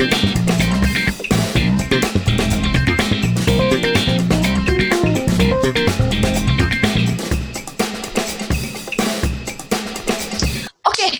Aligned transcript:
Oke, 0.00 0.08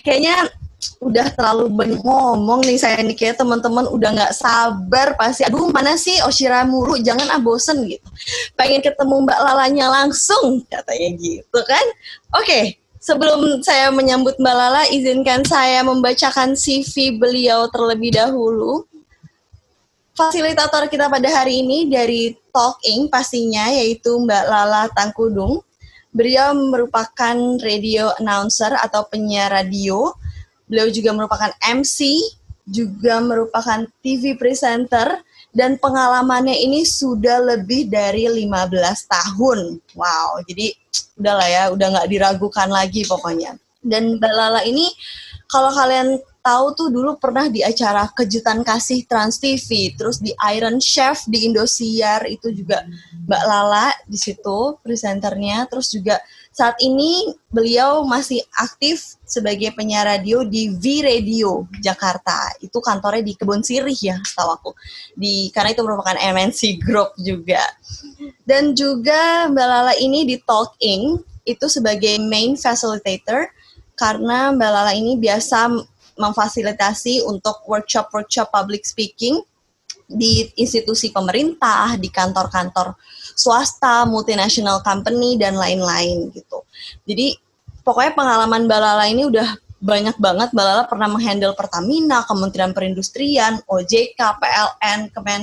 kayaknya 0.01 0.49
udah 0.97 1.29
terlalu 1.37 1.69
banyak 1.69 2.01
ngomong 2.01 2.65
nih 2.65 2.81
saya 2.81 3.05
nih. 3.05 3.13
Kayak 3.13 3.37
teman-teman 3.37 3.85
udah 3.85 4.17
nggak 4.17 4.33
sabar 4.33 5.13
pasti. 5.13 5.45
Aduh 5.45 5.69
mana 5.69 5.93
sih 5.93 6.17
Oshira 6.25 6.65
Muru 6.65 6.97
jangan 6.97 7.29
ah 7.29 7.37
bosen 7.37 7.85
gitu. 7.85 8.09
Pengen 8.57 8.81
ketemu 8.81 9.29
Mbak 9.29 9.39
Lalanya 9.45 9.93
langsung 9.93 10.65
katanya 10.65 11.09
gitu 11.21 11.59
kan. 11.69 11.85
Oke 12.33 12.80
sebelum 13.01 13.65
saya 13.65 13.89
menyambut 13.89 14.37
Mbak 14.37 14.55
Lala 14.55 14.85
izinkan 14.93 15.41
saya 15.41 15.81
membacakan 15.81 16.53
CV 16.53 17.17
beliau 17.17 17.65
terlebih 17.73 18.13
dahulu. 18.13 18.85
Fasilitator 20.13 20.85
kita 20.85 21.09
pada 21.09 21.25
hari 21.33 21.65
ini 21.65 21.89
dari 21.89 22.37
Talking 22.53 23.09
pastinya 23.09 23.73
yaitu 23.73 24.21
Mbak 24.21 24.43
Lala 24.45 24.85
Tangkudung. 24.93 25.65
Beliau 26.13 26.53
merupakan 26.53 27.35
radio 27.63 28.13
announcer 28.21 28.69
atau 28.77 29.07
penyiar 29.09 29.49
radio. 29.49 30.13
Beliau 30.69 30.91
juga 30.91 31.15
merupakan 31.15 31.51
MC, 31.63 32.19
juga 32.67 33.23
merupakan 33.23 33.87
TV 34.03 34.35
presenter, 34.35 35.23
dan 35.51 35.75
pengalamannya 35.75 36.55
ini 36.55 36.87
sudah 36.87 37.43
lebih 37.43 37.91
dari 37.91 38.27
15 38.27 38.47
tahun. 39.07 39.83
Wow, 39.95 40.39
jadi 40.47 40.71
udahlah 41.19 41.47
ya, 41.47 41.63
udah 41.75 41.87
nggak 41.97 42.09
diragukan 42.09 42.69
lagi 42.71 43.03
pokoknya. 43.03 43.59
Dan 43.83 44.17
Mbak 44.17 44.33
Lala 44.33 44.61
ini, 44.63 44.87
kalau 45.51 45.73
kalian 45.75 46.21
tahu 46.41 46.65
tuh 46.73 46.87
dulu 46.89 47.19
pernah 47.21 47.51
di 47.51 47.61
acara 47.61 48.09
kejutan 48.15 48.65
kasih 48.65 49.05
Trans 49.05 49.37
TV, 49.37 49.93
terus 49.93 50.17
di 50.23 50.33
Iron 50.55 50.81
Chef 50.81 51.27
di 51.27 51.45
Indosiar 51.45 52.25
itu 52.25 52.49
juga 52.55 52.87
Mbak 53.27 53.43
Lala 53.45 53.91
di 54.07 54.17
situ 54.17 54.79
presenternya, 54.81 55.67
terus 55.67 55.91
juga 55.91 56.17
saat 56.51 56.75
ini 56.83 57.31
beliau 57.47 58.03
masih 58.03 58.43
aktif 58.59 59.15
sebagai 59.23 59.71
penyiar 59.71 60.03
radio 60.03 60.43
di 60.43 60.67
V 60.75 60.99
Radio 60.99 61.63
Jakarta. 61.79 62.51
Itu 62.59 62.83
kantornya 62.83 63.23
di 63.23 63.33
Kebun 63.39 63.63
Sirih 63.63 63.95
ya, 63.95 64.19
setahu 64.19 64.51
aku. 64.51 64.71
Di 65.15 65.47
karena 65.55 65.71
itu 65.71 65.81
merupakan 65.87 66.19
MNC 66.19 66.83
Group 66.83 67.15
juga. 67.23 67.63
Dan 68.43 68.75
juga 68.75 69.47
Mbak 69.47 69.67
Lala 69.67 69.93
ini 69.95 70.27
di 70.27 70.35
Talk 70.43 70.75
In 70.83 71.23
itu 71.47 71.65
sebagai 71.71 72.19
main 72.19 72.59
facilitator 72.59 73.47
karena 73.95 74.51
Mbak 74.51 74.71
Lala 74.75 74.91
ini 74.91 75.15
biasa 75.15 75.71
memfasilitasi 76.19 77.23
untuk 77.25 77.63
workshop-workshop 77.65 78.51
public 78.51 78.83
speaking 78.83 79.39
di 80.11 80.51
institusi 80.59 81.07
pemerintah, 81.15 81.95
di 81.95 82.11
kantor-kantor 82.11 82.99
swasta, 83.41 84.05
multinational 84.05 84.85
company 84.85 85.33
dan 85.41 85.57
lain-lain 85.57 86.29
gitu. 86.29 86.61
Jadi 87.09 87.33
pokoknya 87.81 88.13
pengalaman 88.13 88.69
Balala 88.69 89.09
ini 89.09 89.25
udah 89.25 89.57
banyak 89.81 90.13
banget. 90.21 90.49
Balala 90.53 90.85
pernah 90.85 91.09
menghandle 91.09 91.57
Pertamina, 91.57 92.21
Kementerian 92.29 92.71
Perindustrian, 92.71 93.57
OJK, 93.65 94.19
PLN, 94.37 95.09
Kemen 95.09 95.41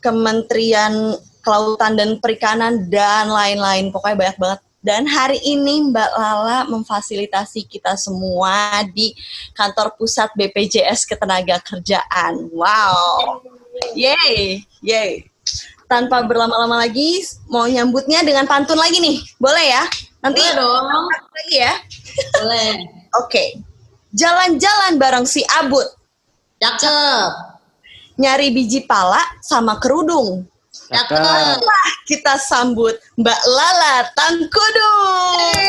Kementerian 0.00 1.16
Kelautan 1.44 2.00
dan 2.00 2.16
Perikanan 2.24 2.88
dan 2.88 3.28
lain-lain. 3.28 3.92
Pokoknya 3.92 4.16
banyak 4.16 4.38
banget. 4.40 4.60
Dan 4.84 5.08
hari 5.08 5.40
ini 5.40 5.92
Mbak 5.92 6.12
Lala 6.12 6.68
memfasilitasi 6.68 7.64
kita 7.64 7.96
semua 7.96 8.84
di 8.92 9.16
kantor 9.56 9.96
pusat 9.96 10.28
BPJS 10.36 11.08
Ketenaga 11.08 11.56
Kerjaan. 11.64 12.52
Wow. 12.52 13.40
Yay, 13.96 14.64
yay 14.84 15.33
tanpa 15.94 16.26
berlama-lama 16.26 16.82
lagi 16.82 17.22
mau 17.46 17.70
nyambutnya 17.70 18.26
dengan 18.26 18.50
pantun 18.50 18.74
lagi 18.74 18.98
nih. 18.98 19.22
Boleh 19.38 19.66
ya? 19.70 19.86
Nanti 20.26 20.42
Boleh 20.42 20.58
dong. 20.58 21.06
Lagi 21.30 21.54
ya? 21.54 21.74
Boleh. 22.42 22.70
Oke. 22.82 23.30
Okay. 23.30 23.48
Jalan-jalan 24.10 24.98
bareng 24.98 25.26
si 25.26 25.46
Abut. 25.62 25.86
Cakep. 26.58 27.30
Nyari 28.18 28.50
biji 28.50 28.86
pala 28.86 29.22
sama 29.38 29.78
kerudung. 29.78 30.46
Cakep. 30.90 31.64
Wah, 31.64 31.88
kita 32.04 32.36
sambut 32.36 32.92
Mbak 33.16 33.40
Lala 33.48 33.96
Tangkudung. 34.12 35.64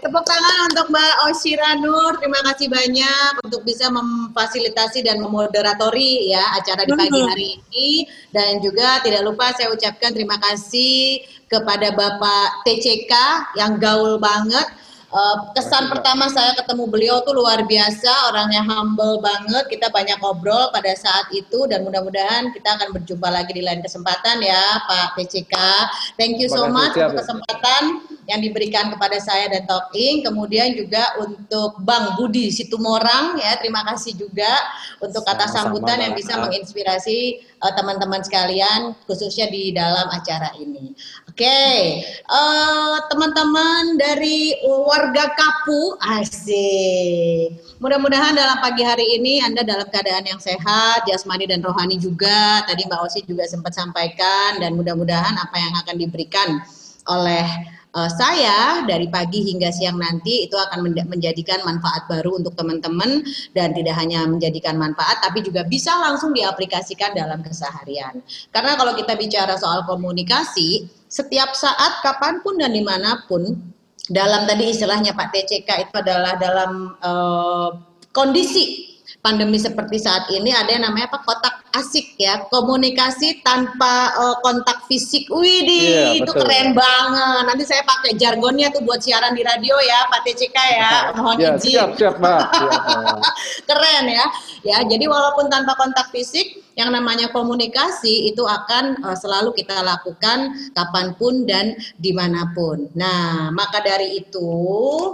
Tepuk 0.00 0.24
tangan 0.26 0.72
untuk 0.72 0.86
Mbak 0.90 1.14
Oshira 1.30 1.78
Nur. 1.78 2.18
Terima 2.18 2.40
kasih 2.50 2.66
banyak 2.66 3.44
untuk 3.46 3.62
bisa 3.62 3.92
memfasilitasi 3.92 5.06
dan 5.06 5.22
memoderatori 5.22 6.32
ya 6.32 6.42
acara 6.58 6.82
di 6.82 6.92
pagi 6.96 7.20
hari 7.20 7.48
ini. 7.60 7.90
Dan 8.34 8.58
juga 8.58 8.98
tidak 9.04 9.22
lupa 9.22 9.54
saya 9.54 9.70
ucapkan 9.70 10.10
terima 10.10 10.40
kasih 10.42 11.22
kepada 11.46 11.94
Bapak 11.94 12.66
TCK 12.66 13.12
yang 13.58 13.78
gaul 13.78 14.18
banget 14.18 14.66
Uh, 15.10 15.50
kesan 15.58 15.90
pertama 15.90 16.30
saya 16.30 16.54
ketemu 16.54 16.86
beliau 16.86 17.18
tuh 17.26 17.34
luar 17.34 17.66
biasa, 17.66 18.30
orangnya 18.30 18.62
humble 18.62 19.18
banget. 19.18 19.66
Kita 19.66 19.90
banyak 19.90 20.22
ngobrol 20.22 20.70
pada 20.70 20.94
saat 20.94 21.26
itu 21.34 21.66
dan 21.66 21.82
mudah-mudahan 21.82 22.54
kita 22.54 22.78
akan 22.78 22.94
berjumpa 22.94 23.26
lagi 23.26 23.50
di 23.50 23.62
lain 23.66 23.82
kesempatan 23.82 24.38
ya, 24.38 24.78
Pak 24.86 25.18
PCK. 25.18 25.54
Thank 26.14 26.38
you 26.38 26.46
so 26.46 26.70
much 26.70 26.94
untuk 26.94 27.26
kesempatan 27.26 28.06
yang 28.30 28.38
diberikan 28.38 28.94
kepada 28.94 29.18
saya 29.18 29.50
dan 29.50 29.66
Talking. 29.66 30.22
Kemudian 30.22 30.78
juga 30.78 31.18
untuk 31.18 31.82
Bang 31.82 32.14
Budi 32.14 32.54
Situmorang 32.54 33.34
ya, 33.42 33.58
terima 33.58 33.82
kasih 33.90 34.14
juga 34.14 34.54
untuk 35.02 35.26
kata 35.26 35.50
sambutan 35.50 35.98
yang 35.98 36.14
bisa 36.14 36.38
menginspirasi 36.38 37.42
uh, 37.58 37.72
teman-teman 37.74 38.22
sekalian 38.22 38.94
khususnya 39.10 39.50
di 39.50 39.74
dalam 39.74 40.06
acara 40.06 40.54
ini. 40.62 40.94
Oke, 41.30 41.46
okay. 41.46 42.02
uh, 42.26 43.06
teman-teman 43.06 43.94
dari 44.02 44.50
warga 44.66 45.30
Kapu, 45.30 45.94
asik. 46.02 47.54
Mudah-mudahan 47.78 48.34
dalam 48.34 48.58
pagi 48.58 48.82
hari 48.82 49.14
ini 49.14 49.38
Anda 49.38 49.62
dalam 49.62 49.86
keadaan 49.94 50.26
yang 50.26 50.42
sehat, 50.42 51.06
jasmani 51.06 51.46
dan 51.46 51.62
rohani 51.62 52.02
juga. 52.02 52.66
Tadi 52.66 52.82
Mbak 52.82 53.00
Osi 53.06 53.22
juga 53.30 53.46
sempat 53.46 53.78
sampaikan 53.78 54.58
dan 54.58 54.74
mudah-mudahan 54.74 55.38
apa 55.38 55.54
yang 55.54 55.70
akan 55.78 55.96
diberikan 56.02 56.66
oleh 57.06 57.46
uh, 57.94 58.10
saya 58.10 58.82
dari 58.82 59.06
pagi 59.06 59.46
hingga 59.54 59.70
siang 59.70 60.02
nanti 60.02 60.50
itu 60.50 60.58
akan 60.58 60.82
menjadikan 61.06 61.62
manfaat 61.62 62.10
baru 62.10 62.42
untuk 62.42 62.58
teman-teman 62.58 63.22
dan 63.54 63.70
tidak 63.70 63.94
hanya 64.02 64.26
menjadikan 64.26 64.74
manfaat 64.74 65.22
tapi 65.22 65.46
juga 65.46 65.62
bisa 65.62 65.94
langsung 65.94 66.34
diaplikasikan 66.34 67.14
dalam 67.14 67.38
keseharian. 67.38 68.18
Karena 68.50 68.74
kalau 68.74 68.98
kita 68.98 69.14
bicara 69.14 69.54
soal 69.54 69.86
komunikasi, 69.86 70.98
setiap 71.10 71.58
saat 71.58 72.06
kapan 72.06 72.38
pun 72.40 72.54
dan 72.54 72.70
di 72.70 72.86
mana 72.86 73.26
pun 73.26 73.58
dalam 74.06 74.46
tadi 74.46 74.70
istilahnya 74.70 75.12
Pak 75.12 75.34
TCK 75.34 75.90
itu 75.90 75.94
adalah 75.98 76.38
dalam 76.38 76.94
uh, 77.02 77.70
kondisi 78.14 78.90
pandemi 79.20 79.60
seperti 79.60 80.00
saat 80.00 80.30
ini 80.32 80.54
ada 80.54 80.70
yang 80.72 80.86
namanya 80.86 81.12
apa 81.12 81.20
kotak 81.26 81.60
asik 81.76 82.16
ya 82.16 82.46
komunikasi 82.48 83.44
tanpa 83.44 84.14
uh, 84.16 84.36
kontak 84.40 84.86
fisik. 84.88 85.28
Wih 85.30 85.66
yeah, 85.66 86.16
itu 86.16 86.30
betul. 86.30 86.46
keren 86.46 86.72
banget. 86.72 87.42
Nanti 87.46 87.64
saya 87.68 87.82
pakai 87.84 88.16
jargonnya 88.16 88.72
tuh 88.72 88.82
buat 88.82 89.02
siaran 89.02 89.36
di 89.36 89.42
radio 89.44 89.76
ya 89.78 89.98
Pak 90.08 90.20
TCK 90.24 90.56
ya. 90.56 90.92
Mohon 91.18 91.36
yeah, 91.38 91.54
izin. 91.58 91.70
Siap, 91.74 91.88
siap, 91.98 92.14
Mbak. 92.18 92.40
keren 93.68 94.04
ya. 94.08 94.24
Ya, 94.60 94.76
jadi 94.84 95.04
walaupun 95.08 95.48
tanpa 95.52 95.76
kontak 95.78 96.12
fisik 96.12 96.60
yang 96.80 96.90
namanya 96.96 97.28
komunikasi 97.28 98.32
itu 98.32 98.40
akan 98.48 99.04
uh, 99.04 99.12
selalu 99.12 99.52
kita 99.52 99.84
lakukan 99.84 100.56
kapan 100.72 101.12
pun 101.20 101.44
dan 101.44 101.76
di 102.00 102.16
mana 102.16 102.48
pun. 102.56 102.88
Nah, 102.96 103.52
maka 103.52 103.84
dari 103.84 104.24
itu 104.24 104.48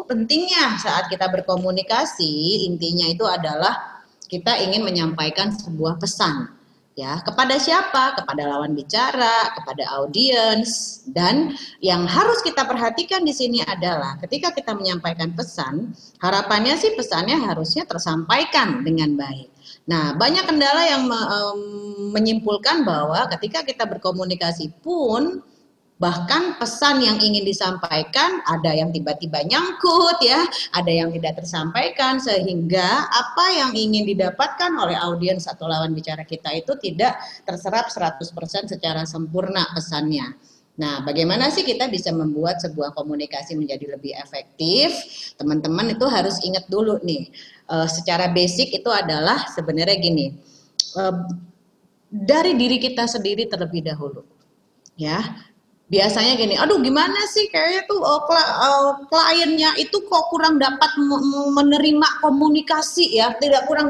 pentingnya 0.07 0.79
saat 0.79 1.11
kita 1.11 1.27
berkomunikasi 1.27 2.71
intinya 2.71 3.11
itu 3.11 3.27
adalah 3.27 3.99
kita 4.31 4.63
ingin 4.63 4.87
menyampaikan 4.87 5.51
sebuah 5.51 5.99
pesan 5.99 6.55
ya 6.97 7.21
kepada 7.21 7.61
siapa 7.61 8.17
kepada 8.17 8.49
lawan 8.49 8.73
bicara 8.73 9.53
kepada 9.53 9.85
audiens 10.01 11.05
dan 11.13 11.53
yang 11.85 12.09
harus 12.09 12.41
kita 12.41 12.65
perhatikan 12.65 13.21
di 13.21 13.37
sini 13.37 13.61
adalah 13.69 14.17
ketika 14.25 14.49
kita 14.57 14.73
menyampaikan 14.73 15.37
pesan 15.37 15.93
harapannya 16.25 16.73
sih 16.81 16.97
pesannya 16.97 17.37
harusnya 17.37 17.85
tersampaikan 17.85 18.81
dengan 18.81 19.13
baik 19.13 19.56
nah 19.87 20.13
banyak 20.19 20.45
kendala 20.45 20.83
yang 20.83 21.07
menyimpulkan 22.11 22.83
bahwa 22.83 23.23
ketika 23.39 23.63
kita 23.63 23.87
berkomunikasi 23.87 24.75
pun 24.83 25.41
bahkan 25.97 26.61
pesan 26.61 27.01
yang 27.01 27.17
ingin 27.17 27.41
disampaikan 27.41 28.45
ada 28.45 28.69
yang 28.77 28.93
tiba-tiba 28.93 29.41
nyangkut 29.49 30.21
ya, 30.21 30.45
ada 30.77 30.93
yang 30.93 31.09
tidak 31.09 31.41
tersampaikan 31.41 32.21
sehingga 32.21 33.09
apa 33.09 33.47
yang 33.57 33.73
ingin 33.73 34.05
didapatkan 34.05 34.77
oleh 34.77 34.97
audiens 35.01 35.49
atau 35.49 35.65
lawan 35.65 35.97
bicara 35.97 36.29
kita 36.29 36.53
itu 36.53 36.77
tidak 36.77 37.17
terserap 37.49 37.89
100% 37.89 38.77
secara 38.77 39.09
sempurna 39.09 39.65
pesannya. 39.73 40.37
Nah, 40.77 41.01
bagaimana 41.01 41.49
sih 41.49 41.65
kita 41.65 41.89
bisa 41.89 42.13
membuat 42.13 42.61
sebuah 42.61 42.93
komunikasi 42.93 43.57
menjadi 43.57 43.97
lebih 43.97 44.13
efektif? 44.21 44.93
Teman-teman 45.41 45.97
itu 45.97 46.05
harus 46.05 46.37
ingat 46.45 46.69
dulu 46.69 47.01
nih, 47.01 47.33
uh, 47.71 47.89
secara 47.91 48.31
basic 48.31 48.73
itu 48.75 48.91
adalah 48.91 49.47
sebenarnya 49.55 49.97
gini, 49.99 50.35
uh, 50.99 51.27
dari 52.11 52.55
diri 52.55 52.79
kita 52.79 53.07
sendiri 53.07 53.47
terlebih 53.51 53.87
dahulu, 53.87 54.23
ya. 54.99 55.21
Biasanya 55.87 56.35
gini, 56.35 56.59
aduh 56.59 56.83
gimana 56.83 57.31
sih 57.31 57.47
kayaknya 57.47 57.87
tuh 57.87 58.03
uh, 58.03 58.19
uh, 58.27 59.07
kliennya 59.07 59.79
itu 59.79 60.03
kok 60.11 60.35
kurang 60.35 60.59
dapat 60.59 60.91
menerima 61.55 62.09
komunikasi 62.27 63.15
ya, 63.15 63.31
tidak 63.39 63.71
kurang 63.71 63.87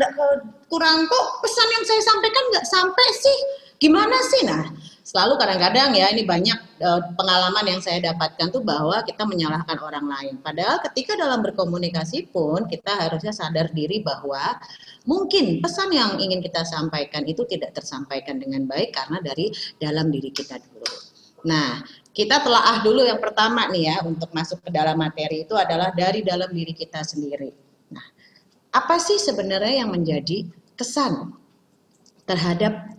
kurang 0.68 1.08
kok 1.08 1.26
pesan 1.40 1.68
yang 1.72 1.84
saya 1.88 2.02
sampaikan 2.04 2.44
nggak 2.52 2.66
sampai 2.68 3.06
sih, 3.16 3.38
gimana 3.80 4.12
sih? 4.28 4.44
Nah, 4.44 4.64
selalu 5.06 5.38
kadang-kadang 5.38 5.94
ya 5.94 6.10
ini 6.10 6.26
banyak 6.26 6.58
uh, 6.82 6.98
pengalaman 7.14 7.62
yang 7.62 7.78
saya 7.78 8.02
dapatkan 8.10 8.50
tuh 8.50 8.66
bahwa 8.66 8.98
kita 9.06 9.22
menyalahkan 9.22 9.78
orang 9.78 10.02
lain. 10.02 10.34
Padahal 10.42 10.82
ketika 10.90 11.14
dalam 11.14 11.46
berkomunikasi 11.46 12.34
pun 12.34 12.66
kita 12.66 13.06
harusnya 13.06 13.30
sadar 13.30 13.70
diri 13.70 14.02
bahwa 14.02 14.58
mungkin 15.06 15.62
pesan 15.62 15.94
yang 15.94 16.18
ingin 16.18 16.42
kita 16.42 16.66
sampaikan 16.66 17.22
itu 17.22 17.46
tidak 17.46 17.78
tersampaikan 17.78 18.42
dengan 18.42 18.66
baik 18.66 18.98
karena 18.98 19.22
dari 19.22 19.54
dalam 19.78 20.10
diri 20.10 20.34
kita 20.34 20.58
dulu. 20.58 20.90
Nah, 21.46 21.86
kita 22.10 22.42
telah 22.42 22.74
ah 22.74 22.78
dulu 22.82 23.06
yang 23.06 23.22
pertama 23.22 23.70
nih 23.70 23.94
ya 23.94 23.96
untuk 24.02 24.34
masuk 24.34 24.58
ke 24.66 24.74
dalam 24.74 24.98
materi 24.98 25.46
itu 25.46 25.54
adalah 25.54 25.94
dari 25.94 26.26
dalam 26.26 26.50
diri 26.50 26.74
kita 26.74 27.06
sendiri. 27.06 27.54
Nah, 27.94 28.06
apa 28.74 28.98
sih 28.98 29.22
sebenarnya 29.22 29.86
yang 29.86 29.94
menjadi 29.94 30.50
kesan 30.74 31.30
terhadap 32.26 32.95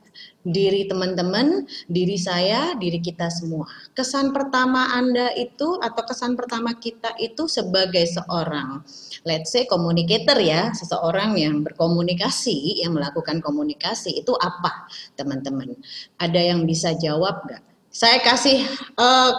diri 0.47 0.87
teman-teman, 0.87 1.67
diri 1.91 2.15
saya, 2.15 2.71
diri 2.79 3.03
kita 3.03 3.27
semua. 3.27 3.67
Kesan 3.91 4.31
pertama 4.31 4.95
Anda 4.95 5.35
itu 5.35 5.75
atau 5.83 6.03
kesan 6.07 6.39
pertama 6.39 6.71
kita 6.79 7.11
itu 7.19 7.51
sebagai 7.51 8.07
seorang 8.07 8.79
let's 9.27 9.51
say 9.51 9.67
communicator 9.67 10.39
ya, 10.39 10.71
seseorang 10.71 11.35
yang 11.35 11.67
berkomunikasi, 11.67 12.79
yang 12.79 12.95
melakukan 12.95 13.43
komunikasi 13.43 14.23
itu 14.23 14.31
apa, 14.39 14.87
teman-teman? 15.19 15.75
Ada 16.15 16.55
yang 16.55 16.63
bisa 16.63 16.95
jawab 16.95 17.43
nggak? 17.43 17.63
Saya 17.91 18.23
kasih 18.23 18.63
uh, 18.95 19.31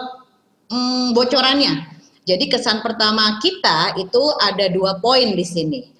mm, 0.69 1.17
bocorannya. 1.17 1.97
Jadi 2.29 2.45
kesan 2.45 2.85
pertama 2.85 3.41
kita 3.41 3.97
itu 3.97 4.21
ada 4.37 4.69
dua 4.69 5.01
poin 5.01 5.33
di 5.33 5.41
sini 5.41 5.98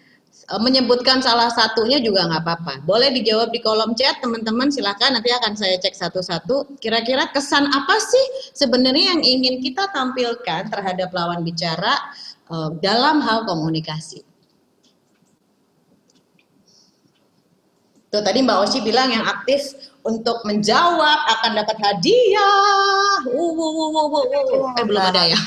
menyebutkan 0.57 1.21
salah 1.21 1.53
satunya 1.53 2.01
juga 2.01 2.25
nggak 2.25 2.41
apa-apa. 2.41 2.73
Boleh 2.81 3.13
dijawab 3.13 3.53
di 3.53 3.61
kolom 3.61 3.93
chat 3.93 4.17
teman-teman 4.17 4.73
silahkan 4.73 5.13
nanti 5.13 5.29
akan 5.29 5.53
saya 5.53 5.77
cek 5.77 5.93
satu-satu. 5.93 6.81
Kira-kira 6.81 7.29
kesan 7.29 7.69
apa 7.69 7.95
sih 8.01 8.25
sebenarnya 8.57 9.13
yang 9.13 9.21
ingin 9.21 9.55
kita 9.61 9.85
tampilkan 9.93 10.73
terhadap 10.73 11.13
lawan 11.13 11.45
bicara 11.45 11.93
uh, 12.49 12.73
dalam 12.81 13.21
hal 13.21 13.45
komunikasi? 13.45 14.25
Tuh 18.09 18.25
tadi 18.25 18.41
Mbak 18.41 18.57
Oshi 18.65 18.81
bilang 18.81 19.13
yang 19.13 19.21
aktif 19.21 19.77
untuk 20.01 20.41
menjawab 20.41 21.19
akan 21.37 21.51
dapat 21.61 21.77
hadiah. 21.77 23.21
Uh, 23.29 23.37
uh, 23.37 23.53
uh, 23.53 23.89
uh, 23.93 24.07
uh, 24.09 24.25
uh. 24.25 24.79
Eh, 24.81 24.85
belum 24.89 25.03
ada 25.13 25.29
ya? 25.29 25.37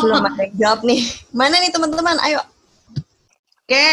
belum 0.00 0.24
ada 0.24 0.40
yang 0.48 0.54
jawab 0.56 0.80
nih. 0.88 1.00
Mana 1.36 1.60
nih 1.60 1.68
teman-teman? 1.68 2.16
Ayo. 2.24 2.40
Oke, 3.66 3.92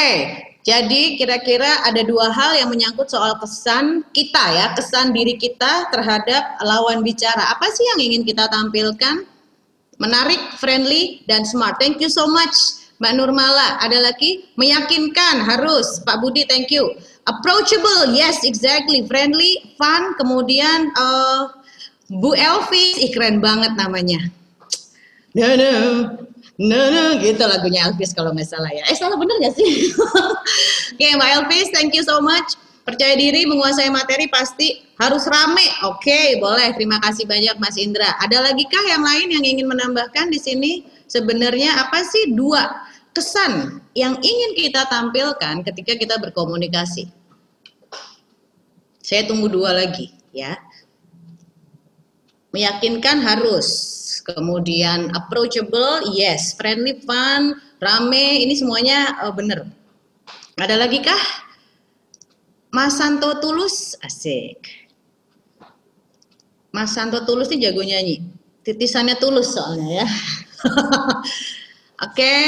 jadi 0.64 1.20
kira-kira 1.20 1.84
ada 1.84 2.00
dua 2.08 2.32
hal 2.32 2.56
yang 2.56 2.72
menyangkut 2.72 3.12
soal 3.12 3.36
kesan 3.36 4.08
kita 4.16 4.44
ya, 4.56 4.72
kesan 4.72 5.12
diri 5.12 5.36
kita 5.36 5.92
terhadap 5.92 6.56
lawan 6.64 7.04
bicara. 7.04 7.52
Apa 7.52 7.68
sih 7.68 7.84
yang 7.94 8.00
ingin 8.00 8.24
kita 8.24 8.48
tampilkan? 8.48 9.28
Menarik, 10.00 10.40
friendly, 10.56 11.20
dan 11.28 11.44
smart. 11.44 11.76
Thank 11.84 12.00
you 12.00 12.08
so 12.08 12.32
much, 12.32 12.56
Mbak 13.04 13.14
Nurmala. 13.20 13.76
Ada 13.84 14.08
lagi? 14.08 14.48
Meyakinkan, 14.56 15.44
harus. 15.44 16.00
Pak 16.08 16.24
Budi, 16.24 16.48
thank 16.48 16.72
you. 16.72 16.96
Approachable, 17.28 18.16
yes, 18.16 18.48
exactly. 18.48 19.04
Friendly, 19.04 19.76
fun, 19.76 20.16
kemudian 20.16 20.96
uh, 20.96 21.52
Bu 22.08 22.40
Elvis, 22.40 23.04
ih 23.04 23.12
keren 23.12 23.44
banget 23.44 23.76
namanya. 23.76 24.32
No, 25.36 25.60
no, 25.60 25.72
no 26.62 27.18
gitu 27.18 27.42
lagunya 27.50 27.90
Elvis 27.90 28.14
kalau 28.14 28.30
nggak 28.30 28.46
salah 28.46 28.70
ya. 28.70 28.86
Eh 28.86 28.98
salah 28.98 29.18
bener 29.18 29.34
nggak 29.42 29.56
sih? 29.58 29.90
Oke 30.94 31.02
okay, 31.02 31.18
Mbak 31.18 31.30
Elvis, 31.42 31.68
thank 31.74 31.98
you 31.98 32.06
so 32.06 32.22
much. 32.22 32.54
Percaya 32.84 33.16
diri 33.16 33.48
menguasai 33.48 33.88
materi 33.88 34.28
pasti 34.28 34.84
harus 35.00 35.24
rame. 35.24 35.64
Oke, 35.88 36.04
okay, 36.04 36.28
boleh. 36.36 36.76
Terima 36.76 37.00
kasih 37.00 37.24
banyak 37.24 37.56
Mas 37.56 37.80
Indra. 37.80 38.12
Ada 38.20 38.44
lagi 38.44 38.68
kah 38.68 38.84
yang 38.92 39.00
lain 39.00 39.28
yang 39.40 39.44
ingin 39.48 39.72
menambahkan 39.72 40.28
di 40.28 40.36
sini? 40.36 40.72
Sebenarnya 41.08 41.80
apa 41.80 42.04
sih 42.04 42.36
dua 42.36 42.84
kesan 43.16 43.80
yang 43.96 44.20
ingin 44.20 44.52
kita 44.60 44.84
tampilkan 44.92 45.64
ketika 45.64 45.96
kita 45.96 46.20
berkomunikasi? 46.20 47.08
Saya 49.00 49.32
tunggu 49.32 49.48
dua 49.48 49.72
lagi 49.72 50.12
ya. 50.36 50.60
Meyakinkan 52.52 53.24
harus 53.24 53.68
kemudian 54.24 55.12
approachable, 55.14 56.08
yes, 56.16 56.56
friendly, 56.56 57.00
fun, 57.04 57.60
rame, 57.84 58.44
ini 58.44 58.56
semuanya 58.56 59.20
uh, 59.22 59.32
bener. 59.36 59.68
Ada 60.58 60.80
lagi 60.80 61.04
kah? 61.04 61.24
Mas 62.74 62.98
Santo 62.98 63.38
Tulus, 63.38 63.94
asik. 64.02 64.90
Mas 66.74 66.96
Santo 66.96 67.22
Tulus 67.22 67.54
ini 67.54 67.70
jago 67.70 67.86
nyanyi. 67.86 68.26
Titisannya 68.64 69.20
tulus 69.20 69.54
soalnya 69.54 70.02
ya. 70.02 70.08
Oke, 72.04 72.16
okay. 72.16 72.44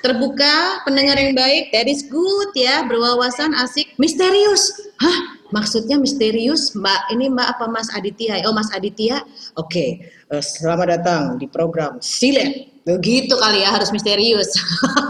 terbuka, 0.00 0.86
pendengar 0.86 1.18
yang 1.18 1.34
baik, 1.34 1.74
that 1.74 1.90
is 1.90 2.06
good 2.06 2.50
ya, 2.54 2.86
berwawasan, 2.86 3.52
asik, 3.58 3.92
misterius. 3.98 4.70
Hah? 5.02 5.42
Maksudnya 5.50 5.98
misterius, 5.98 6.70
Mbak. 6.78 7.10
Ini 7.18 7.34
Mbak 7.34 7.48
apa 7.58 7.64
Mas 7.66 7.90
Aditya? 7.90 8.38
Oh, 8.46 8.54
Mas 8.54 8.70
Aditya. 8.70 9.26
Oke, 9.58 9.66
okay. 9.66 9.90
Eh, 10.30 10.44
selamat 10.44 10.86
datang 10.98 11.22
di 11.36 11.46
program 11.50 11.98
Silet. 11.98 12.70
Begitu 12.86 13.34
kali 13.36 13.60
ya, 13.60 13.74
harus 13.76 13.92
misterius. 13.92 14.56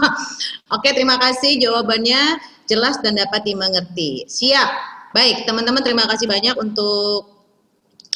Oke, 0.75 0.91
terima 0.91 1.15
kasih 1.21 1.61
jawabannya 1.61 2.41
jelas 2.67 2.99
dan 2.99 3.15
dapat 3.15 3.47
dimengerti. 3.47 4.27
Siap. 4.27 4.69
Baik, 5.15 5.43
teman-teman 5.47 5.83
terima 5.83 6.07
kasih 6.07 6.27
banyak 6.27 6.55
untuk 6.59 7.31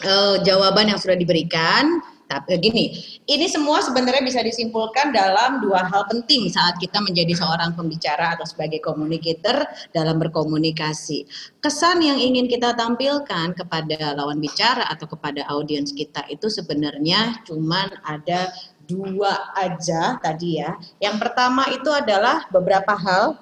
uh, 0.03 0.35
jawaban 0.43 0.91
yang 0.91 0.99
sudah 0.99 1.15
diberikan. 1.15 2.03
Tapi 2.25 2.57
gini, 2.57 2.85
ini 3.29 3.45
semua 3.45 3.85
sebenarnya 3.85 4.25
bisa 4.25 4.41
disimpulkan 4.41 5.13
dalam 5.13 5.61
dua 5.61 5.85
hal 5.85 6.09
penting 6.09 6.49
saat 6.49 6.81
kita 6.81 6.97
menjadi 7.05 7.37
seorang 7.37 7.77
pembicara 7.77 8.33
atau 8.33 8.49
sebagai 8.49 8.81
communicator 8.81 9.61
dalam 9.93 10.17
berkomunikasi. 10.17 11.29
Kesan 11.61 12.01
yang 12.01 12.17
ingin 12.17 12.49
kita 12.49 12.73
tampilkan 12.73 13.53
kepada 13.53 14.17
lawan 14.17 14.41
bicara 14.41 14.89
atau 14.89 15.05
kepada 15.05 15.45
audiens 15.53 15.93
kita 15.93 16.25
itu 16.25 16.49
sebenarnya 16.49 17.45
cuman 17.45 17.93
ada 18.01 18.49
dua 18.89 19.53
aja 19.53 20.17
tadi 20.17 20.61
ya. 20.65 20.73
Yang 20.97 21.29
pertama 21.29 21.69
itu 21.69 21.89
adalah 21.93 22.49
beberapa 22.49 22.97
hal 22.97 23.37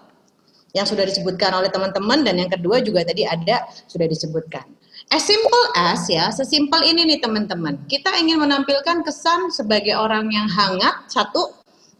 yang 0.74 0.90
sudah 0.90 1.06
disebutkan 1.06 1.54
oleh 1.54 1.70
teman-teman 1.70 2.26
dan 2.26 2.36
yang 2.36 2.50
kedua 2.50 2.82
juga 2.82 3.06
tadi 3.06 3.24
ada 3.24 3.64
sudah 3.88 4.10
disebutkan. 4.10 4.66
As 5.14 5.30
simple 5.30 5.66
as 5.78 6.10
ya, 6.10 6.34
sesimpel 6.34 6.82
ini 6.90 7.06
nih 7.06 7.22
teman-teman. 7.22 7.78
Kita 7.86 8.18
ingin 8.18 8.42
menampilkan 8.42 9.06
kesan 9.06 9.54
sebagai 9.54 9.94
orang 9.94 10.26
yang 10.34 10.50
hangat 10.50 11.06
satu 11.06 11.54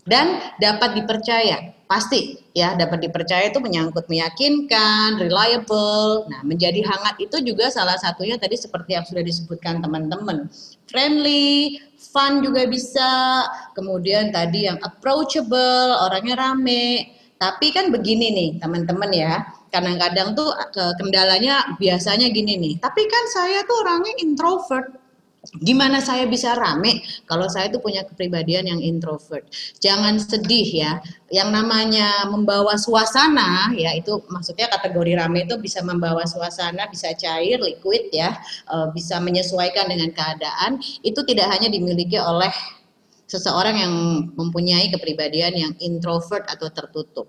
dan 0.10 0.42
dapat 0.58 0.98
dipercaya. 0.98 1.78
Pasti 1.86 2.42
ya, 2.58 2.74
dapat 2.74 3.06
dipercaya 3.06 3.54
itu 3.54 3.62
menyangkut 3.62 4.10
meyakinkan, 4.10 5.22
reliable. 5.22 6.26
Nah, 6.26 6.42
menjadi 6.42 6.82
hangat 6.82 7.22
itu 7.22 7.38
juga 7.46 7.70
salah 7.70 8.02
satunya 8.02 8.42
tadi 8.42 8.58
seperti 8.58 8.98
yang 8.98 9.06
sudah 9.06 9.22
disebutkan 9.22 9.78
teman-teman. 9.78 10.50
Friendly, 10.90 11.78
fun 11.94 12.42
juga 12.42 12.66
bisa. 12.66 13.46
Kemudian 13.78 14.34
tadi 14.34 14.66
yang 14.66 14.82
approachable, 14.82 16.02
orangnya 16.02 16.34
rame. 16.50 17.14
Tapi 17.44 17.76
kan 17.76 17.92
begini 17.92 18.32
nih, 18.32 18.50
teman-teman 18.64 19.12
ya 19.12 19.44
kadang-kadang 19.68 20.32
tuh 20.32 20.48
kendalanya 20.96 21.76
biasanya 21.76 22.32
gini 22.32 22.56
nih. 22.56 22.74
Tapi 22.80 23.04
kan 23.04 23.24
saya 23.36 23.68
tuh 23.68 23.84
orangnya 23.84 24.16
introvert. 24.24 25.04
Gimana 25.60 26.00
saya 26.00 26.24
bisa 26.24 26.56
rame 26.56 27.04
kalau 27.28 27.52
saya 27.52 27.68
tuh 27.68 27.84
punya 27.84 28.08
kepribadian 28.08 28.64
yang 28.64 28.80
introvert? 28.80 29.44
Jangan 29.84 30.16
sedih 30.16 30.64
ya. 30.64 31.04
Yang 31.28 31.50
namanya 31.52 32.32
membawa 32.32 32.80
suasana 32.80 33.76
ya 33.76 33.92
itu 33.92 34.24
maksudnya 34.32 34.72
kategori 34.72 35.20
rame 35.20 35.44
itu 35.44 35.60
bisa 35.60 35.84
membawa 35.84 36.24
suasana, 36.24 36.88
bisa 36.88 37.12
cair, 37.20 37.60
liquid 37.60 38.08
ya, 38.16 38.40
e, 38.72 38.88
bisa 38.96 39.20
menyesuaikan 39.20 39.92
dengan 39.92 40.16
keadaan. 40.16 40.80
Itu 41.04 41.28
tidak 41.28 41.52
hanya 41.52 41.68
dimiliki 41.68 42.16
oleh 42.16 42.56
seseorang 43.28 43.76
yang 43.80 43.94
mempunyai 44.36 44.92
kepribadian 44.94 45.54
yang 45.54 45.74
introvert 45.80 46.46
atau 46.48 46.70
tertutup. 46.70 47.28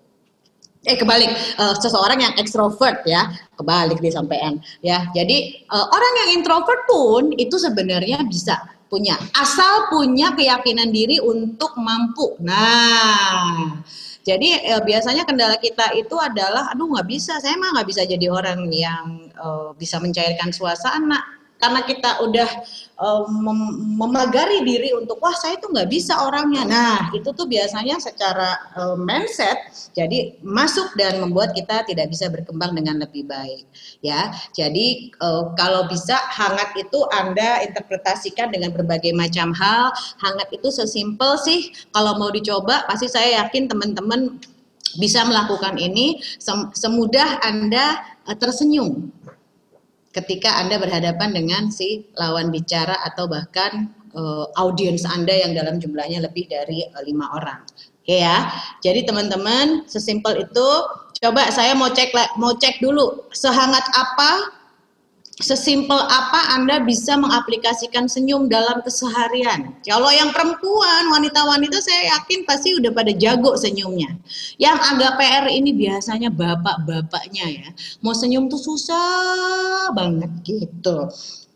Eh 0.85 1.01
kebalik. 1.01 1.33
Uh, 1.57 1.73
seseorang 1.81 2.21
yang 2.21 2.35
ekstrovert 2.37 3.09
ya. 3.09 3.33
Kebalik 3.57 4.05
disampaikan 4.05 4.61
ya. 4.85 5.09
Jadi 5.17 5.65
uh, 5.73 5.87
orang 5.89 6.13
yang 6.25 6.29
introvert 6.41 6.85
pun 6.85 7.33
itu 7.41 7.57
sebenarnya 7.57 8.21
bisa 8.29 8.61
punya. 8.93 9.17
Asal 9.35 9.89
punya 9.91 10.37
keyakinan 10.37 10.93
diri 10.95 11.19
untuk 11.19 11.75
mampu. 11.81 12.39
Nah, 12.45 13.83
jadi 14.23 14.49
eh, 14.71 14.83
biasanya 14.87 15.27
kendala 15.27 15.59
kita 15.59 15.93
itu 15.99 16.15
adalah, 16.15 16.71
aduh 16.71 16.89
nggak 16.89 17.09
bisa, 17.11 17.37
saya 17.43 17.59
mah 17.59 17.75
nggak 17.75 17.89
bisa 17.91 18.03
jadi 18.07 18.31
orang 18.31 18.71
yang 18.71 19.29
eh, 19.35 19.69
bisa 19.75 19.99
mencairkan 19.99 20.55
suasana 20.55 21.21
karena 21.59 21.81
kita 21.87 22.21
udah 22.21 22.51
um, 22.99 23.31
mem 23.41 23.61
memagari 23.97 24.61
diri 24.67 24.91
untuk 24.93 25.23
wah 25.23 25.33
saya 25.33 25.57
itu 25.57 25.71
nggak 25.71 25.89
bisa 25.89 26.27
orangnya. 26.27 26.63
Nah 26.67 26.99
itu 27.15 27.31
tuh 27.31 27.47
biasanya 27.49 27.97
secara 28.03 28.59
um, 28.77 29.01
mindset 29.01 29.71
jadi 29.95 30.37
masuk 30.43 30.93
dan 30.99 31.23
membuat 31.23 31.55
kita 31.57 31.87
tidak 31.87 32.11
bisa 32.11 32.29
berkembang 32.29 32.75
dengan 32.75 33.01
lebih 33.01 33.25
baik. 33.25 33.65
Ya 34.05 34.35
jadi 34.53 35.15
uh, 35.23 35.55
kalau 35.57 35.87
bisa 35.89 36.19
hangat 36.35 36.75
itu 36.77 36.99
anda 37.15 37.63
interpretasikan 37.65 38.53
dengan 38.53 38.75
berbagai 38.75 39.15
macam 39.15 39.55
hal. 39.55 39.95
Hangat 40.21 40.51
itu 40.53 40.69
sesimpel 40.69 41.39
sih 41.41 41.73
kalau 41.95 42.19
mau 42.19 42.29
dicoba 42.29 42.85
pasti 42.91 43.09
saya 43.09 43.45
yakin 43.45 43.71
teman-teman 43.71 44.37
bisa 44.95 45.27
melakukan 45.27 45.75
ini 45.75 46.23
semudah 46.71 47.43
anda 47.43 47.99
tersenyum 48.39 49.11
ketika 50.15 50.63
Anda 50.63 50.79
berhadapan 50.79 51.35
dengan 51.35 51.69
si 51.75 52.07
lawan 52.15 52.55
bicara 52.55 52.95
atau 53.03 53.27
bahkan 53.27 53.91
uh, 54.15 54.47
audiens 54.57 55.03
Anda 55.05 55.35
yang 55.35 55.59
dalam 55.59 55.83
jumlahnya 55.83 56.23
lebih 56.23 56.47
dari 56.47 56.87
uh, 56.87 57.03
lima 57.03 57.35
orang. 57.35 57.67
Oke 58.05 58.23
ya. 58.23 58.49
Jadi 58.81 59.05
teman-teman, 59.05 59.91
sesimpel 59.91 60.47
itu 60.47 60.69
coba 61.19 61.51
saya 61.51 61.75
mau 61.75 61.91
cek 61.91 62.15
mau 62.39 62.55
cek 62.55 62.79
dulu 62.79 63.27
sehangat 63.35 63.83
apa 63.97 64.31
sesimpel 65.43 65.99
apa 65.99 66.55
Anda 66.55 66.79
bisa 66.87 67.19
mengaplikasikan 67.19 68.07
senyum 68.07 68.47
dalam 68.47 68.85
keseharian. 68.87 69.75
Kalau 69.83 70.07
yang 70.15 70.31
perempuan, 70.31 71.11
wanita-wanita 71.11 71.83
saya 71.83 72.15
yakin 72.15 72.47
pasti 72.47 72.79
udah 72.79 72.95
pada 72.95 73.11
jago 73.11 73.59
senyumnya. 73.59 74.15
Yang 74.63 74.79
agak 74.95 75.13
PR 75.19 75.47
ini 75.51 75.75
biasanya 75.75 76.31
bapak-bapaknya 76.31 77.47
ya. 77.51 77.69
Mau 78.07 78.15
senyum 78.15 78.47
tuh 78.47 78.63
susah 78.63 79.91
banget 79.91 80.31
gitu. 80.47 81.11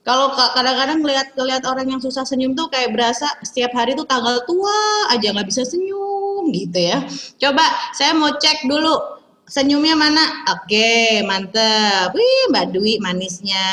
Kalau 0.08 0.32
kadang-kadang 0.32 1.04
lihat 1.04 1.36
lihat 1.36 1.68
orang 1.68 1.92
yang 1.92 2.00
susah 2.00 2.24
senyum 2.24 2.56
tuh 2.56 2.72
kayak 2.72 2.96
berasa 2.96 3.28
setiap 3.44 3.76
hari 3.76 3.92
tuh 3.92 4.08
tanggal 4.08 4.40
tua 4.48 5.12
aja 5.12 5.36
nggak 5.36 5.44
bisa 5.44 5.68
senyum 5.68 6.48
gitu 6.48 6.80
ya. 6.80 7.04
Coba 7.36 7.92
saya 7.92 8.16
mau 8.16 8.32
cek 8.32 8.64
dulu 8.64 9.17
Senyumnya 9.48 9.96
mana? 9.96 10.44
Oke, 10.52 11.24
mantep. 11.24 12.12
Wih, 12.12 12.52
Mbak 12.52 12.76
Dwi 12.76 13.00
manisnya. 13.00 13.64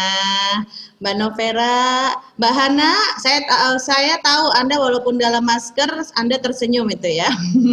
Mbak 1.04 1.16
Novera, 1.20 2.16
Mbak 2.40 2.54
Hana, 2.56 2.96
saya 3.20 3.44
uh, 3.52 3.76
saya 3.76 4.16
tahu 4.24 4.56
Anda 4.56 4.80
walaupun 4.80 5.20
dalam 5.20 5.44
masker 5.44 5.92
Anda 6.16 6.40
tersenyum 6.40 6.88
itu 6.88 7.20
ya. 7.20 7.28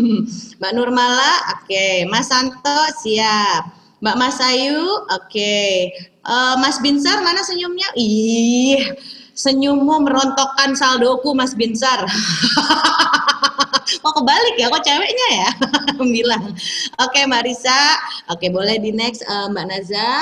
Mbak 0.58 0.72
Nurmala, 0.74 1.54
oke. 1.54 2.10
Mas 2.10 2.26
Santo, 2.26 2.78
siap. 2.98 3.70
Mbak 4.02 4.18
Masayu, 4.18 4.82
oke. 5.14 5.62
Uh, 6.26 6.58
Mas 6.58 6.82
Binsar, 6.82 7.22
mana 7.22 7.46
senyumnya? 7.46 7.86
Ih, 7.94 8.98
senyummu 9.32 10.04
merontokkan 10.04 10.76
saldoku 10.76 11.32
Mas 11.32 11.56
Binsar. 11.56 12.04
oh 14.04 14.12
kebalik 14.14 14.56
ya, 14.56 14.70
kok 14.70 14.84
ceweknya 14.84 15.28
ya 15.44 15.50
bilang. 16.16 16.54
Oke 17.00 17.20
okay, 17.20 17.28
Mbak 17.28 17.42
Risa, 17.46 17.82
oke 18.30 18.40
okay, 18.40 18.48
boleh 18.52 18.76
di 18.78 18.90
next 18.92 19.24
uh, 19.26 19.48
Mbak 19.52 19.66
Naza. 19.68 20.12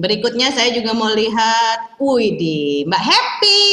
Berikutnya 0.00 0.48
saya 0.48 0.72
juga 0.72 0.96
mau 0.96 1.12
lihat, 1.12 2.00
di 2.40 2.88
Mbak 2.88 3.04
Happy. 3.04 3.64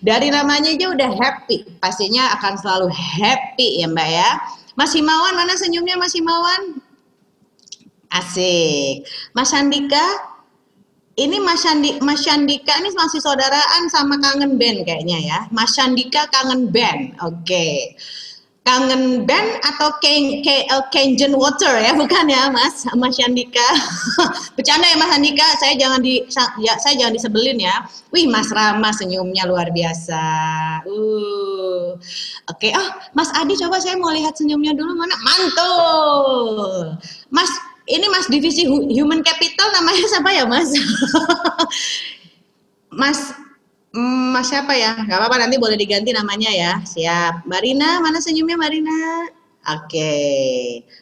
Dari 0.00 0.32
namanya 0.32 0.72
aja 0.72 0.88
udah 0.88 1.10
happy, 1.20 1.68
pastinya 1.84 2.32
akan 2.40 2.56
selalu 2.56 2.88
happy 2.88 3.84
ya 3.84 3.88
Mbak 3.92 4.08
ya. 4.08 4.30
Mas 4.72 4.96
Himawan, 4.96 5.36
mana 5.36 5.52
senyumnya 5.56 6.00
Mas 6.00 6.16
Himawan? 6.16 6.80
Asik. 8.08 9.04
Mas 9.36 9.52
Andika, 9.52 10.35
ini 11.16 11.40
Mas, 11.40 11.64
Shandi, 11.64 11.96
Mas 12.04 12.20
Shandika 12.20 12.76
ini 12.76 12.92
masih 12.92 13.24
saudaraan 13.24 13.88
sama 13.88 14.20
kangen 14.20 14.60
band 14.60 14.84
kayaknya 14.84 15.18
ya. 15.24 15.38
Mas 15.48 15.72
Shandika 15.72 16.28
kangen 16.28 16.68
band. 16.68 17.16
Oke. 17.24 17.40
Okay. 17.44 17.76
Kangen 18.66 19.22
band 19.24 19.62
atau 19.62 19.94
Kenjen 20.90 21.38
Water 21.38 21.78
ya, 21.78 21.94
bukan 21.94 22.26
ya 22.26 22.50
Mas 22.50 22.82
Mas 22.98 23.14
Shandika. 23.16 23.64
Bercanda 24.58 24.90
ya 24.90 24.98
Mas 24.98 25.08
Shandika, 25.14 25.46
saya 25.56 25.78
jangan 25.78 26.02
di 26.02 26.20
ya 26.60 26.74
saya 26.76 26.98
jangan 26.98 27.14
disebelin 27.16 27.64
ya. 27.64 27.86
Wih, 28.12 28.28
Mas 28.28 28.50
Rama 28.52 28.92
senyumnya 28.92 29.48
luar 29.48 29.72
biasa. 29.72 30.24
Uh. 30.84 31.94
Oke, 32.46 32.70
okay. 32.70 32.72
oh 32.76 32.88
Mas 33.16 33.32
Adi 33.32 33.56
coba 33.56 33.80
saya 33.80 33.96
mau 33.96 34.12
lihat 34.12 34.36
senyumnya 34.36 34.76
dulu 34.76 34.92
mana. 34.98 35.16
Mantul. 35.24 36.98
Mas 37.32 37.48
ini 37.86 38.06
Mas 38.10 38.26
divisi 38.26 38.66
Human 38.68 39.22
Capital 39.22 39.70
namanya 39.74 40.04
siapa 40.12 40.30
ya 40.34 40.44
Mas? 40.44 40.70
mas 42.90 43.18
mm, 43.94 44.26
Mas 44.34 44.46
siapa 44.50 44.74
ya? 44.74 44.98
Gak 45.06 45.18
apa-apa 45.22 45.46
nanti 45.46 45.56
boleh 45.56 45.78
diganti 45.78 46.10
namanya 46.10 46.50
ya. 46.50 46.72
Siap. 46.82 47.46
Mbak 47.46 47.60
Rina, 47.62 48.02
mana 48.02 48.18
senyumnya 48.18 48.58
Mbak 48.58 48.70
Rina? 48.74 48.98
Oke. 49.66 49.86
Okay. 49.86 50.58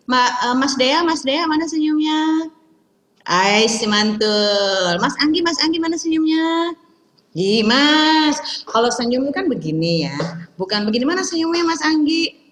Ma, 0.09 0.29
uh, 0.49 0.57
Mas 0.57 0.76
Dea, 0.76 1.00
Mas 1.05 1.25
Dea 1.25 1.45
mana 1.49 1.64
senyumnya? 1.69 2.53
Ais, 3.25 3.81
mantul. 3.88 5.00
Mas 5.00 5.17
Anggi, 5.25 5.41
Mas 5.41 5.57
Anggi 5.64 5.81
mana 5.81 5.97
senyumnya? 5.97 6.76
Ih, 7.33 7.64
Mas. 7.64 8.62
Kalau 8.69 8.93
senyum 8.93 9.33
kan 9.33 9.49
begini 9.49 10.07
ya. 10.07 10.17
Bukan 10.61 10.85
begini 10.85 11.09
mana 11.09 11.25
senyumnya 11.25 11.64
Mas 11.64 11.81
Anggi? 11.81 12.43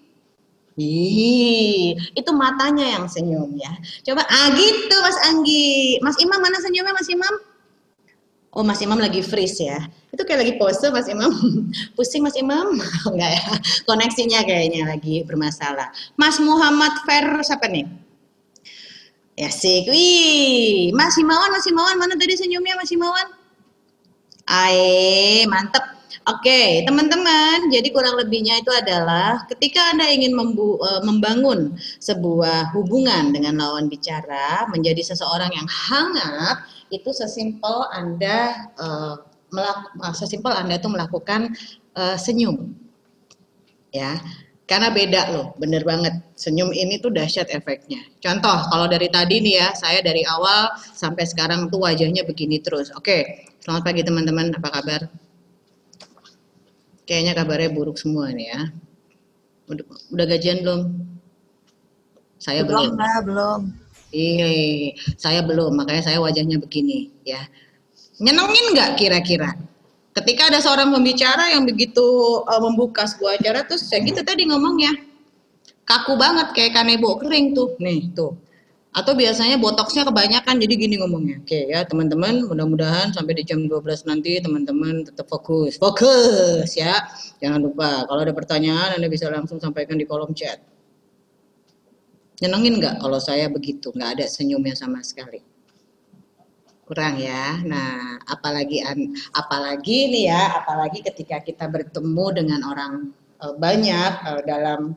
Ih, 0.73 1.93
itu 2.17 2.31
matanya 2.33 2.97
yang 2.97 3.05
senyum 3.05 3.53
ya. 3.53 3.69
Coba, 4.01 4.25
ah 4.25 4.49
gitu 4.57 4.95
Mas 5.05 5.17
Anggi. 5.29 6.01
Mas 6.01 6.17
Imam 6.17 6.41
mana 6.41 6.57
senyumnya 6.57 6.93
Mas 6.97 7.09
Imam? 7.13 7.33
Oh 8.53 8.65
Mas 8.65 8.81
Imam 8.81 8.97
lagi 8.97 9.21
freeze 9.21 9.65
ya. 9.65 9.81
Itu 10.09 10.25
kayak 10.25 10.45
lagi 10.45 10.53
pose 10.57 10.89
Mas 10.89 11.05
Imam. 11.05 11.29
Pusing 11.97 12.25
Mas 12.25 12.33
Imam? 12.33 12.73
Enggak 13.09 13.31
ya. 13.37 13.45
Koneksinya 13.85 14.41
kayaknya 14.45 14.89
lagi 14.89 15.21
bermasalah. 15.25 15.93
Mas 16.17 16.41
Muhammad 16.41 16.93
Fer 17.05 17.25
siapa 17.45 17.69
nih? 17.69 17.85
Ya 19.33 19.49
sih, 19.49 19.81
wih, 19.89 20.93
Mas 20.93 21.17
Himawan, 21.17 21.49
Mas 21.49 21.65
Himawan, 21.65 21.97
mana 21.97 22.13
tadi 22.13 22.37
senyumnya 22.37 22.77
Mas 22.77 22.93
Himawan? 22.93 23.42
Ae, 24.47 25.47
mantep. 25.47 25.93
Oke, 26.23 26.87
teman-teman, 26.87 27.67
jadi 27.67 27.83
kurang 27.91 28.15
lebihnya 28.15 28.63
itu 28.63 28.71
adalah 28.71 29.43
ketika 29.51 29.91
Anda 29.91 30.07
ingin 30.07 30.31
membu, 30.31 30.79
uh, 30.79 31.03
membangun 31.03 31.75
sebuah 31.99 32.71
hubungan 32.71 33.35
dengan 33.35 33.59
lawan 33.59 33.91
bicara, 33.91 34.63
menjadi 34.71 35.03
seseorang 35.03 35.51
yang 35.51 35.67
hangat, 35.67 36.63
itu 36.95 37.11
sesimpel 37.11 37.91
Anda 37.91 38.71
uh, 38.79 39.19
melak, 39.51 39.91
uh, 39.99 40.15
sesimpel 40.15 40.55
Anda 40.55 40.79
itu 40.79 40.87
melakukan 40.87 41.59
uh, 41.99 42.15
senyum. 42.15 42.71
Ya. 43.91 44.15
Karena 44.63 44.95
beda 44.95 45.27
loh, 45.35 45.51
bener 45.59 45.83
banget. 45.83 46.23
Senyum 46.39 46.71
ini 46.71 47.03
tuh 47.03 47.11
dahsyat 47.11 47.51
efeknya. 47.51 47.99
Contoh, 48.23 48.63
kalau 48.71 48.87
dari 48.87 49.11
tadi 49.11 49.43
nih 49.43 49.59
ya, 49.59 49.67
saya 49.75 49.99
dari 49.99 50.23
awal 50.23 50.71
sampai 50.95 51.27
sekarang 51.27 51.67
tuh 51.67 51.83
wajahnya 51.83 52.23
begini 52.23 52.63
terus. 52.63 52.87
Oke, 52.95 53.43
selamat 53.63 53.83
pagi 53.87 54.03
teman-teman, 54.03 54.51
apa 54.59 54.69
kabar? 54.75 55.01
Kayaknya 57.07 57.31
kabarnya 57.31 57.71
buruk 57.71 57.95
semua 57.95 58.27
nih 58.35 58.51
ya. 58.51 58.61
Udah, 59.71 59.87
udah 60.11 60.25
gajian 60.27 60.67
belum? 60.67 60.81
Saya 62.43 62.67
belum. 62.67 62.99
Belum, 62.99 63.23
belum. 63.23 63.61
Iya, 64.11 64.47
saya 65.15 65.39
belum. 65.47 65.79
Makanya 65.79 66.03
saya 66.11 66.19
wajahnya 66.19 66.59
begini 66.59 67.07
ya. 67.23 67.39
Nyenengin 68.19 68.75
nggak 68.75 68.99
kira-kira? 68.99 69.55
Ketika 70.11 70.51
ada 70.51 70.59
seorang 70.59 70.91
pembicara 70.91 71.55
yang 71.55 71.63
begitu 71.63 72.03
uh, 72.43 72.59
membuka 72.59 73.07
sebuah 73.07 73.39
acara, 73.39 73.63
terus 73.63 73.87
saya 73.87 74.03
gitu 74.03 74.27
tadi 74.27 74.43
ngomongnya 74.43 74.91
kaku 75.87 76.19
banget 76.19 76.51
kayak 76.51 76.75
kanebo 76.75 77.15
kering 77.15 77.55
tuh, 77.55 77.79
nih 77.79 78.11
tuh 78.11 78.35
atau 78.93 79.17
biasanya 79.17 79.57
botoksnya 79.57 80.05
kebanyakan 80.05 80.61
jadi 80.61 80.73
gini 80.77 80.95
ngomongnya. 81.01 81.41
Oke 81.41 81.65
ya 81.65 81.81
teman-teman 81.81 82.45
mudah-mudahan 82.45 83.09
sampai 83.09 83.41
di 83.41 83.43
jam 83.43 83.65
12 83.65 84.05
nanti 84.05 84.37
teman-teman 84.37 85.01
tetap 85.09 85.25
fokus. 85.25 85.81
Fokus 85.81 86.69
ya. 86.77 87.01
Jangan 87.41 87.59
lupa 87.59 88.05
kalau 88.05 88.21
ada 88.21 88.31
pertanyaan 88.37 89.01
anda 89.01 89.09
bisa 89.09 89.33
langsung 89.33 89.57
sampaikan 89.57 89.97
di 89.97 90.05
kolom 90.05 90.37
chat. 90.37 90.61
Nyenengin 92.37 92.77
nggak 92.77 93.01
kalau 93.01 93.17
saya 93.17 93.49
begitu? 93.49 93.89
Nggak 93.89 94.21
ada 94.21 94.25
senyumnya 94.29 94.77
sama 94.77 95.01
sekali. 95.01 95.41
Kurang 96.85 97.17
ya. 97.17 97.65
Nah 97.65 98.21
apalagi 98.29 98.85
apalagi 99.33 100.13
nih 100.13 100.29
ya 100.29 100.61
apalagi 100.61 101.01
ketika 101.01 101.41
kita 101.41 101.65
bertemu 101.65 102.25
dengan 102.29 102.61
orang 102.69 103.09
uh, 103.41 103.57
banyak 103.57 104.11
uh, 104.21 104.41
dalam 104.45 104.93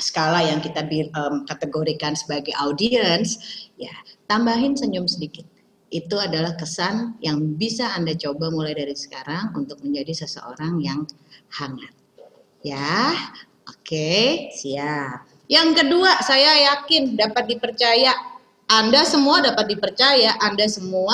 skala 0.00 0.40
yang 0.44 0.60
kita 0.64 0.84
um, 1.18 1.44
kategorikan 1.44 2.16
sebagai 2.16 2.54
audience, 2.60 3.68
ya 3.76 3.92
tambahin 4.30 4.76
senyum 4.78 5.08
sedikit. 5.08 5.44
itu 5.92 6.16
adalah 6.16 6.56
kesan 6.56 7.20
yang 7.20 7.52
bisa 7.60 7.84
Anda 7.92 8.16
coba 8.16 8.48
mulai 8.48 8.72
dari 8.72 8.96
sekarang 8.96 9.52
untuk 9.52 9.76
menjadi 9.84 10.24
seseorang 10.24 10.80
yang 10.80 11.04
hangat. 11.52 11.92
Ya, 12.64 13.12
oke, 13.68 14.48
siap. 14.56 15.28
Yang 15.52 15.84
kedua, 15.84 16.16
saya 16.24 16.72
yakin 16.72 17.12
dapat 17.20 17.44
dipercaya. 17.44 18.16
Anda 18.72 19.04
semua 19.04 19.44
dapat 19.44 19.68
dipercaya, 19.68 20.32
Anda 20.40 20.64
semua 20.64 21.12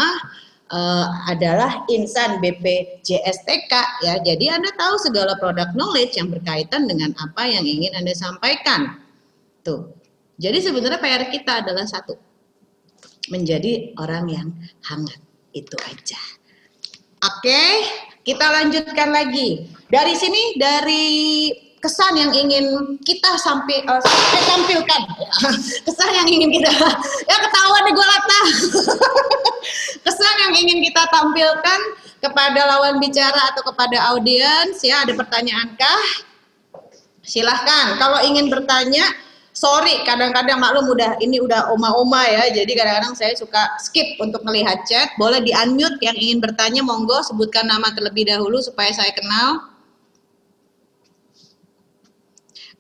uh, 0.73 1.07
adalah 1.29 1.85
insan 1.93 2.41
BPJSTK 2.41 3.73
ya. 4.05 4.15
Jadi 4.25 4.47
Anda 4.53 4.71
tahu 4.77 4.95
segala 5.01 5.37
produk 5.37 5.73
knowledge 5.75 6.17
yang 6.17 6.29
berkaitan 6.33 6.89
dengan 6.89 7.13
apa 7.21 7.49
yang 7.49 7.65
ingin 7.65 7.93
Anda 7.97 8.13
sampaikan. 8.17 9.01
Tuh. 9.65 9.93
Jadi 10.39 10.63
sebenarnya 10.63 11.03
PR 11.03 11.29
kita 11.35 11.67
adalah 11.67 11.85
satu 11.85 12.15
menjadi 13.29 13.93
orang 13.99 14.25
yang 14.31 14.49
hangat. 14.87 15.19
Itu 15.51 15.75
aja. 15.83 16.21
Oke, 17.19 17.63
kita 18.23 18.47
lanjutkan 18.47 19.11
lagi. 19.11 19.67
Dari 19.91 20.15
sini 20.15 20.55
dari 20.55 21.07
kesan 21.79 22.15
yang 22.19 22.33
ingin 22.35 22.99
kita 23.07 23.39
sampai 23.39 23.87
uh, 23.87 24.03
tampilkan. 24.47 25.03
Kesan 25.87 26.11
yang 26.11 26.29
ingin 26.29 26.51
kita 26.51 26.71
ya 27.27 27.37
ketahuan 27.39 27.83
nih 27.87 27.95
gue 27.95 28.07
lata 28.07 28.41
kesan 30.07 30.35
yang 30.49 30.55
ingin 30.57 30.79
kita 30.91 31.03
tampilkan 31.13 31.81
kepada 32.19 32.61
lawan 32.67 32.99
bicara 32.99 33.55
atau 33.55 33.63
kepada 33.63 34.11
audiens 34.15 34.83
ya 34.83 35.07
ada 35.07 35.15
pertanyaan 35.15 35.75
kah? 35.79 36.05
Silahkan. 37.23 38.01
Kalau 38.01 38.25
ingin 38.25 38.49
bertanya 38.49 39.05
sorry 39.53 40.01
kadang-kadang 40.07 40.59
maklum 40.59 40.89
udah 40.91 41.21
ini 41.21 41.39
udah 41.39 41.71
oma-oma 41.71 42.25
ya. 42.27 42.51
Jadi 42.51 42.73
kadang-kadang 42.75 43.15
saya 43.15 43.37
suka 43.37 43.79
skip 43.79 44.19
untuk 44.19 44.43
melihat 44.43 44.83
chat. 44.89 45.13
Boleh 45.21 45.45
di 45.45 45.55
unmute 45.55 46.01
yang 46.03 46.17
ingin 46.17 46.39
bertanya 46.43 46.81
monggo 46.83 47.21
sebutkan 47.23 47.69
nama 47.69 47.93
terlebih 47.93 48.27
dahulu 48.27 48.59
supaya 48.65 48.91
saya 48.91 49.13
kenal 49.15 49.78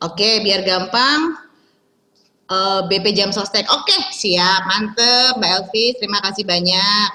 oke 0.04 0.30
biar 0.44 0.62
gampang 0.66 1.38
uh, 2.50 2.54
eh, 2.54 2.80
BP 2.90 3.16
Jam 3.16 3.30
Sostek 3.30 3.66
oke 3.70 3.96
siap 4.14 4.66
mantep 4.66 5.38
Mbak 5.38 5.50
Elvi 5.50 5.86
terima 5.98 6.18
kasih 6.24 6.44
banyak 6.44 7.10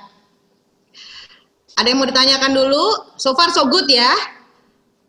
ada 1.74 1.88
yang 1.90 1.98
mau 1.98 2.10
ditanyakan 2.10 2.54
dulu 2.54 3.18
so 3.18 3.34
far 3.34 3.50
so 3.50 3.66
good 3.70 3.90
ya 3.90 4.14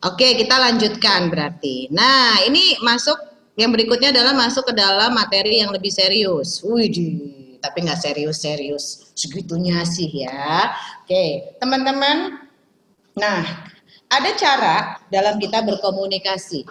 Oke, 0.04 0.36
kita 0.36 0.60
lanjutkan 0.60 1.32
berarti. 1.32 1.88
Nah, 1.88 2.36
ini 2.44 2.76
masuk 2.84 3.16
yang 3.56 3.72
berikutnya 3.72 4.12
adalah 4.12 4.36
masuk 4.36 4.68
ke 4.68 4.76
dalam 4.76 5.16
materi 5.16 5.64
yang 5.64 5.72
lebih 5.72 5.88
serius. 5.88 6.60
Wih, 6.60 7.56
tapi 7.64 7.88
nggak 7.88 7.96
serius-serius 7.96 9.16
segitunya 9.16 9.80
sih 9.88 10.28
ya. 10.28 10.76
Oke, 11.00 11.56
teman-teman. 11.56 12.36
Nah, 13.16 13.40
ada 14.12 14.30
cara 14.36 15.00
dalam 15.08 15.40
kita 15.40 15.64
berkomunikasi. 15.64 16.68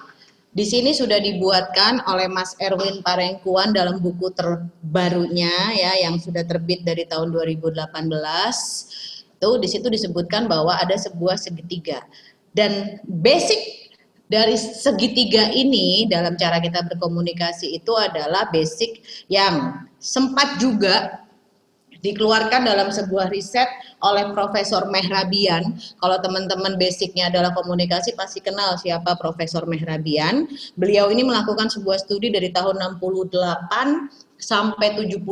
Di 0.53 0.61
sini 0.69 0.93
sudah 0.93 1.17
dibuatkan 1.17 2.05
oleh 2.05 2.29
Mas 2.29 2.53
Erwin 2.61 3.01
Parengkuan 3.01 3.73
dalam 3.73 3.97
buku 3.97 4.29
terbarunya 4.37 5.49
ya 5.73 6.05
yang 6.05 6.21
sudah 6.21 6.45
terbit 6.45 6.85
dari 6.85 7.09
tahun 7.09 7.33
2018. 7.33 7.81
Tuh 9.41 9.57
di 9.57 9.65
situ 9.65 9.89
disebutkan 9.89 10.45
bahwa 10.45 10.77
ada 10.77 10.93
sebuah 10.93 11.41
segitiga. 11.41 12.05
Dan 12.53 13.01
basic 13.01 13.89
dari 14.29 14.53
segitiga 14.53 15.49
ini 15.49 16.05
dalam 16.05 16.37
cara 16.37 16.61
kita 16.61 16.85
berkomunikasi 16.85 17.73
itu 17.73 17.97
adalah 17.97 18.45
basic 18.53 19.01
yang 19.33 19.81
sempat 19.97 20.61
juga 20.61 21.22
dikeluarkan 22.03 22.67
dalam 22.67 22.91
sebuah 22.91 23.31
riset 23.31 23.65
oleh 24.03 24.29
Profesor 24.35 24.85
Mehrabian. 24.91 25.79
Kalau 26.03 26.19
teman-teman 26.19 26.75
basicnya 26.75 27.31
adalah 27.31 27.55
komunikasi 27.55 28.13
pasti 28.19 28.43
kenal 28.43 28.75
siapa 28.75 29.15
Profesor 29.15 29.63
Mehrabian. 29.63 30.51
Beliau 30.75 31.07
ini 31.09 31.23
melakukan 31.23 31.71
sebuah 31.71 32.03
studi 32.03 32.29
dari 32.29 32.51
tahun 32.51 32.99
68 32.99 34.35
sampai 34.35 34.87
72 34.99 35.23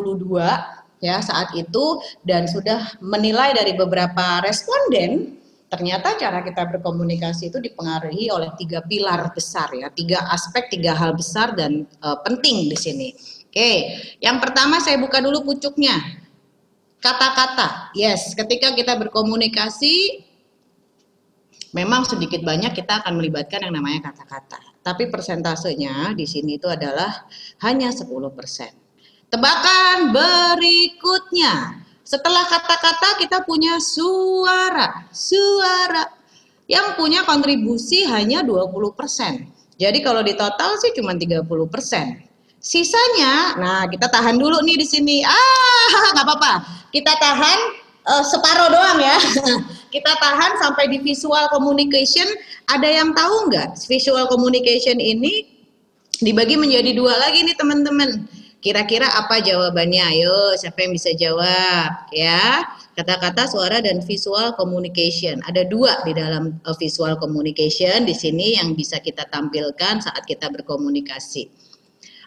ya 1.04 1.18
saat 1.20 1.52
itu 1.58 2.00
dan 2.24 2.48
sudah 2.48 2.96
menilai 3.04 3.52
dari 3.58 3.74
beberapa 3.76 4.40
responden 4.46 5.42
ternyata 5.72 6.20
cara 6.20 6.44
kita 6.44 6.68
berkomunikasi 6.68 7.48
itu 7.48 7.58
dipengaruhi 7.64 8.28
oleh 8.28 8.52
tiga 8.60 8.84
pilar 8.84 9.32
besar 9.32 9.72
ya, 9.72 9.88
tiga 9.88 10.28
aspek, 10.28 10.68
tiga 10.68 10.92
hal 10.92 11.16
besar 11.16 11.56
dan 11.56 11.88
uh, 12.04 12.20
penting 12.28 12.68
di 12.68 12.76
sini. 12.76 13.10
Oke, 13.48 13.72
yang 14.20 14.44
pertama 14.44 14.84
saya 14.84 15.00
buka 15.00 15.24
dulu 15.24 15.48
pucuknya. 15.48 16.21
Kata-kata, 17.02 17.90
yes, 17.98 18.38
ketika 18.38 18.78
kita 18.78 18.94
berkomunikasi, 18.94 20.22
memang 21.74 22.06
sedikit 22.06 22.46
banyak 22.46 22.78
kita 22.78 23.02
akan 23.02 23.18
melibatkan 23.18 23.66
yang 23.66 23.74
namanya 23.74 24.14
kata-kata. 24.14 24.62
Tapi 24.86 25.10
persentasenya 25.10 26.14
di 26.14 26.30
sini 26.30 26.62
itu 26.62 26.70
adalah 26.70 27.26
hanya 27.66 27.90
10%. 27.90 28.14
Tebakan 29.34 30.14
berikutnya. 30.14 31.82
Setelah 32.06 32.46
kata-kata 32.46 33.18
kita 33.18 33.50
punya 33.50 33.82
suara. 33.82 35.10
Suara 35.10 36.06
yang 36.70 36.94
punya 36.94 37.26
kontribusi 37.26 38.06
hanya 38.06 38.46
20%. 38.46 39.50
Jadi 39.82 40.00
kalau 40.06 40.22
di 40.22 40.38
total 40.38 40.78
sih 40.78 40.94
cuma 40.94 41.18
30%. 41.18 42.31
Sisanya, 42.62 43.58
nah 43.58 43.90
kita 43.90 44.06
tahan 44.06 44.38
dulu 44.38 44.62
nih 44.62 44.78
di 44.78 44.86
sini. 44.86 45.26
Ah, 45.26 45.90
nggak 46.14 46.26
apa-apa. 46.30 46.54
Kita 46.94 47.10
tahan 47.18 47.60
uh, 48.06 48.22
separuh 48.22 48.70
doang 48.70 49.02
ya. 49.02 49.18
kita 49.94 50.14
tahan 50.22 50.62
sampai 50.62 50.86
di 50.94 51.02
visual 51.02 51.50
communication. 51.50 52.30
Ada 52.70 53.02
yang 53.02 53.18
tahu 53.18 53.50
nggak 53.50 53.82
visual 53.90 54.30
communication 54.30 55.02
ini 55.02 55.50
dibagi 56.22 56.54
menjadi 56.54 56.94
dua 56.94 57.18
lagi 57.18 57.42
nih 57.42 57.58
teman-teman 57.58 58.30
Kira-kira 58.62 59.10
apa 59.10 59.42
jawabannya? 59.42 60.06
Ayo, 60.06 60.54
siapa 60.54 60.86
yang 60.86 60.94
bisa 60.94 61.10
jawab? 61.18 62.06
Ya, 62.14 62.62
kata-kata, 62.94 63.50
suara, 63.50 63.82
dan 63.82 64.06
visual 64.06 64.54
communication. 64.54 65.42
Ada 65.50 65.66
dua 65.66 66.06
di 66.06 66.14
dalam 66.14 66.62
uh, 66.62 66.78
visual 66.78 67.18
communication 67.18 68.06
di 68.06 68.14
sini 68.14 68.62
yang 68.62 68.78
bisa 68.78 69.02
kita 69.02 69.26
tampilkan 69.34 70.06
saat 70.06 70.22
kita 70.30 70.54
berkomunikasi. 70.54 71.50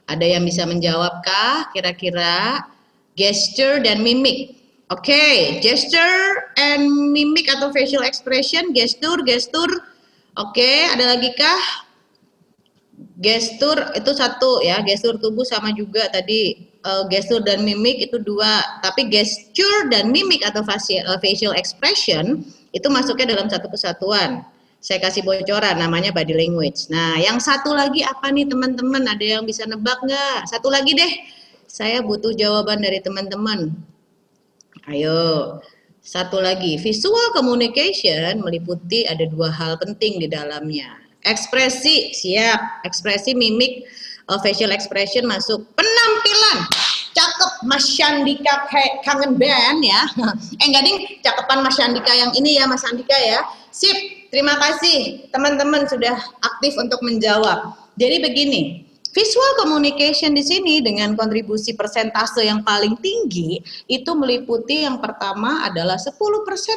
Ada 0.05 0.37
yang 0.37 0.45
bisa 0.45 0.69
menjawabkah? 0.69 1.73
Kira-kira 1.73 2.61
gesture 3.17 3.81
dan 3.81 4.05
mimik. 4.05 4.61
Oke, 4.93 5.11
okay, 5.11 5.37
gesture 5.65 6.53
and 6.61 6.87
mimik 7.11 7.49
atau 7.49 7.73
facial 7.73 8.05
expression, 8.05 8.77
gestur, 8.77 9.25
gestur. 9.25 9.69
Oke, 10.37 10.61
okay, 10.61 10.93
ada 10.93 11.17
lagi 11.17 11.33
kah? 11.33 11.85
gestur 13.19 13.79
itu 13.95 14.11
satu 14.11 14.63
ya 14.63 14.83
gestur 14.83 15.19
tubuh 15.19 15.47
sama 15.47 15.71
juga 15.75 16.11
tadi 16.11 16.71
uh, 16.83 17.07
gestur 17.07 17.43
dan 17.43 17.63
mimik 17.63 18.11
itu 18.11 18.19
dua 18.23 18.63
tapi 18.83 19.07
gesture 19.07 19.91
dan 19.91 20.11
mimik 20.11 20.43
atau 20.43 20.67
facial, 20.67 21.03
uh, 21.07 21.19
facial 21.23 21.55
expression 21.55 22.43
itu 22.75 22.87
masuknya 22.91 23.39
dalam 23.39 23.47
satu 23.47 23.71
kesatuan 23.71 24.43
saya 24.85 25.01
kasih 25.01 25.25
bocoran 25.25 25.81
namanya 25.81 26.13
body 26.13 26.37
language. 26.37 26.93
Nah 26.93 27.17
yang 27.17 27.41
satu 27.41 27.73
lagi 27.73 28.05
apa 28.05 28.29
nih 28.29 28.45
teman-teman? 28.45 29.01
Ada 29.09 29.41
yang 29.41 29.49
bisa 29.49 29.65
nebak 29.65 29.97
nggak? 30.05 30.45
Satu 30.45 30.69
lagi 30.69 30.93
deh. 30.93 31.13
Saya 31.65 32.05
butuh 32.05 32.37
jawaban 32.37 32.85
dari 32.85 33.01
teman-teman. 33.01 33.73
Ayo. 34.85 35.57
Satu 36.05 36.37
lagi. 36.37 36.77
Visual 36.85 37.33
communication 37.33 38.45
meliputi 38.45 39.09
ada 39.09 39.25
dua 39.25 39.49
hal 39.49 39.81
penting 39.81 40.21
di 40.21 40.29
dalamnya. 40.29 41.01
Ekspresi, 41.25 42.13
siap. 42.13 42.85
Ekspresi, 42.85 43.33
mimik, 43.33 43.89
uh, 44.29 44.37
facial 44.45 44.69
expression 44.69 45.25
masuk. 45.25 45.65
Penampilan, 45.73 46.69
cakep. 47.17 47.53
Mas 47.65 47.89
Shandika 47.89 48.69
kayak 48.69 49.01
kangen 49.01 49.41
band 49.41 49.81
ya. 49.81 50.05
eh 50.61 50.67
enggak 50.69 50.85
ding, 50.85 50.99
cakepan 51.25 51.65
Mas 51.65 51.81
Shandika 51.81 52.13
yang 52.13 52.37
ini 52.37 52.61
ya 52.61 52.69
Mas 52.69 52.85
Shandika 52.85 53.17
ya. 53.17 53.41
Sip, 53.73 54.24
terima 54.35 54.59
kasih 54.59 55.31
teman-teman 55.31 55.87
sudah 55.87 56.19
aktif 56.43 56.75
untuk 56.75 56.99
menjawab. 57.07 57.79
Jadi 57.95 58.19
begini, 58.19 58.84
Visual 59.15 59.53
communication 59.63 60.35
di 60.35 60.43
sini 60.43 60.83
dengan 60.83 61.15
kontribusi 61.15 61.79
persentase 61.79 62.51
yang 62.51 62.67
paling 62.67 62.99
tinggi 62.99 63.63
itu 63.87 64.11
meliputi 64.11 64.83
yang 64.83 64.99
pertama 64.99 65.63
adalah 65.71 65.95
10% 65.95 66.19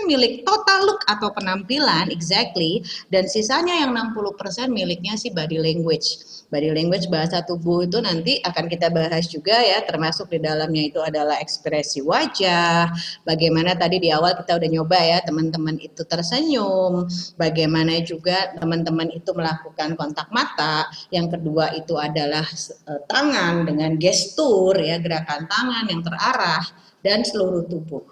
milik 0.06 0.46
total 0.46 0.86
look 0.86 1.02
atau 1.10 1.34
penampilan 1.34 2.14
exactly 2.14 2.86
dan 3.10 3.26
sisanya 3.26 3.82
yang 3.82 3.98
60% 4.14 4.70
miliknya 4.70 5.18
si 5.18 5.34
body 5.34 5.58
language. 5.58 6.22
Body 6.48 6.72
language 6.72 7.12
bahasa 7.12 7.44
tubuh 7.44 7.84
itu 7.84 8.00
nanti 8.00 8.40
akan 8.40 8.72
kita 8.72 8.88
bahas 8.88 9.28
juga 9.28 9.58
ya, 9.60 9.84
termasuk 9.84 10.32
di 10.32 10.40
dalamnya 10.40 10.88
itu 10.88 11.04
adalah 11.04 11.36
ekspresi 11.44 12.00
wajah, 12.00 12.88
bagaimana 13.28 13.76
tadi 13.76 14.00
di 14.00 14.16
awal 14.16 14.32
kita 14.40 14.56
udah 14.56 14.70
nyoba 14.72 14.96
ya 14.96 15.20
teman-teman 15.28 15.76
itu 15.76 16.08
tersenyum, 16.08 17.04
bagaimana 17.36 18.00
juga 18.00 18.56
teman-teman 18.56 19.12
itu 19.12 19.28
melakukan 19.36 20.00
kontak 20.00 20.32
mata, 20.32 20.88
yang 21.12 21.28
kedua 21.28 21.76
itu 21.76 22.00
adalah 22.28 22.44
uh, 22.92 23.02
tangan 23.08 23.64
dengan 23.64 23.96
gestur 23.96 24.76
ya, 24.76 25.00
gerakan 25.00 25.48
tangan 25.48 25.88
yang 25.88 26.04
terarah 26.04 26.64
dan 27.00 27.24
seluruh 27.24 27.64
tubuh. 27.72 28.04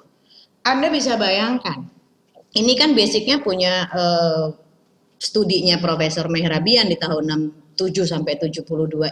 Anda 0.64 0.88
bisa 0.88 1.20
bayangkan, 1.20 1.86
ini 2.56 2.74
kan 2.80 2.96
basicnya 2.96 3.44
punya 3.44 3.92
uh, 3.92 4.56
studinya 5.20 5.76
Profesor 5.84 6.32
Mehrabian 6.32 6.88
di 6.88 6.96
tahun 6.96 7.52
67 7.76 8.08
sampai 8.08 8.40
72 8.40 8.64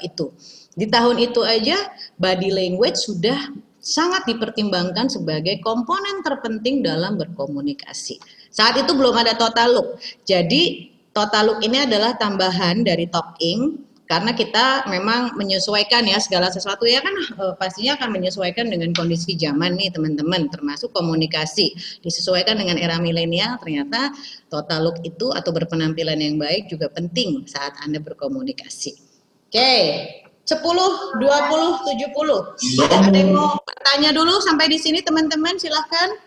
itu. 0.08 0.26
Di 0.74 0.88
tahun 0.88 1.20
itu 1.20 1.44
aja 1.44 1.78
body 2.18 2.50
language 2.50 2.98
sudah 2.98 3.52
sangat 3.84 4.24
dipertimbangkan 4.32 5.12
sebagai 5.12 5.60
komponen 5.60 6.24
terpenting 6.24 6.80
dalam 6.80 7.20
berkomunikasi. 7.20 8.18
Saat 8.48 8.80
itu 8.80 8.96
belum 8.96 9.12
ada 9.12 9.36
total 9.36 9.76
look. 9.76 9.90
Jadi 10.24 10.96
total 11.12 11.52
look 11.52 11.60
ini 11.62 11.84
adalah 11.84 12.16
tambahan 12.16 12.82
dari 12.88 13.12
talking 13.12 13.93
karena 14.04 14.36
kita 14.36 14.84
memang 14.92 15.34
menyesuaikan 15.40 16.04
ya 16.04 16.20
segala 16.20 16.52
sesuatu 16.52 16.84
ya 16.84 17.00
kan 17.00 17.16
e, 17.16 17.44
pastinya 17.56 17.96
akan 17.96 18.10
menyesuaikan 18.12 18.68
dengan 18.68 18.92
kondisi 18.92 19.40
zaman 19.40 19.80
nih 19.80 19.96
teman-teman 19.96 20.52
termasuk 20.52 20.92
komunikasi 20.92 21.72
disesuaikan 22.04 22.60
dengan 22.60 22.76
era 22.76 23.00
milenial 23.00 23.56
ternyata 23.64 24.12
total 24.52 24.92
look 24.92 25.00
itu 25.08 25.32
atau 25.32 25.56
berpenampilan 25.56 26.20
yang 26.20 26.36
baik 26.36 26.68
juga 26.68 26.92
penting 26.92 27.48
saat 27.48 27.74
Anda 27.80 28.04
berkomunikasi. 28.04 28.92
Oke, 29.48 29.56
okay. 29.56 29.84
10, 30.44 30.60
20, 30.60 31.24
70. 31.24 32.84
Ada 32.84 33.16
yang 33.16 33.32
mau 33.32 33.56
tanya 33.80 34.12
dulu 34.12 34.44
sampai 34.44 34.68
di 34.68 34.76
sini 34.76 35.00
teman-teman 35.00 35.56
silahkan. 35.56 36.20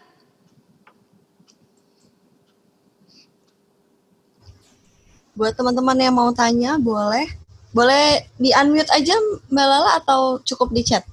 Buat 5.37 5.53
teman-teman 5.61 6.01
yang 6.01 6.17
mau 6.17 6.33
tanya 6.33 6.81
boleh. 6.81 7.46
Boleh 7.77 8.25
di 8.41 8.57
unmute 8.57 8.89
aja 8.89 9.13
Mbak 9.53 9.67
Lala 9.69 10.01
atau 10.01 10.41
cukup 10.41 10.73
di 10.73 10.81
chat? 10.81 11.05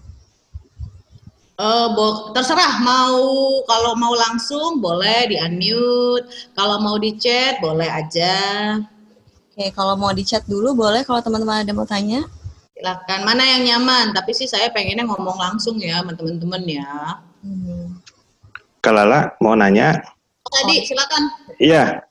Uh, 1.60 1.92
terserah 2.32 2.80
mau 2.80 3.20
kalau 3.68 4.00
mau 4.00 4.16
langsung 4.16 4.80
boleh 4.80 5.28
di 5.28 5.36
unmute, 5.44 6.24
kalau 6.56 6.80
mau 6.80 6.96
di 6.96 7.20
chat 7.20 7.60
boleh 7.60 7.92
aja. 7.92 8.80
Oke, 9.52 9.76
kalau 9.76 10.00
mau 10.00 10.16
di 10.16 10.24
chat 10.24 10.48
dulu 10.48 10.72
boleh 10.72 11.04
kalau 11.04 11.20
teman-teman 11.20 11.68
ada 11.68 11.76
mau 11.76 11.84
tanya. 11.84 12.24
Silakan. 12.80 13.28
Mana 13.28 13.44
yang 13.44 13.68
nyaman? 13.68 14.16
Tapi 14.16 14.32
sih 14.32 14.48
saya 14.48 14.72
pengennya 14.72 15.04
ngomong 15.04 15.36
langsung 15.36 15.76
ya 15.84 16.00
teman-teman 16.00 16.64
ya. 16.64 17.20
Hmm. 17.44 18.00
Kalala 18.80 19.36
mau 19.44 19.54
nanya? 19.54 20.00
Oh, 20.48 20.52
tadi 20.64 20.88
silakan. 20.88 21.24
Iya. 21.60 22.08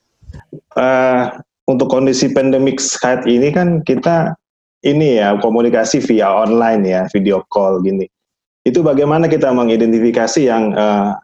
Uh, 0.77 1.41
untuk 1.67 1.88
kondisi 1.88 2.29
pandemik 2.31 2.79
saat 2.79 3.25
ini 3.25 3.49
kan 3.49 3.81
kita 3.83 4.37
ini 4.83 5.23
ya 5.23 5.38
komunikasi 5.38 6.03
via 6.03 6.31
online 6.31 6.83
ya 6.87 7.01
video 7.14 7.42
call 7.47 7.83
gini. 7.83 8.07
Itu 8.62 8.83
bagaimana 8.83 9.27
kita 9.27 9.51
mengidentifikasi 9.51 10.47
yang 10.47 10.75
uh, 10.75 11.14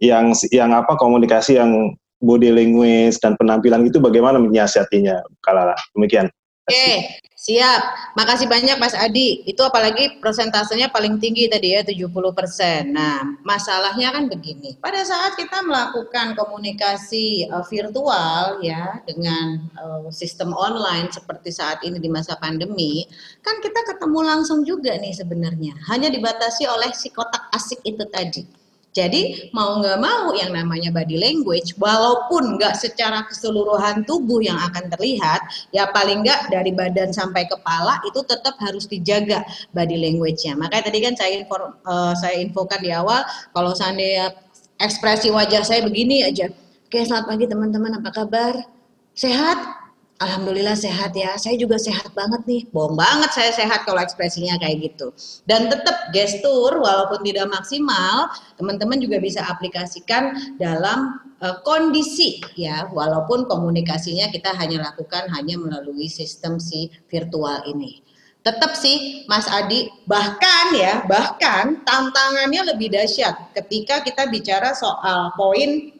yang 0.00 0.32
yang 0.52 0.70
apa 0.76 0.96
komunikasi 0.96 1.56
yang 1.56 1.96
body 2.22 2.52
language 2.52 3.16
dan 3.20 3.36
penampilan 3.36 3.84
itu 3.88 4.00
bagaimana 4.00 4.40
menyiasatinya 4.40 5.20
Kalala? 5.44 5.76
Demikian. 5.96 6.28
Oke, 6.70 7.18
siap. 7.42 8.14
Makasih 8.14 8.46
banyak 8.46 8.78
Mas 8.78 8.94
Adi. 8.94 9.42
Itu 9.42 9.66
apalagi 9.66 10.22
persentasenya 10.22 10.94
paling 10.94 11.18
tinggi 11.18 11.50
tadi 11.50 11.74
ya 11.74 11.82
70%. 11.82 12.94
Nah, 12.94 13.42
masalahnya 13.42 14.14
kan 14.14 14.30
begini. 14.30 14.78
Pada 14.78 15.02
saat 15.02 15.34
kita 15.34 15.66
melakukan 15.66 16.38
komunikasi 16.38 17.50
uh, 17.50 17.66
virtual 17.66 18.62
ya 18.62 19.02
dengan 19.02 19.58
uh, 19.74 20.06
sistem 20.14 20.54
online 20.54 21.10
seperti 21.10 21.50
saat 21.50 21.82
ini 21.82 21.98
di 21.98 22.06
masa 22.06 22.38
pandemi, 22.38 23.10
kan 23.42 23.58
kita 23.58 23.82
ketemu 23.90 24.20
langsung 24.22 24.62
juga 24.62 24.94
nih 24.94 25.12
sebenarnya. 25.12 25.74
Hanya 25.90 26.14
dibatasi 26.14 26.70
oleh 26.70 26.94
si 26.94 27.10
kotak 27.10 27.50
asik 27.50 27.82
itu 27.82 28.06
tadi. 28.06 28.61
Jadi 28.92 29.48
mau 29.56 29.80
nggak 29.80 29.98
mau 30.04 30.36
yang 30.36 30.52
namanya 30.52 30.92
body 30.92 31.16
language, 31.16 31.72
walaupun 31.80 32.60
nggak 32.60 32.76
secara 32.76 33.24
keseluruhan 33.24 34.04
tubuh 34.04 34.44
yang 34.44 34.60
akan 34.60 34.92
terlihat, 34.92 35.40
ya 35.72 35.88
paling 35.88 36.20
nggak 36.20 36.52
dari 36.52 36.76
badan 36.76 37.08
sampai 37.08 37.48
kepala 37.48 38.04
itu 38.04 38.20
tetap 38.28 38.52
harus 38.60 38.84
dijaga 38.84 39.48
body 39.72 39.96
language-nya. 39.96 40.60
Makanya 40.60 40.92
tadi 40.92 40.98
kan 41.00 41.16
saya 41.16 41.40
info, 41.40 41.56
uh, 41.88 42.12
saya 42.12 42.36
infokan 42.44 42.84
di 42.84 42.92
awal, 42.92 43.24
kalau 43.56 43.72
seandainya 43.72 44.36
ekspresi 44.76 45.32
wajah 45.32 45.64
saya 45.64 45.80
begini 45.80 46.28
aja, 46.28 46.52
oke 46.84 47.00
selamat 47.00 47.26
pagi 47.32 47.48
teman-teman, 47.48 47.96
apa 47.96 48.12
kabar? 48.12 48.60
Sehat? 49.16 49.81
Alhamdulillah 50.22 50.78
sehat 50.78 51.18
ya. 51.18 51.34
Saya 51.34 51.58
juga 51.58 51.74
sehat 51.82 52.14
banget 52.14 52.46
nih. 52.46 52.62
Bohong 52.70 52.94
banget 52.94 53.34
saya 53.34 53.50
sehat 53.50 53.82
kalau 53.82 53.98
ekspresinya 53.98 54.54
kayak 54.62 54.94
gitu. 54.94 55.10
Dan 55.50 55.66
tetap 55.66 56.14
gestur 56.14 56.78
walaupun 56.78 57.26
tidak 57.26 57.50
maksimal, 57.50 58.30
teman-teman 58.54 59.02
juga 59.02 59.18
bisa 59.18 59.42
aplikasikan 59.42 60.54
dalam 60.62 61.18
uh, 61.42 61.58
kondisi 61.66 62.38
ya, 62.54 62.86
walaupun 62.94 63.50
komunikasinya 63.50 64.30
kita 64.30 64.54
hanya 64.54 64.86
lakukan 64.94 65.26
hanya 65.34 65.58
melalui 65.58 66.06
sistem 66.06 66.62
si 66.62 66.86
virtual 67.10 67.66
ini. 67.66 67.98
Tetap 68.42 68.74
sih 68.74 69.22
Mas 69.30 69.46
Adi, 69.46 69.86
bahkan 70.06 70.74
ya, 70.74 71.06
bahkan 71.06 71.82
tantangannya 71.86 72.74
lebih 72.74 72.90
dahsyat 72.90 73.54
ketika 73.54 74.02
kita 74.02 74.26
bicara 74.30 74.74
soal 74.74 75.30
poin 75.38 75.94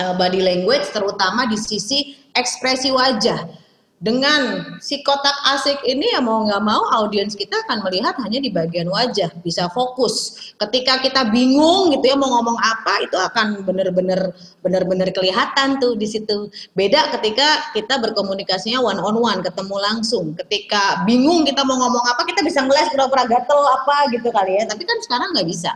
uh, 0.00 0.14
body 0.16 0.40
language 0.40 0.88
terutama 0.96 1.44
di 1.44 1.60
sisi 1.60 2.23
ekspresi 2.34 2.90
wajah. 2.90 3.64
Dengan 4.04 4.76
si 4.84 5.00
kotak 5.00 5.32
asik 5.56 5.80
ini 5.88 6.12
ya 6.12 6.20
mau 6.20 6.44
nggak 6.44 6.60
mau 6.60 6.82
audiens 6.92 7.32
kita 7.32 7.56
akan 7.64 7.80
melihat 7.88 8.12
hanya 8.20 8.36
di 8.36 8.52
bagian 8.52 8.84
wajah, 8.92 9.32
bisa 9.40 9.64
fokus. 9.72 10.52
Ketika 10.60 11.00
kita 11.00 11.32
bingung 11.32 11.88
gitu 11.88 12.12
ya 12.12 12.16
mau 12.18 12.28
ngomong 12.36 12.58
apa, 12.60 13.00
itu 13.00 13.16
akan 13.16 13.64
benar-benar 13.64 14.34
benar-benar 14.60 15.08
kelihatan 15.08 15.80
tuh 15.80 15.96
di 15.96 16.04
situ. 16.04 16.52
Beda 16.76 17.16
ketika 17.16 17.72
kita 17.72 17.96
berkomunikasinya 17.96 18.76
one 18.84 19.00
on 19.00 19.16
one, 19.16 19.40
ketemu 19.40 19.76
langsung. 19.80 20.36
Ketika 20.36 21.06
bingung 21.08 21.48
kita 21.48 21.64
mau 21.64 21.80
ngomong 21.80 22.04
apa, 22.04 22.28
kita 22.28 22.44
bisa 22.44 22.60
ngeles 22.60 22.92
pura-pura 22.92 23.24
gatel 23.24 23.60
apa 23.72 24.12
gitu 24.12 24.28
kali 24.28 24.60
ya. 24.60 24.68
Tapi 24.68 24.84
kan 24.84 25.00
sekarang 25.00 25.32
nggak 25.32 25.48
bisa. 25.48 25.72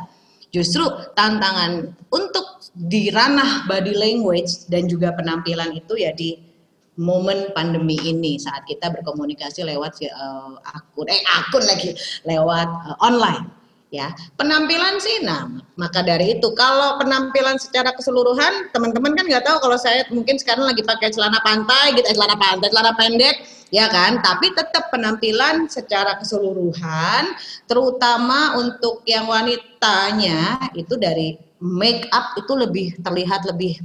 Justru 0.53 0.85
tantangan 1.17 1.97
untuk 2.13 2.61
di 2.77 3.09
ranah 3.09 3.65
body 3.65 3.97
language 3.97 4.69
dan 4.69 4.85
juga 4.85 5.17
penampilan 5.17 5.73
itu 5.73 5.97
ya 5.97 6.13
di 6.13 6.48
momen 6.99 7.55
pandemi 7.55 7.95
ini 8.03 8.43
saat 8.43 8.67
kita 8.67 8.91
berkomunikasi 8.91 9.63
lewat 9.63 10.03
uh, 10.11 10.59
akun 10.75 11.07
eh 11.07 11.23
akun 11.39 11.63
lagi 11.63 11.95
lewat 12.27 12.67
uh, 12.67 12.99
online 12.99 13.47
ya. 13.95 14.13
Penampilan 14.37 15.01
sih 15.01 15.25
nah 15.25 15.49
maka 15.79 16.03
dari 16.03 16.37
itu. 16.37 16.51
Kalau 16.59 16.99
penampilan 17.01 17.57
secara 17.57 17.95
keseluruhan 17.95 18.75
teman-teman 18.75 19.15
kan 19.15 19.25
nggak 19.31 19.47
tahu 19.47 19.63
kalau 19.63 19.79
saya 19.79 20.05
mungkin 20.11 20.37
sekarang 20.37 20.69
lagi 20.69 20.83
pakai 20.85 21.15
celana 21.15 21.41
pantai 21.41 21.97
gitu 21.97 22.07
eh, 22.11 22.17
celana 22.19 22.37
pantai 22.37 22.69
celana 22.69 22.93
pendek 22.99 23.37
ya 23.71 23.87
kan? 23.89 24.21
Tapi 24.21 24.53
tetap 24.53 24.91
penampilan 24.91 25.71
secara 25.71 26.19
keseluruhan 26.19 27.33
terutama 27.71 28.59
untuk 28.59 29.07
yang 29.07 29.31
wanitanya 29.31 30.59
itu 30.75 30.99
dari 30.99 31.39
make 31.63 32.07
up 32.15 32.35
itu 32.39 32.53
lebih 32.55 32.95
terlihat 33.03 33.47
lebih 33.47 33.83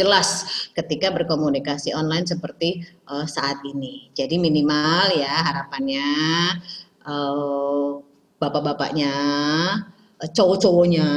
jelas 0.00 0.28
ketika 0.72 1.12
berkomunikasi 1.12 1.92
online 1.92 2.24
seperti 2.24 2.88
uh, 3.12 3.28
saat 3.28 3.60
ini. 3.68 4.08
Jadi 4.16 4.40
minimal 4.40 5.12
ya 5.12 5.34
harapannya 5.44 6.08
uh, 7.04 8.00
bapak-bapaknya, 8.40 9.14
uh, 10.16 10.30
cowok-cowoknya 10.32 11.08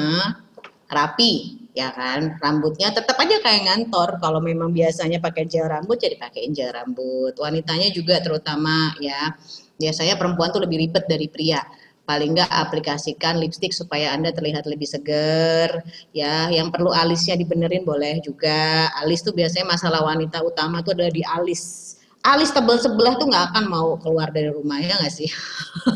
rapi 0.91 1.63
ya 1.71 1.89
kan? 1.95 2.35
Rambutnya 2.43 2.91
tetap 2.91 3.15
aja 3.23 3.39
kayak 3.39 3.71
ngantor. 3.71 4.19
Kalau 4.19 4.43
memang 4.43 4.75
biasanya 4.75 5.23
pakai 5.23 5.47
gel 5.47 5.71
rambut 5.71 5.97
jadi 5.97 6.19
pakai 6.19 6.51
gel 6.51 6.75
rambut. 6.75 7.33
Wanitanya 7.39 7.89
juga 7.95 8.19
terutama 8.19 8.93
ya 8.99 9.33
biasanya 9.79 10.19
perempuan 10.19 10.53
tuh 10.53 10.61
lebih 10.63 10.85
ribet 10.87 11.05
dari 11.09 11.27
pria 11.27 11.59
paling 12.03 12.35
nggak 12.35 12.51
aplikasikan 12.51 13.39
lipstick 13.39 13.71
supaya 13.71 14.11
anda 14.11 14.35
terlihat 14.35 14.67
lebih 14.67 14.87
seger 14.87 15.83
ya. 16.11 16.51
Yang 16.51 16.75
perlu 16.75 16.91
alisnya 16.91 17.39
dibenerin 17.39 17.87
boleh 17.87 18.19
juga. 18.19 18.91
Alis 18.99 19.23
tuh 19.23 19.31
biasanya 19.31 19.71
masalah 19.71 20.03
wanita 20.03 20.43
utama 20.43 20.83
tuh 20.83 20.95
adalah 20.95 21.11
di 21.11 21.23
alis. 21.23 21.95
Alis 22.23 22.55
tebal 22.55 22.79
sebelah 22.79 23.19
tuh 23.19 23.27
nggak 23.27 23.45
akan 23.51 23.65
mau 23.67 23.95
keluar 23.99 24.31
dari 24.31 24.51
rumah 24.51 24.79
ya 24.79 24.95
nggak 24.99 25.13
sih? 25.13 25.29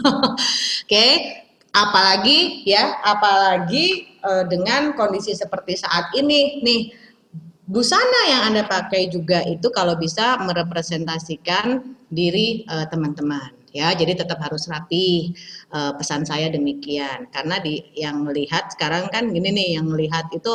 Oke. 0.08 0.44
Okay. 0.88 1.14
apalagi 1.78 2.66
ya 2.66 2.98
apalagi 3.06 4.18
uh, 4.26 4.50
dengan 4.50 4.98
kondisi 4.98 5.36
seperti 5.36 5.78
saat 5.78 6.10
ini. 6.18 6.64
Nih 6.66 6.90
busana 7.68 8.22
yang 8.32 8.42
anda 8.50 8.64
pakai 8.66 9.12
juga 9.12 9.44
itu 9.46 9.70
kalau 9.70 9.94
bisa 10.00 10.42
merepresentasikan 10.42 11.84
diri 12.10 12.66
uh, 12.72 12.88
teman-teman 12.88 13.57
ya 13.78 13.94
jadi 13.94 14.18
tetap 14.18 14.42
harus 14.42 14.66
rapi 14.66 15.38
uh, 15.70 15.94
pesan 15.94 16.26
saya 16.26 16.50
demikian. 16.50 17.30
Karena 17.30 17.62
di 17.62 17.94
yang 17.94 18.26
melihat 18.26 18.74
sekarang 18.74 19.14
kan 19.14 19.30
gini 19.30 19.54
nih 19.54 19.70
yang 19.78 19.86
melihat 19.86 20.26
itu 20.34 20.50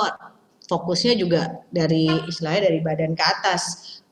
fokusnya 0.67 1.15
juga 1.15 1.63
dari 1.71 2.11
istilahnya 2.27 2.67
dari 2.67 2.81
badan 2.83 3.15
ke 3.15 3.23
atas. 3.23 3.63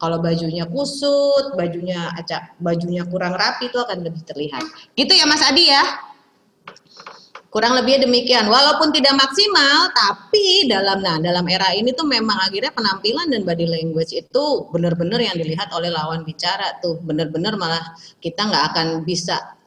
Kalau 0.01 0.23
bajunya 0.23 0.64
kusut 0.64 1.59
bajunya 1.59 2.09
acak 2.16 2.57
bajunya 2.62 3.05
kurang 3.05 3.35
rapi 3.35 3.68
itu 3.68 3.79
akan 3.83 4.07
lebih 4.07 4.23
terlihat. 4.23 4.62
Gitu 4.94 5.12
ya 5.12 5.27
Mas 5.27 5.42
Adi 5.42 5.68
ya 5.68 6.10
Kurang 7.50 7.74
lebih 7.74 7.98
demikian. 8.06 8.46
Walaupun 8.46 8.94
tidak 8.94 9.18
maksimal, 9.18 9.90
tapi 9.90 10.70
dalam 10.70 11.02
nah 11.02 11.18
dalam 11.18 11.42
era 11.50 11.74
ini 11.74 11.90
tuh 11.90 12.06
memang 12.06 12.38
akhirnya 12.46 12.70
penampilan 12.70 13.26
dan 13.26 13.42
body 13.42 13.66
language 13.66 14.14
itu 14.14 14.44
benar-benar 14.70 15.18
yang 15.18 15.34
dilihat 15.34 15.66
oleh 15.74 15.90
lawan 15.90 16.22
bicara 16.22 16.78
tuh. 16.78 17.02
Benar-benar 17.02 17.58
malah 17.58 17.82
kita 18.22 18.46
nggak 18.46 18.64
akan 18.70 18.86
bisa 19.02 19.58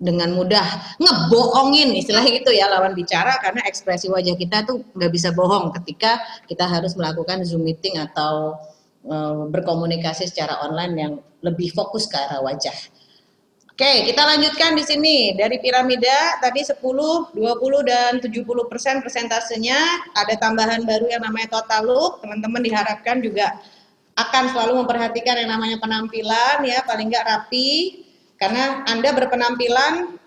dengan 0.00 0.32
mudah 0.36 0.64
ngebohongin 0.96 1.92
istilah 1.92 2.24
gitu 2.24 2.52
ya 2.56 2.72
lawan 2.72 2.96
bicara 2.96 3.36
karena 3.44 3.60
ekspresi 3.68 4.08
wajah 4.08 4.32
kita 4.32 4.64
tuh 4.64 4.80
nggak 4.96 5.12
bisa 5.12 5.28
bohong 5.36 5.76
ketika 5.76 6.16
kita 6.48 6.64
harus 6.64 6.96
melakukan 6.96 7.44
zoom 7.44 7.68
meeting 7.68 8.00
atau 8.00 8.56
e, 9.04 9.16
berkomunikasi 9.52 10.24
secara 10.24 10.56
online 10.64 10.94
yang 10.96 11.12
lebih 11.44 11.72
fokus 11.72 12.08
ke 12.08 12.16
arah 12.16 12.40
wajah. 12.44 12.72
Oke, 13.80 14.12
kita 14.12 14.28
lanjutkan 14.28 14.76
di 14.76 14.84
sini. 14.84 15.32
Dari 15.32 15.56
piramida 15.56 16.36
tadi 16.36 16.60
10, 16.60 16.84
20 16.84 17.32
dan 17.80 18.20
70% 18.20 18.68
persen 18.68 19.00
persentasenya 19.00 20.12
ada 20.12 20.36
tambahan 20.36 20.84
baru 20.84 21.08
yang 21.08 21.24
namanya 21.24 21.48
total 21.48 21.88
look. 21.88 22.20
Teman-teman 22.20 22.60
diharapkan 22.60 23.24
juga 23.24 23.56
akan 24.20 24.52
selalu 24.52 24.84
memperhatikan 24.84 25.32
yang 25.40 25.56
namanya 25.56 25.80
penampilan 25.80 26.60
ya, 26.60 26.84
paling 26.84 27.08
nggak 27.08 27.24
rapi 27.24 28.04
karena 28.36 28.84
Anda 28.84 29.16
berpenampilan 29.16 30.20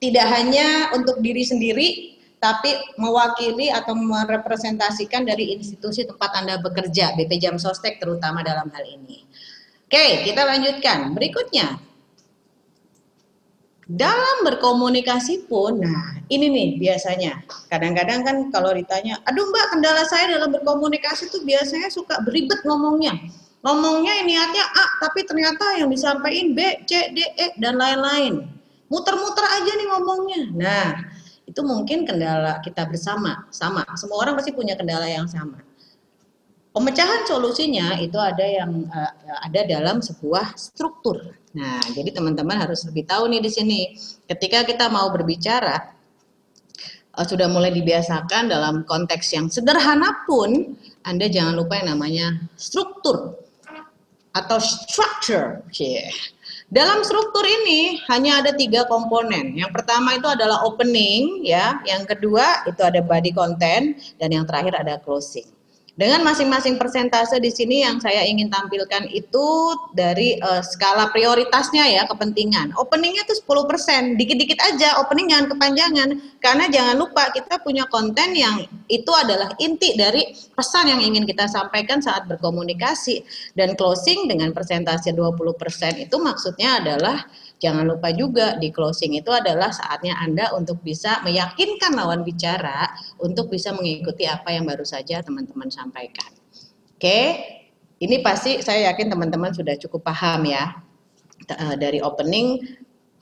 tidak 0.00 0.32
hanya 0.32 0.96
untuk 0.96 1.20
diri 1.20 1.44
sendiri 1.44 2.16
tapi 2.40 2.72
mewakili 2.96 3.68
atau 3.68 3.92
merepresentasikan 3.92 5.28
dari 5.28 5.52
institusi 5.60 6.08
tempat 6.08 6.40
Anda 6.40 6.56
bekerja, 6.56 7.20
BP 7.20 7.36
Jam 7.36 7.60
Sostek 7.60 8.00
terutama 8.00 8.40
dalam 8.40 8.72
hal 8.72 8.84
ini. 8.88 9.28
Oke, 9.84 10.24
kita 10.24 10.48
lanjutkan. 10.48 11.12
Berikutnya, 11.12 11.91
dalam 13.90 14.46
berkomunikasi 14.46 15.50
pun, 15.50 15.82
nah 15.82 16.22
ini 16.30 16.46
nih 16.46 16.68
biasanya, 16.78 17.42
kadang-kadang 17.66 18.22
kan 18.22 18.36
kalau 18.54 18.70
ditanya, 18.70 19.18
aduh 19.26 19.42
mbak 19.50 19.74
kendala 19.74 20.06
saya 20.06 20.38
dalam 20.38 20.54
berkomunikasi 20.54 21.26
tuh 21.34 21.42
biasanya 21.42 21.90
suka 21.90 22.22
beribet 22.22 22.62
ngomongnya. 22.62 23.18
Ngomongnya 23.62 24.26
niatnya 24.26 24.64
A, 24.74 24.86
tapi 25.06 25.22
ternyata 25.22 25.78
yang 25.78 25.86
disampaikan 25.90 26.50
B, 26.54 26.82
C, 26.82 27.14
D, 27.14 27.18
E, 27.38 27.54
dan 27.62 27.78
lain-lain. 27.78 28.50
Muter-muter 28.90 29.46
aja 29.46 29.70
nih 29.70 29.86
ngomongnya. 29.86 30.40
Nah, 30.50 30.88
itu 31.46 31.62
mungkin 31.62 32.02
kendala 32.02 32.58
kita 32.62 32.90
bersama, 32.90 33.46
sama. 33.54 33.86
Semua 33.94 34.26
orang 34.26 34.34
pasti 34.34 34.50
punya 34.50 34.74
kendala 34.74 35.06
yang 35.06 35.30
sama. 35.30 35.62
Pemecahan 36.74 37.22
solusinya 37.28 38.00
itu 38.02 38.18
ada 38.18 38.42
yang 38.42 38.88
uh, 38.90 39.12
ada 39.46 39.60
dalam 39.68 40.02
sebuah 40.02 40.58
struktur. 40.58 41.36
Nah, 41.52 41.84
jadi 41.92 42.16
teman-teman 42.16 42.56
harus 42.56 42.80
lebih 42.88 43.04
tahu 43.04 43.28
nih 43.28 43.44
di 43.44 43.50
sini. 43.52 43.80
Ketika 44.24 44.64
kita 44.64 44.88
mau 44.88 45.12
berbicara, 45.12 45.92
uh, 47.12 47.26
sudah 47.28 47.48
mulai 47.52 47.68
dibiasakan 47.76 48.48
dalam 48.48 48.88
konteks 48.88 49.36
yang 49.36 49.52
sederhana 49.52 50.24
pun, 50.24 50.76
Anda 51.04 51.28
jangan 51.28 51.60
lupa 51.60 51.76
yang 51.76 51.92
namanya 51.92 52.40
struktur 52.56 53.36
atau 54.32 54.56
structure. 54.64 55.60
Yeah. 55.76 56.08
Dalam 56.72 57.04
struktur 57.04 57.44
ini 57.44 58.00
hanya 58.08 58.40
ada 58.40 58.56
tiga 58.56 58.88
komponen. 58.88 59.52
Yang 59.52 59.76
pertama 59.76 60.16
itu 60.16 60.24
adalah 60.24 60.64
opening, 60.64 61.44
ya. 61.44 61.84
Yang 61.84 62.16
kedua 62.16 62.64
itu 62.64 62.80
ada 62.80 63.04
body 63.04 63.36
content, 63.36 64.00
dan 64.16 64.32
yang 64.32 64.48
terakhir 64.48 64.80
ada 64.80 64.96
closing. 65.04 65.44
Dengan 65.92 66.24
masing-masing 66.24 66.80
persentase 66.80 67.36
di 67.36 67.52
sini 67.52 67.84
yang 67.84 68.00
saya 68.00 68.24
ingin 68.24 68.48
tampilkan 68.48 69.12
itu 69.12 69.76
dari 69.92 70.40
uh, 70.40 70.64
skala 70.64 71.12
prioritasnya 71.12 71.84
ya 71.84 72.08
kepentingan. 72.08 72.72
Openingnya 72.80 73.28
itu 73.28 73.36
10%, 73.44 74.16
dikit-dikit 74.16 74.56
aja 74.72 74.96
opening 75.04 75.28
jangan 75.28 75.52
kepanjangan. 75.52 76.08
Karena 76.40 76.64
jangan 76.72 76.96
lupa 76.96 77.28
kita 77.36 77.60
punya 77.60 77.84
konten 77.92 78.32
yang 78.32 78.64
itu 78.88 79.12
adalah 79.12 79.52
inti 79.60 79.92
dari 79.92 80.32
pesan 80.56 80.88
yang 80.88 81.04
ingin 81.04 81.28
kita 81.28 81.44
sampaikan 81.44 82.00
saat 82.00 82.24
berkomunikasi. 82.24 83.20
Dan 83.52 83.76
closing 83.76 84.32
dengan 84.32 84.56
persentase 84.56 85.12
20% 85.12 85.28
itu 86.08 86.16
maksudnya 86.16 86.80
adalah 86.80 87.20
Jangan 87.62 87.86
lupa 87.86 88.10
juga 88.10 88.58
di 88.58 88.74
closing 88.74 89.14
itu 89.14 89.30
adalah 89.30 89.70
saatnya 89.70 90.18
Anda 90.18 90.50
untuk 90.58 90.82
bisa 90.82 91.22
meyakinkan 91.22 91.94
lawan 91.94 92.26
bicara 92.26 92.90
untuk 93.22 93.54
bisa 93.54 93.70
mengikuti 93.70 94.26
apa 94.26 94.50
yang 94.50 94.66
baru 94.66 94.82
saja 94.82 95.22
teman-teman 95.22 95.70
sampaikan. 95.70 96.26
Oke, 96.98 97.38
ini 98.02 98.18
pasti 98.18 98.58
saya 98.66 98.90
yakin 98.90 99.14
teman-teman 99.14 99.54
sudah 99.54 99.78
cukup 99.78 100.02
paham 100.10 100.42
ya 100.50 100.74
eh, 101.46 101.78
dari 101.78 102.02
opening, 102.02 102.66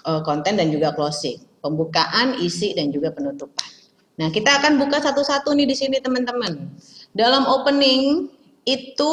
eh, 0.08 0.20
konten 0.24 0.56
dan 0.56 0.72
juga 0.72 0.96
closing, 0.96 1.36
pembukaan, 1.60 2.40
isi 2.40 2.72
dan 2.72 2.88
juga 2.88 3.12
penutupan. 3.12 3.68
Nah, 4.16 4.32
kita 4.32 4.56
akan 4.56 4.80
buka 4.80 5.04
satu-satu 5.04 5.52
nih 5.52 5.68
di 5.68 5.76
sini 5.76 6.00
teman-teman. 6.00 6.80
Dalam 7.12 7.44
opening 7.44 8.32
itu 8.64 9.12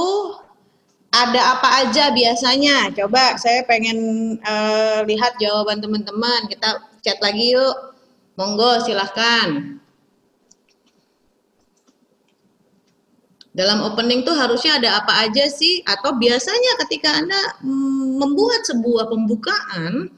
ada 1.26 1.42
apa 1.58 1.70
aja 1.86 2.14
biasanya? 2.14 2.94
Coba 2.94 3.40
saya 3.42 3.66
pengen 3.66 3.98
uh, 4.42 5.02
lihat 5.08 5.40
jawaban 5.42 5.82
teman-teman. 5.82 6.46
Kita 6.46 6.84
chat 7.02 7.18
lagi 7.24 7.58
yuk. 7.58 7.98
Monggo 8.38 8.78
silahkan. 8.86 9.78
Dalam 13.58 13.82
opening 13.90 14.22
tuh 14.22 14.38
harusnya 14.38 14.78
ada 14.78 15.02
apa 15.02 15.26
aja 15.26 15.50
sih? 15.50 15.82
Atau 15.82 16.14
biasanya 16.22 16.78
ketika 16.86 17.10
Anda 17.18 17.42
mm, 17.66 18.22
membuat 18.22 18.62
sebuah 18.70 19.10
pembukaan, 19.10 20.14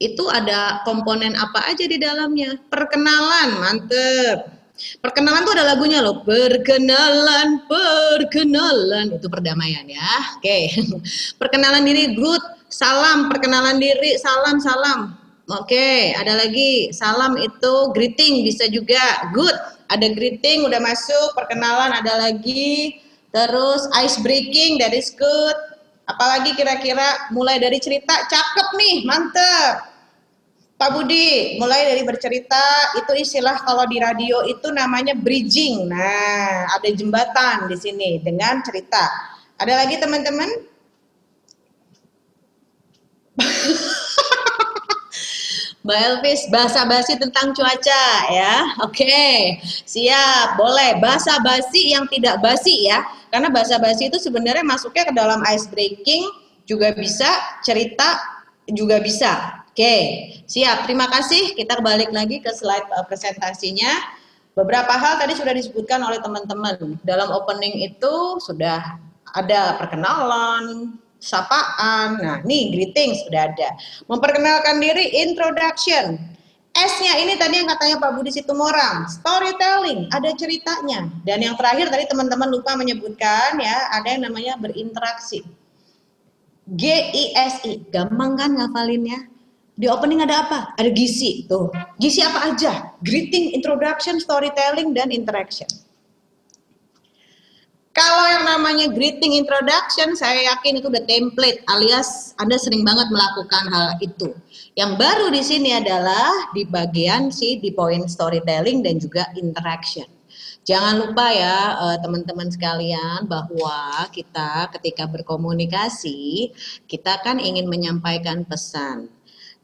itu 0.00 0.24
ada 0.32 0.80
komponen 0.88 1.36
apa 1.36 1.68
aja 1.68 1.84
di 1.84 2.00
dalamnya? 2.00 2.56
Perkenalan, 2.72 3.60
mantep. 3.60 4.53
Perkenalan 4.74 5.46
tuh 5.46 5.54
ada 5.54 5.70
lagunya 5.70 6.02
loh. 6.02 6.26
Perkenalan, 6.26 7.62
perkenalan. 7.70 9.06
Itu 9.14 9.30
perdamaian 9.30 9.86
ya. 9.86 10.10
Oke. 10.38 10.42
Okay. 10.42 10.62
Perkenalan 11.40 11.86
diri 11.86 12.18
good. 12.18 12.42
Salam, 12.74 13.30
perkenalan 13.30 13.78
diri, 13.78 14.18
salam, 14.18 14.58
salam. 14.58 15.14
Oke, 15.46 15.70
okay. 15.76 16.00
ada 16.18 16.34
lagi. 16.42 16.90
Salam 16.90 17.38
itu 17.38 17.94
greeting 17.94 18.42
bisa 18.42 18.66
juga. 18.66 19.30
Good. 19.30 19.54
Ada 19.94 20.10
greeting 20.10 20.66
udah 20.66 20.82
masuk, 20.82 21.38
perkenalan 21.38 21.94
ada 21.94 22.18
lagi. 22.18 22.98
Terus 23.30 23.86
ice 24.02 24.18
breaking 24.26 24.82
that 24.82 24.90
is 24.90 25.14
good. 25.14 25.54
Apalagi 26.10 26.58
kira-kira 26.58 27.30
mulai 27.30 27.62
dari 27.62 27.78
cerita 27.78 28.26
cakep 28.26 28.68
nih, 28.74 28.96
mantep 29.06 29.93
Pak 30.74 30.90
Budi, 30.90 31.54
mulai 31.62 31.86
dari 31.86 32.02
bercerita 32.02 32.98
itu 32.98 33.14
istilah 33.14 33.62
kalau 33.62 33.86
di 33.86 34.02
radio 34.02 34.42
itu 34.42 34.74
namanya 34.74 35.14
bridging. 35.14 35.86
Nah, 35.86 36.66
ada 36.66 36.90
jembatan 36.90 37.70
di 37.70 37.76
sini 37.78 38.18
dengan 38.18 38.58
cerita. 38.66 39.06
Ada 39.54 39.86
lagi 39.86 40.02
teman-teman? 40.02 40.50
Mbak 45.84 46.00
Elvis, 46.00 46.48
bahasa 46.50 46.82
basi 46.88 47.14
tentang 47.22 47.54
cuaca 47.54 48.04
ya. 48.34 48.74
Oke, 48.82 49.60
siap, 49.86 50.58
boleh. 50.58 50.98
Bahasa 50.98 51.38
basi 51.38 51.94
yang 51.94 52.10
tidak 52.10 52.42
basi 52.42 52.88
ya. 52.90 53.04
Karena 53.30 53.46
bahasa 53.46 53.78
basi 53.78 54.10
itu 54.10 54.18
sebenarnya 54.18 54.66
masuknya 54.66 55.06
ke 55.06 55.14
dalam 55.14 55.38
ice 55.54 55.70
breaking 55.70 56.24
juga 56.66 56.90
bisa, 56.96 57.28
cerita 57.62 58.16
juga 58.66 58.98
bisa. 58.98 59.63
Oke, 59.74 59.98
siap. 60.46 60.86
Terima 60.86 61.10
kasih. 61.10 61.58
Kita 61.58 61.82
balik 61.82 62.14
lagi 62.14 62.38
ke 62.38 62.46
slide 62.54 62.86
uh, 62.94 63.02
presentasinya. 63.10 63.90
Beberapa 64.54 64.94
hal 64.94 65.18
tadi 65.18 65.34
sudah 65.34 65.50
disebutkan 65.50 65.98
oleh 65.98 66.22
teman-teman. 66.22 66.94
Dalam 67.02 67.26
opening 67.34 67.82
itu 67.82 68.38
sudah 68.38 69.02
ada 69.34 69.74
perkenalan, 69.82 70.94
sapaan. 71.18 72.22
Nah, 72.22 72.38
nih 72.46 72.70
greeting 72.70 73.18
sudah 73.26 73.50
ada. 73.50 73.74
Memperkenalkan 74.06 74.78
diri, 74.78 75.10
introduction. 75.26 76.22
S-nya 76.70 77.18
ini 77.18 77.34
tadi 77.34 77.58
yang 77.58 77.66
katanya 77.74 77.98
Pak 77.98 78.14
Budi 78.14 78.30
Situmorang, 78.30 79.10
storytelling, 79.10 80.06
ada 80.14 80.30
ceritanya. 80.38 81.10
Dan 81.26 81.42
yang 81.42 81.58
terakhir 81.58 81.90
tadi 81.90 82.06
teman-teman 82.06 82.46
lupa 82.46 82.78
menyebutkan 82.78 83.58
ya, 83.58 83.90
ada 83.90 84.06
yang 84.06 84.22
namanya 84.22 84.54
berinteraksi. 84.54 85.42
G 86.78 86.82
I 87.10 87.34
S 87.34 87.58
I, 87.66 87.82
gampang 87.90 88.38
kan 88.38 88.54
ngafalinnya? 88.54 89.33
Di 89.74 89.90
opening 89.90 90.22
ada 90.22 90.46
apa? 90.46 90.58
Ada 90.78 90.90
gizi 90.94 91.50
tuh. 91.50 91.66
Gizi 91.98 92.22
apa 92.22 92.54
aja? 92.54 92.94
Greeting, 93.02 93.58
introduction, 93.58 94.22
storytelling, 94.22 94.94
dan 94.94 95.10
interaction. 95.10 95.66
Kalau 97.94 98.26
yang 98.26 98.46
namanya 98.46 98.90
greeting 98.90 99.38
introduction, 99.38 100.18
saya 100.18 100.50
yakin 100.50 100.82
itu 100.82 100.90
udah 100.90 101.06
template 101.06 101.62
alias 101.70 102.34
Anda 102.42 102.58
sering 102.58 102.82
banget 102.82 103.06
melakukan 103.06 103.70
hal 103.70 103.88
itu. 104.02 104.34
Yang 104.74 104.98
baru 104.98 105.26
di 105.30 105.42
sini 105.46 105.70
adalah 105.78 106.50
di 106.50 106.66
bagian 106.66 107.30
si 107.30 107.62
di 107.62 107.70
poin 107.70 108.02
storytelling 108.10 108.82
dan 108.82 108.98
juga 108.98 109.30
interaction. 109.38 110.10
Jangan 110.66 111.06
lupa 111.06 111.30
ya 111.30 111.58
eh, 111.86 111.98
teman-teman 112.02 112.50
sekalian 112.50 113.30
bahwa 113.30 114.10
kita 114.10 114.74
ketika 114.74 115.06
berkomunikasi, 115.06 116.50
kita 116.90 117.22
kan 117.22 117.38
ingin 117.38 117.70
menyampaikan 117.70 118.42
pesan 118.42 119.06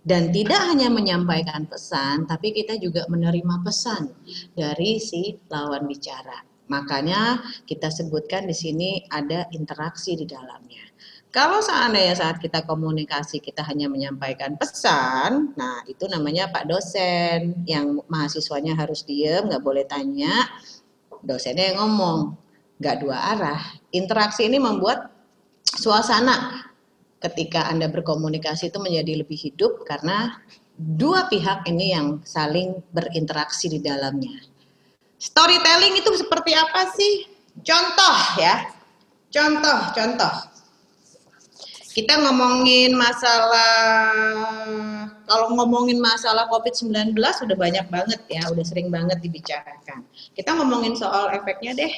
dan 0.00 0.32
tidak 0.32 0.60
hanya 0.64 0.88
menyampaikan 0.88 1.68
pesan, 1.68 2.24
tapi 2.24 2.56
kita 2.56 2.80
juga 2.80 3.04
menerima 3.12 3.60
pesan 3.60 4.08
dari 4.56 4.96
si 4.96 5.36
lawan 5.52 5.84
bicara. 5.84 6.40
Makanya 6.70 7.42
kita 7.66 7.90
sebutkan 7.90 8.46
di 8.46 8.54
sini 8.54 8.90
ada 9.10 9.50
interaksi 9.50 10.14
di 10.14 10.24
dalamnya. 10.24 10.86
Kalau 11.30 11.62
seandainya 11.62 12.18
saat 12.18 12.42
kita 12.42 12.66
komunikasi 12.66 13.38
kita 13.38 13.62
hanya 13.62 13.86
menyampaikan 13.86 14.58
pesan, 14.58 15.54
nah 15.54 15.78
itu 15.86 16.10
namanya 16.10 16.50
Pak 16.50 16.66
dosen 16.66 17.62
yang 17.70 18.02
mahasiswanya 18.10 18.74
harus 18.74 19.06
diem, 19.06 19.46
nggak 19.46 19.62
boleh 19.62 19.86
tanya, 19.86 20.50
dosennya 21.22 21.70
yang 21.70 21.86
ngomong, 21.86 22.34
nggak 22.82 22.96
dua 23.06 23.18
arah. 23.36 23.62
Interaksi 23.94 24.50
ini 24.50 24.58
membuat 24.58 25.06
suasana 25.62 26.59
ketika 27.20 27.68
Anda 27.68 27.86
berkomunikasi 27.92 28.72
itu 28.72 28.78
menjadi 28.80 29.20
lebih 29.24 29.36
hidup 29.36 29.84
karena 29.84 30.40
dua 30.76 31.28
pihak 31.28 31.68
ini 31.68 31.92
yang 31.92 32.24
saling 32.24 32.80
berinteraksi 32.90 33.68
di 33.68 33.78
dalamnya. 33.80 34.40
Storytelling 35.20 36.00
itu 36.00 36.10
seperti 36.16 36.56
apa 36.56 36.88
sih? 36.96 37.28
Contoh 37.60 38.18
ya. 38.40 38.64
Contoh, 39.30 39.78
contoh 39.94 40.50
kita 41.90 42.22
ngomongin 42.22 42.94
masalah 42.94 44.14
kalau 45.26 45.52
ngomongin 45.58 45.98
masalah 45.98 46.46
COVID-19 46.46 47.14
sudah 47.18 47.56
banyak 47.58 47.86
banget 47.90 48.20
ya, 48.30 48.42
udah 48.50 48.62
sering 48.62 48.94
banget 48.94 49.18
dibicarakan. 49.18 50.06
Kita 50.34 50.54
ngomongin 50.54 50.94
soal 50.94 51.34
efeknya 51.34 51.74
deh. 51.74 51.92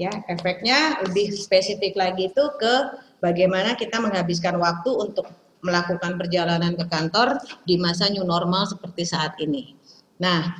Ya, 0.00 0.08
efeknya 0.32 1.04
lebih 1.04 1.36
spesifik 1.36 1.92
lagi 1.92 2.32
itu 2.32 2.44
ke 2.56 2.74
bagaimana 3.22 3.78
kita 3.78 4.02
menghabiskan 4.02 4.58
waktu 4.58 4.90
untuk 4.90 5.30
melakukan 5.62 6.18
perjalanan 6.18 6.74
ke 6.74 6.90
kantor 6.90 7.38
di 7.62 7.78
masa 7.78 8.10
new 8.10 8.26
normal 8.26 8.66
seperti 8.66 9.06
saat 9.06 9.38
ini. 9.38 9.78
Nah, 10.18 10.58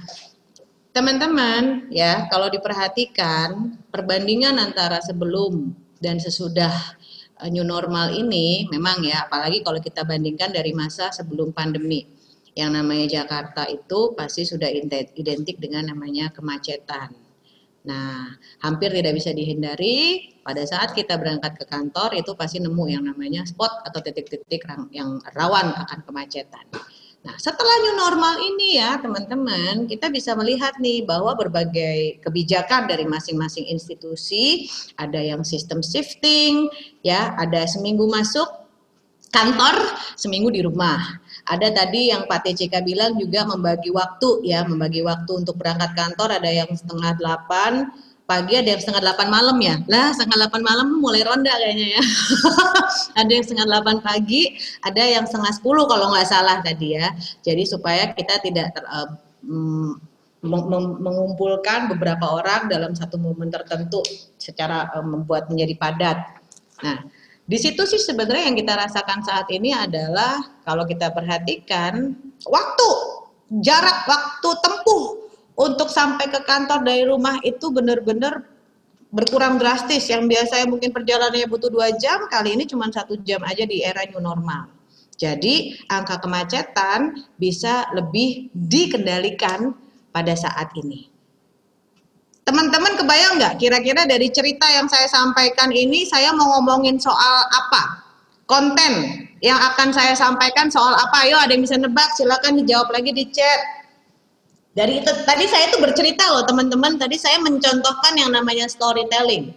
teman-teman 0.95 1.91
ya, 1.91 2.31
kalau 2.31 2.47
diperhatikan 2.47 3.83
perbandingan 3.91 4.63
antara 4.63 5.03
sebelum 5.03 5.75
dan 5.99 6.23
sesudah 6.23 6.71
Eh, 7.43 7.51
new 7.51 7.67
normal 7.67 8.15
ini 8.15 8.71
memang 8.71 9.03
ya 9.03 9.27
apalagi 9.27 9.67
kalau 9.67 9.83
kita 9.83 10.07
bandingkan 10.07 10.55
dari 10.55 10.71
masa 10.71 11.11
sebelum 11.11 11.51
pandemi 11.51 12.07
yang 12.55 12.71
namanya 12.71 13.19
Jakarta 13.19 13.67
itu 13.67 14.15
pasti 14.15 14.47
sudah 14.47 14.71
identik 15.19 15.59
dengan 15.59 15.91
namanya 15.91 16.31
kemacetan. 16.31 17.11
Nah, 17.83 18.31
hampir 18.63 18.95
tidak 18.95 19.19
bisa 19.19 19.35
dihindari 19.35 20.31
pada 20.47 20.63
saat 20.63 20.95
kita 20.95 21.19
berangkat 21.19 21.59
ke 21.59 21.67
kantor 21.67 22.15
itu 22.15 22.31
pasti 22.39 22.63
nemu 22.63 22.85
yang 22.87 23.03
namanya 23.03 23.43
spot 23.43 23.83
atau 23.83 23.99
titik-titik 23.99 24.63
yang 24.95 25.19
rawan 25.35 25.75
akan 25.75 25.99
kemacetan. 26.07 26.63
Nah, 27.23 27.39
setelah 27.39 27.75
new 27.87 27.95
normal 28.03 28.35
ini 28.55 28.83
ya, 28.83 28.99
teman-teman, 28.99 29.87
kita 29.87 30.11
bisa 30.11 30.35
melihat 30.35 30.75
nih 30.83 31.07
bahwa 31.07 31.39
berbagai 31.39 32.19
kebijakan 32.19 32.91
dari 32.91 33.07
masing-masing 33.07 33.71
institusi, 33.71 34.67
ada 34.99 35.23
yang 35.23 35.47
sistem 35.47 35.87
shifting, 35.87 36.67
ya, 37.07 37.35
ada 37.39 37.63
seminggu 37.71 38.11
masuk 38.11 38.47
kantor, 39.31 39.75
seminggu 40.19 40.51
di 40.51 40.67
rumah. 40.67 41.22
Ada 41.43 41.75
tadi 41.75 42.15
yang 42.15 42.31
Pak 42.31 42.47
TCK 42.47 42.87
bilang 42.87 43.19
juga 43.19 43.43
membagi 43.43 43.91
waktu 43.91 44.47
ya, 44.47 44.63
membagi 44.63 45.03
waktu 45.03 45.43
untuk 45.43 45.59
berangkat 45.59 45.91
kantor 45.99 46.39
ada 46.39 46.47
yang 46.47 46.71
setengah 46.71 47.19
delapan, 47.19 47.91
pagi 48.33 48.55
ada 48.55 48.69
yang 48.73 48.81
setengah 48.81 49.03
delapan 49.03 49.29
malam 49.29 49.57
ya. 49.59 49.75
Lah 49.91 50.15
setengah 50.15 50.47
delapan 50.47 50.63
malam 50.63 50.87
mulai 51.03 51.27
ronda 51.27 51.51
kayaknya 51.51 51.99
ya. 51.99 52.03
Ada 53.21 53.31
yang 53.31 53.45
setengah 53.45 53.67
delapan 53.69 53.97
pagi 54.01 54.57
ada 54.81 55.03
yang 55.05 55.25
setengah 55.29 55.53
sepuluh 55.53 55.85
kalau 55.85 56.15
nggak 56.15 56.29
salah 56.31 56.65
tadi 56.65 56.97
ya. 56.97 57.13
Jadi 57.45 57.69
supaya 57.69 58.09
kita 58.17 58.41
tidak 58.41 58.73
ter, 58.73 58.85
uh, 58.89 59.11
mengumpulkan 61.03 61.93
beberapa 61.93 62.41
orang 62.41 62.73
dalam 62.73 62.97
satu 62.97 63.21
momen 63.21 63.53
tertentu 63.53 64.01
secara 64.41 64.89
uh, 64.97 65.05
membuat 65.05 65.53
menjadi 65.53 65.75
padat. 65.77 66.19
Nah 66.81 67.05
di 67.53 67.61
situ 67.61 67.85
sih 67.85 68.01
sebenarnya 68.01 68.49
yang 68.49 68.57
kita 68.57 68.73
rasakan 68.73 69.21
saat 69.21 69.45
ini 69.53 69.77
adalah 69.77 70.41
kalau 70.65 70.89
kita 70.89 71.13
perhatikan 71.13 72.17
waktu 72.49 72.91
jarak 73.61 74.09
waktu 74.09 74.49
tempuh 74.65 75.29
untuk 75.61 75.93
sampai 75.93 76.33
ke 76.33 76.41
kantor 76.49 76.81
dari 76.81 77.05
rumah 77.05 77.37
itu 77.45 77.69
benar-benar 77.69 78.49
berkurang 79.13 79.61
drastis. 79.61 80.09
Yang 80.09 80.33
biasanya 80.33 80.67
mungkin 80.73 80.97
perjalanannya 80.97 81.45
butuh 81.53 81.69
dua 81.69 81.93
jam, 82.01 82.25
kali 82.33 82.57
ini 82.57 82.65
cuma 82.65 82.89
satu 82.89 83.21
jam 83.21 83.45
aja 83.45 83.69
di 83.69 83.85
era 83.85 84.01
new 84.09 84.25
normal. 84.25 84.73
Jadi 85.21 85.77
angka 85.93 86.25
kemacetan 86.25 87.29
bisa 87.37 87.93
lebih 87.93 88.49
dikendalikan 88.57 89.77
pada 90.09 90.33
saat 90.33 90.73
ini. 90.81 91.12
Teman-teman 92.43 92.99
kebayang 92.99 93.39
nggak 93.39 93.55
kira-kira 93.63 94.03
dari 94.03 94.27
cerita 94.27 94.67
yang 94.67 94.91
saya 94.91 95.07
sampaikan 95.07 95.71
ini 95.71 96.03
saya 96.03 96.35
mau 96.35 96.59
ngomongin 96.59 96.99
soal 96.99 97.47
apa? 97.55 98.03
Konten 98.51 99.23
yang 99.39 99.59
akan 99.59 99.95
saya 99.95 100.19
sampaikan 100.19 100.67
soal 100.67 100.91
apa? 100.99 101.23
Ayo 101.23 101.39
ada 101.39 101.55
yang 101.55 101.63
bisa 101.63 101.79
nebak 101.79 102.11
silakan 102.19 102.59
dijawab 102.59 102.91
lagi 102.91 103.15
di 103.15 103.31
chat. 103.31 103.61
Dari 104.75 105.05
itu 105.05 105.13
tadi 105.23 105.47
saya 105.47 105.71
itu 105.71 105.79
bercerita 105.79 106.27
loh 106.35 106.43
teman-teman. 106.43 106.99
Tadi 106.99 107.15
saya 107.15 107.39
mencontohkan 107.39 108.19
yang 108.19 108.35
namanya 108.35 108.67
storytelling. 108.67 109.55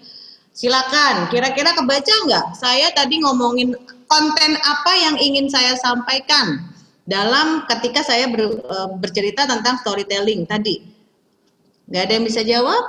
Silakan, 0.56 1.28
kira-kira 1.34 1.76
kebaca 1.76 2.14
nggak? 2.30 2.46
Saya 2.56 2.88
tadi 2.96 3.20
ngomongin 3.20 3.76
konten 4.08 4.52
apa 4.62 4.92
yang 4.96 5.16
ingin 5.20 5.52
saya 5.52 5.76
sampaikan 5.76 6.70
dalam 7.04 7.68
ketika 7.68 8.06
saya 8.06 8.32
ber, 8.32 8.64
e, 8.64 8.78
bercerita 9.02 9.44
tentang 9.50 9.76
storytelling 9.84 10.48
tadi. 10.48 10.95
Nggak 11.90 12.02
ada 12.02 12.14
yang 12.14 12.26
bisa 12.26 12.42
jawab? 12.42 12.84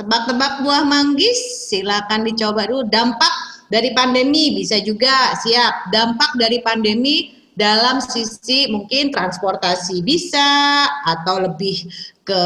Tebak-tebak 0.00 0.64
buah 0.64 0.82
manggis, 0.88 1.68
silakan 1.68 2.24
dicoba 2.24 2.64
dulu. 2.64 2.88
Dampak 2.88 3.66
dari 3.68 3.92
pandemi 3.92 4.56
bisa 4.56 4.80
juga 4.80 5.36
siap. 5.38 5.92
Dampak 5.92 6.40
dari 6.40 6.64
pandemi 6.64 7.40
dalam 7.60 8.00
sisi 8.00 8.72
mungkin 8.72 9.12
transportasi 9.12 10.00
bisa 10.00 10.88
atau 11.04 11.44
lebih 11.44 11.84
ke 12.24 12.42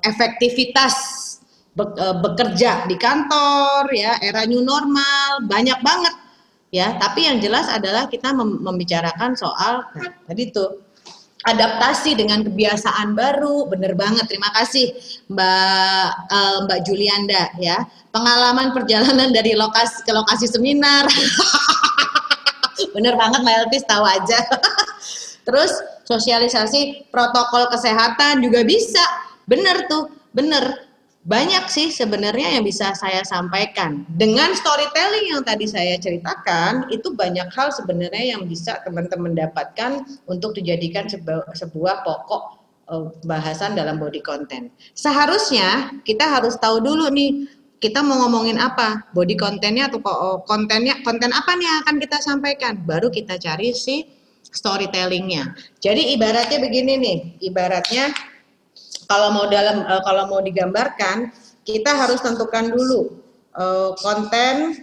efektivitas 0.00 0.94
e, 1.76 2.06
bekerja 2.24 2.88
di 2.88 2.96
kantor 2.96 3.90
ya 3.92 4.16
era 4.24 4.48
new 4.48 4.64
normal 4.64 5.44
banyak 5.44 5.76
banget 5.84 6.14
ya 6.72 6.96
tapi 6.96 7.28
yang 7.28 7.42
jelas 7.42 7.68
adalah 7.68 8.08
kita 8.08 8.32
membicarakan 8.32 9.36
soal 9.36 9.84
nah, 9.92 10.12
tadi 10.24 10.48
tuh 10.54 10.88
adaptasi 11.46 12.18
dengan 12.18 12.44
kebiasaan 12.44 13.16
baru 13.16 13.64
bener 13.70 13.96
banget 13.96 14.28
terima 14.28 14.52
kasih 14.52 14.92
Mbak 15.32 16.08
uh, 16.28 16.58
Mbak 16.68 16.80
Julianda 16.84 17.48
ya 17.56 17.80
pengalaman 18.12 18.76
perjalanan 18.76 19.32
dari 19.32 19.56
lokasi 19.56 20.04
ke 20.04 20.12
lokasi 20.12 20.46
seminar 20.50 21.08
Bener 22.96 23.14
banget 23.16 23.40
Mbak 23.44 23.56
Elvis 23.64 23.84
tahu 23.84 24.04
aja. 24.04 24.38
Terus 25.46 25.72
sosialisasi 26.08 27.10
protokol 27.12 27.68
kesehatan 27.68 28.40
juga 28.40 28.64
bisa. 28.64 29.02
Bener 29.44 29.84
tuh, 29.90 30.08
bener. 30.32 30.89
Banyak 31.20 31.68
sih 31.68 31.92
sebenarnya 31.92 32.56
yang 32.56 32.64
bisa 32.64 32.96
saya 32.96 33.20
sampaikan. 33.28 34.08
Dengan 34.08 34.56
storytelling 34.56 35.36
yang 35.36 35.44
tadi 35.44 35.68
saya 35.68 36.00
ceritakan, 36.00 36.88
itu 36.88 37.12
banyak 37.12 37.44
hal 37.52 37.68
sebenarnya 37.76 38.36
yang 38.36 38.48
bisa 38.48 38.80
teman-teman 38.88 39.36
dapatkan 39.36 40.00
untuk 40.24 40.56
dijadikan 40.56 41.12
sebuah, 41.12 41.52
sebuah 41.52 42.08
pokok 42.08 42.42
uh, 42.88 43.12
bahasan 43.28 43.76
dalam 43.76 44.00
body 44.00 44.24
content. 44.24 44.72
Seharusnya 44.96 45.92
kita 46.08 46.24
harus 46.24 46.56
tahu 46.56 46.80
dulu 46.80 47.12
nih 47.12 47.44
kita 47.80 48.04
mau 48.04 48.24
ngomongin 48.24 48.60
apa, 48.60 49.08
body 49.16 49.40
kontennya 49.40 49.88
atau 49.88 50.00
oh, 50.04 50.44
kontennya, 50.44 51.00
konten 51.00 51.32
apa 51.32 51.56
nih 51.56 51.64
yang 51.64 51.78
akan 51.84 51.96
kita 51.96 52.16
sampaikan, 52.20 52.80
baru 52.84 53.08
kita 53.08 53.40
cari 53.40 53.72
si 53.72 54.04
storytellingnya. 54.44 55.56
Jadi 55.80 56.12
ibaratnya 56.12 56.60
begini 56.60 56.92
nih, 57.00 57.18
ibaratnya 57.40 58.12
kalau 59.10 59.34
mau 59.34 59.50
dalam 59.50 59.82
uh, 59.82 59.98
kalau 60.06 60.30
mau 60.30 60.38
digambarkan, 60.38 61.34
kita 61.66 61.90
harus 61.90 62.22
tentukan 62.22 62.70
dulu 62.70 63.18
uh, 63.58 63.90
konten 63.98 64.78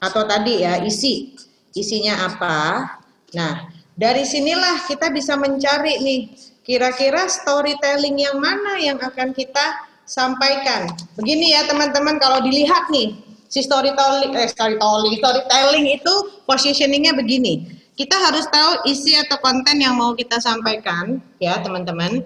atau 0.00 0.24
tadi 0.24 0.64
ya 0.64 0.80
isi, 0.80 1.36
isinya 1.76 2.24
apa. 2.24 2.88
Nah 3.36 3.68
dari 3.92 4.24
sinilah 4.24 4.88
kita 4.88 5.12
bisa 5.12 5.36
mencari 5.36 6.00
nih 6.00 6.20
kira-kira 6.64 7.28
storytelling 7.28 8.16
yang 8.16 8.40
mana 8.40 8.80
yang 8.80 8.96
akan 8.96 9.36
kita 9.36 9.84
sampaikan. 10.08 10.88
Begini 11.20 11.52
ya 11.52 11.68
teman-teman 11.68 12.16
kalau 12.16 12.40
dilihat 12.40 12.88
nih 12.88 13.12
si 13.52 13.60
storytelling 13.60 14.32
eh 14.40 14.48
storytelling 14.48 15.20
storytelling 15.20 15.86
itu 16.00 16.14
positioningnya 16.48 17.12
begini. 17.12 17.76
Kita 17.92 18.16
harus 18.16 18.48
tahu 18.48 18.88
isi 18.88 19.12
atau 19.20 19.36
konten 19.44 19.76
yang 19.76 20.00
mau 20.00 20.16
kita 20.16 20.40
sampaikan 20.40 21.20
ya 21.36 21.60
teman-teman. 21.60 22.24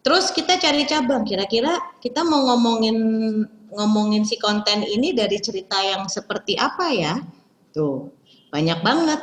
Terus 0.00 0.32
kita 0.32 0.56
cari 0.56 0.88
cabang 0.88 1.28
kira-kira 1.28 1.76
kita 2.00 2.24
mau 2.24 2.48
ngomongin 2.52 2.96
ngomongin 3.70 4.24
si 4.24 4.40
konten 4.40 4.82
ini 4.82 5.12
dari 5.12 5.36
cerita 5.38 5.76
yang 5.80 6.08
seperti 6.08 6.56
apa 6.56 6.86
ya? 6.90 7.14
Tuh, 7.70 8.10
banyak 8.50 8.80
banget 8.82 9.20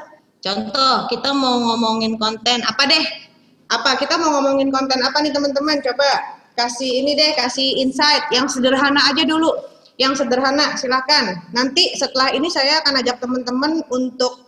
Contoh, 0.47 1.11
kita 1.11 1.35
mau 1.35 1.59
ngomongin 1.59 2.15
konten 2.15 2.63
apa 2.63 2.87
deh? 2.87 3.05
Apa 3.67 3.99
kita 3.99 4.15
mau 4.15 4.39
ngomongin 4.39 4.71
konten 4.71 4.95
apa 5.03 5.19
nih 5.19 5.35
teman-teman? 5.35 5.83
Coba 5.83 6.07
kasih 6.55 7.03
ini 7.03 7.19
deh, 7.19 7.35
kasih 7.35 7.83
insight 7.83 8.31
yang 8.31 8.47
sederhana 8.47 9.01
aja 9.11 9.27
dulu. 9.27 9.51
Yang 9.99 10.23
sederhana, 10.23 10.77
silakan. 10.79 11.41
Nanti 11.51 11.99
setelah 11.99 12.31
ini 12.31 12.47
saya 12.47 12.79
akan 12.79 13.01
ajak 13.03 13.19
teman-teman 13.19 13.83
untuk 13.91 14.46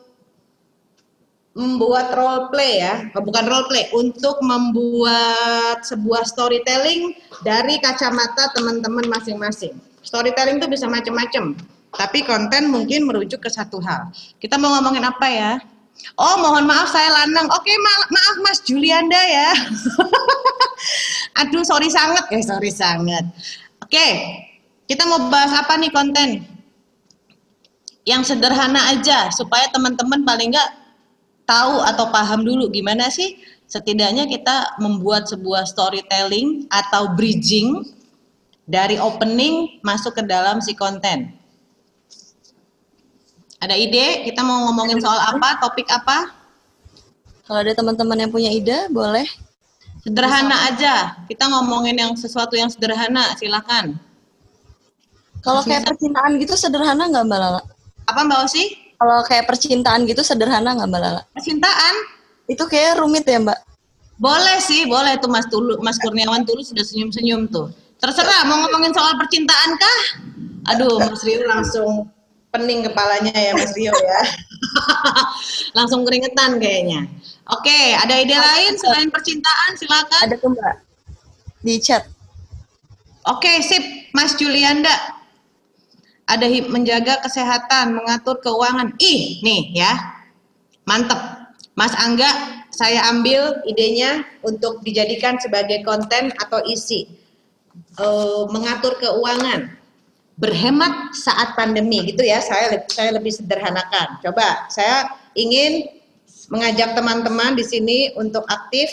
membuat 1.59 2.15
role 2.15 2.47
play 2.47 2.79
ya, 2.79 3.11
oh, 3.11 3.19
bukan 3.19 3.43
role 3.51 3.67
play, 3.67 3.91
untuk 3.91 4.39
membuat 4.39 5.83
sebuah 5.83 6.23
storytelling 6.23 7.11
dari 7.43 7.75
kacamata 7.83 8.55
teman-teman 8.55 9.03
masing-masing. 9.11 9.75
Storytelling 9.99 10.63
itu 10.63 10.71
bisa 10.71 10.87
macam-macam, 10.87 11.59
tapi 11.91 12.23
konten 12.23 12.71
mungkin 12.71 13.03
merujuk 13.03 13.43
ke 13.43 13.51
satu 13.51 13.83
hal. 13.83 14.07
Kita 14.39 14.55
mau 14.55 14.79
ngomongin 14.79 15.03
apa 15.03 15.27
ya? 15.27 15.51
Oh, 16.15 16.39
mohon 16.39 16.63
maaf 16.63 16.95
saya 16.95 17.11
lanang. 17.11 17.51
Oke, 17.51 17.75
ma 17.75 17.93
maaf 18.07 18.35
Mas 18.39 18.63
Julianda 18.63 19.19
ya. 19.19 19.51
Aduh, 21.43 21.67
sorry 21.67 21.91
sangat. 21.91 22.23
Eh, 22.31 22.39
sorry 22.39 22.71
sangat. 22.71 23.27
Oke, 23.83 24.07
kita 24.87 25.03
mau 25.03 25.27
bahas 25.27 25.51
apa 25.51 25.75
nih 25.75 25.91
konten? 25.91 26.47
Yang 28.07 28.31
sederhana 28.31 28.95
aja 28.95 29.27
supaya 29.35 29.67
teman-teman 29.75 30.23
paling 30.23 30.55
nggak 30.55 30.78
tahu 31.49 31.81
atau 31.81 32.13
paham 32.13 32.45
dulu 32.45 32.69
gimana 32.69 33.09
sih 33.09 33.41
setidaknya 33.65 34.29
kita 34.29 34.77
membuat 34.77 35.25
sebuah 35.25 35.65
storytelling 35.65 36.69
atau 36.69 37.17
bridging 37.17 37.85
dari 38.69 39.01
opening 39.01 39.81
masuk 39.81 40.21
ke 40.21 40.23
dalam 40.25 40.61
si 40.61 40.77
konten. 40.77 41.33
Ada 43.59 43.75
ide? 43.75 44.25
Kita 44.29 44.45
mau 44.45 44.69
ngomongin 44.69 45.01
soal 45.01 45.17
apa? 45.17 45.57
Topik 45.61 45.89
apa? 45.89 46.31
Kalau 47.43 47.59
ada 47.65 47.73
teman-teman 47.73 48.17
yang 48.23 48.31
punya 48.31 48.53
ide, 48.53 48.87
boleh. 48.93 49.25
Sederhana 50.05 50.69
aja. 50.69 51.17
Kita 51.27 51.49
ngomongin 51.49 51.97
yang 51.97 52.13
sesuatu 52.15 52.55
yang 52.55 52.71
sederhana, 52.71 53.35
silakan. 53.35 53.99
Kalau 55.43 55.65
kayak 55.65 55.87
percintaan 55.87 56.39
gitu 56.39 56.55
sederhana 56.55 57.09
nggak 57.09 57.25
Mbak 57.25 57.39
Lala? 57.41 57.61
Apa 58.07 58.21
Mbak 58.23 58.39
Osi? 58.47 58.88
Kalau 58.99 59.23
kayak 59.23 59.47
percintaan 59.47 60.03
gitu 60.03 60.19
sederhana 60.21 60.75
nggak 60.75 60.89
Mbak 60.91 60.99
Lala? 60.99 61.21
Percintaan? 61.31 61.95
Itu 62.51 62.67
kayak 62.67 62.99
rumit 62.99 63.23
ya 63.23 63.39
Mbak? 63.39 63.59
Boleh 64.19 64.59
sih, 64.59 64.83
boleh 64.83 65.15
tuh 65.23 65.31
Mas 65.31 65.47
Tulu, 65.47 65.79
Mas 65.79 65.95
Kurniawan 66.03 66.43
Tulu 66.43 66.59
sudah 66.59 66.83
senyum-senyum 66.83 67.47
tuh. 67.47 67.71
Terserah 68.03 68.43
mau 68.43 68.59
ngomongin 68.67 68.91
soal 68.91 69.15
percintaan 69.15 69.79
kah? 69.79 69.99
Aduh, 70.75 70.99
Mas 70.99 71.23
Rio 71.23 71.47
langsung 71.47 72.11
pening 72.51 72.83
kepalanya 72.83 73.31
ya 73.31 73.55
Mas 73.55 73.71
Rio 73.71 73.95
ya. 73.95 74.21
langsung 75.79 76.03
keringetan 76.03 76.59
kayaknya. 76.59 77.07
Oke, 77.47 77.95
ada 77.95 78.19
ide 78.19 78.35
lain 78.35 78.75
selain 78.75 79.07
percintaan? 79.07 79.79
Silakan. 79.79 80.27
Ada 80.27 80.35
tuh 80.35 80.51
Mbak 80.51 80.89
di 81.63 81.75
chat. 81.79 82.07
Oke, 83.27 83.59
sip. 83.63 83.83
Mas 84.15 84.33
Julianda, 84.39 85.18
ada 86.29 86.45
menjaga 86.69 87.25
kesehatan, 87.25 87.97
mengatur 87.97 88.37
keuangan. 88.37 88.93
Ih, 89.01 89.41
nih 89.41 89.73
ya. 89.73 89.93
Mantep. 90.85 91.17
Mas 91.73 91.95
Angga, 91.97 92.29
saya 92.69 93.09
ambil 93.09 93.65
idenya 93.65 94.21
untuk 94.45 94.85
dijadikan 94.85 95.41
sebagai 95.41 95.81
konten 95.81 96.29
atau 96.37 96.61
isi. 96.69 97.09
E, 97.97 98.07
mengatur 98.53 98.93
keuangan. 99.01 99.73
Berhemat 100.39 101.17
saat 101.17 101.57
pandemi 101.57 102.13
gitu 102.13 102.21
ya. 102.21 102.39
Saya 102.39 102.77
saya 102.87 103.17
lebih 103.17 103.33
sederhanakan. 103.33 104.21
Coba 104.23 104.69
saya 104.71 105.09
ingin 105.35 105.89
mengajak 106.47 106.95
teman-teman 106.95 107.57
di 107.57 107.65
sini 107.65 108.13
untuk 108.15 108.45
aktif 108.47 108.87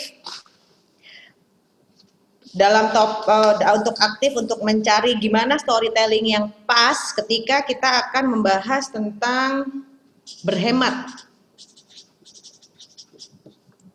dalam 2.55 2.93
top 2.95 3.27
uh, 3.27 3.55
untuk 3.75 3.95
aktif 3.99 4.31
untuk 4.37 4.63
mencari 4.63 5.19
gimana 5.19 5.59
storytelling 5.59 6.31
yang 6.31 6.45
pas 6.63 7.11
ketika 7.17 7.65
kita 7.65 7.89
akan 8.07 8.39
membahas 8.39 8.87
tentang 8.87 9.83
berhemat 10.47 11.27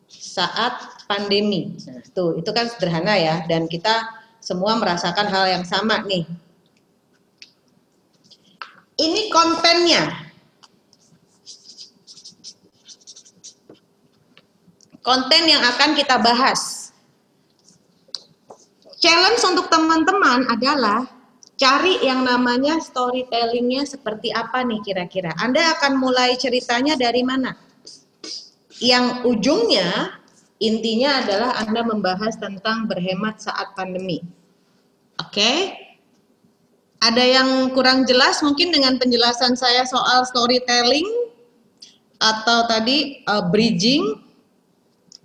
saat 0.09 1.05
pandemi. 1.05 1.77
Nah, 1.85 2.01
tuh 2.13 2.41
itu 2.41 2.49
kan 2.49 2.65
sederhana 2.69 3.13
ya 3.17 3.45
dan 3.45 3.69
kita 3.69 4.05
semua 4.41 4.77
merasakan 4.77 5.29
hal 5.29 5.45
yang 5.49 5.65
sama 5.65 6.01
nih. 6.05 6.25
Ini 8.97 9.21
kontennya. 9.33 10.03
Konten 15.03 15.43
yang 15.51 15.59
akan 15.59 15.99
kita 15.99 16.15
bahas 16.23 16.72
challenge 19.03 19.43
untuk 19.43 19.67
teman-teman 19.67 20.47
adalah 20.47 21.03
cari 21.59 21.99
yang 22.07 22.23
namanya 22.23 22.79
storytellingnya 22.79 23.83
seperti 23.83 24.31
apa 24.31 24.63
nih 24.63 24.79
kira-kira. 24.79 25.35
Anda 25.43 25.75
akan 25.75 25.99
mulai 25.99 26.39
ceritanya 26.39 26.95
dari 26.95 27.19
mana? 27.19 27.51
Yang 28.79 29.27
ujungnya 29.27 30.15
intinya 30.63 31.19
adalah 31.19 31.51
Anda 31.59 31.83
membahas 31.83 32.39
tentang 32.39 32.87
berhemat 32.87 33.43
saat 33.43 33.75
pandemi. 33.75 34.23
Oke? 35.19 35.35
Okay? 35.35 35.57
Ada 37.03 37.19
yang 37.19 37.49
kurang 37.75 38.07
jelas 38.07 38.39
mungkin 38.39 38.71
dengan 38.71 38.95
penjelasan 38.95 39.59
saya 39.59 39.83
soal 39.83 40.23
storytelling 40.23 41.03
atau 42.23 42.63
tadi 42.71 43.27
uh, 43.27 43.43
bridging 43.51 44.23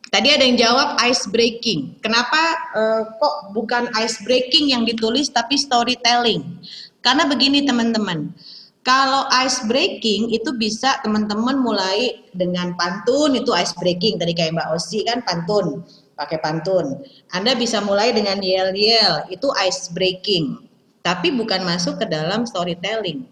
Tadi 0.09 0.28
ada 0.32 0.40
yang 0.40 0.56
jawab 0.56 0.96
ice 1.04 1.28
breaking. 1.28 2.00
Kenapa 2.00 2.40
uh, 2.72 3.02
kok 3.20 3.52
bukan 3.52 3.92
ice 4.00 4.16
breaking 4.24 4.72
yang 4.72 4.88
ditulis 4.88 5.28
tapi 5.28 5.61
storytelling? 5.61 6.64
Karena 7.04 7.28
begini 7.28 7.68
teman-teman. 7.68 8.32
Kalau 8.88 9.28
ice 9.44 9.68
breaking 9.68 10.32
itu 10.32 10.48
bisa 10.56 10.96
teman-teman 11.04 11.61
mulai 11.61 12.24
dengan 12.32 12.72
pantun 12.80 13.36
itu 13.36 13.52
ice 13.52 13.76
breaking 13.76 14.16
tadi 14.16 14.32
kayak 14.32 14.56
Mbak 14.56 14.68
Osi 14.72 15.04
kan 15.04 15.20
pantun, 15.28 15.84
pakai 16.16 16.40
pantun. 16.40 17.04
Anda 17.36 17.52
bisa 17.52 17.84
mulai 17.84 18.16
dengan 18.16 18.40
yel-yel 18.40 19.28
itu 19.28 19.52
ice 19.61 19.92
breaking. 19.92 20.64
Tapi 21.04 21.36
bukan 21.36 21.68
masuk 21.68 22.00
ke 22.00 22.09
dalam 22.09 22.48
storytelling. 22.48 23.28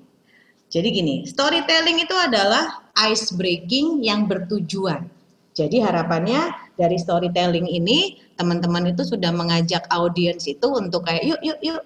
Jadi 0.69 0.89
gini, 0.93 1.17
storytelling 1.25 2.05
itu 2.05 2.13
adalah 2.13 2.85
ice 3.09 3.33
breaking 3.33 4.05
yang 4.05 4.29
bertujuan. 4.29 5.09
Jadi 5.57 5.81
harapannya 5.81 6.66
dari 6.77 7.01
storytelling 7.01 7.67
ini 7.67 8.21
teman-teman 8.37 8.93
itu 8.93 9.03
sudah 9.03 9.33
mengajak 9.33 9.89
audiens 9.91 10.45
itu 10.45 10.69
untuk 10.69 11.09
kayak 11.09 11.25
yuk 11.25 11.41
yuk 11.43 11.61
yuk. 11.65 11.83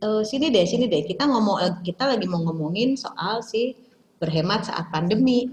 Uh, 0.00 0.22
sini 0.26 0.50
deh 0.50 0.66
sini 0.66 0.90
deh. 0.90 1.06
Kita 1.06 1.24
ngomong 1.30 1.56
uh, 1.62 1.72
kita 1.86 2.10
lagi 2.10 2.26
mau 2.26 2.42
ngomongin 2.42 2.98
soal 2.98 3.40
si 3.40 3.78
berhemat 4.18 4.68
saat 4.68 4.90
pandemi. 4.90 5.46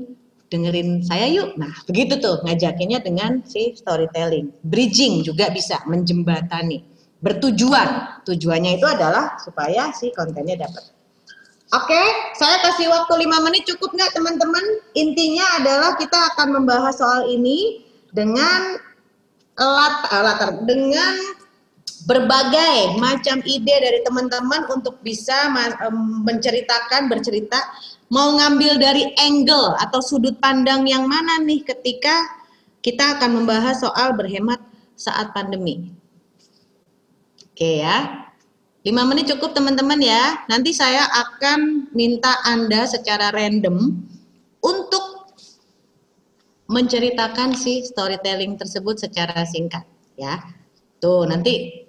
Dengerin 0.48 1.04
saya 1.04 1.28
yuk. 1.28 1.60
Nah 1.60 1.72
begitu 1.86 2.18
tuh 2.18 2.42
ngajakinnya 2.44 3.04
dengan 3.06 3.44
si 3.46 3.78
storytelling. 3.78 4.50
Bridging 4.66 5.22
juga 5.22 5.54
bisa 5.54 5.84
menjembatani. 5.86 6.82
Bertujuan. 7.22 8.24
Tujuannya 8.26 8.80
itu 8.80 8.88
adalah 8.88 9.38
supaya 9.44 9.92
si 9.92 10.10
kontennya 10.16 10.66
dapat. 10.66 10.98
Oke, 11.68 12.00
saya 12.40 12.64
kasih 12.64 12.88
waktu 12.88 13.28
5 13.28 13.44
menit 13.44 13.68
cukup 13.68 13.92
nggak 13.92 14.16
teman-teman? 14.16 14.64
Intinya 14.96 15.44
adalah 15.60 16.00
kita 16.00 16.16
akan 16.32 16.56
membahas 16.64 16.96
soal 16.96 17.28
ini 17.28 17.84
dengan 18.18 18.82
lat, 19.54 19.96
eh, 20.10 20.22
latar 20.26 20.50
dengan 20.66 21.14
berbagai 22.10 22.98
macam 22.98 23.44
ide 23.46 23.76
dari 23.78 24.00
teman-teman 24.02 24.66
untuk 24.74 24.98
bisa 25.06 25.54
menceritakan 26.26 27.12
bercerita 27.12 27.62
mau 28.10 28.34
ngambil 28.40 28.80
dari 28.80 29.12
angle 29.20 29.76
atau 29.78 30.00
sudut 30.00 30.40
pandang 30.40 30.88
yang 30.88 31.06
mana 31.06 31.44
nih 31.44 31.62
ketika 31.68 32.16
kita 32.80 33.20
akan 33.20 33.44
membahas 33.44 33.84
soal 33.84 34.16
berhemat 34.16 34.64
saat 34.96 35.36
pandemi. 35.36 35.92
Oke 37.52 37.84
ya. 37.84 38.30
5 38.88 38.94
menit 39.04 39.28
cukup 39.36 39.52
teman-teman 39.52 40.00
ya. 40.00 40.48
Nanti 40.48 40.72
saya 40.72 41.04
akan 41.12 41.92
minta 41.92 42.40
Anda 42.48 42.88
secara 42.88 43.36
random 43.36 44.00
untuk 44.64 45.17
menceritakan 46.68 47.56
si 47.56 47.84
storytelling 47.88 48.60
tersebut 48.60 49.00
secara 49.00 49.48
singkat 49.48 49.88
ya. 50.20 50.44
Tuh 51.00 51.24
nanti 51.24 51.88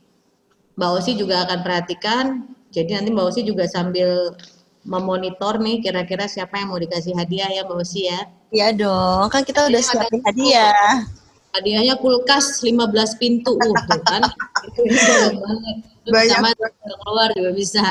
Mbak 0.78 0.90
Osi 1.02 1.12
juga 1.18 1.44
akan 1.46 1.58
perhatikan. 1.66 2.24
Jadi 2.70 2.94
nanti 2.94 3.10
Mbak 3.10 3.26
Osi 3.34 3.40
juga 3.42 3.66
sambil 3.66 4.34
memonitor 4.86 5.58
nih 5.58 5.82
kira-kira 5.82 6.30
siapa 6.30 6.62
yang 6.62 6.70
mau 6.70 6.78
dikasih 6.78 7.12
hadiah 7.18 7.50
ya 7.50 7.66
Mbak 7.66 7.78
Osi 7.82 8.06
ya. 8.06 8.20
Iya 8.48 8.68
dong, 8.72 9.28
kan 9.28 9.42
kita 9.44 9.66
udah 9.68 9.82
siapin 9.82 10.22
hadiah. 10.24 11.04
Hadiahnya 11.52 11.98
kulkas 11.98 12.60
15 12.62 13.18
pintu, 13.18 13.56
uh, 13.56 13.72
tuh 13.88 14.00
kan. 14.06 14.22
Itu 14.78 15.12
banget. 15.42 15.76
Banyak. 16.08 16.38
Sama 16.40 16.50
keluar 17.04 17.28
juga 17.36 17.50
bisa. 17.52 17.84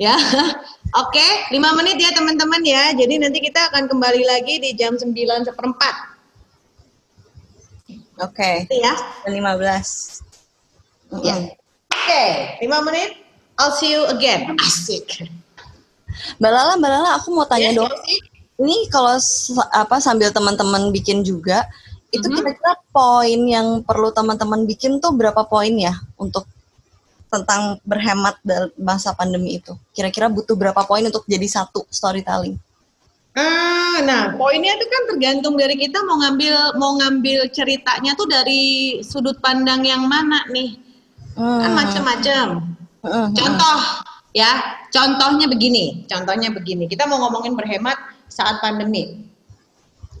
Ya. 0.00 0.16
Oke, 1.04 1.28
lima 1.52 1.76
menit 1.76 2.00
ya 2.00 2.12
teman-teman 2.16 2.64
ya. 2.64 2.96
Jadi 2.96 3.20
nanti 3.20 3.44
kita 3.44 3.68
akan 3.72 3.88
kembali 3.92 4.22
lagi 4.24 4.60
di 4.60 4.72
jam 4.72 4.96
9 4.96 5.12
seperempat. 5.44 6.17
Oke. 8.18 8.66
Itu 8.66 8.76
ya. 8.82 8.94
Dan 9.24 9.32
15. 9.38 10.22
Ya. 11.22 11.36
Oke, 11.88 12.24
lima 12.60 12.82
menit. 12.84 13.16
I'll 13.58 13.74
see 13.74 13.94
you 13.94 14.06
again. 14.10 14.54
Asik. 14.60 15.26
Mbak 16.42 16.50
Lala, 16.50 16.72
Mbak 16.76 16.90
Lala, 16.90 17.10
aku 17.18 17.30
mau 17.34 17.46
tanya 17.46 17.70
Yes, 17.72 17.78
dong. 17.78 17.90
Yosi. 17.90 18.16
Ini 18.58 18.76
kalau 18.90 19.14
apa 19.70 20.02
sambil 20.02 20.34
teman-teman 20.34 20.90
bikin 20.90 21.22
juga, 21.22 21.62
itu 22.10 22.26
Mhm. 22.26 22.34
kira-kira 22.34 22.74
poin 22.90 23.40
yang 23.46 23.86
perlu 23.86 24.10
teman-teman 24.10 24.66
bikin 24.66 24.98
tuh 24.98 25.14
berapa 25.14 25.46
poin 25.46 25.70
ya 25.78 25.94
untuk 26.18 26.48
tentang 27.28 27.76
berhemat 27.84 28.40
dalam 28.42 28.72
masa 28.80 29.14
pandemi 29.14 29.60
itu? 29.60 29.76
Kira-kira 29.94 30.26
butuh 30.26 30.56
berapa 30.58 30.82
poin 30.88 31.04
untuk 31.06 31.22
jadi 31.28 31.44
satu 31.46 31.86
storytelling? 31.92 32.58
Ah, 33.38 34.02
nah 34.02 34.22
poinnya 34.34 34.74
itu 34.74 34.86
kan 34.90 35.02
tergantung 35.14 35.54
dari 35.54 35.78
kita 35.78 36.02
mau 36.02 36.18
ngambil 36.18 36.74
mau 36.74 36.98
ngambil 36.98 37.46
ceritanya 37.54 38.18
tuh 38.18 38.26
dari 38.26 38.98
sudut 39.06 39.38
pandang 39.38 39.86
yang 39.86 40.10
mana 40.10 40.42
nih? 40.50 40.74
Kan 41.38 41.70
Hmm. 41.70 41.78
macam-macam. 41.78 42.46
Hmm. 43.06 43.30
Contoh 43.30 43.78
ya, 44.34 44.82
contohnya 44.90 45.46
begini, 45.46 46.02
contohnya 46.10 46.50
begini. 46.50 46.90
Kita 46.90 47.06
mau 47.06 47.22
ngomongin 47.22 47.54
berhemat 47.54 47.94
saat 48.26 48.58
pandemi. 48.58 49.22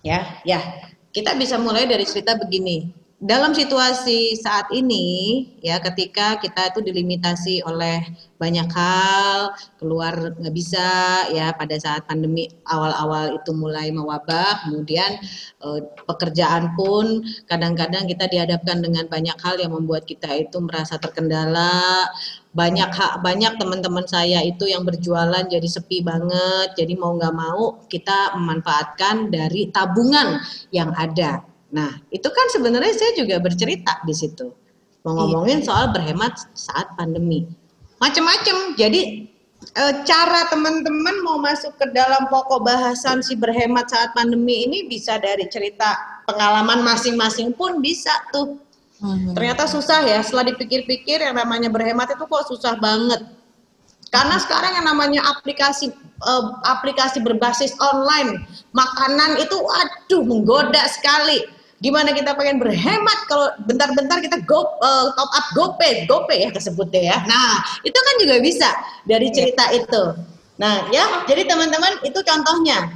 Ya, 0.06 0.38
ya. 0.46 0.62
Kita 1.10 1.34
bisa 1.34 1.58
mulai 1.58 1.90
dari 1.90 2.06
cerita 2.06 2.38
begini. 2.38 2.94
Dalam 3.18 3.50
situasi 3.50 4.38
saat 4.38 4.70
ini, 4.70 5.42
ya 5.58 5.82
ketika 5.82 6.38
kita 6.38 6.70
itu 6.70 6.86
dilimitasi 6.86 7.66
oleh 7.66 7.98
banyak 8.38 8.70
hal, 8.70 9.58
keluar 9.74 10.38
nggak 10.38 10.54
bisa, 10.54 11.26
ya 11.34 11.50
pada 11.50 11.74
saat 11.82 12.06
pandemi 12.06 12.46
awal-awal 12.70 13.42
itu 13.42 13.50
mulai 13.50 13.90
mewabah, 13.90 14.62
kemudian 14.62 15.18
eh, 15.66 15.80
pekerjaan 16.06 16.78
pun 16.78 17.26
kadang-kadang 17.50 18.06
kita 18.06 18.30
dihadapkan 18.30 18.86
dengan 18.86 19.10
banyak 19.10 19.34
hal 19.42 19.58
yang 19.58 19.74
membuat 19.74 20.06
kita 20.06 20.30
itu 20.38 20.62
merasa 20.62 20.94
terkendala, 21.02 22.06
banyak 22.54 22.90
hak 22.94 23.18
banyak 23.18 23.50
teman-teman 23.58 24.06
saya 24.06 24.46
itu 24.46 24.70
yang 24.70 24.86
berjualan 24.86 25.42
jadi 25.46 25.68
sepi 25.68 26.06
banget 26.06 26.74
jadi 26.74 26.94
mau 26.98 27.14
nggak 27.18 27.34
mau 27.34 27.82
kita 27.86 28.34
memanfaatkan 28.38 29.30
dari 29.30 29.68
tabungan 29.70 30.42
yang 30.74 30.90
ada 30.96 31.47
nah 31.68 32.00
itu 32.08 32.28
kan 32.28 32.46
sebenarnya 32.52 32.94
saya 32.96 33.12
juga 33.18 33.36
bercerita 33.40 34.00
di 34.08 34.14
situ 34.16 34.48
mau 35.04 35.14
ngomongin 35.14 35.60
soal 35.60 35.92
berhemat 35.92 36.36
saat 36.56 36.92
pandemi 36.96 37.44
macam-macam 38.00 38.78
jadi 38.78 39.28
eh, 39.76 39.94
cara 40.08 40.48
teman-teman 40.48 41.16
mau 41.22 41.36
masuk 41.36 41.76
ke 41.76 41.86
dalam 41.92 42.26
pokok 42.32 42.64
bahasan 42.64 43.20
si 43.20 43.36
berhemat 43.36 43.90
saat 43.92 44.16
pandemi 44.16 44.64
ini 44.64 44.88
bisa 44.88 45.20
dari 45.20 45.44
cerita 45.52 46.22
pengalaman 46.24 46.80
masing-masing 46.80 47.52
pun 47.52 47.84
bisa 47.84 48.12
tuh 48.32 48.56
Hmm. 48.98 49.30
Ternyata 49.30 49.70
susah 49.70 50.02
ya, 50.02 50.18
setelah 50.26 50.50
dipikir-pikir 50.50 51.22
yang 51.22 51.38
namanya 51.38 51.70
berhemat 51.70 52.10
itu 52.10 52.24
kok 52.26 52.46
susah 52.50 52.74
banget. 52.82 53.22
Karena 54.10 54.40
sekarang 54.42 54.82
yang 54.82 54.86
namanya 54.88 55.22
aplikasi 55.38 55.94
eh, 55.94 56.44
aplikasi 56.66 57.22
berbasis 57.22 57.78
online, 57.78 58.42
makanan 58.74 59.38
itu 59.38 59.54
aduh 59.54 60.26
menggoda 60.26 60.82
sekali. 60.90 61.46
Gimana 61.78 62.10
kita 62.10 62.34
pengen 62.34 62.58
berhemat 62.58 63.18
kalau 63.30 63.54
bentar-bentar 63.62 64.18
kita 64.18 64.42
go 64.42 64.66
eh, 64.82 65.06
top 65.14 65.30
up 65.30 65.46
GoPay, 65.54 66.10
GoPay 66.10 66.38
ya 66.46 66.50
kesebutnya 66.50 67.14
ya. 67.14 67.16
Nah, 67.22 67.62
itu 67.86 67.94
kan 67.94 68.14
juga 68.18 68.36
bisa 68.42 68.68
dari 69.06 69.30
cerita 69.30 69.70
itu. 69.70 70.18
Nah, 70.58 70.90
ya, 70.90 71.22
jadi 71.30 71.46
teman-teman 71.46 72.02
itu 72.02 72.18
contohnya. 72.18 72.90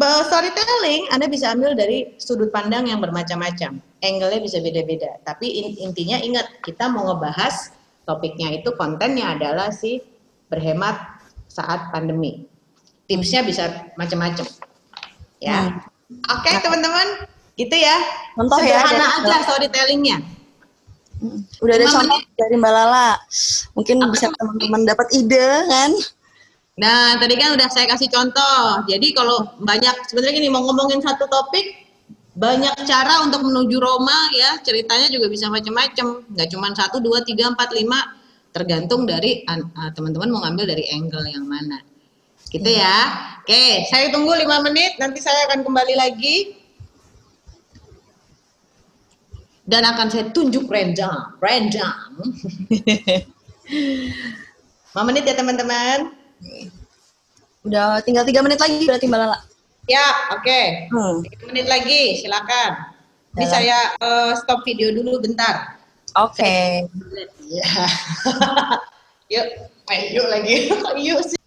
Storytelling 0.00 1.08
Anda 1.08 1.24
bisa 1.28 1.56
ambil 1.56 1.72
dari 1.72 2.16
sudut 2.20 2.52
pandang 2.52 2.88
yang 2.88 3.00
bermacam-macam. 3.00 3.80
Angle-nya 4.04 4.40
bisa 4.40 4.60
beda-beda. 4.60 5.20
Tapi 5.24 5.48
in- 5.48 5.76
intinya 5.88 6.20
ingat, 6.20 6.64
kita 6.64 6.88
mau 6.88 7.12
ngebahas 7.12 7.72
topiknya 8.04 8.56
itu 8.60 8.72
kontennya 8.76 9.36
adalah 9.36 9.72
si 9.72 10.00
berhemat 10.52 10.96
saat 11.48 11.92
pandemi. 11.92 12.44
Tipsnya 13.08 13.44
bisa 13.44 13.88
macam-macam. 13.96 14.44
Ya. 15.40 15.80
Oke, 16.28 16.50
teman-teman. 16.60 17.28
Gitu 17.54 17.76
ya. 17.76 17.96
Contoh 18.36 18.58
ya, 18.60 18.82
Sederhana 18.82 19.06
dari- 19.22 19.26
aja 19.30 19.36
storytellingnya. 19.46 20.18
Hmm. 21.20 21.40
Udah 21.60 21.74
ada 21.76 21.86
contoh 21.92 22.18
dari 22.36 22.54
Mbak 22.56 22.72
Lala. 22.72 23.10
Mungkin 23.76 23.96
Apa 24.00 24.12
bisa 24.16 24.26
teman-teman 24.32 24.80
dapat 24.88 25.06
ide 25.12 25.48
kan? 25.68 25.90
Nah, 26.80 27.20
tadi 27.20 27.34
kan 27.36 27.52
udah 27.52 27.68
saya 27.68 27.84
kasih 27.92 28.08
contoh. 28.08 28.88
Jadi 28.88 29.12
kalau 29.12 29.44
banyak 29.60 30.08
sebenarnya 30.08 30.32
gini 30.40 30.48
mau 30.48 30.64
ngomongin 30.64 31.04
satu 31.04 31.28
topik 31.28 31.90
banyak 32.40 32.72
cara 32.88 33.26
untuk 33.26 33.42
menuju 33.42 33.76
Roma 33.76 34.30
ya 34.32 34.62
ceritanya 34.62 35.10
juga 35.10 35.26
bisa 35.26 35.50
macam-macam 35.50 36.24
nggak 36.30 36.48
cuma 36.48 36.70
satu 36.72 37.02
dua 37.02 37.26
tiga 37.26 37.50
empat 37.50 37.74
lima 37.74 38.16
tergantung 38.54 39.04
dari 39.04 39.42
ah, 39.50 39.90
teman-teman 39.92 40.30
mau 40.30 40.40
ngambil 40.46 40.72
dari 40.72 40.88
angle 40.94 41.26
yang 41.26 41.44
mana 41.44 41.82
gitu 42.48 42.70
ya 42.70 42.96
oke 43.42 43.64
saya 43.90 44.14
tunggu 44.14 44.30
lima 44.38 44.62
menit 44.62 44.94
nanti 45.02 45.18
saya 45.18 45.50
akan 45.50 45.66
kembali 45.66 45.94
lagi 45.98 46.54
dan 49.70 49.86
akan 49.86 50.10
saya 50.10 50.26
tunjuk 50.34 50.66
random 50.66 51.38
random 51.38 51.94
5 53.70 55.06
menit 55.06 55.24
ya 55.24 55.34
teman-teman 55.38 56.10
Udah 57.60 58.00
tinggal 58.00 58.24
tiga 58.24 58.40
menit 58.40 58.56
lagi 58.56 58.88
berarti 58.88 59.04
Mbak 59.04 59.20
Lala. 59.20 59.38
Ya, 59.84 60.32
oke. 60.32 60.60
Hmm. 60.88 61.20
Tiga 61.28 61.44
menit 61.52 61.66
lagi, 61.68 62.24
silakan. 62.24 62.96
Ini 63.36 63.44
Dalam. 63.46 63.52
saya 63.52 63.78
eh, 64.00 64.32
stop 64.40 64.64
video 64.64 64.88
dulu 64.96 65.20
bentar. 65.20 65.76
Oke. 66.16 66.84
Ya. 67.50 67.66
yuk, 69.34 69.46
yuk 70.14 70.26
lagi. 70.30 70.70
yuk 71.10 71.18
sih. 71.26 71.39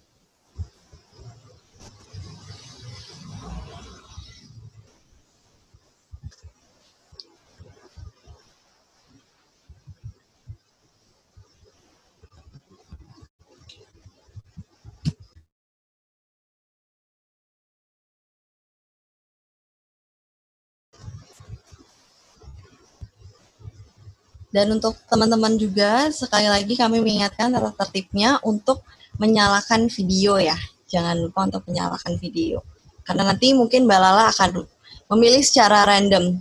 Dan 24.53 24.77
untuk 24.77 24.93
teman-teman 25.09 25.57
juga, 25.57 26.13
sekali 26.13 26.45
lagi 26.45 26.77
kami 26.77 27.01
mengingatkan 27.01 27.49
tata 27.49 27.73
tertibnya 27.73 28.37
untuk 28.45 28.85
menyalakan 29.17 29.89
video 29.89 30.37
ya. 30.37 30.53
Jangan 30.85 31.25
lupa 31.25 31.49
untuk 31.49 31.65
menyalakan 31.65 32.21
video. 32.21 32.61
Karena 33.01 33.33
nanti 33.33 33.49
mungkin 33.57 33.89
Mbak 33.89 33.99
Lala 33.99 34.29
akan 34.29 34.61
memilih 35.09 35.41
secara 35.41 35.89
random. 35.89 36.37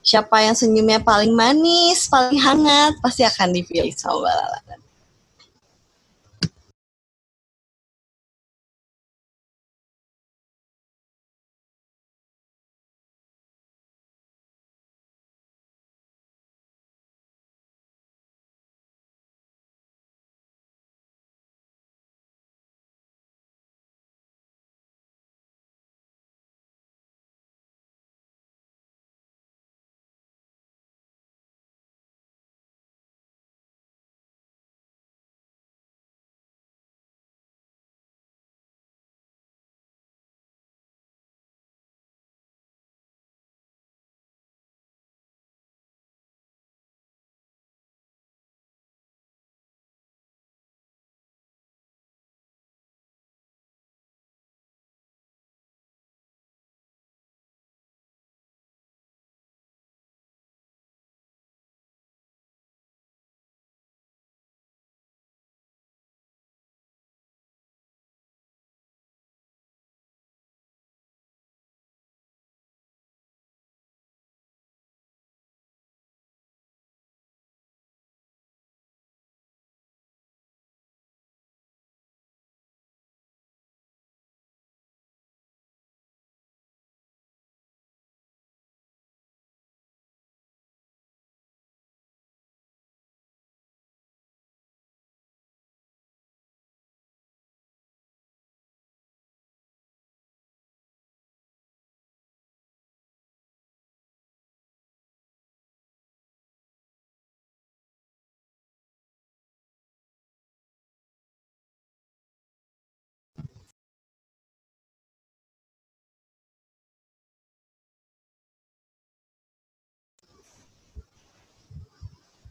Siapa 0.00 0.46
yang 0.46 0.54
senyumnya 0.54 1.02
paling 1.02 1.34
manis, 1.34 2.06
paling 2.06 2.38
hangat, 2.38 2.94
pasti 3.02 3.26
akan 3.26 3.50
dipilih 3.50 3.92
sama 3.98 4.30
Mbak 4.30 4.34
Lala. 4.38 4.79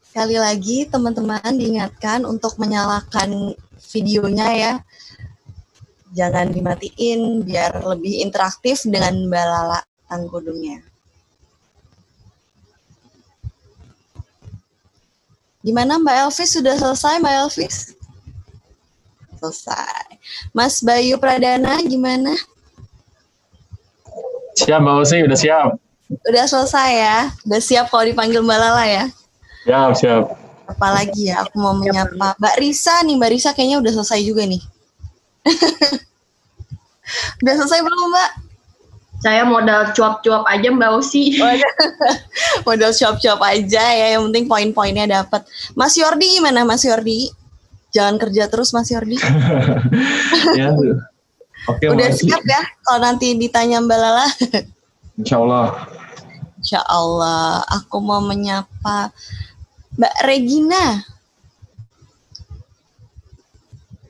Sekali 0.10 0.42
lagi 0.42 0.90
teman-teman 0.90 1.54
diingatkan 1.54 2.26
untuk 2.26 2.58
menyalakan 2.58 3.54
videonya 3.94 4.48
ya. 4.58 4.74
Jangan 6.18 6.50
dimatiin 6.50 7.46
biar 7.46 7.86
lebih 7.86 8.26
interaktif 8.26 8.90
dengan 8.90 9.30
Mbak 9.30 9.46
Lala 9.46 9.80
Tanggudungnya. 10.10 10.82
Gimana 15.62 16.02
Mbak 16.02 16.18
Elvis 16.26 16.58
sudah 16.58 16.74
selesai 16.74 17.22
Mbak 17.22 17.36
Elvis? 17.46 17.94
Selesai. 19.38 20.18
Mas 20.58 20.82
Bayu 20.82 21.22
Pradana 21.22 21.78
gimana? 21.86 22.34
Siap 24.58 24.82
Mbak 24.82 24.96
Usi, 25.06 25.22
udah 25.22 25.38
siap. 25.38 25.70
Udah 26.26 26.46
selesai 26.50 26.90
ya? 26.98 27.18
Udah 27.46 27.62
siap 27.62 27.94
kalau 27.94 28.10
dipanggil 28.10 28.42
Mbak 28.42 28.58
Lala 28.58 28.86
ya? 28.90 29.06
Siap, 29.68 29.92
siap. 29.98 30.24
Apalagi 30.70 31.34
ya, 31.34 31.42
aku 31.42 31.58
mau 31.58 31.74
menyapa 31.74 32.38
Mbak 32.38 32.56
Risa 32.62 33.02
nih, 33.02 33.18
Mbak 33.18 33.32
Risa 33.34 33.50
kayaknya 33.58 33.82
udah 33.82 33.92
selesai 34.00 34.22
juga 34.22 34.46
nih. 34.46 34.62
udah 37.42 37.54
selesai 37.58 37.80
belum 37.82 38.14
Mbak? 38.14 38.32
Saya 39.20 39.44
modal 39.44 39.92
cuap-cuap 39.92 40.48
aja 40.48 40.70
Mbak 40.72 40.92
Usi. 40.96 41.36
Modal 42.68 42.92
cuap-cuap 42.96 43.42
aja 43.44 43.84
ya, 43.84 44.08
yang 44.16 44.30
penting 44.32 44.46
poin-poinnya 44.48 45.10
dapat. 45.10 45.44
Mas 45.76 45.98
Yordi 45.98 46.40
gimana 46.40 46.64
Mas 46.64 46.86
Yordi? 46.86 47.28
Jangan 47.90 48.22
kerja 48.22 48.46
terus 48.48 48.70
Mas 48.72 48.88
Yordi. 48.94 49.18
ya, 50.54 50.72
Oke, 51.68 51.92
Udah 51.92 52.08
makasih. 52.14 52.32
siap 52.32 52.44
ya 52.48 52.62
kalau 52.86 53.00
nanti 53.04 53.36
ditanya 53.36 53.84
Mbak 53.84 53.98
Lala? 54.00 54.28
Insya 55.20 55.36
Allah. 55.42 55.66
Insya 56.62 56.82
Allah, 56.88 57.66
aku 57.68 58.00
mau 58.00 58.24
menyapa 58.24 59.12
Mbak 60.00 60.16
Regina. 60.24 60.84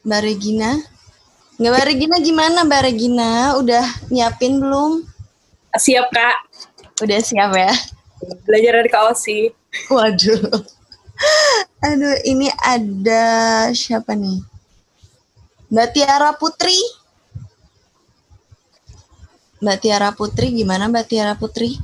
Mbak 0.05 0.21
Regina? 0.21 0.69
Nggak 1.57 1.71
Mbak 1.73 1.85
Regina 1.89 2.15
gimana 2.21 2.59
Mbak 2.61 2.83
Regina? 2.85 3.57
Udah 3.57 3.85
nyiapin 4.13 4.61
belum? 4.61 5.01
Siap 5.73 6.13
kak, 6.13 6.37
Udah 7.01 7.19
siap 7.25 7.57
ya? 7.57 7.73
belajar 8.45 8.83
dari 8.83 8.89
Kak 8.93 9.15
Osi. 9.15 9.49
Waduh. 9.89 10.61
Aduh, 11.81 12.17
ini 12.21 12.53
ada 12.61 13.25
siapa 13.73 14.13
nih? 14.13 14.45
Mbak 15.73 15.89
Tiara 15.97 16.37
Putri. 16.37 16.77
Mbak 19.57 19.77
Tiara 19.81 20.09
Putri, 20.13 20.53
gimana 20.53 20.85
Mbak 20.85 21.05
Tiara 21.09 21.33
Putri? 21.33 21.81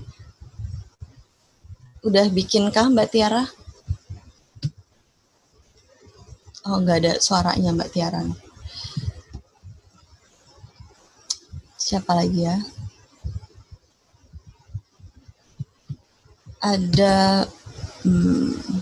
Udah 2.05 2.29
bikinkah 2.29 2.85
Mbak 2.93 3.09
Tiara? 3.09 3.43
Oh, 6.65 6.81
nggak 6.81 6.97
ada 6.97 7.13
suaranya 7.21 7.69
Mbak 7.77 7.89
Tiara. 7.93 8.25
Siapa 11.77 12.17
lagi 12.17 12.41
ya? 12.41 12.57
Ada 16.65 17.45
hmm, 18.01 18.81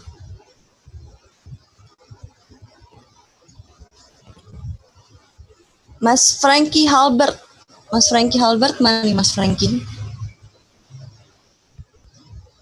Mas 6.04 6.40
Frankie 6.40 6.88
Halbert. 6.88 7.40
Mas 7.92 8.08
Frankie 8.12 8.40
Halbert, 8.40 8.80
mana 8.80 9.04
nih 9.04 9.16
Mas 9.16 9.36
Frankie? 9.36 9.84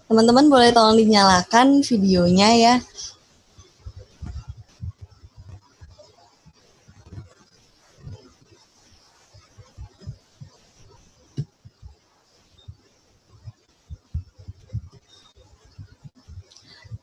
Teman-teman 0.06 0.46
boleh 0.46 0.70
tolong 0.70 0.94
dinyalakan 0.94 1.82
videonya 1.86 2.48
ya. 2.54 2.74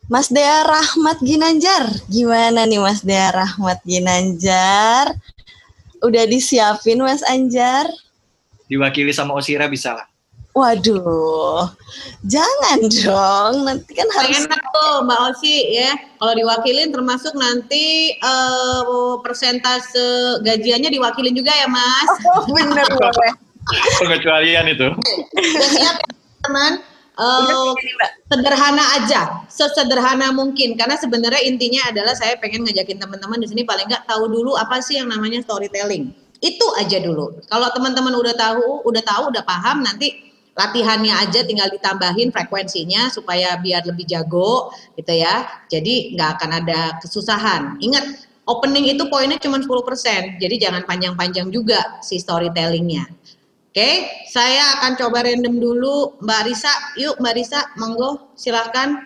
Mas 0.09 0.27
Dea 0.33 0.65
Rahmat 0.65 1.21
Ginanjar, 1.21 1.85
gimana 2.09 2.65
nih 2.65 2.81
Mas 2.81 3.05
Dea 3.05 3.29
Rahmat 3.29 3.79
Ginanjar? 3.85 5.13
Udah 6.01 6.25
disiapin 6.25 6.97
Mas 7.05 7.21
Anjar? 7.21 7.85
diwakili 8.69 9.09
sama 9.11 9.33
Osira 9.33 9.65
bisa 9.65 9.97
lah. 9.97 10.05
Waduh, 10.53 11.69
jangan 12.25 12.79
dong. 12.89 13.53
Nanti 13.69 13.91
kan 13.93 14.09
harus 14.17 14.43
Enak 14.45 14.61
tuh 14.73 14.93
Mbak 15.05 15.19
Osi 15.29 15.55
ya. 15.77 15.93
Kalau 16.17 16.33
diwakilin 16.35 16.89
termasuk 16.89 17.33
nanti 17.37 18.17
eh, 18.17 19.13
persentase 19.21 20.41
gajiannya 20.41 20.89
diwakilin 20.89 21.37
juga 21.37 21.53
ya 21.53 21.69
Mas. 21.69 22.11
Oh, 22.33 22.49
bener 22.49 22.85
boleh. 22.91 23.33
Pengecualian 24.01 24.65
itu. 24.73 24.89
Udah 25.37 25.69
siap 25.69 25.95
ya, 26.01 26.09
teman? 26.41 26.73
Eh, 27.19 27.71
sederhana 28.31 28.83
aja, 28.95 29.43
sesederhana 29.51 30.31
mungkin. 30.31 30.79
Karena 30.79 30.95
sebenarnya 30.95 31.43
intinya 31.43 31.91
adalah 31.91 32.15
saya 32.15 32.39
pengen 32.39 32.63
ngajakin 32.63 32.95
teman-teman 32.95 33.43
di 33.43 33.47
sini 33.51 33.67
paling 33.67 33.91
nggak 33.91 34.07
tahu 34.07 34.31
dulu 34.31 34.55
apa 34.55 34.79
sih 34.79 35.03
yang 35.03 35.11
namanya 35.11 35.43
storytelling. 35.43 36.15
Itu 36.39 36.63
aja 36.79 37.03
dulu. 37.03 37.43
Kalau 37.51 37.67
teman-teman 37.75 38.15
udah 38.15 38.31
tahu, 38.39 38.87
udah 38.87 39.03
tahu, 39.03 39.35
udah 39.35 39.43
paham, 39.43 39.83
nanti 39.83 40.31
latihannya 40.55 41.11
aja 41.11 41.43
tinggal 41.43 41.67
ditambahin 41.67 42.31
frekuensinya 42.31 43.11
supaya 43.11 43.59
biar 43.59 43.83
lebih 43.83 44.07
jago 44.07 44.71
gitu 44.95 45.11
ya. 45.11 45.43
Jadi 45.67 46.15
nggak 46.15 46.39
akan 46.39 46.49
ada 46.63 47.03
kesusahan. 47.03 47.83
Ingat, 47.83 48.31
opening 48.47 48.95
itu 48.95 49.11
poinnya 49.11 49.35
cuma 49.43 49.59
10%. 49.59 50.39
Jadi 50.39 50.55
jangan 50.55 50.87
panjang-panjang 50.87 51.51
juga 51.51 51.99
si 51.99 52.15
storytellingnya. 52.15 53.18
Oke, 53.69 54.25
saya 54.25 54.81
akan 54.81 54.97
coba 54.97 55.21
random 55.21 55.61
dulu 55.61 56.17
Mbak 56.25 56.41
Risa. 56.49 56.73
Yuk 56.97 57.21
Mbak 57.21 57.35
Risa, 57.37 57.69
monggo 57.77 58.33
silahkan. 58.33 59.05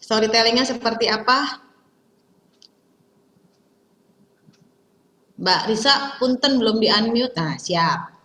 Storytellingnya 0.00 0.64
seperti 0.64 1.12
apa? 1.12 1.60
Mbak 5.36 5.62
Risa, 5.68 6.16
punten 6.16 6.56
belum 6.56 6.80
di-unmute. 6.80 7.36
Nah, 7.36 7.60
siap. 7.60 8.16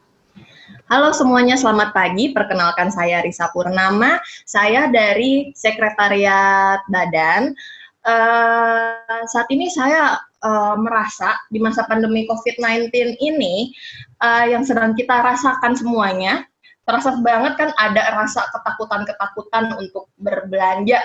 Halo 0.87 1.11
semuanya, 1.11 1.59
selamat 1.59 1.91
pagi. 1.91 2.31
Perkenalkan 2.31 2.95
saya 2.95 3.19
Risa 3.27 3.51
Purnama. 3.51 4.23
Saya 4.47 4.87
dari 4.87 5.51
Sekretariat 5.51 6.79
Badan. 6.87 7.51
Eh, 8.05 9.23
saat 9.25 9.49
ini 9.49 9.65
saya 9.65 10.15
eh, 10.45 10.75
merasa 10.77 11.33
di 11.49 11.57
masa 11.57 11.89
pandemi 11.89 12.29
COVID-19 12.29 13.17
ini 13.17 13.73
eh, 14.21 14.45
yang 14.53 14.63
sedang 14.63 14.93
kita 14.93 15.13
rasakan 15.19 15.73
semuanya, 15.75 16.45
terasa 16.85 17.17
banget 17.19 17.57
kan 17.57 17.69
ada 17.75 18.13
rasa 18.15 18.45
ketakutan-ketakutan 18.53 19.75
untuk 19.79 20.11
berbelanja, 20.21 21.01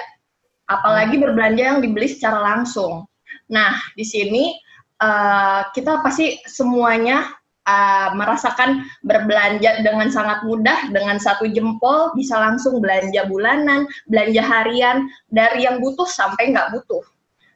apalagi 0.69 1.17
berbelanja 1.17 1.77
yang 1.77 1.81
dibeli 1.81 2.07
secara 2.11 2.39
langsung. 2.43 3.09
Nah, 3.51 3.75
di 3.97 4.05
sini 4.07 4.55
eh, 5.01 5.63
kita 5.75 6.05
pasti 6.05 6.39
semuanya 6.47 7.41
uh, 7.71 8.11
merasakan 8.17 8.87
berbelanja 9.05 9.85
dengan 9.85 10.09
sangat 10.09 10.45
mudah 10.47 10.91
dengan 10.91 11.21
satu 11.21 11.49
jempol 11.51 12.13
bisa 12.17 12.39
langsung 12.39 12.81
belanja 12.81 13.27
bulanan, 13.29 13.85
belanja 14.09 14.43
harian 14.43 15.09
dari 15.29 15.67
yang 15.69 15.83
butuh 15.83 16.07
sampai 16.09 16.53
nggak 16.53 16.73
butuh. 16.75 17.05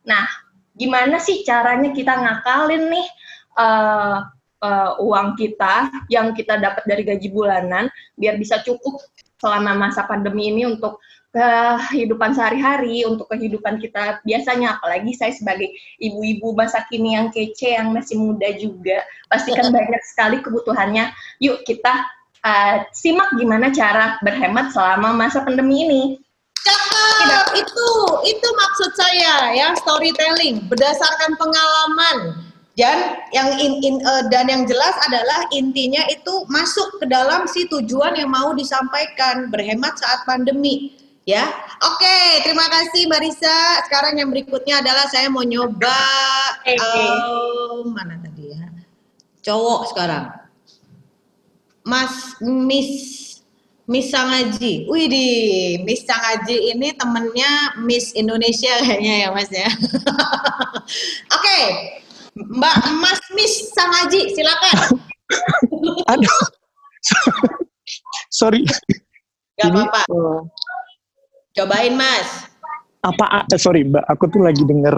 Nah, 0.04 0.24
gimana 0.76 1.16
sih 1.22 1.42
caranya 1.46 1.94
kita 1.94 2.12
ngakalin 2.12 2.90
nih 2.90 3.06
uh, 3.56 4.26
uh, 4.64 4.96
uang 5.04 5.36
kita 5.36 5.92
yang 6.08 6.32
kita 6.32 6.56
dapat 6.56 6.80
dari 6.88 7.04
gaji 7.04 7.28
bulanan 7.28 7.92
biar 8.16 8.40
bisa 8.40 8.64
cukup 8.64 9.04
selama 9.36 9.76
masa 9.76 10.08
pandemi 10.08 10.48
ini 10.48 10.64
untuk 10.64 11.04
kehidupan 11.34 12.30
sehari-hari, 12.30 13.02
untuk 13.02 13.26
kehidupan 13.26 13.82
kita 13.82 14.22
biasanya, 14.22 14.78
apalagi 14.78 15.18
saya 15.18 15.34
sebagai 15.34 15.66
ibu-ibu 15.98 16.54
masa 16.54 16.86
kini 16.86 17.18
yang 17.18 17.34
kece, 17.34 17.74
yang 17.74 17.90
masih 17.90 18.22
muda 18.22 18.54
juga, 18.54 19.02
pastikan 19.26 19.74
banyak 19.74 20.02
sekali 20.06 20.38
kebutuhannya. 20.38 21.10
Yuk 21.42 21.66
kita 21.66 22.06
uh, 22.46 22.86
simak 22.94 23.34
gimana 23.34 23.74
cara 23.74 24.14
berhemat 24.22 24.70
selama 24.70 25.10
masa 25.10 25.42
pandemi 25.42 25.82
ini. 25.82 26.02
Cakep, 26.64 27.66
itu 27.66 27.88
itu 28.30 28.48
maksud 28.54 28.90
saya 28.94 29.58
ya 29.58 29.74
storytelling. 29.74 30.70
Berdasarkan 30.70 31.34
pengalaman 31.34 32.46
dan 32.74 33.22
yang 33.30 33.54
in, 33.62 33.78
in, 33.86 33.96
eh, 34.02 34.22
dan 34.34 34.50
yang 34.50 34.66
jelas 34.66 34.94
adalah 35.06 35.46
intinya 35.54 36.02
itu 36.10 36.42
masuk 36.50 36.98
ke 36.98 37.06
dalam 37.06 37.46
si 37.46 37.70
tujuan 37.70 38.18
yang 38.18 38.34
mau 38.34 38.50
disampaikan 38.50 39.46
berhemat 39.46 39.94
saat 39.94 40.26
pandemi 40.26 40.90
ya. 41.22 41.46
Oke, 41.86 42.42
terima 42.42 42.66
kasih 42.66 43.06
Mbak 43.06 43.20
Risa. 43.22 43.58
Sekarang 43.86 44.18
yang 44.18 44.26
berikutnya 44.34 44.82
adalah 44.82 45.06
saya 45.06 45.30
mau 45.30 45.46
nyoba 45.46 46.02
eh, 46.66 46.78
mana 47.86 48.18
tadi 48.18 48.50
ya? 48.50 48.66
Cowok 49.46 49.94
sekarang. 49.94 50.34
Mas 51.86 52.34
Miss 52.42 52.90
Miss 53.84 54.08
Sangaji. 54.10 54.88
Wih 54.88 55.06
di 55.06 55.28
Miss 55.84 56.02
Sangaji 56.08 56.74
ini 56.74 56.90
temennya 56.96 57.78
Miss 57.84 58.16
Indonesia 58.16 58.82
kayaknya 58.82 59.14
ya 59.22 59.28
Mas 59.30 59.52
ya. 59.52 59.68
Oke, 61.36 61.60
Mbak 62.34 62.76
Mas 62.98 63.22
Miss 63.38 63.70
Sangaji, 63.70 64.34
silakan. 64.34 64.98
Aduh. 66.12 66.38
Sorry. 68.38 68.66
Gak 69.54 69.70
Ini, 69.70 69.82
apa-apa. 69.86 70.02
eh, 70.10 70.40
Cobain 71.54 71.94
Mas. 71.94 72.50
apa 73.04 73.46
eh, 73.46 73.60
sorry 73.60 73.84
Mbak, 73.86 74.02
aku 74.10 74.24
tuh 74.32 74.42
lagi 74.42 74.64
denger 74.64 74.96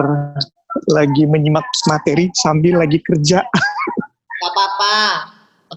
lagi 0.89 1.27
menyimak 1.27 1.67
materi 1.85 2.31
sambil 2.33 2.81
lagi 2.81 2.97
kerja. 3.05 3.45
Gak 4.41 4.51
apa-apa. 4.55 4.97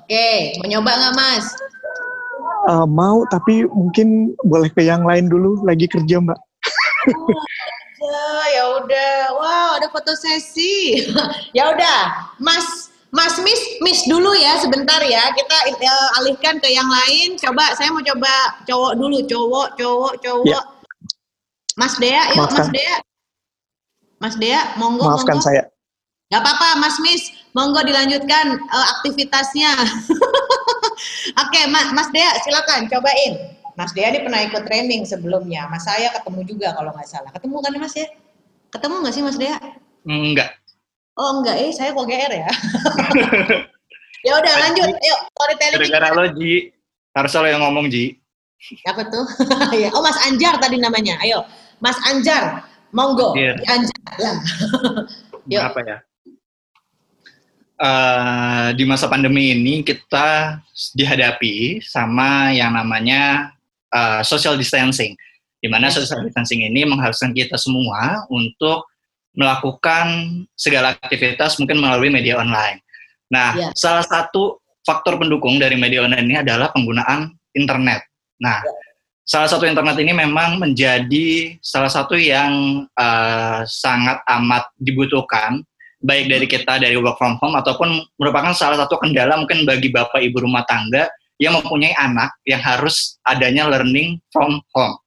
Oke, 0.01 0.55
mau 0.63 0.71
nyoba 0.71 0.91
nggak 0.95 1.15
Mas? 1.19 1.47
Eh, 2.71 2.87
mau 2.89 3.27
tapi 3.29 3.67
mungkin 3.69 4.33
boleh 4.47 4.71
ke 4.73 4.81
yang 4.87 5.03
lain 5.05 5.27
dulu 5.29 5.61
lagi 5.67 5.85
kerja 5.91 6.23
Mbak. 6.23 6.41
Ya, 8.11 8.31
ya 8.59 8.65
udah. 8.83 9.15
Wow, 9.39 9.71
ada 9.79 9.87
foto 9.95 10.13
sesi. 10.19 11.07
ya 11.57 11.71
udah, 11.71 12.35
Mas 12.43 12.91
Mas 13.11 13.39
Miss, 13.43 13.59
Miss 13.83 14.07
dulu 14.07 14.35
ya 14.39 14.59
sebentar 14.59 15.03
ya. 15.03 15.31
Kita 15.35 15.57
eh, 15.71 16.09
alihkan 16.23 16.59
ke 16.63 16.71
yang 16.71 16.87
lain. 16.87 17.35
Coba 17.39 17.75
saya 17.75 17.91
mau 17.91 18.03
coba 18.03 18.31
cowok 18.67 18.93
dulu, 18.99 19.19
cowok, 19.27 19.69
cowok, 19.79 20.15
cowok. 20.23 20.47
Ya. 20.47 20.61
Mas 21.79 21.95
Dea, 21.99 22.23
yuk 22.35 22.47
Mas 22.47 22.55
Maafkan. 22.55 22.71
Dea. 22.75 22.97
Mas 24.21 24.35
Dea, 24.39 24.61
monggo, 24.79 25.07
Maafkan 25.07 25.39
monggo. 25.39 25.47
saya. 25.47 25.63
Gak 26.31 26.43
apa-apa, 26.47 26.79
Mas 26.79 26.97
Miss. 27.03 27.35
Monggo 27.51 27.83
dilanjutkan 27.83 28.47
eh, 28.59 28.87
aktivitasnya. 28.99 29.75
Oke, 31.43 31.61
Ma- 31.67 31.91
Mas 31.91 32.11
Dea, 32.15 32.31
silakan 32.47 32.87
cobain. 32.87 33.59
Mas 33.81 33.97
Dea 33.97 34.13
ini 34.13 34.21
pernah 34.21 34.45
ikut 34.45 34.69
training 34.69 35.09
sebelumnya. 35.09 35.65
Mas 35.73 35.89
saya 35.89 36.13
ketemu 36.13 36.45
juga 36.45 36.77
kalau 36.77 36.93
nggak 36.93 37.09
salah. 37.09 37.33
Ketemu 37.33 37.57
kan 37.65 37.73
Mas 37.81 37.97
ya? 37.97 38.07
Ketemu 38.69 38.95
nggak 39.01 39.15
sih 39.17 39.23
Mas 39.25 39.41
Dea? 39.41 39.57
Enggak. 40.05 40.53
Oh 41.17 41.41
enggak, 41.41 41.57
eh 41.57 41.73
saya 41.73 41.97
kok 41.97 42.05
GR 42.05 42.33
ya. 42.33 42.51
ya 44.29 44.33
udah 44.37 44.55
lanjut, 44.69 44.89
ayo 44.93 45.17
storytelling 45.33 45.81
Gara-gara 45.81 46.09
lo, 46.13 46.25
Ji. 46.37 46.69
Harus 47.17 47.33
lo 47.33 47.49
yang 47.49 47.65
ngomong, 47.65 47.89
Ji. 47.89 48.21
apa 48.85 49.09
tuh? 49.09 49.25
ya, 49.81 49.89
oh 49.97 50.05
Mas 50.05 50.21
Anjar 50.29 50.61
tadi 50.61 50.77
namanya. 50.77 51.17
Ayo, 51.25 51.49
Mas 51.81 51.97
Anjar, 52.05 52.69
monggo. 52.93 53.33
Di 53.33 53.65
Anjar 53.65 54.01
lah. 54.21 54.37
Yuk. 55.53 55.63
Apa 55.65 55.81
ya? 55.89 55.97
Eh, 57.81 58.69
di 58.77 58.85
masa 58.85 59.09
pandemi 59.09 59.57
ini 59.57 59.81
kita 59.81 60.61
dihadapi 60.93 61.81
sama 61.81 62.53
yang 62.53 62.77
namanya 62.77 63.57
eh, 63.93 64.21
social 64.23 64.55
distancing. 64.57 65.15
Di 65.61 65.69
mana 65.69 65.93
social 65.93 66.25
distancing 66.25 66.65
ini 66.65 66.89
mengharuskan 66.89 67.37
kita 67.37 67.61
semua 67.61 68.25
untuk 68.33 68.89
melakukan 69.37 70.41
segala 70.59 70.97
aktivitas 70.99 71.61
mungkin 71.61 71.79
melalui 71.79 72.11
media 72.11 72.41
online. 72.41 72.83
Nah, 73.31 73.55
Ya. 73.55 73.69
salah 73.79 74.03
satu 74.03 74.59
faktor 74.83 75.21
pendukung 75.21 75.61
dari 75.61 75.79
media 75.79 76.03
online 76.03 76.27
ini 76.27 76.37
adalah 76.43 76.73
penggunaan 76.75 77.31
internet. 77.55 78.03
Nah, 78.43 78.59
salah 79.23 79.47
satu 79.47 79.69
internet 79.69 79.95
ini 80.03 80.11
memang 80.11 80.59
menjadi 80.59 81.55
salah 81.63 81.93
satu 81.93 82.19
yang 82.19 82.83
eh, 82.99 83.61
sangat 83.69 84.19
amat 84.27 84.67
dibutuhkan 84.81 85.63
baik 86.01 86.33
dari 86.33 86.47
kita 86.49 86.81
dari 86.81 86.97
work 86.97 87.21
from 87.21 87.37
home 87.39 87.55
ataupun 87.61 88.01
merupakan 88.17 88.57
salah 88.57 88.81
satu 88.81 88.97
kendala 88.97 89.37
mungkin 89.37 89.69
bagi 89.69 89.93
bapak 89.93 90.25
ibu 90.25 90.41
rumah 90.41 90.65
tangga 90.65 91.07
yang 91.41 91.57
mempunyai 91.57 91.97
anak 91.97 92.37
yang 92.45 92.61
harus 92.61 93.17
adanya 93.25 93.65
learning 93.65 94.21
from 94.29 94.61
home. 94.77 95.01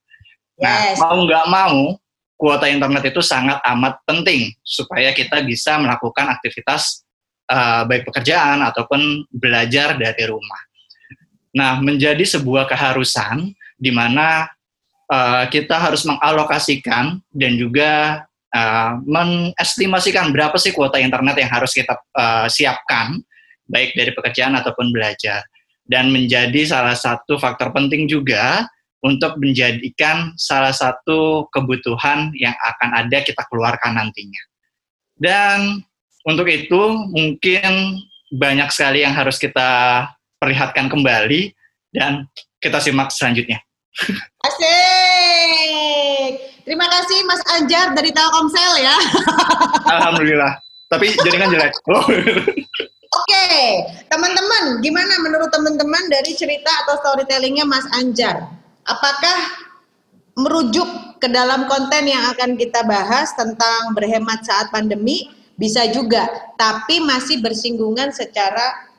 Nah, 0.57 0.91
Yes. 0.91 0.97
mau 0.97 1.13
nggak 1.21 1.45
mau, 1.45 2.01
kuota 2.33 2.65
internet 2.65 3.13
itu 3.13 3.21
sangat 3.21 3.61
amat 3.61 4.01
penting 4.09 4.49
supaya 4.65 5.13
kita 5.13 5.45
bisa 5.45 5.77
melakukan 5.77 6.33
aktivitas 6.33 7.05
eh, 7.47 7.81
baik 7.85 8.09
pekerjaan 8.09 8.65
ataupun 8.65 9.29
belajar 9.29 9.93
dari 9.93 10.25
rumah. 10.25 10.61
Nah, 11.53 11.77
menjadi 11.77 12.25
sebuah 12.25 12.65
keharusan 12.65 13.53
di 13.77 13.93
mana 13.93 14.49
eh, 15.13 15.45
kita 15.53 15.77
harus 15.77 16.01
mengalokasikan 16.09 17.21
dan 17.29 17.51
juga 17.61 18.25
eh, 18.49 18.91
mengestimasikan 19.05 20.33
berapa 20.33 20.57
sih 20.57 20.73
kuota 20.73 20.97
internet 20.97 21.37
yang 21.37 21.51
harus 21.53 21.77
kita 21.77 21.93
eh, 21.93 22.47
siapkan, 22.49 23.21
baik 23.69 23.93
dari 23.93 24.11
pekerjaan 24.17 24.57
ataupun 24.57 24.89
belajar. 24.89 25.45
Dan 25.83 26.15
menjadi 26.15 26.63
salah 26.63 26.95
satu 26.95 27.35
faktor 27.35 27.75
penting 27.75 28.07
juga 28.07 28.67
untuk 29.03 29.35
menjadikan 29.35 30.31
salah 30.39 30.71
satu 30.71 31.51
kebutuhan 31.51 32.31
yang 32.39 32.55
akan 32.55 33.03
ada 33.03 33.19
kita 33.19 33.43
keluarkan 33.51 33.99
nantinya. 33.99 34.39
Dan 35.19 35.83
untuk 36.23 36.47
itu 36.47 36.81
mungkin 37.11 37.99
banyak 38.31 38.71
sekali 38.71 39.03
yang 39.03 39.11
harus 39.11 39.35
kita 39.35 40.07
perlihatkan 40.39 40.87
kembali 40.87 41.51
dan 41.91 42.31
kita 42.63 42.79
simak 42.79 43.11
selanjutnya. 43.11 43.59
Asik. 44.47 46.31
Terima 46.63 46.87
kasih 46.87 47.27
Mas 47.27 47.43
Anjar 47.59 47.91
dari 47.91 48.15
Telkomsel 48.15 48.87
ya. 48.87 48.95
Alhamdulillah. 49.83 50.55
Tapi 50.87 51.11
jaringan 51.27 51.51
jelek. 51.51 51.75
Oke, 53.13 53.45
teman-teman, 54.09 54.81
gimana 54.81 55.21
menurut 55.21 55.53
teman-teman 55.53 56.09
dari 56.09 56.33
cerita 56.33 56.73
atau 56.85 56.97
storytellingnya 56.97 57.61
Mas 57.61 57.85
Anjar? 57.93 58.49
Apakah 58.89 59.37
merujuk 60.33 60.89
ke 61.21 61.29
dalam 61.29 61.69
konten 61.69 62.09
yang 62.09 62.25
akan 62.33 62.57
kita 62.57 62.81
bahas 62.89 63.29
tentang 63.37 63.93
berhemat 63.93 64.41
saat 64.41 64.73
pandemi? 64.73 65.29
Bisa 65.53 65.85
juga, 65.93 66.25
tapi 66.57 66.97
masih 67.05 67.37
bersinggungan 67.37 68.09
secara 68.09 68.89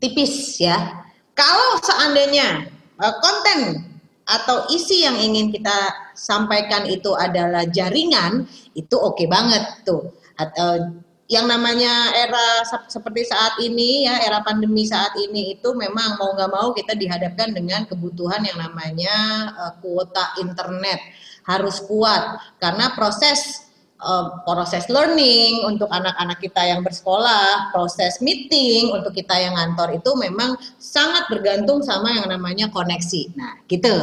tipis 0.00 0.56
ya. 0.56 1.04
Kalau 1.36 1.76
seandainya 1.84 2.72
eh, 2.96 3.14
konten 3.20 3.84
atau 4.24 4.64
isi 4.72 5.04
yang 5.04 5.20
ingin 5.20 5.52
kita 5.52 5.92
sampaikan 6.16 6.88
itu 6.88 7.12
adalah 7.12 7.68
jaringan, 7.68 8.48
itu 8.72 8.96
oke 8.96 9.28
banget 9.28 9.84
tuh. 9.84 10.16
Atau 10.40 11.04
yang 11.30 11.46
namanya 11.46 12.10
era 12.10 12.66
sep- 12.66 12.90
seperti 12.90 13.30
saat 13.30 13.54
ini 13.62 14.10
ya 14.10 14.18
era 14.26 14.42
pandemi 14.42 14.82
saat 14.82 15.14
ini 15.14 15.54
itu 15.54 15.70
memang 15.78 16.18
mau 16.18 16.34
nggak 16.34 16.50
mau 16.50 16.74
kita 16.74 16.98
dihadapkan 16.98 17.54
dengan 17.54 17.86
kebutuhan 17.86 18.42
yang 18.42 18.58
namanya 18.58 19.14
eh, 19.54 19.72
kuota 19.78 20.34
internet 20.42 20.98
harus 21.46 21.78
kuat 21.86 22.42
karena 22.58 22.90
proses 22.98 23.70
eh, 24.02 24.26
proses 24.42 24.90
learning 24.90 25.62
untuk 25.70 25.86
anak-anak 25.94 26.42
kita 26.42 26.66
yang 26.66 26.82
bersekolah, 26.82 27.70
proses 27.70 28.18
meeting 28.18 28.90
untuk 28.90 29.14
kita 29.14 29.38
yang 29.38 29.54
ngantor 29.54 30.02
itu 30.02 30.10
memang 30.18 30.58
sangat 30.82 31.30
bergantung 31.30 31.78
sama 31.86 32.10
yang 32.10 32.26
namanya 32.26 32.66
koneksi. 32.74 33.38
Nah, 33.38 33.54
gitu. 33.70 33.94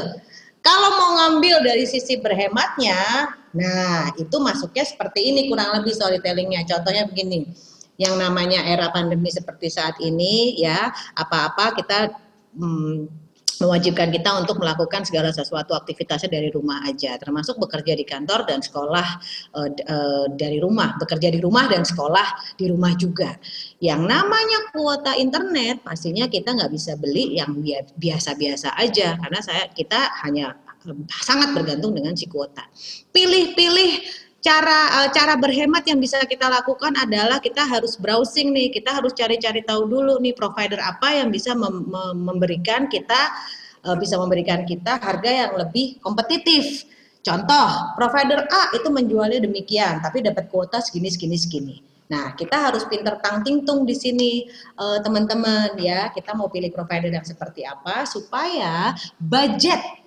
Kalau 0.63 0.89
mau 0.99 1.09
ngambil 1.15 1.63
dari 1.63 1.87
sisi 1.87 2.19
berhematnya, 2.19 2.99
nah 3.57 4.13
itu 4.13 4.37
masuknya 4.37 4.85
seperti 4.85 5.33
ini 5.33 5.49
kurang 5.49 5.73
lebih 5.81 5.97
storytellingnya. 5.97 6.61
Contohnya 6.69 7.09
begini, 7.09 7.49
yang 7.97 8.13
namanya 8.21 8.61
era 8.61 8.93
pandemi 8.93 9.33
seperti 9.33 9.73
saat 9.73 9.97
ini 9.97 10.61
ya, 10.61 10.93
apa-apa 11.17 11.73
kita 11.73 12.13
hmm, 12.53 13.27
mewajibkan 13.57 14.13
kita 14.13 14.29
untuk 14.37 14.61
melakukan 14.61 15.01
segala 15.01 15.33
sesuatu 15.33 15.73
aktivitasnya 15.73 16.29
dari 16.29 16.49
rumah 16.53 16.85
aja, 16.85 17.17
termasuk 17.17 17.57
bekerja 17.57 17.97
di 17.97 18.05
kantor 18.05 18.45
dan 18.45 18.61
sekolah 18.61 19.07
d- 19.73 19.81
eh, 19.81 20.25
dari 20.37 20.61
rumah, 20.61 20.93
bekerja 21.01 21.33
di 21.33 21.41
rumah 21.41 21.65
dan 21.65 21.81
sekolah 21.81 22.57
di 22.57 22.69
rumah 22.69 22.93
juga. 22.93 23.33
Yang 23.81 24.01
namanya 24.05 24.59
kuota 24.73 25.17
internet 25.17 25.81
pastinya 25.81 26.29
kita 26.29 26.53
nggak 26.53 26.71
bisa 26.71 26.93
beli 27.01 27.37
yang 27.37 27.57
bia- 27.57 27.89
biasa-biasa 27.97 28.77
aja 28.77 29.17
karena 29.17 29.39
saya 29.41 29.63
kita 29.73 30.21
hanya 30.21 30.53
sangat 31.23 31.51
bergantung 31.55 31.91
dengan 31.95 32.15
si 32.15 32.27
kuota. 32.27 32.63
Pilih-pilih 33.11 34.25
cara 34.37 35.03
eh, 35.03 35.09
cara 35.11 35.33
berhemat 35.35 35.83
yang 35.89 35.99
bisa 35.99 36.21
kita 36.23 36.47
lakukan 36.47 36.93
adalah 36.95 37.41
kita 37.43 37.65
harus 37.65 37.97
browsing 37.99 38.53
nih, 38.53 38.71
kita 38.71 38.95
harus 38.95 39.11
cari-cari 39.11 39.65
tahu 39.65 39.89
dulu 39.89 40.21
nih 40.23 40.31
provider 40.37 40.79
apa 40.79 41.19
yang 41.19 41.33
bisa 41.33 41.51
mem- 41.57 41.89
mem- 41.89 42.21
memberikan 42.21 42.87
kita 42.87 43.33
eh, 43.83 43.97
bisa 43.97 44.15
memberikan 44.15 44.63
kita 44.63 45.01
harga 45.01 45.31
yang 45.31 45.51
lebih 45.57 45.99
kompetitif. 45.99 46.87
Contoh, 47.27 47.97
provider 47.99 48.47
A 48.47 48.71
itu 48.71 48.87
menjualnya 48.87 49.43
demikian, 49.43 49.99
tapi 49.99 50.23
dapat 50.23 50.47
kuota 50.47 50.79
segini 50.79 51.11
segini 51.11 51.35
segini. 51.35 51.75
Nah, 52.07 52.31
kita 52.39 52.71
harus 52.71 52.87
pinter 52.87 53.19
tang 53.19 53.43
tung 53.43 53.83
di 53.83 53.91
sini 53.91 54.47
eh, 54.79 54.99
teman-teman 55.03 55.75
ya. 55.75 56.07
Kita 56.15 56.31
mau 56.39 56.47
pilih 56.47 56.71
provider 56.71 57.11
yang 57.11 57.27
seperti 57.27 57.67
apa 57.67 58.07
supaya 58.07 58.95
budget 59.19 60.06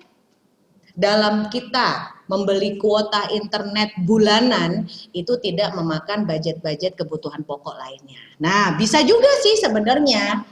dalam 0.95 1.47
kita 1.51 2.21
membeli 2.31 2.79
kuota 2.79 3.27
internet 3.35 3.91
bulanan 4.07 4.87
itu 5.11 5.35
tidak 5.43 5.75
memakan 5.75 6.23
budget-budget 6.23 6.95
kebutuhan 6.95 7.43
pokok 7.43 7.75
lainnya. 7.75 8.23
Nah, 8.39 8.79
bisa 8.79 9.03
juga 9.03 9.27
sih 9.43 9.59
sebenarnya 9.59 10.47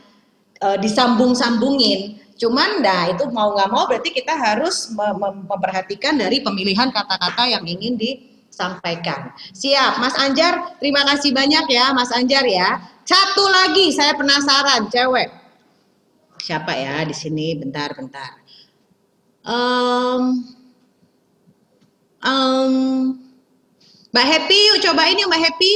uh, 0.59 0.77
disambung-sambungin. 0.79 2.19
Cuman, 2.39 2.79
nah 2.79 3.11
itu 3.11 3.27
mau 3.31 3.51
nggak 3.51 3.67
mau 3.71 3.83
berarti 3.87 4.15
kita 4.15 4.31
harus 4.31 4.95
memperhatikan 5.43 6.15
dari 6.15 6.39
pemilihan 6.39 6.87
kata-kata 6.87 7.51
yang 7.51 7.67
ingin 7.67 7.99
disampaikan. 7.99 9.35
Siap, 9.51 9.99
Mas 9.99 10.15
Anjar, 10.15 10.79
terima 10.79 11.03
kasih 11.03 11.35
banyak 11.35 11.67
ya, 11.67 11.91
Mas 11.91 12.15
Anjar 12.15 12.47
ya. 12.47 12.79
Satu 13.03 13.43
lagi, 13.43 13.91
saya 13.91 14.15
penasaran, 14.15 14.87
cewek. 14.87 15.27
Siapa 16.39 16.71
ya 16.79 17.03
di 17.03 17.11
sini? 17.11 17.59
Bentar, 17.59 17.91
bentar. 17.91 18.38
Um, 19.49 20.45
um, 22.21 22.73
Mbak 24.13 24.27
Happy, 24.29 24.59
yuk 24.69 24.85
cobain 24.85 25.17
yuk 25.17 25.29
Mbak 25.33 25.41
Happy. 25.41 25.73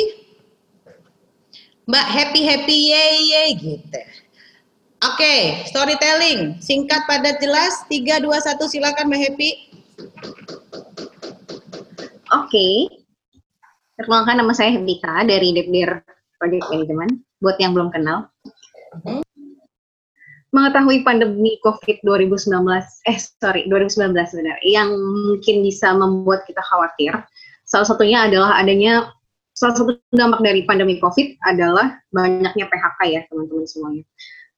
Mbak 1.90 2.08
Happy 2.08 2.42
Happy 2.46 2.78
ye 2.94 3.06
ye 3.34 3.44
gitu. 3.58 4.02
Oke, 5.04 5.20
okay, 5.20 5.40
storytelling. 5.68 6.62
Singkat, 6.62 7.04
padat, 7.10 7.42
jelas. 7.42 7.84
3, 7.92 8.24
2, 8.24 8.30
1, 8.30 8.72
silakan 8.72 9.10
Mbak 9.10 9.22
Happy. 9.26 9.50
Oke. 12.30 12.48
Okay. 12.48 12.76
Perkenalkan 13.94 14.42
nama 14.42 14.54
saya 14.58 14.74
Hendika 14.74 15.22
dari 15.26 15.54
Depdir 15.54 16.02
Project 16.42 16.66
Management. 16.72 17.14
Buat 17.44 17.58
yang 17.62 17.78
belum 17.78 17.90
kenal. 17.94 18.30
Hmm. 19.06 19.22
Mengetahui 20.54 21.02
pandemi 21.02 21.58
COVID 21.66 22.06
2019, 22.06 22.46
eh 23.10 23.18
sorry, 23.18 23.66
2019 23.66 24.14
benar, 24.14 24.58
yang 24.62 24.94
mungkin 24.94 25.66
bisa 25.66 25.98
membuat 25.98 26.46
kita 26.46 26.62
khawatir. 26.70 27.18
Salah 27.66 27.90
satunya 27.90 28.30
adalah 28.30 28.62
adanya 28.62 29.10
salah 29.58 29.74
satu 29.74 29.98
dampak 30.14 30.46
dari 30.46 30.62
pandemi 30.66 31.02
COVID 31.02 31.42
adalah 31.50 31.98
banyaknya 32.14 32.70
PHK 32.70 33.00
ya 33.10 33.22
teman-teman 33.34 33.66
semuanya. 33.66 34.06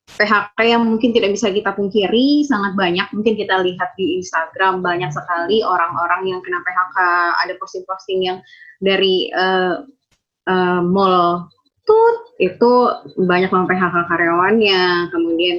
PHK 0.06 0.58
yang 0.62 0.84
mungkin 0.86 1.10
tidak 1.16 1.34
bisa 1.34 1.48
kita 1.50 1.72
pungkiri 1.72 2.44
sangat 2.46 2.78
banyak. 2.78 3.08
Mungkin 3.16 3.34
kita 3.34 3.64
lihat 3.64 3.96
di 3.98 4.20
Instagram 4.20 4.84
banyak 4.84 5.10
sekali 5.10 5.64
orang-orang 5.64 6.30
yang 6.30 6.40
kena 6.44 6.60
PHK. 6.62 6.98
Ada 7.40 7.52
posting-posting 7.56 8.20
yang 8.20 8.38
dari 8.84 9.32
uh, 9.34 9.82
uh, 10.46 10.80
mall 10.84 11.50
tut 11.86 12.16
itu 12.42 12.72
banyak 13.16 13.48
mem 13.48 13.66
PHK 13.70 13.96
karyawannya. 14.10 15.08
Kemudian 15.14 15.56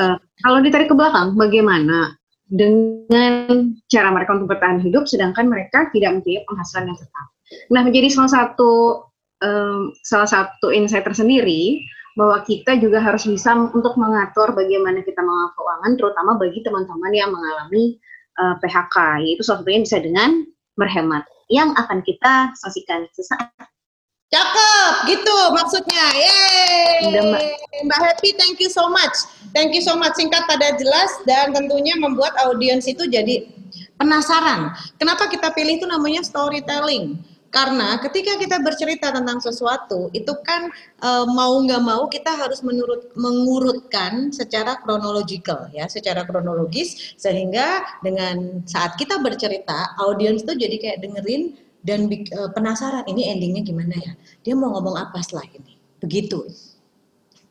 uh, 0.00 0.16
kalau 0.46 0.58
ditarik 0.62 0.88
ke 0.88 0.96
belakang, 0.96 1.34
bagaimana 1.34 2.14
dengan 2.48 3.74
cara 3.90 4.08
mereka 4.14 4.38
untuk 4.38 4.54
bertahan 4.54 4.80
hidup, 4.80 5.10
sedangkan 5.10 5.50
mereka 5.50 5.90
tidak 5.90 6.20
mempunyai 6.20 6.46
penghasilan 6.46 6.94
yang 6.94 6.98
tetap. 6.98 7.26
Nah, 7.74 7.80
menjadi 7.82 8.08
salah 8.08 8.32
satu 8.32 8.72
um, 9.42 9.92
salah 10.06 10.28
satu 10.28 10.70
insight 10.70 11.04
tersendiri 11.04 11.82
bahwa 12.14 12.46
kita 12.46 12.78
juga 12.78 13.02
harus 13.02 13.26
bisa 13.26 13.50
untuk 13.74 13.98
mengatur 13.98 14.54
bagaimana 14.54 15.02
kita 15.02 15.18
mengelola 15.18 15.50
keuangan, 15.58 15.92
terutama 15.98 16.30
bagi 16.38 16.62
teman-teman 16.62 17.12
yang 17.12 17.30
mengalami 17.34 17.98
uh, 18.38 18.54
eh, 18.54 18.56
PHK, 18.62 18.96
yaitu 19.26 19.42
salah 19.42 19.66
satunya 19.66 19.82
bisa 19.82 19.98
dengan 19.98 20.30
berhemat, 20.78 21.26
yang 21.50 21.74
akan 21.74 22.06
kita 22.06 22.54
saksikan 22.54 23.10
sesaat. 23.10 23.50
Cakep, 24.34 24.92
gitu 25.14 25.36
maksudnya. 25.54 26.04
Yeay. 26.10 27.54
Mbak. 27.86 27.98
Happy, 28.02 28.34
thank 28.34 28.58
you 28.58 28.66
so 28.66 28.90
much. 28.90 29.14
Thank 29.54 29.78
you 29.78 29.82
so 29.84 29.94
much, 29.94 30.18
singkat 30.18 30.42
pada 30.50 30.74
jelas, 30.74 31.10
dan 31.22 31.54
tentunya 31.54 31.94
membuat 31.94 32.34
audiens 32.42 32.90
itu 32.90 33.06
jadi 33.06 33.46
penasaran. 33.94 34.74
Kenapa 34.98 35.30
kita 35.30 35.54
pilih 35.54 35.78
itu 35.78 35.86
namanya 35.86 36.26
storytelling? 36.26 37.22
Karena 37.54 38.02
ketika 38.02 38.34
kita 38.34 38.58
bercerita 38.66 39.14
tentang 39.14 39.38
sesuatu, 39.38 40.10
itu 40.10 40.34
kan 40.42 40.74
e, 40.98 41.10
mau 41.30 41.54
nggak 41.62 41.82
mau 41.86 42.10
kita 42.10 42.34
harus 42.34 42.66
menurut 42.66 43.14
mengurutkan 43.14 44.34
secara 44.34 44.82
kronologikal 44.82 45.70
ya, 45.70 45.86
secara 45.86 46.26
kronologis 46.26 47.14
sehingga 47.14 47.86
dengan 48.02 48.66
saat 48.66 48.98
kita 48.98 49.22
bercerita, 49.22 49.94
audiens 50.02 50.42
itu 50.42 50.58
jadi 50.58 50.76
kayak 50.82 50.98
dengerin 51.06 51.54
dan 51.84 52.08
e, 52.08 52.40
penasaran 52.56 53.04
ini 53.04 53.28
endingnya 53.28 53.62
gimana 53.62 53.94
ya, 53.94 54.12
dia 54.40 54.54
mau 54.56 54.72
ngomong 54.72 54.96
apa 54.96 55.20
setelah 55.20 55.44
ini, 55.52 55.76
begitu. 56.00 56.48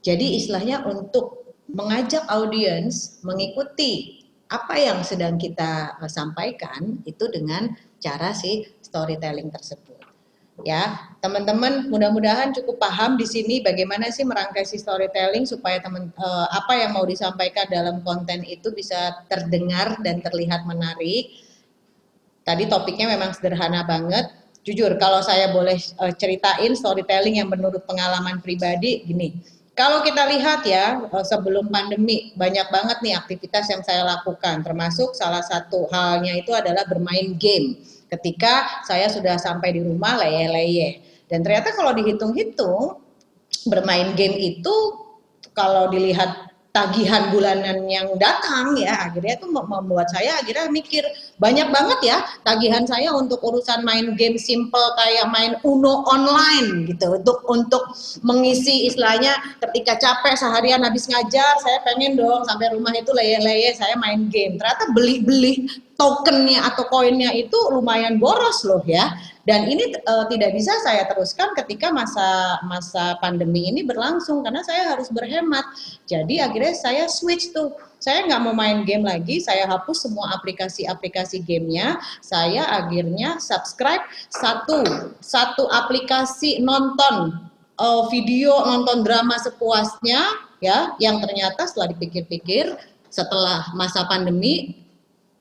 Jadi 0.02 0.42
istilahnya 0.42 0.84
untuk 0.90 1.56
mengajak 1.70 2.26
audiens 2.28 3.22
mengikuti 3.24 4.26
apa 4.50 4.76
yang 4.76 5.06
sedang 5.06 5.38
kita 5.38 6.02
e, 6.02 6.10
sampaikan 6.10 6.98
itu 7.06 7.30
dengan 7.30 7.78
cara 8.02 8.34
si 8.34 8.66
storytelling 8.82 9.54
tersebut. 9.54 10.02
Ya 10.62 11.10
teman-teman 11.18 11.90
mudah-mudahan 11.90 12.54
cukup 12.54 12.78
paham 12.78 13.18
di 13.18 13.26
sini 13.26 13.66
bagaimana 13.66 14.14
sih 14.14 14.22
merangkai 14.22 14.62
si 14.62 14.78
storytelling 14.78 15.50
supaya 15.50 15.82
teman 15.82 16.14
uh, 16.14 16.46
apa 16.54 16.78
yang 16.78 16.94
mau 16.94 17.10
disampaikan 17.10 17.66
dalam 17.74 18.06
konten 18.06 18.46
itu 18.46 18.70
bisa 18.70 19.18
terdengar 19.34 19.98
dan 20.06 20.22
terlihat 20.22 20.70
menarik 20.70 21.34
tadi 22.44 22.68
topiknya 22.68 23.12
memang 23.12 23.36
sederhana 23.36 23.84
banget. 23.84 24.32
Jujur 24.64 24.96
kalau 24.96 25.20
saya 25.20 25.52
boleh 25.52 25.76
uh, 26.00 26.14
ceritain 26.16 26.72
storytelling 26.72 27.44
yang 27.44 27.52
menurut 27.52 27.84
pengalaman 27.84 28.40
pribadi 28.40 29.04
gini. 29.04 29.36
Kalau 29.74 30.06
kita 30.06 30.30
lihat 30.30 30.64
ya 30.64 31.04
uh, 31.10 31.26
sebelum 31.26 31.68
pandemi 31.68 32.32
banyak 32.40 32.70
banget 32.72 32.98
nih 33.04 33.18
aktivitas 33.20 33.68
yang 33.68 33.84
saya 33.84 34.08
lakukan. 34.08 34.64
Termasuk 34.64 35.18
salah 35.18 35.44
satu 35.44 35.90
halnya 35.92 36.38
itu 36.40 36.56
adalah 36.56 36.88
bermain 36.88 37.36
game. 37.36 37.82
Ketika 38.08 38.86
saya 38.88 39.10
sudah 39.10 39.36
sampai 39.42 39.74
di 39.76 39.82
rumah 39.82 40.16
leye-leye. 40.22 41.02
Dan 41.28 41.42
ternyata 41.42 41.74
kalau 41.74 41.98
dihitung-hitung 41.98 43.02
bermain 43.66 44.14
game 44.14 44.38
itu 44.38 44.76
kalau 45.58 45.90
dilihat 45.90 46.53
tagihan 46.74 47.30
bulanan 47.30 47.86
yang 47.86 48.18
datang 48.18 48.74
ya 48.82 49.06
akhirnya 49.06 49.38
itu 49.38 49.46
membuat 49.46 50.10
saya 50.10 50.42
akhirnya 50.42 50.74
mikir 50.74 51.06
banyak 51.38 51.70
banget 51.70 52.00
ya 52.02 52.18
tagihan 52.42 52.82
saya 52.82 53.14
untuk 53.14 53.46
urusan 53.46 53.86
main 53.86 54.18
game 54.18 54.42
simple 54.42 54.82
kayak 54.98 55.30
main 55.30 55.54
Uno 55.62 56.02
online 56.10 56.90
gitu. 56.90 57.22
Untuk 57.22 57.46
untuk 57.46 57.94
mengisi 58.26 58.90
istilahnya 58.90 59.38
ketika 59.62 60.02
capek 60.02 60.34
seharian 60.34 60.82
habis 60.82 61.06
ngajar 61.06 61.62
saya 61.62 61.78
pengen 61.86 62.18
dong 62.18 62.42
sampai 62.50 62.74
rumah 62.74 62.90
itu 62.98 63.14
leye-leye 63.14 63.70
saya 63.78 63.94
main 64.02 64.34
game. 64.34 64.58
Ternyata 64.58 64.90
beli-beli 64.98 65.70
tokennya 65.94 66.74
atau 66.74 66.90
koinnya 66.90 67.30
itu 67.38 67.56
lumayan 67.70 68.18
boros 68.18 68.66
loh 68.66 68.82
ya 68.90 69.14
dan 69.44 69.68
ini 69.68 69.92
uh, 70.08 70.24
tidak 70.32 70.56
bisa 70.56 70.72
saya 70.88 71.04
teruskan 71.12 71.52
ketika 71.60 71.92
masa 71.92 72.60
masa 72.64 73.20
pandemi 73.20 73.68
ini 73.68 73.84
berlangsung 73.84 74.40
karena 74.40 74.64
saya 74.64 74.96
harus 74.96 75.12
berhemat. 75.12 75.68
Jadi 76.08 76.40
akhirnya 76.40 76.74
saya 76.76 77.04
switch 77.12 77.52
tuh. 77.52 77.76
Saya 78.00 78.28
nggak 78.28 78.42
mau 78.44 78.52
main 78.52 78.84
game 78.84 79.08
lagi, 79.08 79.40
saya 79.40 79.64
hapus 79.64 80.08
semua 80.08 80.36
aplikasi-aplikasi 80.36 81.40
gamenya. 81.48 82.00
Saya 82.20 82.68
akhirnya 82.68 83.40
subscribe 83.40 84.04
satu 84.28 84.84
satu 85.24 85.72
aplikasi 85.72 86.60
nonton 86.60 87.48
uh, 87.80 88.04
video, 88.12 88.60
nonton 88.64 89.08
drama 89.08 89.40
sepuasnya 89.40 90.20
ya, 90.60 90.96
yang 91.00 91.24
ternyata 91.24 91.64
setelah 91.64 91.96
dipikir-pikir 91.96 92.76
setelah 93.08 93.72
masa 93.72 94.04
pandemi 94.10 94.83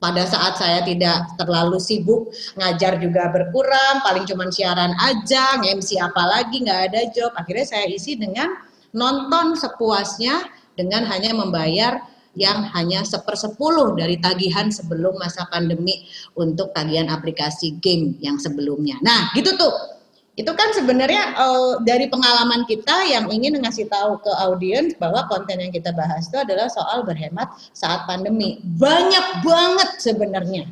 pada 0.03 0.27
saat 0.27 0.59
saya 0.59 0.83
tidak 0.83 1.39
terlalu 1.39 1.79
sibuk 1.79 2.35
ngajar 2.59 2.99
juga 2.99 3.31
berkurang 3.31 4.03
paling 4.03 4.27
cuma 4.27 4.51
siaran 4.51 4.91
aja 4.99 5.63
nge-MC 5.63 6.03
apa 6.03 6.23
lagi 6.27 6.59
nggak 6.67 6.81
ada 6.91 7.01
job 7.15 7.31
akhirnya 7.39 7.67
saya 7.71 7.87
isi 7.87 8.19
dengan 8.19 8.51
nonton 8.91 9.55
sepuasnya 9.55 10.43
dengan 10.75 11.07
hanya 11.07 11.31
membayar 11.39 12.03
yang 12.35 12.65
hanya 12.73 13.05
sepersepuluh 13.05 13.93
dari 13.93 14.17
tagihan 14.17 14.73
sebelum 14.73 15.21
masa 15.21 15.45
pandemi 15.53 16.09
untuk 16.33 16.73
tagihan 16.73 17.13
aplikasi 17.13 17.77
game 17.85 18.17
yang 18.25 18.41
sebelumnya. 18.41 18.97
Nah, 19.05 19.29
gitu 19.37 19.53
tuh 19.61 20.02
itu 20.33 20.49
kan 20.57 20.73
sebenarnya 20.73 21.37
uh, 21.37 21.85
dari 21.85 22.09
pengalaman 22.09 22.65
kita 22.65 23.05
yang 23.05 23.29
ingin 23.29 23.61
ngasih 23.61 23.85
tahu 23.93 24.17
ke 24.25 24.33
audiens 24.41 24.97
bahwa 24.97 25.29
konten 25.29 25.61
yang 25.61 25.69
kita 25.69 25.93
bahas 25.93 26.25
itu 26.25 26.41
adalah 26.41 26.73
soal 26.73 27.05
berhemat 27.05 27.53
saat 27.77 28.09
pandemi. 28.09 28.65
Banyak 28.81 29.45
banget 29.45 30.01
sebenarnya. 30.01 30.65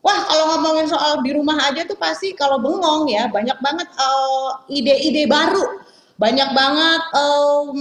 Wah, 0.00 0.20
kalau 0.30 0.56
ngomongin 0.56 0.86
soal 0.88 1.20
di 1.26 1.34
rumah 1.34 1.58
aja 1.58 1.84
tuh 1.84 1.98
pasti 1.98 2.32
kalau 2.38 2.62
bengong 2.62 3.10
ya, 3.10 3.28
banyak 3.28 3.58
banget 3.60 3.88
eh, 3.90 4.48
ide-ide 4.78 5.26
uh, 5.26 5.28
baru. 5.28 5.64
Banyak 6.16 6.50
banget 6.54 7.02
um, 7.16 7.76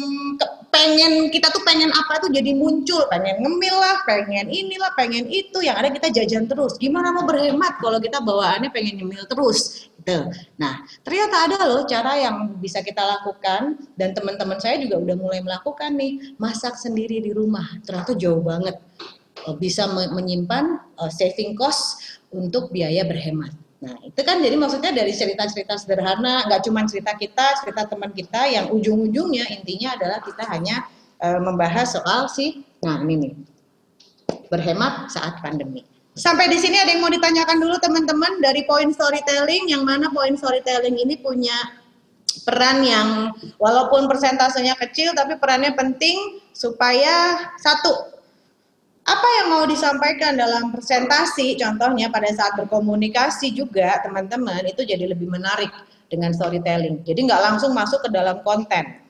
pengen 0.69 1.27
kita 1.29 1.49
tuh 1.53 1.61
pengen 1.61 1.89
apa 1.93 2.21
tuh 2.21 2.29
jadi 2.33 2.55
muncul. 2.57 3.05
Pengen 3.09 3.41
ngemil 3.41 3.75
lah 3.75 4.01
pengen 4.05 4.49
inilah 4.49 4.93
pengen 4.97 5.25
itu. 5.29 5.61
Yang 5.61 5.75
ada 5.77 5.89
kita 5.93 6.07
jajan 6.21 6.43
terus. 6.49 6.77
Gimana 6.81 7.13
mau 7.13 7.25
berhemat 7.25 7.77
kalau 7.77 8.01
kita 8.01 8.21
bawaannya 8.21 8.73
pengen 8.73 9.03
nyemil 9.03 9.25
terus? 9.29 9.91
Gitu. 9.99 10.17
Nah 10.57 10.81
ternyata 11.05 11.35
ada 11.45 11.57
loh 11.67 11.83
cara 11.85 12.17
yang 12.17 12.57
bisa 12.57 12.81
kita 12.81 13.01
lakukan. 13.01 13.77
Dan 13.93 14.17
teman-teman 14.17 14.57
saya 14.57 14.81
juga 14.81 14.97
udah 14.97 15.15
mulai 15.19 15.39
melakukan 15.45 15.93
nih. 15.93 16.35
Masak 16.41 16.79
sendiri 16.79 17.21
di 17.21 17.31
rumah. 17.35 17.65
Ternyata 17.85 18.17
jauh 18.17 18.41
banget. 18.41 18.77
Eh, 19.47 19.55
bisa 19.55 19.87
menyimpan 19.89 20.97
uh, 20.99 21.11
saving 21.11 21.55
cost 21.55 22.19
untuk 22.29 22.69
biaya 22.69 23.07
berhemat 23.07 23.55
Nah, 23.79 23.95
itu 24.03 24.21
kan 24.27 24.43
jadi 24.43 24.59
maksudnya 24.59 24.91
dari 24.91 25.15
cerita-cerita 25.15 25.79
sederhana, 25.79 26.43
nggak 26.51 26.67
cuma 26.67 26.83
cerita 26.83 27.15
kita, 27.15 27.63
cerita 27.63 27.87
teman 27.87 28.11
kita 28.11 28.43
yang 28.51 28.67
ujung-ujungnya 28.75 29.47
intinya 29.55 29.95
adalah 29.95 30.19
kita 30.19 30.43
hanya 30.51 30.83
eh, 31.23 31.39
membahas 31.39 31.95
soal 31.95 32.27
si, 32.27 32.67
nah 32.83 32.99
ini 32.99 33.15
nih, 33.15 33.33
berhemat 34.51 35.07
saat 35.07 35.39
pandemi. 35.39 35.87
Sampai 36.11 36.51
di 36.51 36.59
sini 36.59 36.75
ada 36.75 36.91
yang 36.91 36.99
mau 36.99 37.13
ditanyakan 37.13 37.63
dulu 37.63 37.79
teman-teman 37.79 38.43
dari 38.43 38.67
poin 38.67 38.91
storytelling, 38.91 39.71
yang 39.71 39.87
mana 39.87 40.11
poin 40.11 40.35
storytelling 40.35 40.99
ini 40.99 41.15
punya 41.15 41.55
peran 42.43 42.83
yang 42.83 43.31
walaupun 43.57 44.05
persentasenya 44.05 44.77
kecil 44.77 45.13
tapi 45.17 45.37
perannya 45.37 45.73
penting 45.73 46.41
supaya 46.53 47.47
satu 47.57 48.18
apa 49.09 49.27
yang 49.41 49.47
mau 49.49 49.65
disampaikan 49.65 50.37
dalam 50.37 50.69
presentasi 50.69 51.57
contohnya 51.57 52.13
pada 52.13 52.29
saat 52.29 52.53
berkomunikasi 52.61 53.49
juga 53.57 53.97
teman-teman 54.05 54.61
itu 54.69 54.85
jadi 54.85 55.09
lebih 55.09 55.25
menarik 55.25 55.73
dengan 56.09 56.29
storytelling. 56.33 57.01
Jadi 57.05 57.19
nggak 57.25 57.41
langsung 57.41 57.73
masuk 57.73 58.05
ke 58.05 58.09
dalam 58.13 58.41
konten. 58.45 59.01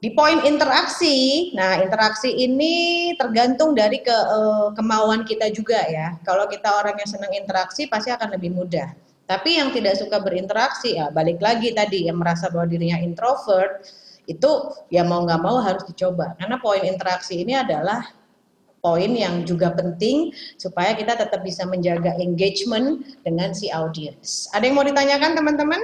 Di 0.00 0.16
poin 0.16 0.40
interaksi, 0.48 1.52
nah 1.52 1.76
interaksi 1.76 2.32
ini 2.32 3.12
tergantung 3.20 3.76
dari 3.76 4.00
ke, 4.00 4.10
uh, 4.10 4.72
kemauan 4.72 5.28
kita 5.28 5.52
juga 5.52 5.76
ya. 5.84 6.16
Kalau 6.24 6.48
kita 6.48 6.72
orang 6.72 6.96
yang 6.96 7.10
senang 7.10 7.36
interaksi 7.36 7.84
pasti 7.84 8.08
akan 8.08 8.32
lebih 8.32 8.48
mudah. 8.56 8.96
Tapi 9.28 9.60
yang 9.60 9.68
tidak 9.76 10.00
suka 10.00 10.16
berinteraksi, 10.18 10.96
ya 10.96 11.12
balik 11.12 11.38
lagi 11.44 11.76
tadi 11.76 12.08
yang 12.08 12.16
merasa 12.16 12.48
bahwa 12.48 12.66
dirinya 12.72 12.96
introvert, 12.96 13.84
itu 14.24 14.50
ya 14.88 15.04
mau 15.04 15.20
nggak 15.20 15.42
mau 15.44 15.60
harus 15.60 15.84
dicoba. 15.84 16.32
Karena 16.40 16.56
poin 16.56 16.80
interaksi 16.80 17.44
ini 17.44 17.52
adalah 17.60 18.00
poin 18.80 19.12
yang 19.12 19.44
juga 19.44 19.72
penting 19.76 20.32
supaya 20.56 20.96
kita 20.96 21.16
tetap 21.16 21.44
bisa 21.44 21.68
menjaga 21.68 22.16
engagement 22.16 23.04
dengan 23.22 23.52
si 23.52 23.68
audiens. 23.68 24.48
Ada 24.56 24.68
yang 24.68 24.76
mau 24.76 24.84
ditanyakan 24.84 25.36
teman-teman? 25.36 25.80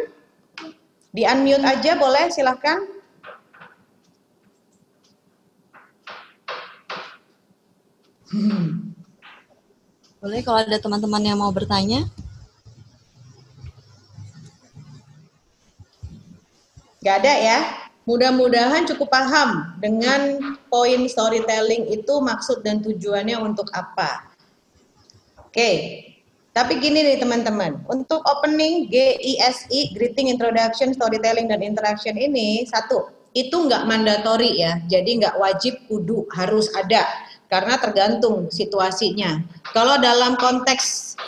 Di 1.13 1.25
unmute 1.25 1.65
aja 1.65 1.97
boleh 1.97 2.29
silahkan. 2.29 2.81
Hmm. 8.33 8.93
Boleh 10.21 10.43
kalau 10.43 10.59
ada 10.61 10.77
teman-teman 10.77 11.23
yang 11.23 11.39
mau 11.39 11.53
bertanya? 11.55 12.05
Gak 17.07 17.23
ada 17.23 17.33
ya? 17.39 17.86
Mudah-mudahan 18.07 18.87
cukup 18.87 19.11
paham 19.11 19.75
dengan 19.83 20.39
poin 20.71 21.11
storytelling 21.11 21.91
itu 21.91 22.15
maksud 22.23 22.63
dan 22.63 22.79
tujuannya 22.79 23.35
untuk 23.35 23.67
apa. 23.75 24.31
Oke, 25.43 25.71
tapi 26.55 26.79
gini 26.79 27.03
nih 27.03 27.19
teman-teman, 27.19 27.85
untuk 27.91 28.23
opening 28.25 28.87
GISI, 28.89 29.93
Greeting 29.93 30.33
Introduction, 30.33 30.95
Storytelling, 30.95 31.51
dan 31.51 31.61
Interaction 31.61 32.15
ini, 32.17 32.65
satu, 32.65 33.13
itu 33.37 33.53
nggak 33.53 33.85
mandatory 33.85 34.57
ya, 34.57 34.81
jadi 34.89 35.11
nggak 35.21 35.37
wajib 35.37 35.77
kudu 35.91 36.25
harus 36.33 36.73
ada 36.73 37.05
karena 37.53 37.77
tergantung 37.77 38.49
situasinya. 38.49 39.45
Kalau 39.75 40.01
dalam 40.01 40.41
konteks 40.41 41.19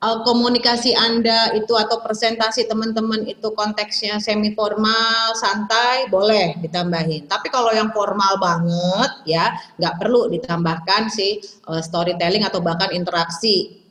uh, 0.00 0.18
komunikasi 0.24 0.96
Anda 0.96 1.52
itu 1.54 1.76
atau 1.76 2.00
presentasi 2.00 2.66
teman-teman 2.66 3.28
itu 3.28 3.52
konteksnya 3.52 4.18
semi 4.18 4.56
formal, 4.56 5.36
santai, 5.36 6.08
boleh 6.08 6.56
ditambahin. 6.60 7.28
Tapi 7.28 7.52
kalau 7.52 7.70
yang 7.70 7.92
formal 7.92 8.40
banget 8.40 9.10
ya, 9.28 9.54
nggak 9.76 10.00
perlu 10.00 10.32
ditambahkan 10.32 11.12
si 11.12 11.40
uh, 11.68 11.80
storytelling 11.84 12.44
atau 12.44 12.58
bahkan 12.64 12.90
interaksi, 12.90 13.84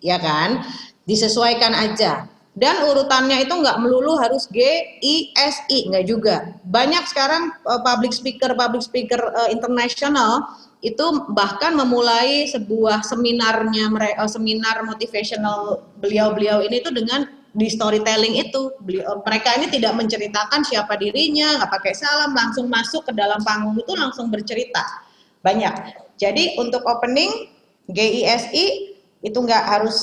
ya 0.00 0.16
kan? 0.22 0.62
Disesuaikan 1.06 1.74
aja. 1.74 2.26
Dan 2.56 2.88
urutannya 2.88 3.44
itu 3.44 3.52
nggak 3.52 3.84
melulu 3.84 4.16
harus 4.16 4.48
G, 4.48 4.64
I, 5.04 5.28
S, 5.36 5.60
I, 5.68 5.92
nggak 5.92 6.06
juga. 6.08 6.56
Banyak 6.64 7.04
sekarang 7.04 7.52
uh, 7.68 7.84
public 7.84 8.16
speaker, 8.16 8.56
public 8.56 8.80
speaker 8.80 9.20
uh, 9.20 9.52
internasional 9.52 10.40
itu 10.86 11.06
bahkan 11.34 11.74
memulai 11.74 12.46
sebuah 12.46 13.02
seminarnya 13.02 13.90
uh, 14.22 14.30
seminar 14.30 14.86
motivational 14.86 15.82
beliau-beliau 15.98 16.62
ini 16.62 16.78
itu 16.78 16.94
dengan 16.94 17.26
di 17.50 17.66
storytelling 17.66 18.38
itu. 18.38 18.70
Beliau, 18.86 19.18
mereka 19.26 19.58
ini 19.58 19.66
tidak 19.66 19.98
menceritakan 19.98 20.62
siapa 20.62 20.94
dirinya 20.94 21.58
nggak 21.58 21.70
pakai 21.74 21.90
salam 21.90 22.30
langsung 22.30 22.70
masuk 22.70 23.02
ke 23.10 23.12
dalam 23.18 23.42
panggung 23.42 23.74
itu 23.82 23.92
langsung 23.98 24.30
bercerita. 24.30 25.02
Banyak. 25.42 26.06
Jadi 26.22 26.54
untuk 26.54 26.86
opening 26.86 27.50
GISI 27.90 28.94
itu 29.26 29.38
nggak 29.42 29.64
harus 29.66 29.98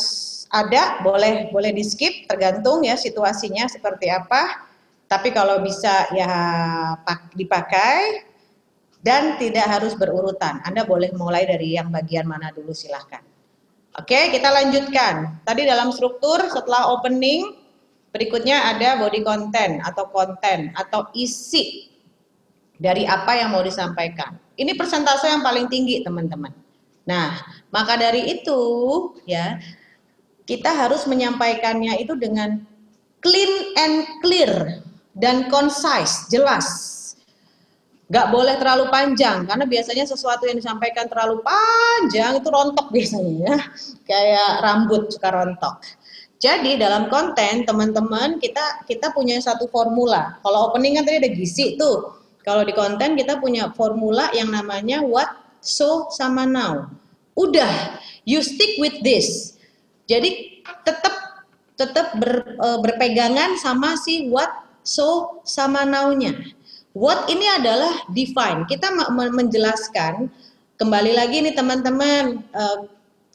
ada 0.52 1.00
boleh 1.02 1.50
boleh 1.50 1.72
di 1.72 1.82
skip 1.82 2.28
tergantung 2.28 2.84
ya 2.84 3.00
situasinya 3.00 3.72
seperti 3.72 4.12
apa. 4.12 4.68
Tapi 5.08 5.32
kalau 5.32 5.64
bisa 5.64 6.12
ya 6.12 6.28
dipakai 7.38 8.33
dan 9.04 9.36
tidak 9.36 9.68
harus 9.68 9.94
berurutan. 10.00 10.64
Anda 10.64 10.88
boleh 10.88 11.12
mulai 11.14 11.44
dari 11.44 11.76
yang 11.76 11.92
bagian 11.92 12.24
mana 12.26 12.50
dulu 12.56 12.72
silahkan. 12.72 13.22
Oke, 13.94 14.34
kita 14.34 14.50
lanjutkan. 14.50 15.44
Tadi 15.46 15.70
dalam 15.70 15.94
struktur 15.94 16.42
setelah 16.50 16.90
opening, 16.90 17.54
berikutnya 18.10 18.74
ada 18.74 18.98
body 18.98 19.22
content 19.22 19.84
atau 19.86 20.10
konten 20.10 20.74
atau 20.74 21.12
isi 21.14 21.94
dari 22.80 23.06
apa 23.06 23.38
yang 23.38 23.54
mau 23.54 23.62
disampaikan. 23.62 24.40
Ini 24.58 24.74
persentase 24.74 25.30
yang 25.30 25.46
paling 25.46 25.70
tinggi, 25.70 26.02
teman-teman. 26.02 26.50
Nah, 27.06 27.38
maka 27.70 28.00
dari 28.00 28.40
itu 28.40 28.62
ya 29.28 29.60
kita 30.48 30.72
harus 30.72 31.04
menyampaikannya 31.06 32.00
itu 32.00 32.16
dengan 32.16 32.64
clean 33.20 33.52
and 33.78 33.96
clear 34.24 34.82
dan 35.14 35.52
concise, 35.52 36.32
jelas 36.32 36.93
nggak 38.12 38.28
boleh 38.36 38.56
terlalu 38.60 38.92
panjang 38.92 39.48
karena 39.48 39.64
biasanya 39.64 40.04
sesuatu 40.04 40.44
yang 40.44 40.60
disampaikan 40.60 41.08
terlalu 41.08 41.40
panjang 41.40 42.36
itu 42.36 42.48
rontok 42.52 42.92
biasanya 42.92 43.34
ya. 43.48 43.58
Kayak 44.10 44.50
rambut 44.60 45.08
suka 45.08 45.30
rontok. 45.32 45.76
Jadi 46.44 46.76
dalam 46.76 47.08
konten 47.08 47.64
teman-teman 47.64 48.36
kita 48.44 48.84
kita 48.84 49.16
punya 49.16 49.40
satu 49.40 49.72
formula. 49.72 50.36
Kalau 50.44 50.72
opening 50.72 51.00
kan 51.00 51.08
tadi 51.08 51.24
ada 51.24 51.32
gizi 51.32 51.80
tuh. 51.80 52.20
Kalau 52.44 52.68
di 52.68 52.76
konten 52.76 53.16
kita 53.16 53.40
punya 53.40 53.72
formula 53.72 54.28
yang 54.36 54.52
namanya 54.52 55.00
what 55.00 55.32
so 55.64 56.12
sama 56.12 56.44
now. 56.44 56.92
Udah 57.40 57.96
you 58.28 58.44
stick 58.44 58.76
with 58.84 59.00
this. 59.00 59.56
Jadi 60.12 60.60
tetap 60.84 61.48
tetap 61.80 62.20
ber, 62.20 62.60
e, 62.60 62.68
berpegangan 62.84 63.56
sama 63.56 63.96
si 63.96 64.28
what 64.28 64.52
so 64.84 65.40
sama 65.48 65.88
now-nya 65.88 66.36
What 66.94 67.26
ini 67.26 67.50
adalah 67.50 68.06
define. 68.14 68.70
Kita 68.70 68.94
menjelaskan 69.10 70.30
kembali 70.78 71.12
lagi 71.18 71.42
nih 71.42 71.58
teman-teman, 71.58 72.46
eh, 72.54 72.80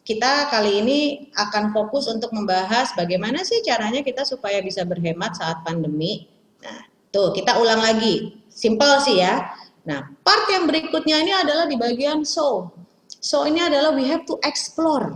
kita 0.09 0.49
kali 0.49 0.81
ini 0.81 1.01
akan 1.37 1.77
fokus 1.77 2.09
untuk 2.09 2.33
membahas 2.33 2.97
bagaimana 2.97 3.45
sih 3.45 3.61
caranya 3.61 4.01
kita 4.01 4.25
supaya 4.25 4.65
bisa 4.65 4.81
berhemat 4.89 5.37
saat 5.37 5.61
pandemi. 5.69 6.25
Nah, 6.65 6.81
tuh 7.13 7.37
kita 7.37 7.61
ulang 7.61 7.85
lagi. 7.85 8.41
Simple 8.49 9.05
sih 9.05 9.21
ya. 9.21 9.53
Nah, 9.85 10.09
part 10.25 10.49
yang 10.49 10.65
berikutnya 10.65 11.21
ini 11.21 11.33
adalah 11.37 11.69
di 11.69 11.77
bagian 11.77 12.25
so. 12.25 12.73
So 13.21 13.45
ini 13.45 13.61
adalah 13.61 13.93
we 13.93 14.09
have 14.09 14.25
to 14.25 14.41
explore. 14.49 15.13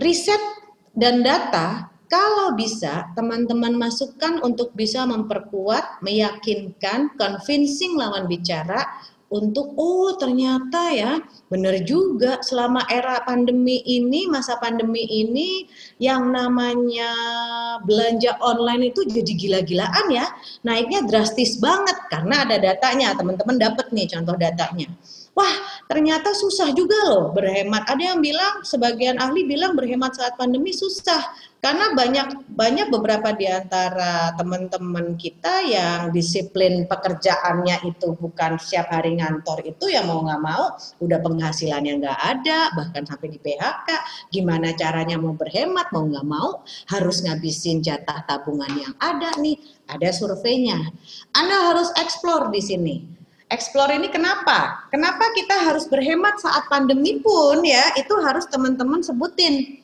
Riset 0.00 0.40
dan 0.96 1.20
data 1.20 1.91
kalau 2.12 2.52
bisa, 2.52 3.08
teman-teman 3.16 3.72
masukkan 3.80 4.36
untuk 4.44 4.76
bisa 4.76 5.08
memperkuat, 5.08 6.04
meyakinkan, 6.04 7.16
convincing 7.16 7.96
lawan 7.96 8.28
bicara 8.28 8.84
untuk 9.32 9.72
oh 9.80 10.12
ternyata 10.20 10.92
ya 10.92 11.12
benar 11.48 11.80
juga. 11.88 12.36
Selama 12.44 12.84
era 12.92 13.24
pandemi 13.24 13.80
ini 13.88 14.28
masa 14.28 14.60
pandemi 14.60 15.08
ini 15.08 15.64
yang 15.96 16.28
namanya 16.28 17.08
belanja 17.88 18.36
online 18.44 18.92
itu 18.92 19.08
jadi 19.08 19.32
gila-gilaan 19.32 20.06
ya. 20.12 20.28
Naiknya 20.68 21.08
drastis 21.08 21.56
banget 21.56 21.96
karena 22.12 22.44
ada 22.44 22.60
datanya. 22.60 23.16
Teman-teman 23.16 23.56
dapat 23.56 23.88
nih 23.88 24.12
contoh 24.12 24.36
datanya 24.36 24.92
wah 25.32 25.54
ternyata 25.88 26.32
susah 26.36 26.72
juga 26.76 26.96
loh 27.08 27.32
berhemat. 27.32 27.88
Ada 27.88 28.14
yang 28.14 28.20
bilang 28.20 28.64
sebagian 28.64 29.16
ahli 29.20 29.48
bilang 29.48 29.76
berhemat 29.76 30.16
saat 30.16 30.36
pandemi 30.36 30.72
susah. 30.72 31.20
Karena 31.62 31.94
banyak 31.94 32.50
banyak 32.58 32.90
beberapa 32.90 33.30
di 33.38 33.46
antara 33.46 34.34
teman-teman 34.34 35.14
kita 35.14 35.62
yang 35.62 36.10
disiplin 36.10 36.90
pekerjaannya 36.90 37.86
itu 37.86 38.18
bukan 38.18 38.58
setiap 38.58 38.90
hari 38.90 39.14
ngantor 39.22 39.62
itu 39.62 39.86
ya 39.86 40.02
mau 40.02 40.26
nggak 40.26 40.42
mau 40.42 40.74
udah 40.74 41.22
penghasilannya 41.22 42.02
nggak 42.02 42.18
ada 42.18 42.74
bahkan 42.74 43.06
sampai 43.06 43.30
di 43.30 43.38
PHK 43.38 43.88
gimana 44.34 44.74
caranya 44.74 45.22
mau 45.22 45.38
berhemat 45.38 45.94
mau 45.94 46.02
nggak 46.02 46.26
mau 46.26 46.66
harus 46.90 47.22
ngabisin 47.22 47.78
jatah 47.78 48.26
tabungan 48.26 48.82
yang 48.82 48.94
ada 48.98 49.30
nih. 49.38 49.54
Ada 49.86 50.10
surveinya. 50.18 50.82
Anda 51.30 51.70
harus 51.70 51.94
explore 51.94 52.50
di 52.50 52.58
sini 52.58 53.21
Explore 53.52 53.92
ini 54.00 54.08
kenapa? 54.08 54.88
Kenapa 54.88 55.28
kita 55.36 55.68
harus 55.68 55.84
berhemat 55.84 56.40
saat 56.40 56.64
pandemi 56.72 57.20
pun 57.20 57.60
ya 57.60 57.92
itu 58.00 58.16
harus 58.24 58.48
teman-teman 58.48 59.04
sebutin 59.04 59.82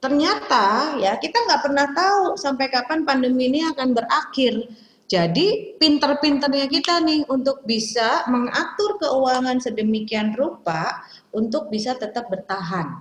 ternyata 0.00 0.96
ya 0.96 1.14
kita 1.20 1.36
nggak 1.36 1.62
pernah 1.62 1.86
tahu 1.92 2.34
sampai 2.40 2.72
kapan 2.72 3.04
pandemi 3.04 3.52
ini 3.52 3.60
akan 3.68 3.92
berakhir. 3.92 4.66
Jadi 5.10 5.76
pinter-pinternya 5.76 6.70
kita 6.70 7.02
nih 7.02 7.26
untuk 7.26 7.66
bisa 7.66 8.24
mengatur 8.30 8.94
keuangan 9.02 9.58
sedemikian 9.58 10.38
rupa 10.38 11.02
untuk 11.34 11.66
bisa 11.66 11.98
tetap 11.98 12.30
bertahan. 12.30 12.94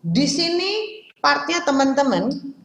Di 0.00 0.24
sini 0.24 1.04
partnya 1.20 1.60
teman-teman 1.60 2.56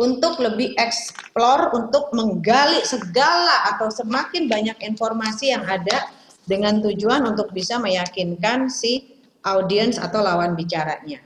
untuk 0.00 0.40
lebih 0.40 0.72
explore, 0.80 1.76
untuk 1.76 2.08
menggali 2.16 2.80
segala 2.88 3.76
atau 3.76 3.92
semakin 3.92 4.48
banyak 4.48 4.76
informasi 4.80 5.52
yang 5.52 5.64
ada 5.68 6.08
dengan 6.48 6.80
tujuan 6.80 7.22
untuk 7.28 7.52
bisa 7.52 7.76
meyakinkan 7.76 8.72
si 8.72 9.20
audiens 9.44 10.00
atau 10.00 10.24
lawan 10.24 10.56
bicaranya. 10.56 11.20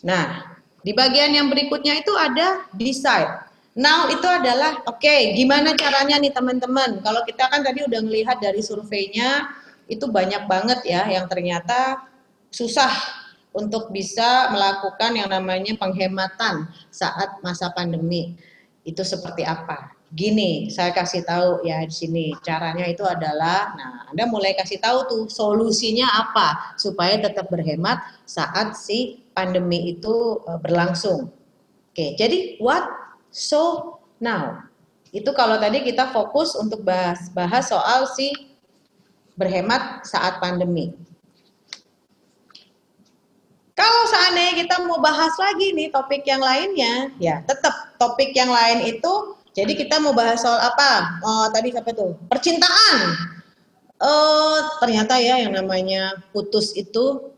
Nah, 0.00 0.56
di 0.80 0.96
bagian 0.96 1.36
yang 1.36 1.52
berikutnya 1.52 2.00
itu 2.00 2.12
ada 2.16 2.64
decide. 2.72 3.52
Now 3.76 4.10
itu 4.10 4.26
adalah 4.26 4.82
oke, 4.88 4.98
okay, 4.98 5.36
gimana 5.36 5.76
caranya 5.76 6.18
nih 6.18 6.32
teman-teman? 6.34 7.04
Kalau 7.04 7.22
kita 7.22 7.46
kan 7.52 7.62
tadi 7.62 7.86
udah 7.86 8.00
ngelihat 8.02 8.42
dari 8.42 8.64
surveinya 8.64 9.46
itu 9.86 10.08
banyak 10.08 10.48
banget 10.50 10.80
ya 10.88 11.06
yang 11.06 11.30
ternyata 11.30 12.02
susah 12.50 12.90
untuk 13.50 13.90
bisa 13.90 14.50
melakukan 14.54 15.16
yang 15.18 15.30
namanya 15.30 15.74
penghematan 15.74 16.70
saat 16.88 17.42
masa 17.42 17.70
pandemi. 17.74 18.38
Itu 18.86 19.02
seperti 19.02 19.42
apa? 19.42 19.94
Gini, 20.10 20.66
saya 20.74 20.90
kasih 20.90 21.22
tahu 21.22 21.62
ya 21.62 21.86
di 21.86 21.94
sini. 21.94 22.26
Caranya 22.42 22.86
itu 22.86 23.06
adalah 23.06 23.74
nah, 23.78 24.10
Anda 24.10 24.26
mulai 24.26 24.58
kasih 24.58 24.82
tahu 24.82 24.98
tuh 25.06 25.22
solusinya 25.30 26.06
apa 26.06 26.74
supaya 26.74 27.14
tetap 27.18 27.46
berhemat 27.46 28.02
saat 28.26 28.74
si 28.74 29.22
pandemi 29.34 29.94
itu 29.94 30.42
eh, 30.50 30.58
berlangsung. 30.58 31.30
Oke, 31.90 32.14
jadi 32.18 32.58
what 32.62 33.00
So 33.30 33.94
now, 34.18 34.66
itu 35.14 35.30
kalau 35.34 35.58
tadi 35.62 35.86
kita 35.86 36.10
fokus 36.10 36.58
untuk 36.58 36.82
bahas 36.82 37.30
bahas 37.30 37.70
soal 37.70 38.10
si 38.10 38.34
berhemat 39.38 40.02
saat 40.02 40.42
pandemi. 40.42 40.92
Kalau 43.80 44.02
seandainya 44.12 44.54
kita 44.60 44.76
mau 44.84 45.00
bahas 45.00 45.32
lagi 45.40 45.72
nih 45.72 45.88
topik 45.88 46.20
yang 46.28 46.44
lainnya, 46.44 47.16
ya 47.16 47.40
tetap 47.48 47.96
topik 47.96 48.36
yang 48.36 48.52
lain 48.52 48.84
itu. 48.84 49.40
Jadi 49.56 49.72
kita 49.72 49.96
mau 50.04 50.12
bahas 50.12 50.44
soal 50.44 50.60
apa? 50.60 51.16
Oh, 51.24 51.48
tadi 51.48 51.72
siapa 51.72 51.96
tuh? 51.96 52.12
Percintaan. 52.28 53.16
Oh, 54.04 54.60
ternyata 54.84 55.16
ya 55.16 55.40
yang 55.40 55.56
namanya 55.56 56.20
putus 56.28 56.76
itu 56.76 57.32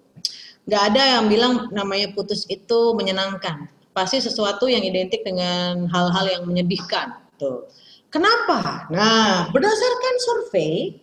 nggak 0.66 0.82
ada 0.92 1.02
yang 1.18 1.30
bilang 1.30 1.70
namanya 1.70 2.10
putus 2.10 2.46
itu 2.50 2.94
menyenangkan 2.94 3.66
pasti 3.94 4.18
sesuatu 4.18 4.66
yang 4.66 4.82
identik 4.82 5.22
dengan 5.22 5.86
hal-hal 5.94 6.26
yang 6.26 6.42
menyedihkan. 6.42 7.22
Tuh. 7.38 7.70
Kenapa? 8.10 8.90
Nah, 8.90 9.48
berdasarkan 9.54 10.14
survei, 10.20 11.00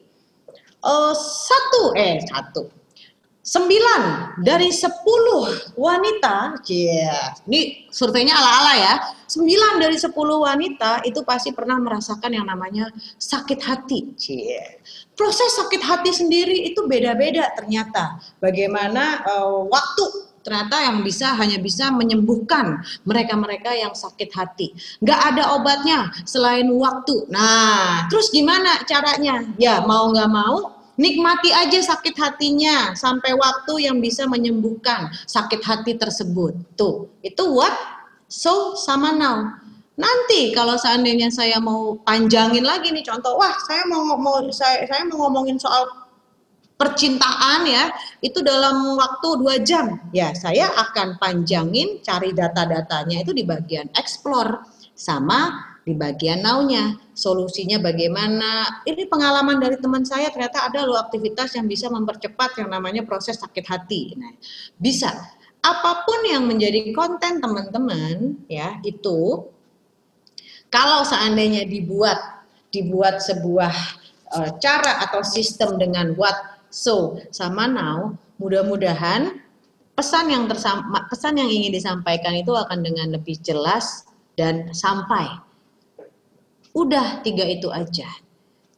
uh, 0.84 1.16
satu 1.16 1.96
eh 1.98 2.22
satu 2.28 2.79
sembilan 3.50 4.02
dari 4.46 4.70
sepuluh 4.70 5.74
wanita, 5.74 6.62
yeah, 6.70 7.34
ini 7.50 7.90
surveinya 7.90 8.38
ala-ala 8.38 8.74
ya, 8.78 8.94
sembilan 9.26 9.82
dari 9.82 9.98
sepuluh 9.98 10.46
wanita 10.46 11.02
itu 11.02 11.26
pasti 11.26 11.50
pernah 11.50 11.82
merasakan 11.82 12.30
yang 12.30 12.46
namanya 12.46 12.94
sakit 13.18 13.58
hati. 13.66 14.14
Yeah. 14.22 14.78
Proses 15.18 15.58
sakit 15.58 15.82
hati 15.82 16.14
sendiri 16.14 16.70
itu 16.70 16.86
beda-beda 16.86 17.50
ternyata. 17.58 18.22
Bagaimana 18.38 19.26
uh, 19.26 19.66
waktu 19.66 20.30
ternyata 20.46 20.86
yang 20.86 21.02
bisa 21.02 21.34
hanya 21.36 21.58
bisa 21.60 21.90
menyembuhkan 21.92 22.86
mereka-mereka 23.04 23.74
yang 23.74 23.98
sakit 23.98 24.30
hati. 24.30 24.72
Nggak 25.02 25.20
ada 25.34 25.58
obatnya 25.58 26.14
selain 26.24 26.70
waktu. 26.70 27.28
Nah, 27.34 28.06
terus 28.14 28.30
gimana 28.30 28.86
caranya? 28.86 29.42
Ya 29.58 29.82
mau 29.84 30.14
nggak 30.14 30.32
mau 30.32 30.79
nikmati 31.00 31.56
aja 31.56 31.80
sakit 31.80 32.20
hatinya 32.20 32.92
sampai 32.92 33.32
waktu 33.32 33.88
yang 33.88 34.04
bisa 34.04 34.28
menyembuhkan 34.28 35.08
sakit 35.24 35.64
hati 35.64 35.96
tersebut. 35.96 36.60
Tuh, 36.76 37.08
itu 37.24 37.44
what? 37.48 37.72
So 38.28 38.76
sama 38.76 39.16
now. 39.16 39.56
Nanti 39.96 40.52
kalau 40.56 40.76
seandainya 40.76 41.32
saya 41.32 41.60
mau 41.60 42.00
panjangin 42.04 42.64
lagi 42.64 42.92
nih 42.92 43.04
contoh, 43.04 43.40
wah 43.40 43.56
saya 43.64 43.88
mau 43.88 44.04
mau 44.20 44.44
saya 44.52 44.84
saya 44.88 45.08
mau 45.08 45.28
ngomongin 45.28 45.60
soal 45.60 45.88
percintaan 46.80 47.68
ya 47.68 47.92
itu 48.24 48.40
dalam 48.40 48.96
waktu 48.96 49.28
dua 49.44 49.60
jam 49.60 50.00
ya 50.16 50.32
saya 50.32 50.72
akan 50.72 51.20
panjangin 51.20 52.00
cari 52.00 52.32
data-datanya 52.32 53.28
itu 53.28 53.36
di 53.36 53.44
bagian 53.44 53.92
explore 54.00 54.64
sama 54.96 55.69
di 55.84 55.96
bagian 55.96 56.44
now-nya 56.44 56.98
solusinya 57.16 57.80
bagaimana? 57.80 58.84
Ini 58.84 59.08
pengalaman 59.08 59.60
dari 59.60 59.80
teman 59.80 60.04
saya 60.04 60.32
ternyata 60.32 60.68
ada 60.68 60.86
loh 60.86 61.00
aktivitas 61.00 61.56
yang 61.56 61.66
bisa 61.68 61.88
mempercepat 61.88 62.60
yang 62.60 62.70
namanya 62.72 63.04
proses 63.04 63.40
sakit 63.40 63.66
hati. 63.68 64.16
Nah 64.18 64.34
bisa. 64.78 65.12
Apa 65.60 66.08
pun 66.08 66.24
yang 66.24 66.48
menjadi 66.48 66.96
konten 66.96 67.44
teman-teman 67.44 68.40
ya 68.48 68.80
itu 68.88 69.44
kalau 70.72 71.04
seandainya 71.04 71.68
dibuat 71.68 72.48
dibuat 72.72 73.20
sebuah 73.20 73.74
uh, 74.40 74.50
cara 74.64 75.04
atau 75.04 75.20
sistem 75.20 75.76
dengan 75.76 76.16
what 76.16 76.60
So, 76.70 77.18
sama 77.34 77.66
now, 77.66 78.14
mudah-mudahan 78.38 79.42
pesan 79.98 80.30
yang 80.30 80.46
tersama, 80.46 81.10
pesan 81.10 81.42
yang 81.42 81.50
ingin 81.50 81.74
disampaikan 81.74 82.38
itu 82.38 82.54
akan 82.54 82.86
dengan 82.86 83.18
lebih 83.18 83.42
jelas 83.42 84.06
dan 84.38 84.70
sampai. 84.70 85.26
Udah 86.74 87.22
tiga 87.26 87.46
itu 87.46 87.70
aja. 87.74 88.08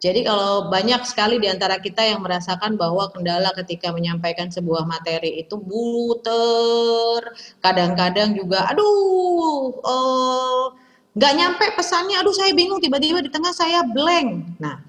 Jadi 0.01 0.25
kalau 0.25 0.73
banyak 0.73 1.05
sekali 1.05 1.37
di 1.37 1.45
antara 1.45 1.77
kita 1.77 2.01
yang 2.01 2.25
merasakan 2.25 2.73
bahwa 2.73 3.05
kendala 3.13 3.53
ketika 3.53 3.93
menyampaikan 3.93 4.49
sebuah 4.49 4.89
materi 4.89 5.45
itu 5.45 5.61
buter, 5.61 7.21
kadang-kadang 7.61 8.33
juga, 8.33 8.65
aduh, 8.65 9.77
uh, 9.77 10.73
nggak 11.13 11.33
nyampe 11.37 11.65
pesannya, 11.77 12.17
aduh 12.17 12.33
saya 12.33 12.49
bingung, 12.57 12.81
tiba-tiba 12.81 13.21
di 13.21 13.29
tengah 13.29 13.53
saya 13.53 13.85
blank. 13.85 14.57
Nah, 14.57 14.81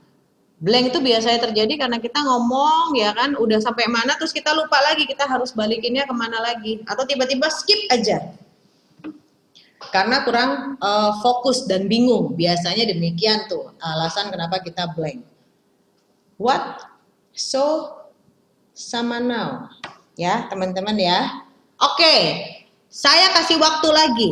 Blank 0.62 0.94
itu 0.94 0.98
biasanya 1.02 1.42
terjadi 1.50 1.74
karena 1.74 1.98
kita 1.98 2.22
ngomong 2.22 2.94
ya 2.94 3.10
kan 3.18 3.34
udah 3.34 3.58
sampai 3.58 3.90
mana 3.90 4.14
terus 4.14 4.30
kita 4.30 4.54
lupa 4.54 4.78
lagi 4.78 5.10
kita 5.10 5.26
harus 5.26 5.50
balikinnya 5.50 6.06
ke 6.06 6.14
mana 6.14 6.38
lagi 6.38 6.78
atau 6.86 7.02
tiba-tiba 7.02 7.50
skip 7.50 7.90
aja 7.90 8.30
karena 9.92 10.24
kurang 10.24 10.80
uh, 10.80 11.20
fokus 11.20 11.68
dan 11.68 11.86
bingung. 11.86 12.32
Biasanya 12.34 12.88
demikian 12.88 13.44
tuh 13.46 13.76
alasan 13.78 14.32
kenapa 14.32 14.58
kita 14.64 14.88
blank. 14.96 15.20
What? 16.40 16.80
So 17.36 17.94
sama 18.72 19.20
now. 19.20 19.68
Ya 20.16 20.48
teman-teman 20.48 20.96
ya. 20.96 21.44
Oke, 21.76 22.16
saya 22.88 23.30
kasih 23.36 23.60
waktu 23.60 23.88
lagi. 23.92 24.30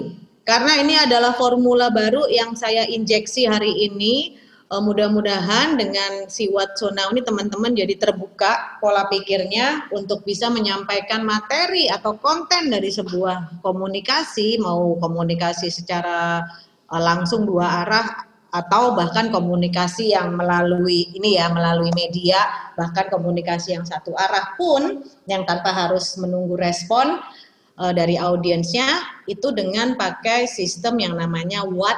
Karena 0.48 0.80
ini 0.80 0.96
adalah 0.96 1.36
formula 1.36 1.92
baru 1.92 2.26
yang 2.32 2.56
saya 2.56 2.88
injeksi 2.88 3.46
hari 3.46 3.70
ini 3.86 4.40
uh, 4.70 4.82
mudah-mudahan 4.82 5.74
dengan 5.74 6.30
si 6.30 6.48
Watsona 6.48 7.10
ini 7.10 7.20
teman-teman 7.26 7.74
jadi 7.74 7.98
terbuka 7.98 8.78
pola 8.78 9.10
pikirnya 9.10 9.90
untuk 9.90 10.22
bisa 10.22 10.48
menyampaikan 10.48 11.26
materi 11.26 11.90
atau 11.90 12.14
konten 12.16 12.70
dari 12.70 12.88
sebuah 12.88 13.60
komunikasi 13.60 14.62
mau 14.62 14.94
komunikasi 15.02 15.68
secara 15.68 16.46
uh, 16.88 17.02
langsung 17.02 17.44
dua 17.44 17.84
arah 17.84 18.30
atau 18.50 18.98
bahkan 18.98 19.30
komunikasi 19.30 20.10
yang 20.10 20.34
melalui 20.34 21.06
ini 21.14 21.38
ya 21.38 21.54
melalui 21.54 21.94
media 21.94 22.72
bahkan 22.74 23.06
komunikasi 23.06 23.78
yang 23.78 23.86
satu 23.86 24.10
arah 24.18 24.58
pun 24.58 25.06
yang 25.30 25.46
tanpa 25.46 25.70
harus 25.70 26.18
menunggu 26.18 26.58
respon 26.58 27.22
uh, 27.78 27.92
dari 27.94 28.18
audiensnya 28.18 29.22
itu 29.30 29.54
dengan 29.54 29.94
pakai 29.94 30.50
sistem 30.50 30.98
yang 30.98 31.14
namanya 31.14 31.62
what 31.62 31.94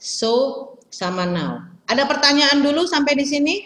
so 0.00 0.72
sama 0.88 1.28
now 1.28 1.73
ada 1.84 2.02
pertanyaan 2.08 2.64
dulu 2.64 2.88
sampai 2.88 3.12
di 3.16 3.26
sini? 3.28 3.56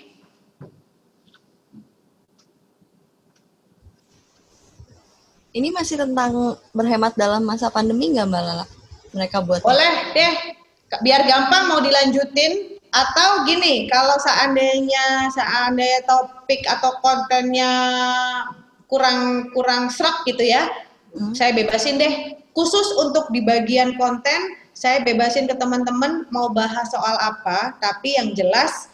Ini 5.59 5.75
masih 5.75 5.99
tentang 5.99 6.61
berhemat 6.71 7.19
dalam 7.19 7.43
masa 7.43 7.73
pandemi 7.73 8.15
nggak 8.15 8.31
Mbak 8.31 8.43
Lala? 8.43 8.67
Mereka 9.17 9.43
buat 9.43 9.65
Boleh 9.65 10.13
deh, 10.13 10.35
biar 11.03 11.25
gampang 11.25 11.73
mau 11.73 11.81
dilanjutin 11.81 12.79
atau 12.93 13.49
gini, 13.49 13.89
kalau 13.89 14.17
seandainya 14.21 15.33
seandainya 15.33 16.05
topik 16.05 16.63
atau 16.69 17.01
kontennya 17.01 17.73
kurang 18.89 19.51
kurang 19.53 19.89
serak 19.93 20.25
gitu 20.29 20.41
ya, 20.41 20.69
hmm. 21.17 21.33
saya 21.33 21.53
bebasin 21.57 21.97
deh. 22.01 22.39
Khusus 22.53 22.91
untuk 22.99 23.31
di 23.31 23.39
bagian 23.45 23.95
konten 23.95 24.59
saya 24.79 25.03
bebasin 25.03 25.51
ke 25.51 25.59
teman-teman 25.59 26.31
mau 26.31 26.55
bahas 26.55 26.87
soal 26.95 27.19
apa, 27.19 27.75
tapi 27.83 28.15
yang 28.15 28.31
jelas 28.31 28.87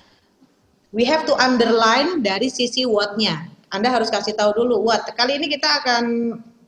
we 0.96 1.04
have 1.04 1.28
to 1.28 1.36
underline 1.36 2.24
dari 2.24 2.48
sisi 2.48 2.88
what-nya. 2.88 3.44
Anda 3.68 3.92
harus 3.92 4.08
kasih 4.08 4.32
tahu 4.32 4.64
dulu 4.64 4.80
what. 4.80 5.04
Kali 5.12 5.36
ini 5.36 5.52
kita 5.52 5.84
akan 5.84 6.04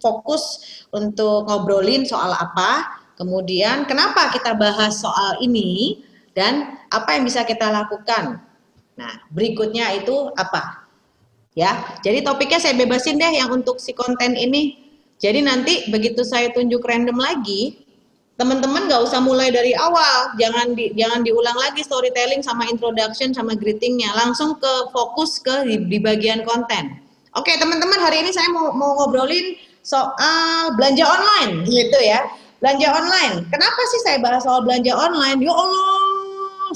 fokus 0.05 0.61
untuk 0.93 1.49
ngobrolin 1.49 2.05
soal 2.05 2.37
apa, 2.37 3.01
kemudian 3.17 3.89
kenapa 3.89 4.29
kita 4.37 4.53
bahas 4.53 5.01
soal 5.01 5.41
ini, 5.41 6.05
dan 6.37 6.77
apa 6.93 7.17
yang 7.17 7.25
bisa 7.25 7.41
kita 7.49 7.73
lakukan. 7.73 8.45
Nah, 9.01 9.13
berikutnya 9.33 9.97
itu 9.97 10.29
apa? 10.37 10.85
Ya, 11.57 11.97
jadi 12.05 12.21
topiknya 12.21 12.61
saya 12.61 12.77
bebasin 12.77 13.17
deh 13.17 13.33
yang 13.33 13.49
untuk 13.49 13.81
si 13.81 13.97
konten 13.97 14.37
ini. 14.37 14.77
Jadi 15.17 15.41
nanti 15.41 15.89
begitu 15.89 16.21
saya 16.21 16.53
tunjuk 16.53 16.85
random 16.85 17.17
lagi, 17.17 17.86
teman-teman 18.37 18.85
nggak 18.85 19.01
usah 19.01 19.21
mulai 19.25 19.49
dari 19.49 19.73
awal, 19.73 20.37
jangan 20.37 20.77
di, 20.77 20.93
jangan 20.93 21.25
diulang 21.25 21.57
lagi 21.57 21.81
storytelling 21.81 22.45
sama 22.45 22.69
introduction 22.69 23.33
sama 23.33 23.57
greetingnya, 23.57 24.13
langsung 24.13 24.61
ke 24.61 24.73
fokus 24.93 25.41
ke 25.41 25.65
di, 25.65 25.77
di 25.89 25.99
bagian 26.01 26.45
konten. 26.45 27.01
Oke 27.37 27.53
teman-teman 27.57 28.01
hari 28.01 28.25
ini 28.25 28.33
saya 28.33 28.49
mau, 28.53 28.73
mau 28.77 28.97
ngobrolin 28.97 29.57
soal 29.81 30.73
belanja 30.77 31.05
online 31.05 31.65
gitu 31.65 31.99
ya, 32.05 32.29
belanja 32.61 32.89
online. 32.93 33.35
Kenapa 33.49 33.81
sih 33.89 34.01
saya 34.05 34.21
bahas 34.21 34.45
soal 34.45 34.65
belanja 34.65 34.93
online? 34.93 35.41
Ya 35.41 35.53
Allah, 35.53 36.17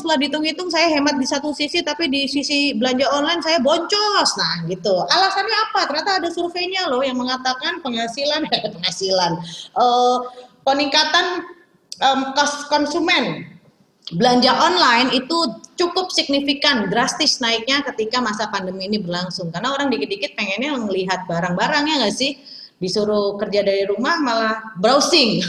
setelah 0.00 0.16
dihitung-hitung 0.16 0.72
saya 0.72 0.88
hemat 0.88 1.20
di 1.20 1.28
satu 1.28 1.52
sisi, 1.52 1.84
tapi 1.84 2.08
di 2.08 2.24
sisi 2.24 2.72
belanja 2.72 3.04
online 3.12 3.44
saya 3.44 3.60
boncos. 3.60 4.30
Nah 4.40 4.64
gitu. 4.64 4.94
Alasannya 5.12 5.56
apa? 5.68 5.80
Ternyata 5.92 6.10
ada 6.24 6.28
surveinya 6.32 6.88
loh 6.88 7.04
yang 7.04 7.20
mengatakan 7.20 7.84
penghasilan, 7.84 8.48
penghasilan. 8.80 9.32
Uh, 9.76 10.24
peningkatan 10.64 11.46
um, 12.00 12.32
konsumen 12.68 13.46
belanja 14.10 14.50
online 14.50 15.14
itu 15.14 15.62
cukup 15.78 16.10
signifikan, 16.10 16.90
drastis 16.90 17.38
naiknya 17.38 17.80
ketika 17.92 18.18
masa 18.18 18.50
pandemi 18.50 18.90
ini 18.90 18.98
berlangsung. 18.98 19.54
Karena 19.54 19.70
orang 19.70 19.88
dikit-dikit 19.88 20.34
pengennya 20.34 20.74
melihat 20.76 21.24
barang-barangnya 21.30 22.04
nggak 22.04 22.14
sih? 22.14 22.36
Disuruh 22.80 23.36
kerja 23.36 23.60
dari 23.62 23.86
rumah 23.86 24.18
malah 24.18 24.56
browsing. 24.80 25.44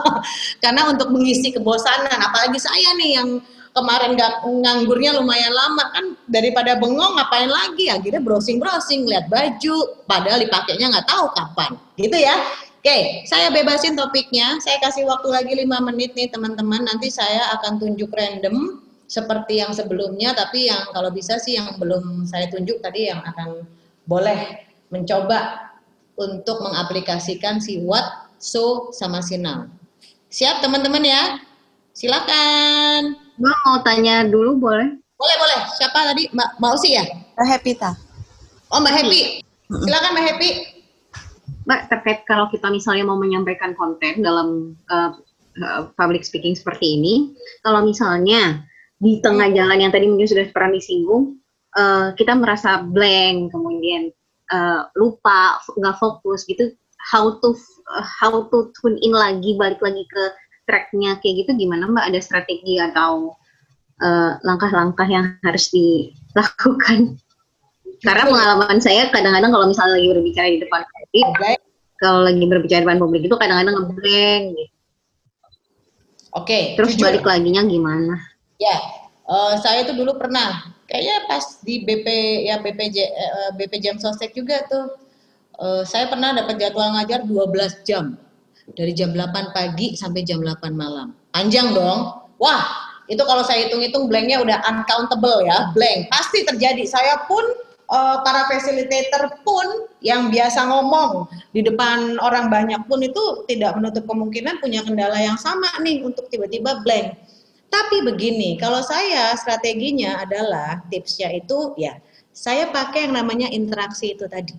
Karena 0.64 0.90
untuk 0.90 1.12
mengisi 1.12 1.54
kebosanan, 1.54 2.18
apalagi 2.18 2.58
saya 2.58 2.96
nih 2.98 3.10
yang 3.20 3.28
kemarin 3.70 4.18
gak 4.18 4.42
nganggurnya 4.42 5.14
lumayan 5.14 5.54
lama 5.54 5.84
kan 5.94 6.04
daripada 6.26 6.74
bengong 6.74 7.14
ngapain 7.14 7.46
lagi 7.46 7.86
akhirnya 7.86 8.18
browsing 8.18 8.58
browsing 8.58 9.06
lihat 9.06 9.30
baju 9.30 10.02
padahal 10.10 10.42
dipakainya 10.42 10.90
nggak 10.90 11.06
tahu 11.06 11.30
kapan 11.38 11.78
gitu 11.94 12.18
ya 12.18 12.34
Oke, 12.80 13.28
saya 13.28 13.52
bebasin 13.52 13.92
topiknya. 13.92 14.56
Saya 14.64 14.80
kasih 14.80 15.04
waktu 15.04 15.28
lagi 15.28 15.52
lima 15.52 15.84
menit 15.84 16.16
nih 16.16 16.32
teman-teman. 16.32 16.80
Nanti 16.88 17.12
saya 17.12 17.52
akan 17.60 17.76
tunjuk 17.76 18.08
random 18.08 18.80
seperti 19.04 19.60
yang 19.60 19.76
sebelumnya, 19.76 20.32
tapi 20.32 20.72
yang 20.72 20.88
kalau 20.96 21.12
bisa 21.12 21.36
sih 21.36 21.60
yang 21.60 21.76
belum 21.76 22.24
saya 22.24 22.48
tunjuk 22.48 22.80
tadi 22.80 23.12
yang 23.12 23.20
akan 23.20 23.68
boleh 24.08 24.64
mencoba 24.88 25.68
untuk 26.16 26.64
mengaplikasikan 26.64 27.60
si 27.60 27.84
what, 27.84 28.32
so, 28.40 28.88
sama 28.96 29.20
si 29.20 29.36
now. 29.36 29.68
Siap 30.32 30.64
teman-teman 30.64 31.04
ya? 31.04 31.36
Silakan. 31.92 33.12
Mbak 33.36 33.56
mau 33.68 33.76
tanya 33.84 34.24
dulu 34.24 34.56
boleh? 34.56 34.88
Boleh, 35.20 35.36
boleh. 35.36 35.60
Siapa 35.76 36.16
tadi? 36.16 36.32
Mbak 36.32 36.50
mau 36.56 36.80
sih 36.80 36.96
ya? 36.96 37.04
Mbak 37.36 37.44
Happy 37.44 37.76
ta. 37.76 37.92
Oh, 38.72 38.80
Mbak 38.80 39.04
Happy. 39.04 39.44
Silakan 39.68 40.16
Mbak 40.16 40.24
Happy. 40.32 40.79
Mbak 41.70 41.86
terkait 41.86 42.26
kalau 42.26 42.50
kita 42.50 42.66
misalnya 42.66 43.06
mau 43.06 43.14
menyampaikan 43.14 43.78
konten 43.78 44.26
dalam 44.26 44.74
uh, 44.90 45.14
uh, 45.62 45.86
public 45.94 46.26
speaking 46.26 46.58
seperti 46.58 46.98
ini, 46.98 47.30
kalau 47.62 47.86
misalnya 47.86 48.66
di 48.98 49.22
tengah 49.22 49.54
jalan 49.54 49.78
yang 49.78 49.94
tadi 49.94 50.10
mungkin 50.10 50.26
sudah 50.26 50.50
pernah 50.50 50.74
disinggung, 50.74 51.38
uh, 51.78 52.10
kita 52.18 52.34
merasa 52.34 52.82
blank, 52.82 53.54
kemudian 53.54 54.10
uh, 54.50 54.90
lupa, 54.98 55.62
nggak 55.78 55.94
fokus 56.02 56.42
gitu, 56.50 56.74
how 56.98 57.38
to 57.38 57.54
uh, 57.94 58.02
how 58.02 58.50
to 58.50 58.74
tune 58.82 58.98
in 58.98 59.14
lagi, 59.14 59.54
balik 59.54 59.78
lagi 59.78 60.02
ke 60.10 60.22
tracknya 60.66 61.22
kayak 61.22 61.46
gitu 61.46 61.54
gimana 61.54 61.86
Mbak? 61.86 62.10
Ada 62.10 62.18
strategi 62.18 62.82
atau 62.82 63.38
langkah-langkah 64.42 65.06
uh, 65.06 65.12
yang 65.12 65.26
harus 65.46 65.70
dilakukan? 65.70 67.20
Karena 68.00 68.24
pengalaman 68.24 68.78
saya 68.80 69.12
kadang-kadang 69.12 69.52
kalau 69.52 69.66
misalnya 69.68 70.00
lagi 70.00 70.08
berbicara 70.08 70.48
di 70.48 70.60
depan 70.64 70.80
publik, 70.88 71.28
kalau 72.00 72.20
lagi 72.24 72.44
berbicara 72.48 72.80
di 72.80 72.84
depan 72.88 73.00
publik 73.00 73.22
itu 73.28 73.36
kadang-kadang 73.36 73.74
ngeblank 73.76 74.44
gitu. 74.56 74.74
Oke. 76.30 76.46
Okay, 76.46 76.62
Terus 76.78 76.94
jujur. 76.94 77.04
balik 77.10 77.24
laginya 77.26 77.62
gimana? 77.66 78.14
Ya, 78.62 78.76
uh, 79.26 79.58
saya 79.58 79.82
itu 79.82 79.92
dulu 79.98 80.14
pernah, 80.16 80.70
kayaknya 80.86 81.26
pas 81.26 81.58
di 81.66 81.82
BP 81.82 82.06
ya 82.46 82.62
BPJ 82.62 82.96
uh, 83.02 83.50
BP 83.58 83.72
Jam 83.82 83.96
Sostek 83.98 84.32
juga 84.32 84.62
tuh, 84.70 84.94
uh, 85.58 85.82
saya 85.82 86.06
pernah 86.06 86.30
dapat 86.30 86.56
jadwal 86.60 86.94
ngajar 86.94 87.26
12 87.26 87.82
jam 87.82 88.14
dari 88.78 88.94
jam 88.94 89.10
8 89.10 89.50
pagi 89.50 89.98
sampai 89.98 90.22
jam 90.22 90.38
8 90.38 90.70
malam. 90.70 91.10
Panjang 91.34 91.74
dong. 91.74 92.30
Wah, 92.38 92.62
itu 93.10 93.20
kalau 93.26 93.42
saya 93.42 93.66
hitung-hitung 93.66 94.06
blanknya 94.06 94.38
udah 94.38 94.62
uncountable 94.70 95.42
ya, 95.42 95.74
blank. 95.74 96.06
Pasti 96.14 96.46
terjadi. 96.46 96.86
Saya 96.86 97.26
pun 97.26 97.42
uh, 97.90 98.22
para 98.22 98.46
facilitator 98.48 99.42
pun 99.42 99.90
yang 100.00 100.30
biasa 100.30 100.64
ngomong 100.70 101.26
di 101.52 101.60
depan 101.66 102.16
orang 102.22 102.48
banyak 102.48 102.80
pun 102.86 103.02
itu 103.02 103.44
tidak 103.50 103.76
menutup 103.76 104.06
kemungkinan 104.06 104.62
punya 104.62 104.80
kendala 104.86 105.18
yang 105.18 105.36
sama 105.36 105.68
nih 105.82 106.00
untuk 106.06 106.30
tiba-tiba 106.30 106.80
blank. 106.86 107.18
Tapi 107.70 108.02
begini, 108.02 108.58
kalau 108.58 108.82
saya 108.82 109.30
strateginya 109.38 110.26
adalah 110.26 110.82
tipsnya 110.90 111.30
itu 111.30 111.74
ya 111.78 111.98
saya 112.34 112.70
pakai 112.70 113.06
yang 113.10 113.14
namanya 113.14 113.46
interaksi 113.50 114.14
itu 114.14 114.26
tadi. 114.26 114.54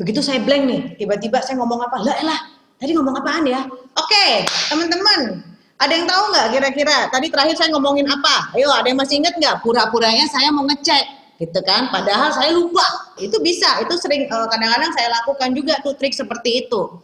Begitu 0.00 0.24
saya 0.24 0.40
blank 0.40 0.64
nih, 0.64 0.80
tiba-tiba 0.96 1.44
saya 1.44 1.60
ngomong 1.60 1.84
apa? 1.84 2.00
Lah, 2.00 2.18
lah, 2.24 2.40
tadi 2.80 2.96
ngomong 2.96 3.16
apaan 3.20 3.44
ya? 3.48 3.64
Oke, 3.96 4.44
teman-teman, 4.72 5.44
ada 5.76 5.92
yang 5.92 6.08
tahu 6.08 6.22
nggak 6.32 6.46
kira-kira? 6.56 6.98
Tadi 7.12 7.28
terakhir 7.28 7.56
saya 7.56 7.68
ngomongin 7.76 8.08
apa? 8.08 8.52
Ayo, 8.56 8.72
ada 8.72 8.88
yang 8.88 9.00
masih 9.00 9.20
ingat 9.20 9.36
nggak? 9.36 9.60
Pura-puranya 9.60 10.24
saya 10.28 10.48
mau 10.52 10.64
ngecek 10.68 11.19
gitu 11.40 11.60
kan? 11.64 11.88
Padahal 11.88 12.30
saya 12.36 12.52
lupa. 12.52 12.84
Itu 13.16 13.40
bisa. 13.40 13.80
Itu 13.80 13.96
sering 13.96 14.28
eh, 14.28 14.46
kadang-kadang 14.52 14.92
saya 14.92 15.08
lakukan 15.08 15.56
juga 15.56 15.80
tuh 15.80 15.96
trik 15.96 16.12
seperti 16.12 16.68
itu. 16.68 17.00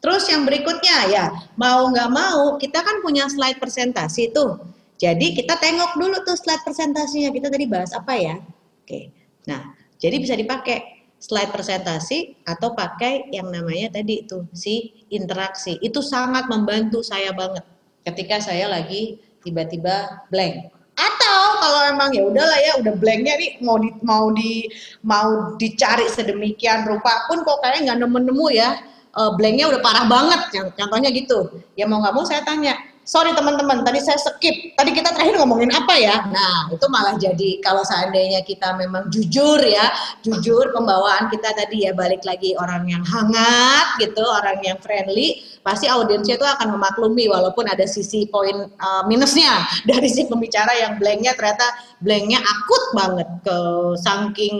Terus 0.00 0.24
yang 0.32 0.48
berikutnya 0.48 1.12
ya 1.12 1.24
mau 1.60 1.84
nggak 1.92 2.08
mau 2.08 2.56
kita 2.56 2.80
kan 2.80 3.04
punya 3.04 3.28
slide 3.28 3.60
presentasi 3.60 4.32
tuh. 4.32 4.56
Jadi 4.96 5.36
kita 5.36 5.60
tengok 5.60 5.98
dulu 5.98 6.22
tuh 6.24 6.38
slide 6.38 6.64
presentasinya. 6.64 7.28
Kita 7.34 7.52
tadi 7.52 7.66
bahas 7.68 7.92
apa 7.92 8.16
ya? 8.16 8.40
Oke. 8.80 9.12
Nah 9.44 9.76
jadi 10.00 10.16
bisa 10.16 10.38
dipakai 10.38 11.04
slide 11.20 11.52
presentasi 11.52 12.40
atau 12.48 12.72
pakai 12.72 13.28
yang 13.28 13.52
namanya 13.52 14.00
tadi 14.00 14.24
itu 14.24 14.48
si 14.56 15.04
interaksi. 15.12 15.76
Itu 15.84 16.00
sangat 16.00 16.48
membantu 16.48 17.04
saya 17.04 17.36
banget 17.36 17.66
ketika 18.08 18.40
saya 18.40 18.72
lagi 18.72 19.20
tiba-tiba 19.44 20.24
blank 20.32 20.79
atau 21.00 21.40
kalau 21.64 21.80
emang 21.88 22.12
ya 22.12 22.22
udahlah 22.28 22.60
ya 22.60 22.72
udah 22.84 22.94
blanknya 23.00 23.40
nih 23.40 23.50
mau 23.64 23.80
di 23.80 23.88
mau 24.04 24.28
di 24.36 24.68
mau 25.00 25.56
dicari 25.56 26.04
sedemikian 26.12 26.84
rupa 26.84 27.24
pun 27.24 27.40
kok 27.40 27.64
kayak 27.64 27.88
nggak 27.88 27.98
nemu-nemu 28.04 28.46
ya. 28.52 28.70
Uh, 29.10 29.34
blanknya 29.34 29.66
udah 29.66 29.80
parah 29.82 30.06
banget 30.06 30.40
contohnya 30.76 31.10
gitu. 31.10 31.64
Ya 31.74 31.88
mau 31.88 31.98
nggak 31.98 32.14
mau 32.14 32.22
saya 32.22 32.46
tanya 32.46 32.78
sorry 33.10 33.34
teman-teman, 33.34 33.82
tadi 33.82 33.98
saya 33.98 34.22
skip. 34.22 34.78
Tadi 34.78 34.94
kita 34.94 35.10
terakhir 35.10 35.42
ngomongin 35.42 35.74
apa 35.74 35.98
ya? 35.98 36.30
Nah, 36.30 36.70
itu 36.70 36.86
malah 36.86 37.18
jadi 37.18 37.58
kalau 37.58 37.82
seandainya 37.82 38.46
kita 38.46 38.78
memang 38.78 39.10
jujur 39.10 39.58
ya, 39.58 39.90
jujur 40.22 40.70
pembawaan 40.70 41.26
kita 41.26 41.50
tadi 41.58 41.90
ya 41.90 41.92
balik 41.92 42.22
lagi 42.22 42.54
orang 42.54 42.86
yang 42.86 43.02
hangat 43.02 43.98
gitu, 43.98 44.22
orang 44.22 44.62
yang 44.62 44.78
friendly, 44.78 45.42
pasti 45.66 45.90
audiensnya 45.90 46.38
itu 46.38 46.46
akan 46.46 46.78
memaklumi 46.78 47.26
walaupun 47.26 47.66
ada 47.66 47.82
sisi 47.82 48.30
poin 48.30 48.70
uh, 48.78 49.02
minusnya 49.10 49.66
dari 49.90 50.06
si 50.06 50.30
pembicara 50.30 50.70
yang 50.78 51.02
blanknya 51.02 51.34
ternyata 51.34 51.66
blanknya 51.98 52.38
akut 52.38 52.84
banget 52.94 53.28
ke 53.42 53.58
saking 53.98 54.56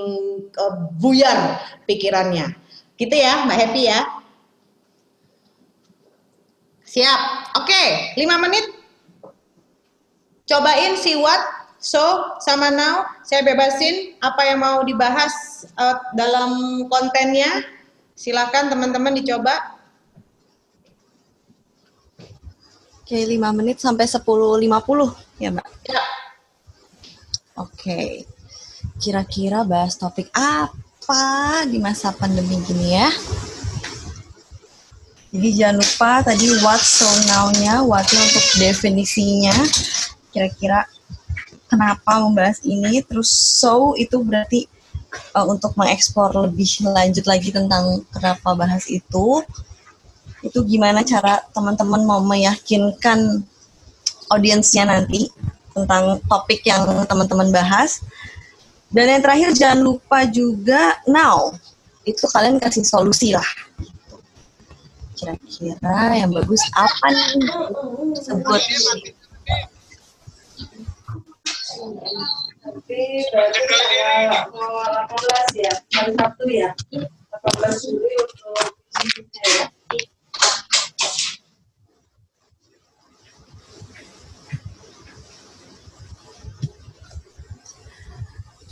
ke 0.51 0.64
buyar 0.98 1.62
pikirannya. 1.86 2.51
Gitu 2.98 3.14
ya, 3.14 3.47
Mbak 3.47 3.56
Happy 3.56 3.86
ya. 3.86 4.20
Siap. 6.91 7.21
Oke, 7.62 7.71
okay, 7.71 8.19
5 8.19 8.43
menit. 8.43 8.67
Cobain 10.43 10.99
si 10.99 11.15
what, 11.15 11.39
so, 11.79 12.03
sama 12.43 12.75
now. 12.75 13.07
Saya 13.23 13.47
bebasin 13.47 14.19
apa 14.19 14.43
yang 14.51 14.59
mau 14.59 14.83
dibahas 14.83 15.31
uh, 15.79 16.03
dalam 16.19 16.83
kontennya. 16.91 17.62
Silakan 18.19 18.75
teman-teman 18.75 19.15
dicoba. 19.15 19.79
Oke, 23.07 23.15
okay, 23.15 23.23
5 23.39 23.39
menit 23.55 23.79
sampai 23.79 24.11
10.50 24.11 25.39
ya, 25.39 25.55
Mbak? 25.55 25.67
Ya. 25.87 26.03
Oke. 27.55 27.71
Okay. 27.71 28.09
Kira-kira 28.99 29.62
bahas 29.62 29.95
topik 29.95 30.27
apa 30.35 31.62
di 31.71 31.79
masa 31.79 32.11
pandemi 32.11 32.59
gini 32.67 32.99
ya? 32.99 33.09
Jadi 35.31 35.48
jangan 35.55 35.77
lupa 35.78 36.11
tadi 36.27 36.47
what 36.59 36.82
so 36.82 37.07
now-nya, 37.31 37.86
what-nya 37.86 38.19
untuk 38.19 38.47
definisinya. 38.59 39.55
Kira-kira 40.35 40.90
kenapa 41.70 42.19
membahas 42.19 42.59
ini, 42.66 42.98
terus 43.07 43.31
so 43.31 43.94
itu 43.94 44.19
berarti 44.27 44.66
uh, 45.39 45.47
untuk 45.47 45.70
mengeksplor 45.78 46.35
lebih 46.51 46.66
lanjut 46.82 47.31
lagi 47.31 47.55
tentang 47.55 48.02
kenapa 48.11 48.59
bahas 48.59 48.90
itu. 48.90 49.47
Itu 50.43 50.66
gimana 50.66 51.07
cara 51.07 51.47
teman-teman 51.55 52.02
mau 52.02 52.19
meyakinkan 52.27 53.47
audiensnya 54.35 54.90
nanti 54.90 55.31
tentang 55.70 56.19
topik 56.27 56.66
yang 56.66 56.82
teman-teman 57.07 57.55
bahas. 57.55 58.02
Dan 58.90 59.07
yang 59.07 59.23
terakhir 59.23 59.55
jangan 59.55 59.81
lupa 59.86 60.27
juga 60.27 60.98
now 61.07 61.55
itu 62.02 62.27
kalian 62.35 62.59
kasih 62.59 62.82
solusi 62.82 63.31
lah. 63.31 63.47
Kira-kira 65.21 66.17
yang 66.17 66.33
bagus 66.33 66.65
apa 66.73 67.13
nih? 67.13 67.45
Sebut. 68.25 68.57
Tapi 72.61 73.01
berarti 73.29 73.61
tanggal 73.69 74.49
18 75.13 75.93
hari 75.93 76.13
Sabtu 76.17 76.45
ya. 76.49 76.73
18 76.89 77.85
Juli 77.85 78.13
untuk. 78.17 78.57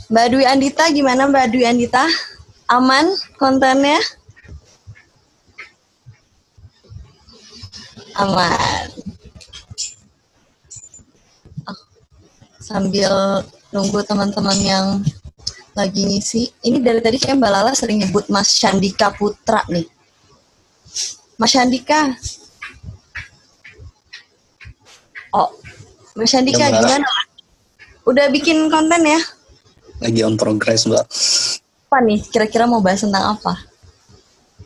Mbak 0.09 0.27
Dwi 0.33 0.45
Andita 0.49 0.89
gimana 0.89 1.29
Mbak 1.29 1.53
Dwi 1.53 1.69
Andita? 1.69 2.09
Aman 2.73 3.13
kontennya? 3.37 4.01
Aman. 8.19 8.87
Oh, 11.63 11.79
Sambil 12.59 13.11
nunggu 13.71 14.03
teman-teman 14.03 14.59
yang 14.59 14.87
lagi 15.71 16.03
ngisi. 16.03 16.51
Ini 16.59 16.83
dari 16.83 16.99
tadi 16.99 17.15
kayak 17.15 17.39
Mbak 17.39 17.51
Lala 17.51 17.71
sering 17.71 18.03
nyebut 18.03 18.27
Mas 18.27 18.51
Chandika 18.59 19.15
Putra 19.15 19.63
nih. 19.71 19.87
Mas 21.39 21.55
Chandika. 21.55 22.11
Oh, 25.31 25.55
Mas 26.19 26.27
Chandika 26.27 26.67
Ya, 26.67 26.75
gimana? 26.75 27.07
Udah 28.03 28.27
bikin 28.27 28.67
konten 28.67 29.05
ya? 29.05 29.21
lagi 29.99 30.23
on 30.23 30.39
progress 30.39 30.87
mbak 30.87 31.03
Apa 31.91 31.99
nih? 31.99 32.23
Kira-kira 32.31 32.63
mau 32.63 32.79
bahas 32.79 33.03
tentang 33.03 33.35
apa? 33.35 33.51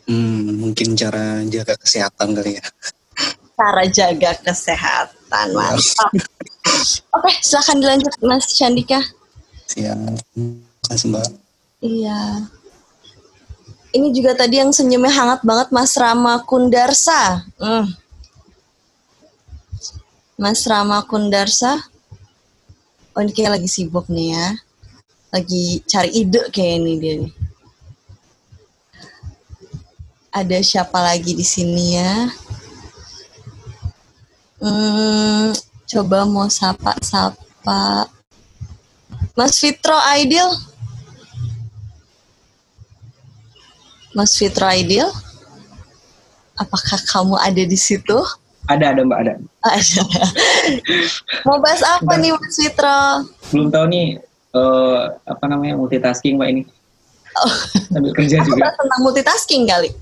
hmm, 0.06 0.62
mungkin 0.62 0.94
cara 0.94 1.42
jaga 1.50 1.74
kesehatan 1.74 2.38
kali 2.38 2.60
ya 2.60 2.64
Cara 3.54 3.86
jaga 3.86 4.34
kesehatan, 4.42 5.46
mantap. 5.54 6.10
Oke, 7.16 7.30
silahkan 7.38 7.78
dilanjut 7.78 8.14
Mas 8.24 8.50
Chandika. 8.54 8.98
siap 9.64 9.96
kasih 10.84 11.08
mbak 11.08 11.24
Iya. 11.80 12.44
Ini 13.94 14.10
juga 14.10 14.34
tadi 14.34 14.58
yang 14.58 14.74
senyumnya 14.74 15.12
hangat 15.12 15.40
banget 15.46 15.68
Mas 15.70 15.94
Rama 15.94 16.42
Kundarsa. 16.42 17.46
Hmm. 17.60 17.86
Mas 20.34 20.66
Rama 20.66 21.04
Kundarsa. 21.06 21.78
Oh 23.14 23.22
ini 23.22 23.30
kayak 23.30 23.60
lagi 23.60 23.68
sibuk 23.70 24.10
nih 24.10 24.34
ya. 24.34 24.46
Lagi 25.30 25.84
cari 25.86 26.10
ide 26.10 26.50
kayak 26.50 26.74
ini 26.82 26.92
dia 26.98 27.14
nih. 27.22 27.32
Ada 30.34 30.58
siapa 30.66 30.98
lagi 30.98 31.38
di 31.38 31.46
sini 31.46 31.94
ya? 31.94 32.26
Hmm, 34.64 35.52
coba 35.84 36.24
mau 36.24 36.48
sapa-sapa. 36.48 38.08
Mas 39.36 39.60
Fitro 39.60 39.92
Aidil. 40.08 40.48
Mas 44.16 44.32
Fitro 44.32 44.64
Aidil. 44.64 45.04
Apakah 46.56 46.96
kamu 47.12 47.36
ada 47.36 47.60
di 47.60 47.76
situ? 47.76 48.16
Ada, 48.64 48.96
ada 48.96 49.04
Mbak, 49.04 49.18
ada. 49.20 49.32
Ada. 49.68 50.02
Mau 51.44 51.60
bahas 51.60 51.84
apa 51.84 52.16
nih 52.16 52.32
Mas 52.32 52.56
Fitro? 52.56 52.98
Belum 53.52 53.68
tahu 53.68 53.84
nih 53.92 54.16
eh, 54.56 55.00
apa 55.28 55.44
namanya 55.44 55.76
multitasking 55.76 56.40
Mbak 56.40 56.48
ini. 56.48 56.62
Sambil 57.92 58.16
kerja 58.16 58.40
Aku 58.40 58.48
juga. 58.48 58.72
tentang 58.72 59.00
multitasking 59.04 59.68
kali. 59.68 59.92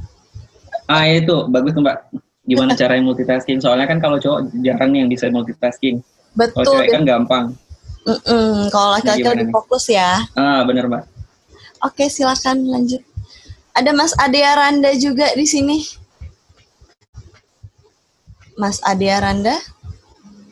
Ah 0.86 1.08
itu 1.10 1.50
bagus 1.50 1.74
tuh 1.74 1.82
Mbak. 1.82 1.98
Gimana 2.42 2.74
caranya 2.74 3.06
multitasking? 3.06 3.62
Soalnya 3.62 3.86
kan 3.86 4.02
kalau 4.02 4.18
cowok 4.18 4.50
jarang 4.66 4.92
yang 4.98 5.06
bisa 5.06 5.30
multitasking. 5.30 6.02
Kalau 6.34 6.50
Betul. 6.50 6.72
cewek 6.74 6.88
kan 6.90 7.02
gampang. 7.06 7.46
Mm-mm, 8.02 8.66
Kalau 8.74 8.98
laki-laki 8.98 9.22
Gimana 9.22 9.34
lebih 9.38 9.54
fokus 9.54 9.84
ya. 9.86 10.26
Ah 10.34 10.66
bener 10.66 10.90
Mbak. 10.90 11.04
Oke, 11.86 12.10
silakan 12.10 12.66
lanjut. 12.66 13.02
Ada 13.72 13.94
Mas 13.94 14.12
Adea 14.18 14.58
Randa 14.58 14.90
juga 14.98 15.30
di 15.38 15.46
sini. 15.46 15.86
Mas 18.58 18.82
Adea 18.82 19.22
Randa 19.22 19.54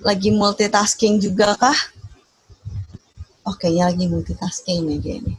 lagi 0.00 0.30
multitasking 0.30 1.18
juga 1.18 1.58
kah? 1.58 1.76
Oke, 3.44 3.66
ya 3.66 3.90
lagi 3.90 4.06
multitasking 4.06 4.86
nih 4.86 4.98
dia 5.02 5.16
nih. 5.26 5.38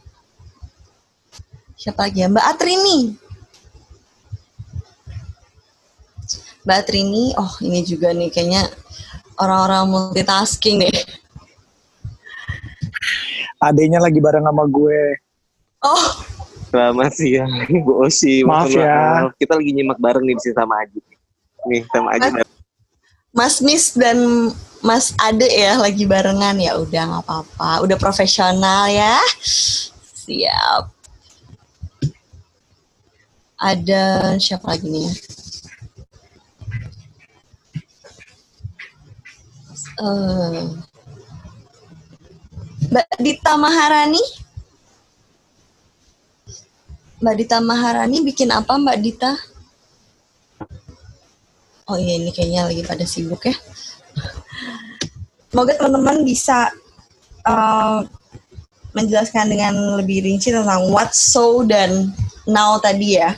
Siapa 1.80 2.06
lagi 2.06 2.22
ya? 2.22 2.28
Mbak 2.28 2.46
Atrini. 2.46 2.98
Mbak 6.62 6.76
Atrini, 6.78 7.34
oh 7.34 7.52
ini 7.62 7.82
juga 7.82 8.14
nih 8.14 8.30
kayaknya 8.30 8.70
orang-orang 9.38 9.90
multitasking 9.90 10.86
nih. 10.86 10.94
Adanya 13.58 14.02
lagi 14.02 14.18
bareng 14.22 14.46
sama 14.46 14.64
gue. 14.66 15.00
Oh, 15.82 16.06
Selamat 16.72 17.12
siang, 17.12 17.52
Bu 17.84 18.06
Osi. 18.06 18.40
Maaf 18.46 18.72
ya. 18.72 19.28
maaf. 19.28 19.36
Kita 19.36 19.60
lagi 19.60 19.70
nyimak 19.76 20.00
bareng 20.00 20.24
nih 20.24 20.34
di 20.38 20.42
sini 20.46 20.54
sama 20.56 20.74
Aji. 20.80 21.00
Nih, 21.68 21.82
sama 21.92 22.08
Aji. 22.16 22.30
Mas 23.32 23.60
Miss 23.60 23.92
dan 23.92 24.48
Mas 24.82 25.14
Ade 25.16 25.46
ya 25.46 25.78
lagi 25.78 26.04
barengan 26.04 26.58
ya 26.58 26.74
udah 26.76 27.02
nggak 27.06 27.24
apa-apa 27.24 27.86
udah 27.86 27.96
profesional 27.96 28.90
ya 28.90 29.16
siap 30.12 30.90
ada 33.56 34.34
siapa 34.42 34.74
lagi 34.74 34.90
nih 34.90 35.08
Eh, 39.92 40.64
Mbak 42.88 43.08
Dita 43.20 43.52
Maharani 43.60 44.24
Mbak 47.20 47.34
Dita 47.36 47.58
Maharani 47.60 48.18
bikin 48.24 48.48
apa 48.50 48.72
Mbak 48.80 48.98
Dita? 49.04 49.32
Oh 51.86 52.00
iya 52.00 52.16
ini 52.16 52.32
kayaknya 52.32 52.72
lagi 52.72 52.82
pada 52.88 53.04
sibuk 53.04 53.44
ya. 53.44 53.54
Semoga 55.52 55.76
teman-teman 55.76 56.24
bisa 56.24 56.72
uh, 57.44 58.00
menjelaskan 58.96 59.52
dengan 59.52 60.00
lebih 60.00 60.24
rinci 60.24 60.50
tentang 60.50 60.88
what, 60.88 61.12
so, 61.12 61.60
dan 61.68 62.10
now 62.48 62.80
tadi 62.80 63.20
ya. 63.20 63.36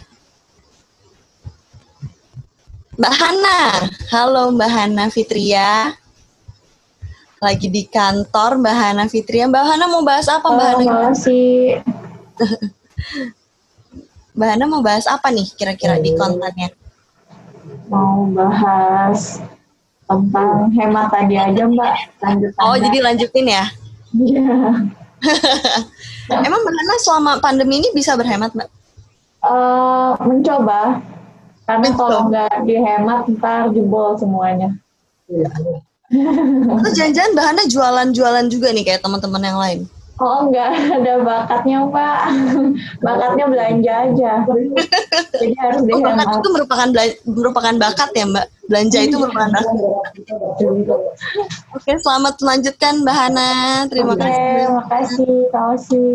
Mbak 2.94 3.14
Hana, 3.18 3.60
halo 4.14 4.54
Mbak 4.54 4.70
Hana 4.70 5.04
Fitria. 5.10 5.98
Lagi 7.44 7.68
di 7.68 7.84
kantor 7.84 8.56
Mbak 8.56 8.72
Hana 8.74 9.04
Fitria. 9.04 9.44
Mbak 9.44 9.64
Hana 9.68 9.84
mau 9.84 10.00
bahas 10.00 10.24
apa 10.32 10.48
Mbak 10.48 10.64
Halo, 10.64 10.78
Hana? 10.80 10.88
makasih. 11.12 11.84
Mbak 14.36 14.48
Hana 14.48 14.64
mau 14.64 14.80
bahas 14.80 15.04
apa 15.04 15.28
nih 15.28 15.44
kira-kira 15.52 16.00
di 16.00 16.16
kontennya? 16.16 16.72
Mau 17.92 18.24
bahas 18.32 19.44
tentang 20.08 20.72
hemat 20.72 21.12
tadi 21.12 21.36
aja 21.36 21.68
Mbak. 21.68 21.94
Lanjut 22.24 22.50
Oh, 22.64 22.80
jadi 22.80 22.98
lanjutin 23.04 23.44
ya? 23.44 23.64
Iya. 24.16 24.56
Emang 26.48 26.60
Mbak 26.64 26.74
Hana 26.80 26.94
selama 27.04 27.32
pandemi 27.44 27.84
ini 27.84 27.92
bisa 27.92 28.16
berhemat, 28.16 28.56
Mbak? 28.56 28.68
Eh, 29.44 30.10
mencoba. 30.24 31.04
Karena 31.68 31.88
kalau 31.92 32.32
nggak 32.32 32.64
dihemat 32.64 33.28
ntar 33.36 33.68
jebol 33.68 34.16
semuanya. 34.16 34.72
Atau 36.12 36.90
jangan-jangan 36.92 37.32
Mbak 37.32 37.46
Hana 37.48 37.62
jualan-jualan 37.64 38.46
juga 38.52 38.68
nih 38.76 38.84
kayak 38.84 39.00
teman-teman 39.00 39.42
yang 39.42 39.58
lain? 39.58 39.80
Oh 40.14 40.46
enggak 40.46 40.70
ada 40.94 41.26
bakatnya 41.26 41.90
Mbak. 41.90 42.18
Bakatnya 43.02 43.44
belanja 43.50 43.92
aja. 44.06 44.30
Jadi 45.34 45.54
harus 45.58 45.80
Oh, 45.90 45.98
bakat 45.98 46.26
itu 46.38 46.48
merupakan 46.54 46.88
merupakan 47.26 47.74
bakat 47.82 48.10
ya, 48.14 48.24
Mbak? 48.30 48.46
Belanja 48.70 48.98
itu 49.02 49.16
merupakan 49.18 49.50
bakat. 49.50 49.74
Oke, 51.74 51.92
selamat 51.98 52.34
melanjutkan 52.38 52.92
Mbak 53.02 53.16
Hana. 53.16 53.50
Terima 53.90 54.14
Oke, 54.14 54.22
kasih. 54.22 54.66
makasih 54.70 55.34
Kak 55.50 55.64
Osi. 55.74 56.06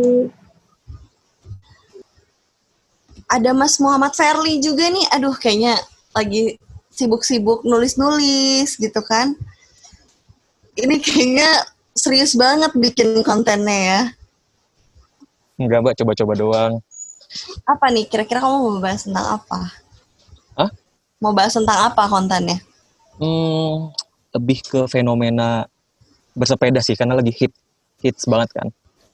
Ada 3.30 3.52
Mas 3.52 3.78
Muhammad 3.84 4.16
Ferli 4.16 4.64
juga 4.64 4.88
nih. 4.88 5.06
Aduh, 5.12 5.36
kayaknya 5.36 5.76
lagi 6.16 6.56
sibuk-sibuk 6.88 7.68
nulis-nulis 7.68 8.80
gitu 8.80 9.02
kan. 9.04 9.36
Ini 10.78 10.96
kayaknya 11.02 11.50
serius 11.96 12.38
banget 12.38 12.72
bikin 12.78 13.22
kontennya 13.26 13.80
ya. 13.80 14.02
Enggak 15.60 15.80
mbak, 15.84 15.96
coba-coba 16.00 16.34
doang. 16.38 16.74
Apa 17.68 17.92
nih? 17.92 18.08
Kira-kira 18.08 18.42
kamu 18.42 18.56
mau 18.58 18.80
bahas 18.82 19.04
tentang 19.06 19.28
apa? 19.38 19.60
Hah? 20.56 20.70
Mau 21.20 21.36
bahas 21.36 21.54
tentang 21.54 21.78
apa 21.92 22.08
kontennya? 22.08 22.64
Hmm, 23.20 23.92
lebih 24.32 24.64
ke 24.64 24.80
fenomena 24.88 25.68
bersepeda 26.32 26.80
sih 26.80 26.96
karena 26.96 27.20
lagi 27.20 27.36
hit 27.36 27.52
hits 28.00 28.24
banget 28.24 28.56
kan. 28.56 28.68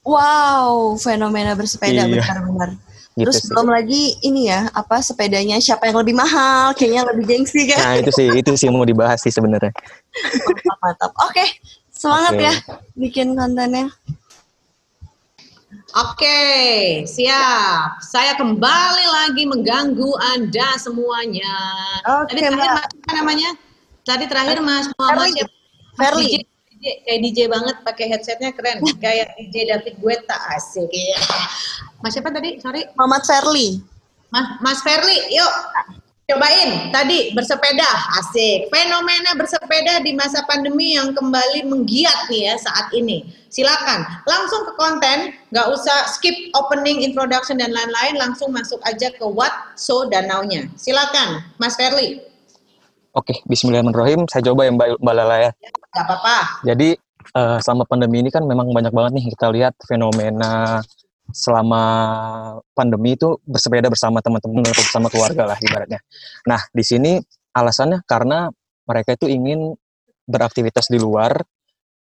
Wow, 0.05 0.93
fenomena 1.01 1.57
bersepeda 1.57 2.05
Iya. 2.05 2.21
benar-benar. 2.21 2.77
Gitu 3.15 3.31
Terus 3.31 3.37
sih. 3.39 3.47
belum 3.47 3.67
lagi 3.71 4.03
ini 4.27 4.51
ya, 4.51 4.67
apa 4.75 4.99
sepedanya 4.99 5.55
siapa 5.63 5.87
yang 5.87 6.03
lebih 6.03 6.19
mahal, 6.19 6.75
kayaknya 6.75 7.07
lebih 7.07 7.23
gengsi 7.23 7.63
kan. 7.71 7.79
Nah 7.79 7.93
itu 8.03 8.11
sih 8.11 8.27
itu 8.27 8.51
sih 8.59 8.67
mau 8.67 8.83
dibahas 8.83 9.23
sih 9.23 9.31
sebenarnya. 9.31 9.71
mantap, 9.71 10.77
mantap. 10.83 11.11
Oke, 11.23 11.47
semangat 11.87 12.35
Oke. 12.35 12.43
ya 12.43 12.53
bikin 12.99 13.31
kontennya. 13.39 13.87
Oke, 15.95 16.43
siap. 17.07 18.03
Saya 18.03 18.35
kembali 18.35 19.05
lagi 19.07 19.47
mengganggu 19.47 20.11
Anda 20.35 20.75
semuanya. 20.75 21.55
Oke, 22.19 22.35
Tadi 22.35 22.51
terakhir 22.51 22.67
Mbak. 22.67 22.83
Mas, 22.83 22.91
apa 22.99 23.11
namanya? 23.15 23.49
Tadi 24.03 24.25
terakhir 24.27 24.59
Mas 24.59 24.85
Muhammad 24.99 25.31
Ferli. 25.31 25.47
Ferli. 25.95 26.54
Kayak 26.85 27.19
DJ 27.25 27.39
banget 27.49 27.75
pakai 27.81 28.05
headsetnya 28.13 28.53
keren. 28.53 28.77
kayak 29.03 29.33
DJ 29.41 29.73
David 29.73 29.97
Guetta 29.97 30.37
asik. 30.53 30.85
Iya. 30.93 31.17
Mas 32.05 32.13
siapa 32.13 32.29
tadi? 32.29 32.61
Sorry. 32.61 32.85
Muhammad 32.93 33.25
Ferli. 33.25 33.81
Mas, 34.29 34.45
Mas 34.61 34.79
Ferli, 34.85 35.17
yuk 35.33 35.53
cobain 36.25 36.89
tadi 36.89 37.33
bersepeda 37.37 37.85
asik. 38.21 38.69
Fenomena 38.73 39.37
bersepeda 39.37 40.01
di 40.01 40.17
masa 40.17 40.41
pandemi 40.49 40.97
yang 40.97 41.13
kembali 41.13 41.65
menggiat 41.69 42.29
nih 42.29 42.53
ya 42.53 42.55
saat 42.57 42.89
ini. 42.93 43.25
Silakan 43.49 44.03
langsung 44.27 44.67
ke 44.67 44.73
konten, 44.75 45.31
nggak 45.53 45.67
usah 45.71 46.11
skip 46.11 46.35
opening, 46.57 47.05
introduction 47.05 47.55
dan 47.61 47.71
lain-lain, 47.71 48.19
langsung 48.19 48.51
masuk 48.51 48.81
aja 48.83 49.13
ke 49.13 49.23
what 49.23 49.53
so 49.79 50.09
danaunya. 50.11 50.67
Silakan, 50.75 51.45
Mas 51.61 51.77
Ferli. 51.79 52.19
Oke, 53.15 53.39
Bismillahirrahmanirrahim. 53.47 54.27
Saya 54.27 54.43
coba 54.51 54.67
ya 54.67 54.75
Mbak, 54.75 54.99
Mbak 54.99 55.13
Lala 55.15 55.37
ya. 55.39 55.51
Gak 55.95 56.03
apa-apa. 56.03 56.35
Jadi 56.67 56.89
eh, 57.31 57.57
selama 57.63 57.87
pandemi 57.87 58.19
ini 58.19 58.29
kan 58.29 58.43
memang 58.43 58.69
banyak 58.75 58.91
banget 58.91 59.11
nih 59.15 59.25
kita 59.31 59.47
lihat 59.55 59.73
fenomena 59.87 60.83
selama 61.33 61.83
pandemi 62.77 63.17
itu 63.17 63.39
bersepeda 63.49 63.89
bersama 63.89 64.21
teman-teman 64.21 64.61
atau 64.61 64.83
bersama 64.85 65.07
keluarga 65.09 65.43
lah 65.49 65.57
ibaratnya. 65.57 65.99
Nah 66.45 66.61
di 66.69 66.83
sini 66.85 67.17
alasannya 67.55 68.05
karena 68.05 68.51
mereka 68.85 69.17
itu 69.17 69.25
ingin 69.31 69.73
beraktivitas 70.29 70.91
di 70.91 71.01
luar 71.01 71.41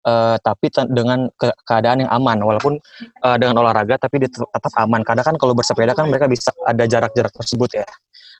eh, 0.07 0.37
tapi 0.39 0.71
dengan 0.87 1.27
ke- 1.35 1.57
keadaan 1.67 2.07
yang 2.07 2.11
aman 2.13 2.39
walaupun 2.39 2.79
eh, 3.01 3.37
dengan 3.41 3.59
olahraga 3.59 3.99
tapi 3.99 4.23
tetap 4.23 4.73
aman 4.79 5.03
karena 5.03 5.25
kan 5.25 5.35
kalau 5.35 5.51
bersepeda 5.51 5.91
kan 5.97 6.07
mereka 6.07 6.31
bisa 6.31 6.53
ada 6.63 6.85
jarak-jarak 6.87 7.33
tersebut 7.35 7.83
ya. 7.83 7.87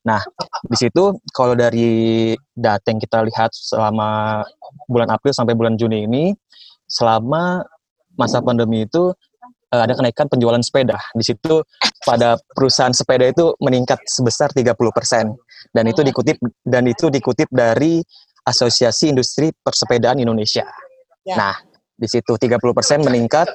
Nah 0.08 0.22
di 0.64 0.78
situ 0.80 1.18
kalau 1.36 1.56
dari 1.56 2.32
data 2.56 2.88
yang 2.88 3.02
kita 3.02 3.24
lihat 3.28 3.52
selama 3.52 4.42
bulan 4.88 5.10
April 5.12 5.36
sampai 5.36 5.56
bulan 5.56 5.76
Juni 5.76 6.08
ini 6.08 6.24
selama 6.88 7.64
masa 8.16 8.44
pandemi 8.44 8.84
itu 8.84 9.12
eh, 9.72 9.82
ada 9.82 9.94
kenaikan 9.96 10.28
penjualan 10.28 10.60
sepeda. 10.60 11.00
Di 11.16 11.24
situ 11.24 11.64
pada 12.04 12.40
perusahaan 12.56 12.92
sepeda 12.92 13.28
itu 13.28 13.56
meningkat 13.60 14.00
sebesar 14.08 14.52
30% 14.52 14.76
dan 15.76 15.84
itu 15.88 16.02
dikutip 16.04 16.38
dan 16.64 16.84
itu 16.88 17.08
dikutip 17.12 17.48
dari 17.52 18.04
Asosiasi 18.44 19.14
Industri 19.14 19.52
Persepedaan 19.54 20.18
Indonesia. 20.18 20.66
Ya. 21.22 21.36
Nah, 21.38 21.56
di 21.94 22.08
situ 22.10 22.34
30% 22.34 22.58
meningkat 23.06 23.46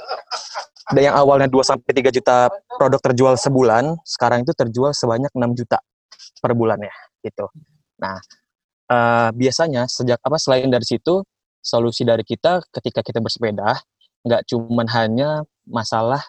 dan 0.92 1.02
yang 1.02 1.16
awalnya 1.16 1.48
2 1.48 1.64
sampai 1.64 1.90
3 1.96 2.12
juta 2.12 2.52
produk 2.76 3.00
terjual 3.00 3.34
sebulan, 3.40 3.96
sekarang 4.04 4.44
itu 4.44 4.52
terjual 4.52 4.92
sebanyak 4.92 5.32
6 5.32 5.56
juta 5.56 5.80
per 6.40 6.52
bulannya 6.56 6.92
gitu. 7.24 7.46
Nah, 8.00 8.18
eh, 8.90 9.30
biasanya 9.34 9.88
sejak 9.88 10.20
apa 10.20 10.36
selain 10.40 10.68
dari 10.68 10.84
situ 10.84 11.24
solusi 11.64 12.04
dari 12.04 12.22
kita 12.26 12.60
ketika 12.68 13.00
kita 13.00 13.18
bersepeda 13.24 13.80
nggak 14.24 14.42
cuman 14.48 14.86
hanya 14.92 15.44
masalah 15.68 16.20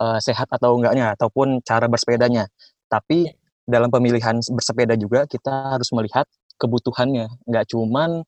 eh, 0.00 0.20
sehat 0.20 0.48
atau 0.52 0.76
enggaknya 0.80 1.16
ataupun 1.16 1.60
cara 1.64 1.88
bersepedanya, 1.88 2.48
tapi 2.88 3.28
dalam 3.68 3.88
pemilihan 3.88 4.36
bersepeda 4.42 4.98
juga 4.98 5.24
kita 5.28 5.76
harus 5.76 5.88
melihat 5.94 6.26
kebutuhannya, 6.60 7.28
nggak 7.48 7.66
cuman 7.72 8.24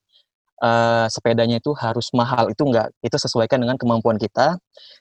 eh, 0.62 1.06
sepedanya 1.12 1.60
itu 1.60 1.72
harus 1.76 2.08
mahal 2.16 2.48
itu 2.52 2.62
enggak, 2.64 2.88
itu 3.04 3.16
sesuaikan 3.18 3.60
dengan 3.60 3.76
kemampuan 3.80 4.16
kita 4.20 4.56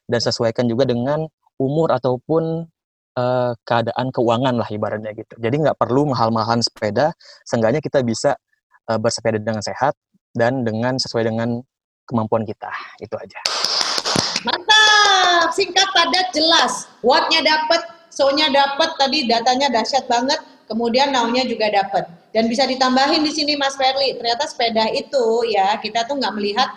dan 0.10 0.20
sesuaikan 0.20 0.68
juga 0.68 0.88
dengan 0.90 1.28
umur 1.62 1.94
ataupun 1.94 2.68
eh, 3.18 3.52
keadaan 3.66 4.08
keuangan 4.10 4.56
lah 4.58 4.68
ibaratnya 4.70 5.14
gitu. 5.14 5.34
Jadi 5.40 5.56
nggak 5.64 5.78
perlu 5.78 6.10
mahal-mahalan 6.10 6.62
sepeda, 6.62 7.14
seenggaknya 7.46 7.82
kita 7.82 8.02
bisa 8.02 8.36
eh, 8.90 9.00
bersepeda 9.00 9.40
dengan 9.40 9.62
sehat 9.62 9.94
dan 10.34 10.66
dengan 10.66 10.98
sesuai 10.98 11.30
dengan 11.30 11.62
kemampuan 12.10 12.44
kita. 12.44 12.70
Itu 13.00 13.16
aja. 13.16 13.40
Mantap, 14.44 15.56
singkat, 15.56 15.88
padat, 15.96 16.36
jelas. 16.36 16.92
What-nya 17.00 17.40
dapat, 17.48 17.82
so-nya 18.12 18.52
dapat, 18.52 19.00
tadi 19.00 19.24
datanya 19.24 19.72
dahsyat 19.72 20.04
banget, 20.12 20.36
kemudian 20.68 21.16
now-nya 21.16 21.48
juga 21.48 21.72
dapat. 21.72 22.12
Dan 22.36 22.52
bisa 22.52 22.68
ditambahin 22.68 23.24
di 23.24 23.32
sini 23.32 23.56
Mas 23.56 23.80
Ferli, 23.80 24.20
ternyata 24.20 24.44
sepeda 24.50 24.90
itu 24.92 25.48
ya 25.48 25.80
kita 25.80 26.04
tuh 26.10 26.20
nggak 26.20 26.34
melihat 26.36 26.76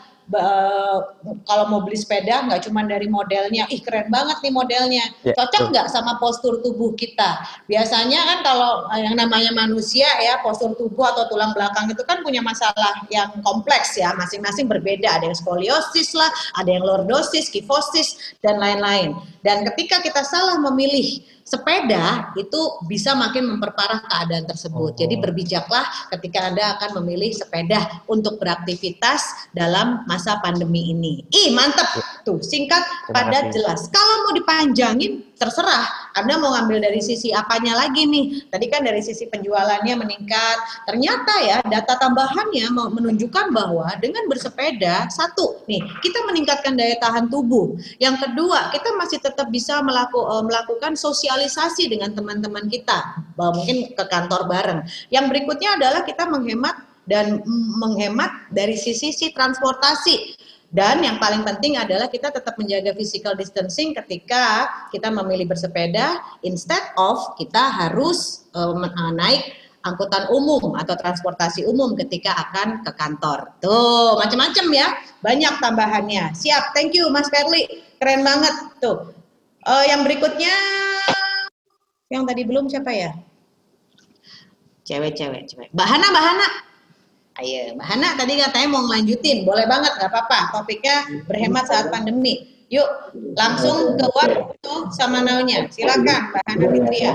kalau 1.46 1.64
mau 1.70 1.80
beli 1.86 1.94
sepeda 1.94 2.42
nggak 2.50 2.66
cuma 2.66 2.82
dari 2.82 3.06
modelnya, 3.06 3.70
ih 3.70 3.78
keren 3.78 4.10
banget 4.10 4.42
nih 4.42 4.52
modelnya, 4.54 5.04
Ya, 5.22 5.34
cocok 5.38 5.70
nggak 5.70 5.86
sama 5.90 6.18
postur 6.18 6.58
tubuh 6.62 6.94
kita. 6.98 7.38
Biasanya 7.70 8.20
kan 8.26 8.38
kalau 8.42 8.90
eh, 8.90 9.06
yang 9.06 9.14
namanya 9.14 9.54
manusia 9.54 10.06
ya 10.18 10.42
postur 10.42 10.74
tubuh 10.74 11.06
atau 11.14 11.30
tulang 11.30 11.54
belakang 11.54 11.86
itu 11.90 12.02
kan 12.02 12.26
punya 12.26 12.42
masalah 12.42 13.06
yang 13.06 13.30
kompleks 13.46 13.94
ya, 13.94 14.14
masing-masing 14.18 14.66
berbeda. 14.66 15.22
Ada 15.22 15.30
yang 15.30 15.38
skoliosis 15.38 16.10
lah, 16.18 16.30
ada 16.58 16.70
yang 16.74 16.82
lordosis, 16.82 17.46
kifosis 17.46 18.34
dan 18.42 18.58
lain-lain. 18.58 19.14
Dan 19.46 19.62
ketika 19.62 20.02
kita 20.02 20.26
salah 20.26 20.58
memilih 20.58 21.22
sepeda 21.46 22.34
itu 22.34 22.58
bisa 22.90 23.14
makin 23.14 23.46
memperparah 23.46 24.02
keadaan 24.02 24.50
tersebut. 24.50 24.98
Jadi 24.98 25.14
berbijaklah 25.14 25.86
ketika 26.10 26.50
Anda 26.50 26.74
akan 26.74 26.98
memilih 27.00 27.30
sepeda 27.30 28.02
untuk 28.10 28.42
beraktivitas 28.42 29.46
dalam 29.54 30.02
masa 30.10 30.42
pandemi 30.42 30.90
ini. 30.90 31.22
Ih, 31.30 31.54
mantep 31.54 31.86
tuh, 32.26 32.42
singkat, 32.42 32.82
Terima 32.82 33.14
padat, 33.14 33.44
kasih. 33.48 33.54
jelas. 33.62 33.80
Kalau 33.94 34.26
mau 34.26 34.32
dipanjangin 34.34 35.35
terserah. 35.36 36.12
Anda 36.16 36.40
mau 36.40 36.56
ngambil 36.56 36.80
dari 36.80 37.00
sisi 37.04 37.30
apanya 37.30 37.76
lagi 37.76 38.08
nih? 38.08 38.48
Tadi 38.48 38.66
kan 38.72 38.82
dari 38.82 39.04
sisi 39.04 39.28
penjualannya 39.28 39.94
meningkat. 40.00 40.58
Ternyata 40.88 41.32
ya 41.44 41.56
data 41.64 42.00
tambahannya 42.00 42.66
menunjukkan 42.72 43.52
bahwa 43.52 43.92
dengan 44.00 44.24
bersepeda 44.26 45.06
satu 45.12 45.60
nih 45.68 45.84
kita 46.00 46.24
meningkatkan 46.24 46.74
daya 46.74 46.96
tahan 46.98 47.28
tubuh. 47.28 47.76
Yang 48.00 48.28
kedua 48.28 48.72
kita 48.72 48.96
masih 48.96 49.20
tetap 49.20 49.52
bisa 49.52 49.78
melaku- 49.84 50.24
eh, 50.24 50.44
melakukan 50.44 50.96
sosialisasi 50.96 51.92
dengan 51.92 52.16
teman-teman 52.16 52.64
kita, 52.66 53.20
mungkin 53.36 53.92
ke 53.92 54.04
kantor 54.08 54.48
bareng. 54.48 54.80
Yang 55.12 55.24
berikutnya 55.30 55.76
adalah 55.76 56.00
kita 56.02 56.24
menghemat 56.26 56.80
dan 57.06 57.38
menghemat 57.78 58.50
dari 58.50 58.74
sisi 58.74 59.14
si 59.14 59.30
transportasi. 59.30 60.34
Dan 60.66 61.00
yang 61.00 61.22
paling 61.22 61.46
penting 61.46 61.78
adalah 61.78 62.10
kita 62.10 62.34
tetap 62.34 62.58
menjaga 62.58 62.92
physical 62.92 63.38
distancing 63.38 63.94
ketika 63.94 64.66
kita 64.90 65.08
memilih 65.14 65.46
bersepeda 65.46 66.18
instead 66.42 66.82
of 66.98 67.38
kita 67.38 67.70
harus 67.70 68.50
eh, 68.52 68.74
naik 69.14 69.42
angkutan 69.86 70.26
umum 70.34 70.74
atau 70.74 70.98
transportasi 70.98 71.62
umum 71.70 71.94
ketika 71.94 72.34
akan 72.34 72.82
ke 72.82 72.90
kantor. 72.98 73.54
Tuh, 73.62 74.18
macam-macam 74.18 74.66
ya. 74.74 74.88
Banyak 75.22 75.54
tambahannya. 75.62 76.34
Siap. 76.34 76.74
Thank 76.74 76.98
you 76.98 77.06
Mas 77.14 77.30
Ferli. 77.30 77.86
Keren 78.02 78.26
banget. 78.26 78.54
Tuh. 78.82 79.14
Eh, 79.62 79.84
yang 79.94 80.02
berikutnya 80.02 80.54
yang 82.10 82.22
tadi 82.26 82.42
belum 82.46 82.70
siapa 82.70 82.90
ya? 82.94 83.14
Cewek-cewek, 84.86 85.50
cewek. 85.50 85.68
Bahana, 85.74 86.06
Bahana. 86.14 86.46
Ayo, 87.36 87.76
Mbak 87.76 87.84
Hana 87.84 88.08
tadi 88.16 88.40
katanya 88.40 88.68
mau 88.72 88.82
ngelanjutin, 88.88 89.44
boleh 89.44 89.68
banget, 89.68 89.92
nggak 90.00 90.08
apa-apa. 90.08 90.56
Topiknya 90.56 91.04
berhemat 91.28 91.68
saat 91.68 91.92
pandemi. 91.92 92.64
Yuk, 92.72 92.88
langsung 93.36 94.00
ke 94.00 94.06
waktu 94.08 94.72
sama 94.96 95.20
naunya. 95.20 95.68
Silakan, 95.68 96.32
Mbak 96.32 96.42
Hana 96.48 96.66
Fitria. 96.72 97.12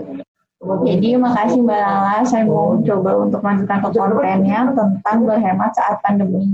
Jadi 0.61 1.18
makasih 1.18 1.65
Mbak 1.65 1.73
Lala, 1.73 2.22
saya 2.22 2.45
mau 2.45 2.77
coba 2.85 3.18
untuk 3.18 3.41
melanjutkan 3.41 3.81
ke 3.81 3.89
kontennya 3.98 4.60
tentang 4.77 5.18
berhemat 5.26 5.73
saat 5.73 5.98
pandemi. 6.06 6.45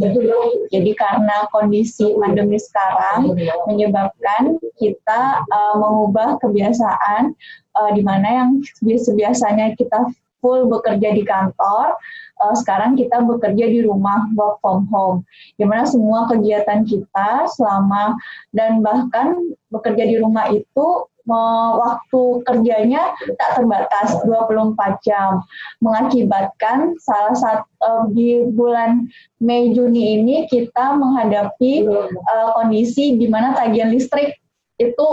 Jadi 0.72 0.92
karena 0.96 1.44
kondisi 1.52 2.16
pandemi 2.16 2.56
sekarang 2.56 3.36
menyebabkan 3.68 4.56
kita 4.80 5.44
uh, 5.44 5.76
mengubah 5.76 6.40
kebiasaan 6.40 7.36
uh, 7.76 7.92
di 7.92 8.00
mana 8.00 8.28
yang 8.32 8.50
biasa- 8.80 9.12
biasanya 9.12 9.76
kita 9.76 10.08
full 10.48 10.72
bekerja 10.72 11.12
di 11.12 11.28
kantor, 11.28 12.00
uh, 12.40 12.56
sekarang 12.56 12.96
kita 12.96 13.20
bekerja 13.20 13.68
di 13.68 13.84
rumah 13.84 14.24
work 14.40 14.64
from 14.64 14.88
home. 14.88 15.28
Di 15.60 15.68
mana 15.68 15.84
semua 15.84 16.24
kegiatan 16.32 16.88
kita 16.88 17.52
selama 17.52 18.16
dan 18.56 18.80
bahkan 18.80 19.36
bekerja 19.68 20.08
di 20.08 20.16
rumah 20.24 20.48
itu 20.48 21.12
me- 21.28 21.76
waktu 21.76 22.22
kerjanya 22.48 23.12
tak 23.36 23.60
terbatas 23.60 24.16
24 24.24 25.04
jam 25.04 25.44
mengakibatkan 25.84 26.96
salah 27.04 27.36
satu 27.36 28.16
di 28.16 28.48
bulan 28.56 29.12
Mei 29.44 29.76
Juni 29.76 30.24
ini 30.24 30.48
kita 30.48 30.96
menghadapi 30.96 31.84
eh, 31.92 32.50
kondisi 32.56 33.20
di 33.20 33.28
mana 33.28 33.52
tagihan 33.52 33.92
listrik 33.92 34.40
itu 34.78 35.08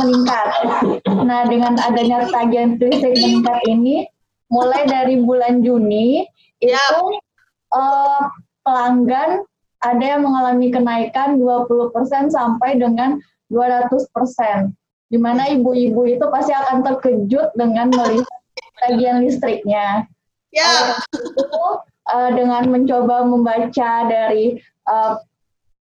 meningkat. 0.00 0.48
Nah, 1.28 1.44
dengan 1.44 1.76
adanya 1.76 2.24
tagihan 2.32 2.80
listrik 2.80 3.14
meningkat 3.14 3.58
ini 3.68 4.08
mulai 4.50 4.84
dari 4.84 5.22
bulan 5.22 5.62
Juni 5.62 6.26
itu 6.60 7.00
eh, 7.72 8.22
pelanggan 8.66 9.46
ada 9.80 10.04
yang 10.04 10.28
mengalami 10.28 10.68
kenaikan 10.68 11.40
20% 11.40 12.28
sampai 12.28 12.76
dengan 12.76 13.16
200%. 13.48 14.76
Di 15.10 15.18
mana 15.18 15.48
ibu-ibu 15.50 16.06
itu 16.06 16.22
pasti 16.28 16.52
akan 16.52 16.84
terkejut 16.84 17.56
dengan 17.56 17.88
melihat 17.90 18.38
tagihan 18.84 19.24
listriknya. 19.24 20.04
Ya. 20.52 21.00
Itu 21.14 21.64
eh, 22.12 22.30
dengan 22.36 22.68
mencoba 22.68 23.24
membaca 23.24 23.92
dari 24.06 24.60
eh, 24.60 25.14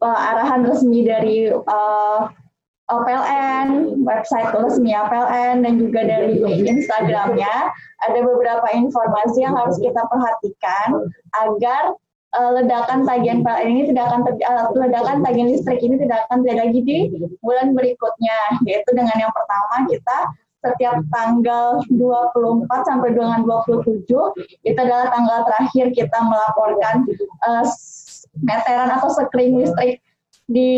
arahan 0.02 0.62
resmi 0.62 1.02
dari 1.02 1.50
eh, 1.50 2.20
PLN, 3.00 3.68
website 4.04 4.52
resmi 4.52 4.92
PLN 4.92 5.64
dan 5.64 5.72
juga 5.80 6.00
dari 6.04 6.36
Instagramnya 6.68 7.72
ada 8.04 8.18
beberapa 8.20 8.68
informasi 8.76 9.46
yang 9.46 9.56
harus 9.56 9.80
kita 9.80 10.02
perhatikan 10.12 11.08
agar 11.40 11.96
eh, 12.36 12.50
ledakan 12.60 13.08
tagihan 13.08 13.40
PLN 13.40 13.68
ini 13.72 13.82
tidak 13.88 14.04
akan 14.12 14.20
terjadi, 14.28 14.52
ledakan 14.76 15.16
tagihan 15.24 15.48
listrik 15.48 15.80
ini 15.80 15.96
tidak 15.96 16.28
akan 16.28 16.36
terjadi 16.44 16.60
lagi 16.68 16.80
di 16.84 16.96
bulan 17.40 17.72
berikutnya. 17.72 18.38
Yaitu 18.68 18.90
dengan 18.92 19.16
yang 19.16 19.32
pertama 19.32 19.88
kita 19.88 20.18
setiap 20.62 21.02
tanggal 21.10 21.82
24 21.90 22.70
sampai 22.86 23.10
dengan 23.18 23.42
27 23.42 24.06
itu 24.62 24.78
adalah 24.78 25.10
tanggal 25.10 25.38
terakhir 25.50 25.90
kita 25.90 26.18
melaporkan 26.22 27.08
eh, 27.48 27.64
meteran 28.40 28.88
atau 28.92 29.10
sekring 29.12 29.60
listrik 29.60 30.00
di 30.52 30.72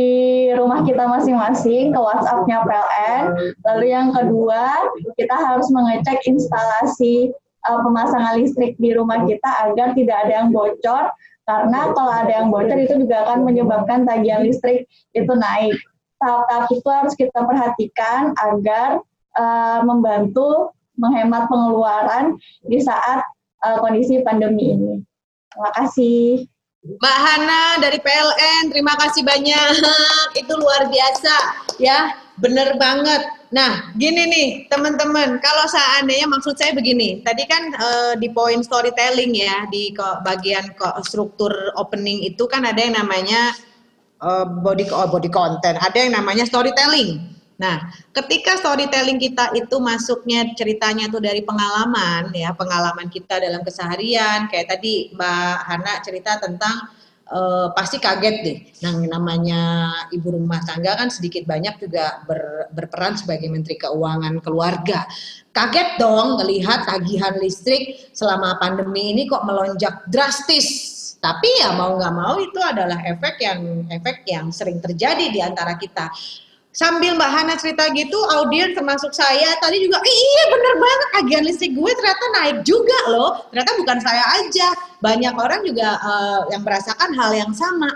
rumah 0.55 0.87
kita 0.87 1.03
masing-masing 1.11 1.91
ke 1.91 1.99
WhatsApp-nya 1.99 2.63
PLN. 2.63 3.23
Lalu 3.67 3.85
yang 3.91 4.15
kedua, 4.15 4.71
kita 5.19 5.35
harus 5.35 5.67
mengecek 5.75 6.23
instalasi 6.31 7.35
uh, 7.67 7.83
pemasangan 7.83 8.39
listrik 8.39 8.79
di 8.79 8.95
rumah 8.95 9.27
kita 9.27 9.51
agar 9.67 9.93
tidak 9.99 10.17
ada 10.27 10.33
yang 10.47 10.49
bocor. 10.55 11.11
Karena 11.45 11.93
kalau 11.93 12.13
ada 12.15 12.33
yang 12.33 12.49
bocor 12.55 12.79
itu 12.79 13.03
juga 13.03 13.27
akan 13.29 13.45
menyebabkan 13.45 14.07
tagihan 14.07 14.47
listrik 14.47 14.87
itu 15.13 15.33
naik. 15.35 15.75
Tahap-tahap 16.23 16.71
itu 16.71 16.89
harus 16.89 17.15
kita 17.19 17.39
perhatikan 17.43 18.33
agar 18.39 19.03
uh, 19.37 19.83
membantu 19.83 20.73
menghemat 20.95 21.51
pengeluaran 21.51 22.39
di 22.63 22.79
saat 22.79 23.27
uh, 23.67 23.77
kondisi 23.83 24.23
pandemi 24.23 24.73
ini. 24.79 24.95
Terima 25.51 25.71
kasih. 25.75 26.54
Mbak 26.85 27.17
Hana 27.17 27.81
dari 27.81 27.97
PLN, 27.97 28.69
terima 28.69 28.93
kasih 29.01 29.25
banyak. 29.25 29.73
Itu 30.41 30.53
luar 30.61 30.93
biasa 30.93 31.35
ya, 31.81 32.13
bener 32.37 32.77
banget. 32.77 33.25
Nah, 33.49 33.89
gini 33.97 34.29
nih 34.29 34.49
teman-teman, 34.69 35.41
kalau 35.41 35.65
seandainya 35.65 36.29
maksud 36.29 36.61
saya 36.61 36.77
begini, 36.77 37.25
tadi 37.25 37.49
kan 37.49 37.73
eh, 37.73 38.15
di 38.21 38.29
poin 38.29 38.61
storytelling 38.61 39.33
ya, 39.33 39.65
di 39.73 39.97
ko- 39.97 40.21
bagian 40.29 40.77
ko- 40.77 41.01
struktur 41.09 41.73
opening 41.81 42.21
itu 42.21 42.45
kan 42.45 42.69
ada 42.69 42.77
yang 42.77 43.01
namanya 43.01 43.57
eh, 44.21 44.45
body 44.45 44.85
oh, 44.93 45.09
body 45.09 45.33
content, 45.33 45.81
ada 45.81 45.97
yang 45.97 46.13
namanya 46.13 46.45
storytelling. 46.45 47.33
Nah, 47.55 47.87
ketika 48.11 48.59
storytelling 48.59 49.23
kita 49.23 49.55
itu 49.55 49.79
masuknya 49.79 50.51
ceritanya 50.59 51.07
tuh 51.07 51.23
dari 51.23 51.47
pengalaman 51.47 52.35
ya, 52.35 52.51
pengalaman 52.51 53.07
kita 53.07 53.39
dalam 53.39 53.63
keseharian, 53.63 54.51
kayak 54.51 54.75
tadi 54.75 55.15
Mbak 55.15 55.55
Hana 55.63 55.95
cerita 56.03 56.43
tentang 56.43 56.91
eh, 57.31 57.69
pasti 57.71 58.03
kaget 58.03 58.37
deh. 58.43 58.59
Yang 58.83 59.07
namanya 59.07 59.63
ibu 60.11 60.35
rumah 60.35 60.67
tangga 60.67 60.99
kan 60.99 61.15
sedikit 61.15 61.47
banyak 61.47 61.79
juga 61.79 62.27
ber- 62.27 62.75
berperan 62.75 63.15
sebagai 63.15 63.47
menteri 63.47 63.79
keuangan 63.79 64.35
keluarga. 64.43 65.07
Kaget 65.55 66.03
dong 66.03 66.43
melihat 66.43 66.83
tagihan 66.91 67.39
listrik 67.39 68.11
selama 68.11 68.59
pandemi 68.59 69.15
ini 69.15 69.31
kok 69.31 69.47
melonjak 69.47 70.11
drastis. 70.11 70.91
Tapi 71.23 71.63
ya 71.63 71.73
mau 71.73 71.95
nggak 71.97 72.15
mau 72.19 72.37
itu 72.37 72.59
adalah 72.61 73.01
efek 73.01 73.41
yang 73.41 73.87
efek 73.89 74.27
yang 74.29 74.51
sering 74.51 74.83
terjadi 74.83 75.31
di 75.31 75.41
antara 75.41 75.79
kita 75.79 76.11
sambil 76.75 77.15
Mbak 77.15 77.31
Hana 77.31 77.55
cerita 77.55 77.87
gitu, 77.95 78.19
audiens 78.35 78.75
termasuk 78.75 79.15
saya 79.15 79.55
tadi 79.63 79.79
juga, 79.87 80.03
"Eh, 80.03 80.17
iya 80.19 80.43
bener 80.51 80.75
banget 80.83 81.09
tagihan 81.15 81.45
listrik 81.47 81.73
gue 81.73 81.91
ternyata 81.95 82.25
naik 82.35 82.57
juga 82.67 82.99
loh. 83.15 83.47
Ternyata 83.55 83.73
bukan 83.79 83.99
saya 84.03 84.25
aja, 84.43 84.69
banyak 84.99 85.35
orang 85.39 85.63
juga 85.63 85.89
eh, 85.97 86.41
yang 86.51 86.63
merasakan 86.67 87.11
hal 87.15 87.31
yang 87.33 87.53
sama. 87.55 87.89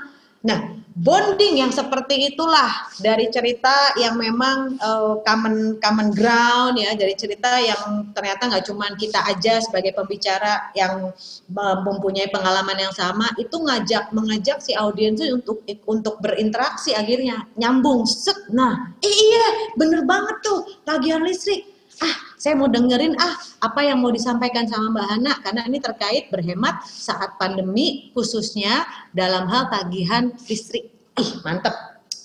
Nah, 0.46 0.77
bonding 0.98 1.62
yang 1.62 1.70
seperti 1.70 2.34
itulah 2.34 2.90
dari 2.98 3.30
cerita 3.30 3.94
yang 3.94 4.18
memang 4.18 4.74
eh, 4.76 5.14
common 5.22 5.78
common 5.78 6.10
ground 6.10 6.74
ya, 6.74 6.98
dari 6.98 7.14
cerita 7.14 7.62
yang 7.62 8.10
ternyata 8.10 8.50
nggak 8.50 8.66
cuma 8.66 8.90
kita 8.98 9.22
aja 9.30 9.62
sebagai 9.62 9.94
pembicara 9.94 10.74
yang 10.74 11.14
eh, 11.54 11.78
mempunyai 11.86 12.26
pengalaman 12.34 12.76
yang 12.76 12.94
sama, 12.94 13.30
itu 13.38 13.54
ngajak 13.54 14.10
mengajak 14.10 14.58
si 14.58 14.74
audiens 14.74 15.22
untuk 15.30 15.62
untuk 15.86 16.18
berinteraksi 16.18 16.98
akhirnya 16.98 17.46
nyambung 17.54 18.02
set. 18.04 18.36
Nah, 18.50 18.98
iya 18.98 19.72
bener 19.78 20.02
banget 20.02 20.36
tuh 20.42 20.66
tagihan 20.82 21.22
listrik. 21.22 21.77
Ah, 21.98 22.14
saya 22.38 22.54
mau 22.54 22.70
dengerin 22.70 23.18
ah 23.18 23.34
apa 23.58 23.82
yang 23.82 23.98
mau 23.98 24.14
disampaikan 24.14 24.70
sama 24.70 24.94
Mbak 24.94 25.06
Hana 25.10 25.32
karena 25.42 25.62
ini 25.66 25.78
terkait 25.82 26.30
berhemat 26.30 26.86
saat 26.86 27.34
pandemi 27.34 28.14
khususnya 28.14 28.86
dalam 29.10 29.50
hal 29.50 29.66
tagihan 29.66 30.30
listrik. 30.46 30.86
Ih, 31.18 31.30
mantep 31.42 31.74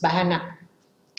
Mbak 0.01 0.13
Hana. 0.13 0.39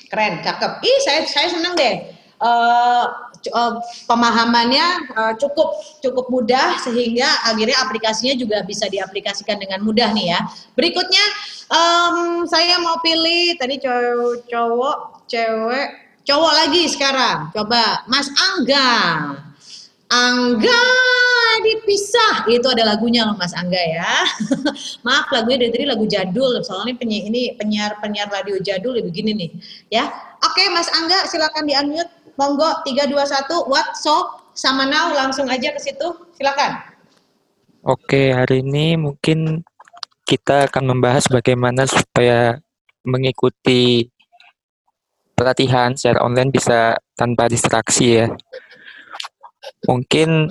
Keren, 0.07 0.39
cakep. 0.47 0.73
Ih, 0.87 0.99
saya 1.03 1.21
saya 1.27 1.49
senang 1.51 1.75
deh. 1.75 2.15
Eh, 2.35 3.05
c- 3.43 3.51
eh, 3.51 3.73
pemahamannya 4.07 4.87
eh, 5.11 5.33
cukup 5.43 5.75
cukup 5.99 6.31
mudah 6.31 6.79
sehingga 6.79 7.27
akhirnya 7.51 7.75
aplikasinya 7.83 8.39
juga 8.39 8.63
bisa 8.63 8.87
diaplikasikan 8.87 9.59
dengan 9.59 9.83
mudah 9.83 10.15
nih 10.15 10.31
ya. 10.35 10.41
Berikutnya 10.79 11.25
em, 11.73 12.45
saya 12.47 12.79
mau 12.79 13.03
pilih 13.03 13.59
tadi 13.59 13.83
cowok, 13.83 14.47
cowok 14.47 14.97
cewek, 15.27 15.89
cowok 16.25 16.53
lagi 16.65 16.83
sekarang. 16.89 17.53
Coba 17.53 18.05
Mas 18.09 18.29
Angga. 18.33 18.93
Angga 20.13 20.85
dipisah 21.65 22.45
itu 22.51 22.67
ada 22.69 22.85
lagunya 22.85 23.25
loh 23.25 23.37
Mas 23.37 23.57
Angga 23.57 23.79
ya. 23.81 24.13
Maaf 25.07 25.33
lagunya 25.33 25.65
dari 25.65 25.73
tadi 25.73 25.87
lagu 25.89 26.05
jadul 26.05 26.61
soalnya 26.61 26.97
penyi, 27.01 27.29
ini 27.29 27.43
penyiar 27.57 27.97
penyiar 28.03 28.29
radio 28.29 28.61
jadul 28.61 28.97
ya 28.99 29.05
begini 29.05 29.33
nih 29.33 29.51
ya. 29.89 30.05
Oke 30.45 30.69
Mas 30.73 30.91
Angga 30.93 31.29
silakan 31.31 31.65
di 31.69 31.77
unmute. 31.77 32.13
Monggo 32.35 32.83
321 32.83 33.71
what 33.71 33.95
so 33.95 34.43
sama 34.59 34.91
now 34.91 35.15
langsung 35.15 35.47
aja 35.47 35.71
ke 35.71 35.79
situ. 35.79 36.09
Silakan. 36.35 36.83
Oke, 37.85 38.33
hari 38.33 38.65
ini 38.65 38.99
mungkin 38.99 39.63
kita 40.25 40.67
akan 40.67 40.97
membahas 40.97 41.29
bagaimana 41.29 41.85
supaya 41.85 42.59
mengikuti 43.05 44.09
pelatihan 45.35 45.93
secara 45.99 46.23
online 46.23 46.51
bisa 46.55 46.97
tanpa 47.19 47.51
distraksi 47.51 48.23
ya. 48.23 48.27
Mungkin 49.85 50.49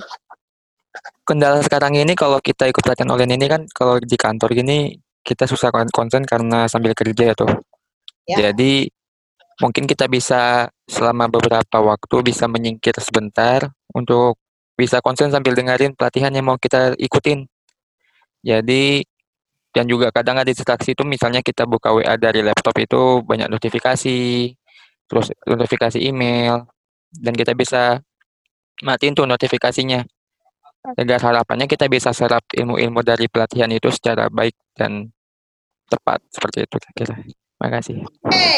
kendala 1.24 1.64
sekarang 1.64 1.96
ini 1.96 2.12
kalau 2.14 2.38
kita 2.38 2.68
ikut 2.68 2.84
pelatihan 2.84 3.10
online 3.10 3.34
ini 3.40 3.46
kan 3.48 3.62
kalau 3.72 3.96
di 3.98 4.14
kantor 4.14 4.52
gini 4.52 4.94
kita 5.24 5.48
susah 5.48 5.72
kon- 5.72 5.90
konsen 5.90 6.22
karena 6.28 6.68
sambil 6.68 6.92
kerja 6.92 7.32
ya 7.32 7.34
tuh. 7.34 7.50
Ya. 8.28 8.50
Jadi 8.50 8.92
mungkin 9.64 9.88
kita 9.88 10.04
bisa 10.06 10.68
selama 10.84 11.32
beberapa 11.32 11.80
waktu 11.80 12.16
bisa 12.20 12.44
menyingkir 12.44 12.94
sebentar 13.00 13.72
untuk 13.96 14.36
bisa 14.74 14.98
konsen 15.00 15.30
sambil 15.30 15.54
dengerin 15.56 15.96
pelatihan 15.96 16.34
yang 16.34 16.46
mau 16.50 16.58
kita 16.60 16.98
ikutin. 16.98 17.46
Jadi 18.44 19.06
dan 19.74 19.90
juga 19.90 20.14
kadang 20.14 20.38
ada 20.38 20.46
distraksi 20.46 20.94
itu 20.94 21.02
misalnya 21.02 21.42
kita 21.42 21.66
buka 21.66 21.90
WA 21.90 22.14
dari 22.14 22.46
laptop 22.46 22.78
itu 22.78 23.24
banyak 23.26 23.50
notifikasi, 23.50 24.18
terus 25.06 25.30
notifikasi 25.46 25.98
email, 26.00 26.64
dan 27.10 27.32
kita 27.36 27.54
bisa 27.54 28.02
matiin 28.82 29.14
tuh 29.14 29.28
notifikasinya. 29.28 30.02
Agar 30.84 31.16
harapannya 31.16 31.64
kita 31.64 31.88
bisa 31.88 32.12
serap 32.12 32.44
ilmu-ilmu 32.52 33.00
dari 33.00 33.24
pelatihan 33.24 33.72
itu 33.72 33.88
secara 33.88 34.28
baik 34.28 34.52
dan 34.76 35.08
tepat 35.88 36.20
seperti 36.28 36.68
itu 36.68 36.76
kira-kira. 36.76 37.16
Terima 37.24 37.68
kasih. 37.80 37.96
Oke, 38.04 38.56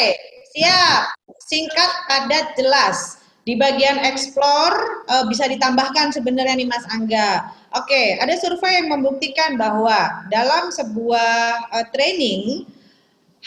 siap. 0.51 1.15
Singkat, 1.47 1.91
padat, 2.11 2.45
jelas. 2.59 3.23
Di 3.47 3.55
bagian 3.55 4.03
explore 4.03 5.07
eh, 5.07 5.23
bisa 5.31 5.47
ditambahkan 5.47 6.11
sebenarnya 6.11 6.59
nih 6.59 6.67
Mas 6.67 6.83
Angga. 6.91 7.47
Oke, 7.79 8.19
ada 8.19 8.35
survei 8.35 8.83
yang 8.83 8.91
membuktikan 8.91 9.55
bahwa 9.55 10.27
dalam 10.27 10.67
sebuah 10.67 11.71
eh, 11.79 11.87
training 11.95 12.67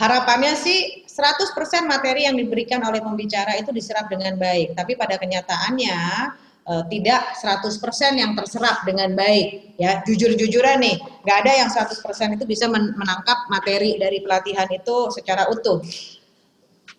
harapannya 0.01 0.56
sih 0.56 0.99
100% 1.20 1.84
materi 1.84 2.24
yang 2.24 2.32
diberikan 2.40 2.80
oleh 2.80 3.05
pembicara 3.05 3.60
itu 3.60 3.68
diserap 3.68 4.09
dengan 4.09 4.40
baik, 4.40 4.72
tapi 4.72 4.97
pada 4.97 5.20
kenyataannya 5.20 6.01
eh, 6.64 6.84
tidak 6.88 7.36
100% 7.36 8.16
yang 8.16 8.32
terserap 8.32 8.80
dengan 8.88 9.12
baik 9.12 9.76
ya. 9.76 10.01
Jujur-jujuran 10.09 10.80
nih 10.80 10.97
nggak 11.20 11.38
ada 11.44 11.52
yang 11.52 11.68
100% 11.68 12.40
itu 12.40 12.44
bisa 12.48 12.64
men- 12.72 12.97
menangkap 12.97 13.44
materi 13.52 14.01
dari 14.01 14.24
pelatihan 14.24 14.66
itu 14.72 15.12
secara 15.12 15.52
utuh. 15.52 15.84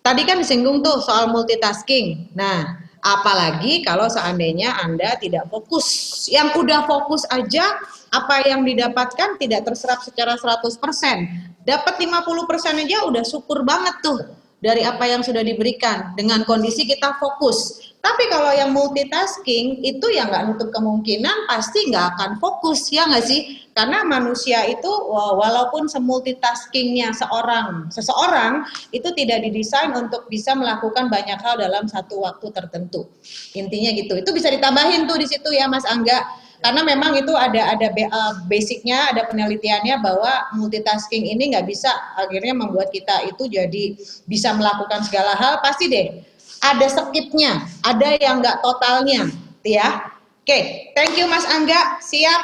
Tadi 0.02 0.22
kan 0.22 0.38
disinggung 0.38 0.82
tuh 0.82 1.02
soal 1.02 1.30
multitasking. 1.30 2.30
Nah 2.38 2.78
apalagi 3.02 3.82
kalau 3.82 4.06
seandainya 4.06 4.78
Anda 4.78 5.18
tidak 5.18 5.50
fokus. 5.50 5.86
Yang 6.30 6.62
udah 6.62 6.86
fokus 6.86 7.26
aja 7.26 7.82
apa 8.14 8.46
yang 8.46 8.62
didapatkan 8.62 9.36
tidak 9.42 9.66
terserap 9.66 10.02
secara 10.06 10.38
100% 10.38 11.51
dapat 11.62 11.98
50% 11.98 12.82
aja 12.82 12.98
udah 13.06 13.24
syukur 13.26 13.62
banget 13.62 13.94
tuh 14.02 14.18
dari 14.62 14.86
apa 14.86 15.10
yang 15.10 15.26
sudah 15.26 15.42
diberikan 15.42 16.14
dengan 16.14 16.46
kondisi 16.46 16.86
kita 16.86 17.18
fokus. 17.18 17.82
Tapi 18.02 18.26
kalau 18.30 18.50
yang 18.50 18.74
multitasking 18.74 19.82
itu 19.82 20.06
yang 20.10 20.30
nggak 20.30 20.42
nutup 20.50 20.74
kemungkinan 20.74 21.46
pasti 21.46 21.86
nggak 21.86 22.14
akan 22.14 22.30
fokus 22.38 22.90
ya 22.90 23.06
nggak 23.06 23.26
sih? 23.26 23.62
Karena 23.74 24.02
manusia 24.02 24.66
itu 24.66 24.90
wa- 24.90 25.38
walaupun 25.38 25.86
semultitaskingnya 25.86 27.14
seorang 27.14 27.90
seseorang 27.94 28.66
itu 28.90 29.06
tidak 29.14 29.46
didesain 29.46 29.94
untuk 29.94 30.26
bisa 30.26 30.54
melakukan 30.54 31.10
banyak 31.10 31.38
hal 31.42 31.58
dalam 31.58 31.86
satu 31.86 32.26
waktu 32.26 32.50
tertentu. 32.50 33.06
Intinya 33.54 33.90
gitu. 33.94 34.18
Itu 34.18 34.34
bisa 34.34 34.50
ditambahin 34.50 35.06
tuh 35.06 35.18
di 35.18 35.26
situ 35.26 35.54
ya 35.54 35.70
Mas 35.70 35.86
Angga. 35.86 36.41
Karena 36.62 36.86
memang 36.86 37.18
itu 37.18 37.34
ada 37.34 37.74
ada 37.74 37.90
uh, 37.90 38.46
basicnya, 38.46 39.10
ada 39.10 39.26
penelitiannya 39.26 39.98
bahwa 39.98 40.46
multitasking 40.54 41.26
ini 41.26 41.52
nggak 41.52 41.66
bisa 41.66 41.90
akhirnya 42.14 42.54
membuat 42.54 42.94
kita 42.94 43.26
itu 43.26 43.50
jadi 43.50 43.98
bisa 44.30 44.54
melakukan 44.54 45.02
segala 45.02 45.34
hal. 45.34 45.58
Pasti 45.58 45.90
deh 45.90 46.22
ada 46.62 46.86
skipnya, 46.86 47.66
ada 47.82 48.14
yang 48.22 48.38
nggak 48.38 48.62
totalnya, 48.62 49.26
ya. 49.66 50.14
Oke, 50.42 50.90
thank 50.94 51.18
you 51.18 51.26
Mas 51.26 51.46
Angga. 51.50 51.98
Siap. 51.98 52.42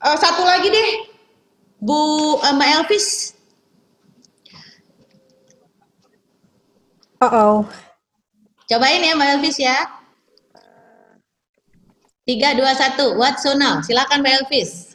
Eh, 0.00 0.16
satu 0.18 0.42
lagi 0.46 0.70
deh, 0.70 0.90
Bu 1.82 2.38
eh, 2.42 2.54
Mbak 2.54 2.70
Elvis. 2.78 3.34
Oh, 7.20 7.28
oh. 7.28 7.56
Cobain 8.70 9.02
ya 9.02 9.18
Mbak 9.18 9.30
Elvis 9.38 9.58
ya. 9.58 9.99
Tiga, 12.24 12.52
dua, 12.54 12.72
satu. 12.76 13.16
What 13.16 13.40
so 13.40 13.56
now? 13.56 13.80
Silakan 13.80 14.20
Mbak 14.22 14.34
Elvis. 14.44 14.94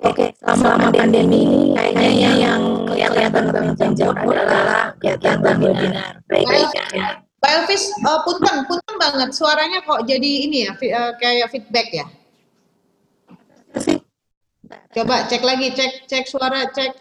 Oke, 0.00 0.32
selama 0.40 0.88
pandemi 0.92 1.72
kayaknya 1.76 2.30
yang 2.40 2.62
kelihatan 2.88 3.52
banget 3.52 3.76
menjamur 3.76 4.32
adalah 4.32 4.92
kegiatan 4.96 5.36
webinar. 5.40 6.12
Baik, 6.28 6.44
baik, 6.46 6.68
ya. 6.72 7.08
Mbak 7.40 7.50
Elvis, 7.52 7.84
eh, 7.92 8.20
punten, 8.24 8.56
punten 8.64 8.94
banget. 8.96 9.30
Suaranya 9.36 9.84
kok 9.84 10.08
jadi 10.08 10.30
ini 10.48 10.64
ya, 10.64 10.72
fi- 10.76 10.92
eh, 10.92 11.12
kayak 11.20 11.48
feedback 11.52 11.88
ya. 11.92 12.06
Coba 14.94 15.26
cek 15.26 15.42
lagi, 15.42 15.74
cek 15.74 16.06
cek 16.06 16.24
suara, 16.30 16.70
cek 16.70 16.94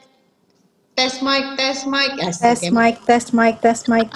tes 0.97 1.21
mic, 1.21 1.45
tes 1.55 1.85
mic. 1.87 2.11
Asik, 2.19 2.41
Tes 2.41 2.59
ya. 2.65 2.71
mic, 2.73 2.95
tes 3.05 3.25
mic, 3.31 3.55
tes 3.61 3.79
mic. 3.87 4.09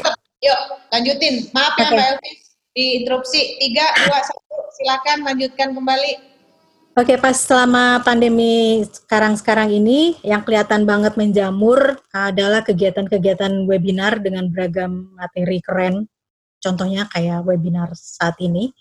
Yuk, 0.44 0.60
lanjutin. 0.92 1.48
Maaf 1.56 1.78
ya 1.78 1.88
Oke. 1.88 1.96
Mbak 1.96 2.08
Elvis, 2.18 2.40
diinterupsi. 2.78 3.58
Tiga, 3.58 3.90
dua, 4.06 4.22
satu. 4.22 4.70
Silakan 4.78 5.26
lanjutkan 5.26 5.74
kembali. 5.74 6.38
Oke, 6.98 7.14
pas 7.18 7.38
selama 7.38 8.02
pandemi 8.02 8.82
sekarang-sekarang 8.86 9.70
ini, 9.70 10.18
yang 10.26 10.42
kelihatan 10.42 10.86
banget 10.86 11.14
menjamur 11.14 11.98
adalah 12.10 12.66
kegiatan-kegiatan 12.66 13.66
webinar 13.70 14.18
dengan 14.22 14.50
beragam 14.50 15.14
materi 15.14 15.62
keren. 15.62 16.10
Contohnya 16.58 17.06
kayak 17.10 17.46
webinar 17.46 17.94
saat 17.94 18.38
ini, 18.42 18.74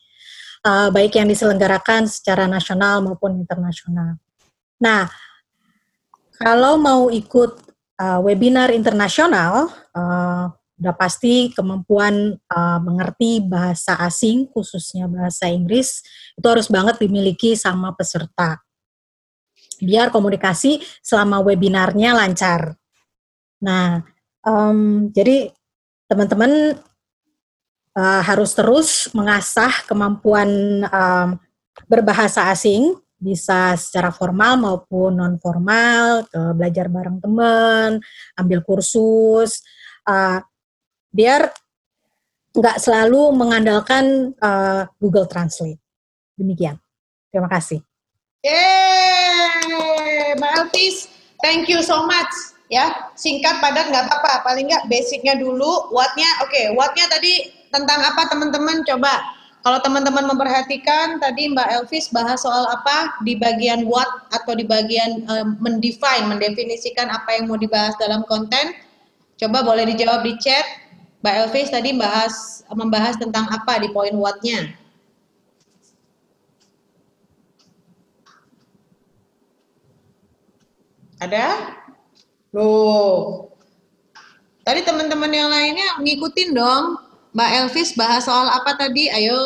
uh, 0.65 0.89
baik 0.89 1.21
yang 1.21 1.29
diselenggarakan 1.29 2.09
secara 2.09 2.49
nasional 2.49 3.05
maupun 3.05 3.37
internasional. 3.37 4.17
Nah, 4.81 5.13
kalau 6.41 6.81
mau 6.81 7.13
ikut 7.13 7.53
uh, 8.01 8.21
webinar 8.25 8.73
internasional, 8.73 9.69
uh, 9.93 10.49
udah 10.77 10.93
pasti 10.93 11.57
kemampuan 11.57 12.37
uh, 12.53 12.79
mengerti 12.85 13.41
bahasa 13.41 13.97
asing, 14.05 14.45
khususnya 14.53 15.09
bahasa 15.09 15.49
Inggris, 15.49 16.05
itu 16.37 16.47
harus 16.47 16.69
banget 16.69 17.01
dimiliki 17.01 17.57
sama 17.57 17.97
peserta. 17.97 18.61
Biar 19.81 20.13
komunikasi 20.13 20.81
selama 21.01 21.41
webinarnya 21.45 22.17
lancar. 22.17 22.77
Nah, 23.61 24.05
em, 24.45 25.09
jadi 25.13 25.53
teman-teman 26.09 26.81
uh, 27.97 28.23
harus 28.25 28.57
terus 28.57 29.13
mengasah 29.13 29.85
kemampuan 29.85 30.49
em, 30.85 31.29
berbahasa 31.89 32.49
asing, 32.53 32.97
bisa 33.17 33.77
secara 33.81 34.13
formal 34.13 34.61
maupun 34.61 35.17
non 35.17 35.41
formal, 35.41 36.29
belajar 36.53 36.89
bareng 36.93 37.21
teman, 37.21 38.01
ambil 38.37 38.61
kursus, 38.61 39.65
uh, 40.09 40.41
biar 41.17 41.49
nggak 42.53 42.77
selalu 42.77 43.33
mengandalkan 43.33 44.37
uh, 44.41 44.85
Google 45.01 45.25
Translate. 45.25 45.81
Demikian. 46.37 46.77
Terima 47.33 47.49
kasih. 47.49 47.81
Yeay, 48.45 50.37
Mbak 50.37 50.53
Elvis, 50.61 51.09
thank 51.41 51.69
you 51.73 51.81
so 51.81 52.05
much. 52.05 52.57
Ya, 52.67 53.13
singkat 53.15 53.63
padat 53.63 53.89
nggak 53.89 54.11
apa-apa. 54.11 54.45
Paling 54.45 54.69
nggak 54.69 54.89
basicnya 54.91 55.39
dulu. 55.39 55.89
What-nya, 55.95 56.29
oke. 56.45 56.77
What-nya 56.77 57.07
tadi 57.09 57.49
tentang 57.71 58.03
apa 58.05 58.29
teman-teman? 58.29 58.85
Coba. 58.85 59.37
Kalau 59.67 59.83
teman-teman 59.83 60.31
memperhatikan 60.31 61.19
tadi 61.19 61.51
Mbak 61.51 61.69
Elvis 61.75 62.15
bahas 62.15 62.47
soal 62.47 62.71
apa 62.71 63.19
di 63.27 63.35
bagian 63.35 63.83
what 63.91 64.07
atau 64.31 64.55
di 64.55 64.63
bagian 64.63 65.27
eh, 65.27 65.47
mendefine, 65.59 66.31
mendefinisikan 66.31 67.11
apa 67.11 67.35
yang 67.35 67.51
mau 67.51 67.59
dibahas 67.59 67.99
dalam 67.99 68.23
konten. 68.31 68.79
Coba 69.35 69.67
boleh 69.67 69.91
dijawab 69.91 70.23
di 70.23 70.39
chat. 70.39 70.86
Mbak 71.27 71.43
Elvis 71.43 71.75
tadi 71.75 71.91
bahas 71.91 72.63
membahas 72.71 73.19
tentang 73.19 73.51
apa 73.51 73.83
di 73.83 73.91
poin 73.91 74.15
what-nya. 74.15 74.71
Ada? 81.19 81.75
Loh. 82.55 83.51
Tadi 84.63 84.87
teman-teman 84.87 85.35
yang 85.35 85.51
lainnya 85.51 85.99
ngikutin 85.99 86.55
dong. 86.55 86.95
Mbak 87.35 87.51
Elvis 87.59 87.99
bahas 87.99 88.31
soal 88.31 88.47
apa 88.47 88.79
tadi? 88.79 89.11
Ayo. 89.11 89.43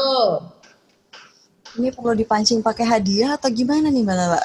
Ini 1.80 1.96
perlu 1.96 2.12
dipancing 2.12 2.60
pakai 2.60 2.84
hadiah 2.84 3.40
atau 3.40 3.48
gimana 3.48 3.88
nih 3.88 4.04
Mbak 4.04 4.16
Lala? 4.20 4.40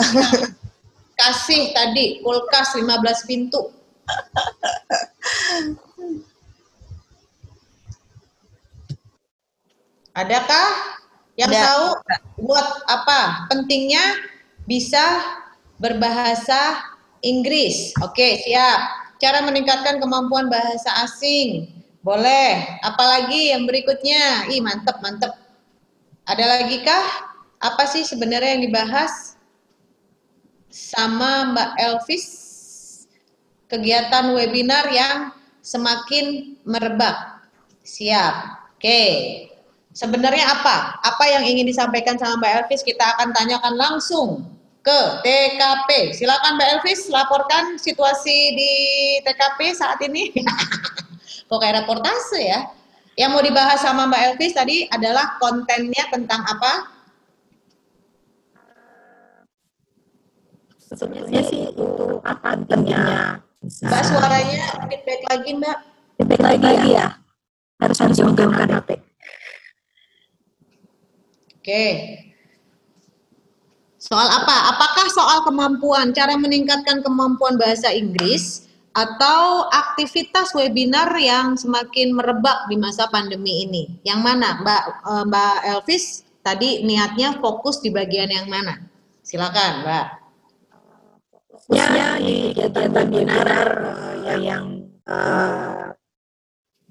Kasih 1.20 1.76
tadi 1.76 2.24
kulkas 2.24 2.80
15 2.80 3.28
pintu. 3.28 3.76
Adakah 10.16 10.68
yang 11.36 11.52
Ada. 11.52 11.62
tahu 11.68 11.86
buat 12.48 12.68
apa 12.88 13.52
pentingnya 13.52 14.02
bisa 14.64 15.04
berbahasa 15.76 16.80
Inggris? 17.20 17.92
Oke, 18.00 18.40
siap. 18.48 18.80
Cara 19.20 19.44
meningkatkan 19.44 20.00
kemampuan 20.00 20.48
bahasa 20.48 20.88
asing. 21.04 21.68
Boleh. 22.00 22.80
Apalagi 22.80 23.52
yang 23.52 23.68
berikutnya? 23.68 24.48
Ih, 24.48 24.64
mantep, 24.64 25.04
mantep. 25.04 25.36
Ada 26.24 26.46
lagi 26.60 26.80
kah? 26.86 27.36
Apa 27.60 27.84
sih 27.90 28.08
sebenarnya 28.08 28.56
yang 28.56 28.64
dibahas 28.72 29.36
sama 30.72 31.52
Mbak 31.52 31.72
Elvis? 31.82 32.26
Kegiatan 33.66 34.32
webinar 34.32 34.86
yang 34.94 35.34
semakin 35.60 36.56
merebak. 36.64 37.42
Siap. 37.82 38.36
Oke. 38.78 39.02
Sebenarnya 39.96 40.44
apa? 40.52 41.00
Apa 41.00 41.24
yang 41.24 41.48
ingin 41.48 41.64
disampaikan 41.64 42.20
sama 42.20 42.36
Mbak 42.44 42.68
Elvis? 42.68 42.84
Kita 42.84 43.16
akan 43.16 43.32
tanyakan 43.32 43.80
langsung 43.80 44.44
ke 44.84 45.00
TKP. 45.24 46.12
Silakan 46.12 46.60
Mbak 46.60 46.68
Elvis 46.78 47.08
laporkan 47.08 47.80
situasi 47.80 48.38
di 48.60 48.72
TKP 49.24 49.72
saat 49.72 49.96
ini. 50.04 50.36
Kok 51.48 51.60
kayak 51.64 51.88
reportase 51.88 52.44
ya? 52.44 52.68
Yang 53.16 53.30
mau 53.32 53.40
dibahas 53.40 53.80
sama 53.80 54.04
Mbak 54.12 54.36
Elvis 54.36 54.52
tadi 54.52 54.84
adalah 54.92 55.40
kontennya 55.40 56.04
tentang 56.12 56.44
apa? 56.44 56.92
Sebenarnya 60.92 61.42
sih 61.48 61.72
itu 61.72 61.88
apa 62.28 62.60
pentingnya 62.60 63.40
Mbak 63.64 64.04
suaranya 64.06 64.64
feedback 64.92 65.22
lagi 65.32 65.50
Mbak. 65.56 65.78
feedback 66.20 66.42
lagi 66.44 66.90
ya. 67.00 67.08
Harus 67.80 67.98
harus 68.04 68.20
menggabungkan 68.20 68.76
HP. 68.76 69.15
Oke. 71.66 71.90
Soal 73.98 74.30
apa? 74.30 74.70
Apakah 74.70 75.10
soal 75.10 75.42
kemampuan, 75.50 76.14
cara 76.14 76.38
meningkatkan 76.38 77.02
kemampuan 77.02 77.58
bahasa 77.58 77.90
Inggris 77.90 78.70
atau 78.94 79.66
aktivitas 79.74 80.54
webinar 80.54 81.10
yang 81.18 81.58
semakin 81.58 82.14
merebak 82.14 82.70
di 82.70 82.78
masa 82.78 83.10
pandemi 83.10 83.66
ini? 83.66 83.98
Yang 84.06 84.20
mana, 84.22 84.62
Mbak 84.62 84.84
eh, 85.10 85.24
Mbak 85.26 85.58
Elvis? 85.74 86.06
Tadi 86.46 86.86
niatnya 86.86 87.42
fokus 87.42 87.82
di 87.82 87.90
bagian 87.90 88.30
yang 88.30 88.46
mana? 88.46 88.86
Silakan, 89.26 89.82
Mbak. 89.82 90.08
Ya, 91.74 92.22
di 92.22 92.54
kegiatan 92.54 92.94
webinar 92.94 93.50
eh, 94.22 94.38
yang 94.38 94.86
eh, 95.02 95.90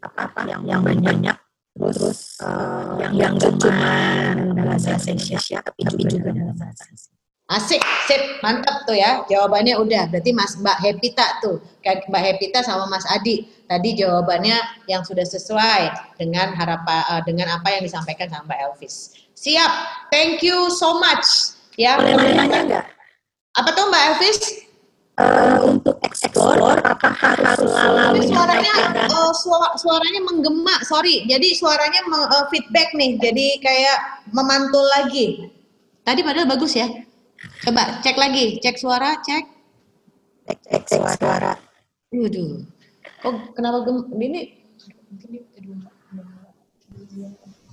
apa 0.03 0.41
yang 0.51 0.67
yang 0.67 0.83
banyak 0.83 1.39
terus 1.75 2.39
eh, 2.39 2.91
yang 3.03 3.15
yang 3.19 3.35
cuma 3.59 3.95
bahasa 4.55 4.95
Indonesia 5.11 5.59
tapi 5.59 5.81
juga 6.07 6.31
dalam 6.31 6.55
bahasa. 6.55 6.87
Asik, 7.45 7.85
sip, 8.09 8.41
mantap 8.41 8.89
tuh 8.89 8.97
ya. 8.97 9.21
Jawabannya 9.29 9.77
udah. 9.77 10.09
Berarti 10.09 10.33
Mas 10.33 10.57
Mbak 10.57 10.81
Hepita 10.81 11.45
tuh, 11.45 11.61
kayak 11.85 12.09
Mbak 12.09 12.23
Hepita 12.25 12.65
sama 12.65 12.89
Mas 12.89 13.05
Adi. 13.05 13.45
Tadi 13.69 14.01
jawabannya 14.01 14.57
yang 14.89 15.05
sudah 15.05 15.29
sesuai 15.29 16.17
dengan 16.17 16.57
harapan 16.57 17.21
dengan 17.29 17.61
apa 17.61 17.69
yang 17.69 17.85
disampaikan 17.85 18.33
sama 18.33 18.49
Mbak 18.49 18.61
Elvis. 18.65 19.29
Siap. 19.37 19.73
Thank 20.09 20.41
you 20.41 20.73
so 20.73 20.97
much. 20.97 21.53
Ya. 21.77 22.01
Boleh 22.01 22.33
nanya 22.33 22.61
nggak? 22.65 22.87
Apa 23.61 23.69
tuh 23.77 23.93
Mbak 23.93 24.03
Elvis? 24.17 24.39
Eh, 25.15 25.59
untuk 25.63 25.95
explore 26.03 26.83
apakah 26.83 27.39
harus 27.39 27.71
selalu 27.71 28.19
Tapi 28.19 28.35
suaranya 28.35 28.75
eh, 29.07 29.33
suara- 29.39 29.75
suaranya 29.79 30.21
menggema, 30.27 30.75
sorry. 30.83 31.23
Jadi 31.31 31.55
suaranya 31.55 32.03
eh, 32.03 32.45
feedback 32.51 32.91
nih, 32.99 33.23
jadi 33.23 33.47
kayak 33.63 33.99
memantul 34.35 34.83
lagi. 34.91 35.55
Tadi 36.03 36.21
padahal 36.27 36.51
bagus 36.51 36.75
ya. 36.75 36.91
Coba 37.63 38.03
cek 38.03 38.19
lagi, 38.19 38.59
cek 38.59 38.75
suara, 38.75 39.15
cek. 39.23 39.45
Cek, 40.51 40.83
cek 40.83 41.03
suara. 41.15 41.55
Waduh. 42.11 42.67
Oh, 43.25 43.35
kenapa 43.55 43.87
gem 43.87 43.99
ini? 44.19 44.43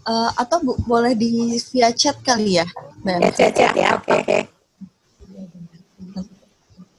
Eh, 0.02 0.30
atau 0.38 0.58
bu, 0.62 0.74
boleh 0.86 1.18
di 1.18 1.58
via 1.74 1.90
chat 1.94 2.22
kali 2.22 2.62
ya, 2.62 2.66
Mbak? 3.02 3.18
Ya, 3.18 3.30
chat, 3.34 3.52
chat 3.58 3.74
ya, 3.74 3.98
oke, 3.98 4.14
oke. 4.14 4.40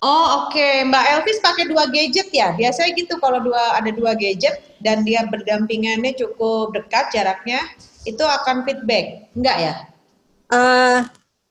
Oh 0.02 0.46
oke, 0.46 0.66
Mbak 0.90 1.04
Elvis 1.14 1.38
pakai 1.38 1.70
dua 1.70 1.86
gadget 1.86 2.26
ya. 2.34 2.50
Biasanya 2.58 2.90
gitu 2.98 3.22
kalau 3.22 3.38
dua 3.38 3.78
ada 3.78 3.86
dua 3.94 4.18
gadget 4.18 4.58
dan 4.82 5.06
dia 5.06 5.22
berdampingannya 5.30 6.18
cukup 6.18 6.74
dekat 6.74 7.14
jaraknya, 7.14 7.62
itu 8.02 8.18
akan 8.18 8.66
feedback, 8.66 9.30
enggak 9.38 9.56
ya? 9.62 9.74
Eh, 10.50 10.98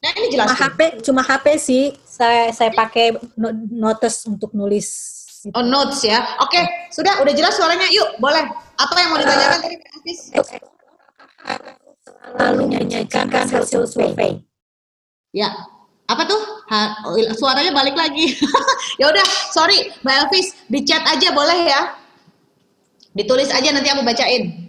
Nah 0.01 0.11
ini 0.17 0.33
cuma 0.33 0.49
jelas. 0.49 0.57
HP, 0.57 0.79
cuma 1.05 1.21
HP 1.21 1.45
sih. 1.61 1.83
Saya 2.03 2.49
saya 2.51 2.73
pakai 2.73 3.13
no- 3.37 3.53
notes 3.69 4.25
untuk 4.25 4.49
nulis. 4.51 4.89
Oh 5.53 5.61
notes 5.61 6.01
ya. 6.01 6.37
Oke, 6.41 6.57
sudah 6.89 7.21
udah 7.21 7.33
jelas 7.33 7.53
suaranya. 7.53 7.85
Yuk, 7.87 8.17
boleh. 8.17 8.41
Apa 8.77 8.93
yang 8.97 9.09
mau 9.13 9.21
ditanyakan 9.21 9.59
tadi 9.61 9.75
Mbak 9.77 9.89
Elvis? 9.93 10.19
Lalu 12.33 12.61
menyajikan 12.65 13.29
hasil 13.29 13.85
survei. 13.85 14.41
Ya. 15.31 15.53
Apa 16.11 16.27
tuh? 16.27 16.41
Ha- 16.67 17.07
suaranya 17.39 17.71
balik 17.71 17.95
lagi. 17.95 18.35
ya 18.99 19.07
udah, 19.07 19.23
sorry, 19.55 19.95
Mbak 20.03 20.15
Elvis, 20.27 20.47
di 20.67 20.83
chat 20.83 21.07
aja 21.07 21.31
boleh 21.31 21.71
ya? 21.71 21.81
Ditulis 23.15 23.47
aja 23.47 23.71
nanti 23.71 23.87
aku 23.87 24.03
bacain. 24.03 24.67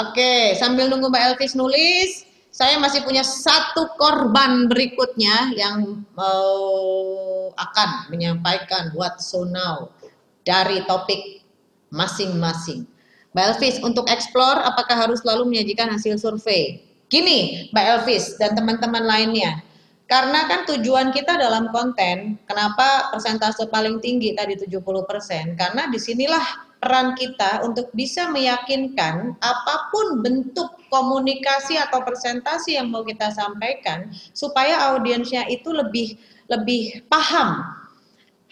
Oke, 0.00 0.56
sambil 0.56 0.88
nunggu 0.88 1.12
Mbak 1.12 1.36
Elvis 1.36 1.52
nulis, 1.52 2.24
saya 2.48 2.80
masih 2.80 3.04
punya 3.04 3.20
satu 3.20 3.92
korban 4.00 4.64
berikutnya 4.72 5.52
yang 5.52 6.04
eh, 6.16 7.44
akan 7.52 8.08
menyampaikan 8.08 8.96
what 8.96 9.20
so 9.20 9.44
now 9.44 9.92
dari 10.40 10.80
topik 10.88 11.44
masing-masing. 11.92 12.88
Mbak 13.32 13.44
Elvis, 13.56 13.76
untuk 13.80 14.04
explore 14.12 14.60
apakah 14.60 15.08
harus 15.08 15.24
selalu 15.24 15.48
menyajikan 15.48 15.88
hasil 15.88 16.20
survei? 16.20 16.84
Gini, 17.08 17.68
Mbak 17.72 17.86
Elvis 17.96 18.36
dan 18.36 18.52
teman-teman 18.52 19.04
lainnya, 19.04 19.64
karena 20.12 20.44
kan 20.44 20.68
tujuan 20.68 21.08
kita 21.16 21.40
dalam 21.40 21.72
konten, 21.72 22.36
kenapa 22.44 23.08
persentase 23.08 23.64
paling 23.72 23.96
tinggi 24.04 24.36
tadi 24.36 24.60
70%? 24.60 25.56
Karena 25.56 25.88
di 25.88 25.96
sinilah 25.96 26.44
peran 26.76 27.16
kita 27.16 27.64
untuk 27.64 27.88
bisa 27.96 28.28
meyakinkan 28.28 29.40
apa 29.40 29.74
pun 29.88 30.20
bentuk 30.20 30.68
komunikasi 30.92 31.80
atau 31.80 32.04
presentasi 32.04 32.76
yang 32.76 32.92
mau 32.92 33.00
kita 33.00 33.32
sampaikan, 33.32 34.12
supaya 34.36 34.92
audiensnya 34.92 35.48
itu 35.48 35.72
lebih 35.72 36.20
lebih 36.52 37.08
paham. 37.08 37.64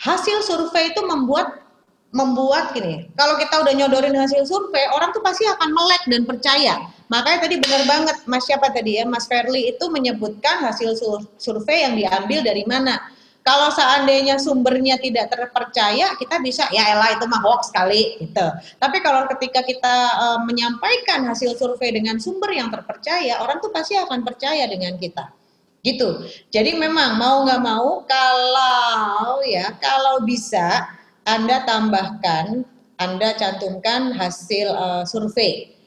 Hasil 0.01 0.40
survei 0.40 0.97
itu 0.97 1.05
membuat 1.05 1.69
membuat 2.10 2.74
gini, 2.74 3.06
kalau 3.14 3.38
kita 3.38 3.62
udah 3.62 3.70
nyodorin 3.70 4.18
hasil 4.18 4.42
survei, 4.42 4.82
orang 4.90 5.14
tuh 5.14 5.22
pasti 5.22 5.46
akan 5.46 5.70
melek 5.70 6.02
dan 6.10 6.22
percaya. 6.26 6.74
Makanya 7.06 7.46
tadi 7.46 7.56
benar 7.58 7.82
banget 7.86 8.16
Mas 8.26 8.46
siapa 8.46 8.70
tadi 8.70 8.98
ya, 8.98 9.06
Mas 9.06 9.30
Ferli 9.30 9.70
itu 9.70 9.86
menyebutkan 9.90 10.62
hasil 10.62 10.98
sur- 10.98 11.26
survei 11.38 11.86
yang 11.86 11.94
diambil 11.94 12.42
dari 12.42 12.66
mana. 12.66 12.98
Kalau 13.40 13.72
seandainya 13.72 14.36
sumbernya 14.36 15.00
tidak 15.00 15.32
terpercaya, 15.32 16.12
kita 16.20 16.36
bisa 16.44 16.68
ya 16.70 16.92
elah 16.92 17.16
itu 17.16 17.24
mah 17.24 17.40
hoax 17.40 17.72
kali 17.72 18.20
gitu. 18.20 18.46
Tapi 18.76 19.00
kalau 19.00 19.24
ketika 19.32 19.64
kita 19.64 19.96
eh, 20.12 20.38
menyampaikan 20.44 21.24
hasil 21.24 21.56
survei 21.56 21.94
dengan 21.94 22.20
sumber 22.20 22.52
yang 22.52 22.68
terpercaya, 22.68 23.40
orang 23.40 23.58
tuh 23.64 23.72
pasti 23.72 23.96
akan 23.96 24.22
percaya 24.26 24.68
dengan 24.68 24.98
kita 25.00 25.32
gitu. 25.80 26.28
Jadi 26.52 26.76
memang 26.76 27.16
mau 27.16 27.40
nggak 27.48 27.62
mau 27.64 28.04
kalau 28.04 29.40
ya 29.48 29.72
kalau 29.80 30.20
bisa 30.28 30.99
Anda 31.31 31.62
tambahkan, 31.62 32.66
Anda 32.98 33.39
cantumkan 33.39 34.11
hasil 34.19 34.66
eh, 34.66 35.05
survei. 35.07 35.78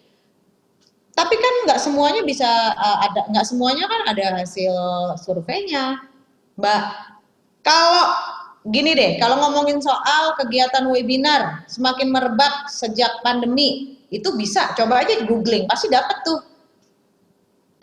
Tapi 1.14 1.36
kan 1.38 1.54
nggak 1.68 1.80
semuanya 1.84 2.22
bisa 2.24 2.48
eh, 2.74 2.98
ada 3.12 3.22
nggak 3.28 3.48
semuanya 3.48 3.86
kan 3.92 4.02
ada 4.16 4.40
hasil 4.40 4.74
surveinya, 5.20 6.00
Mbak. 6.56 6.84
Kalau 7.64 8.06
gini 8.72 8.96
deh, 8.96 9.20
kalau 9.20 9.40
ngomongin 9.44 9.84
soal 9.84 10.36
kegiatan 10.40 10.88
webinar 10.88 11.68
semakin 11.68 12.12
merebak 12.12 12.72
sejak 12.72 13.20
pandemi, 13.24 14.00
itu 14.14 14.30
bisa 14.40 14.72
coba 14.78 15.04
aja 15.04 15.26
googling 15.26 15.66
pasti 15.66 15.90
dapat 15.90 16.22
tuh 16.22 16.53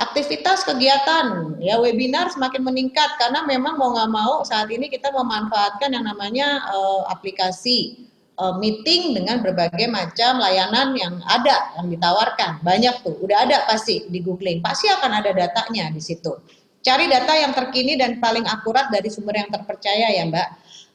aktivitas 0.01 0.65
kegiatan. 0.65 1.61
Ya 1.61 1.77
webinar 1.77 2.33
semakin 2.33 2.65
meningkat 2.65 3.21
karena 3.21 3.45
memang 3.45 3.77
mau 3.77 3.93
nggak 3.93 4.11
mau 4.11 4.41
saat 4.49 4.73
ini 4.73 4.89
kita 4.89 5.13
memanfaatkan 5.13 5.93
yang 5.93 6.09
namanya 6.09 6.65
eh, 6.73 7.03
aplikasi 7.13 8.09
eh, 8.41 8.55
meeting 8.57 9.13
dengan 9.13 9.45
berbagai 9.45 9.87
macam 9.93 10.41
layanan 10.41 10.97
yang 10.97 11.21
ada 11.29 11.77
yang 11.77 11.93
ditawarkan. 11.93 12.65
Banyak 12.65 13.05
tuh 13.05 13.21
udah 13.21 13.45
ada 13.45 13.69
pasti 13.69 14.09
di 14.09 14.25
googling. 14.25 14.65
Pasti 14.65 14.89
akan 14.89 15.21
ada 15.21 15.37
datanya 15.37 15.93
di 15.93 16.01
situ. 16.01 16.33
Cari 16.81 17.13
data 17.13 17.37
yang 17.37 17.53
terkini 17.53 18.01
dan 18.01 18.17
paling 18.25 18.49
akurat 18.49 18.89
dari 18.89 19.13
sumber 19.13 19.37
yang 19.37 19.53
terpercaya 19.53 20.17
ya 20.17 20.25
mbak. 20.25 20.49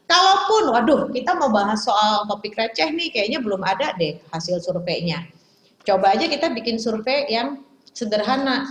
Kalaupun 0.05 0.73
waduh 0.73 1.01
kita 1.13 1.33
mau 1.37 1.49
bahas 1.49 1.81
soal 1.81 2.25
topik 2.29 2.57
receh 2.57 2.89
nih 2.93 3.09
kayaknya 3.09 3.41
belum 3.41 3.61
ada 3.61 3.93
deh 3.97 4.17
hasil 4.33 4.61
surveinya. 4.61 5.25
Coba 5.85 6.17
aja 6.17 6.25
kita 6.25 6.49
bikin 6.53 6.81
survei 6.81 7.29
yang 7.29 7.61
sederhana 7.93 8.65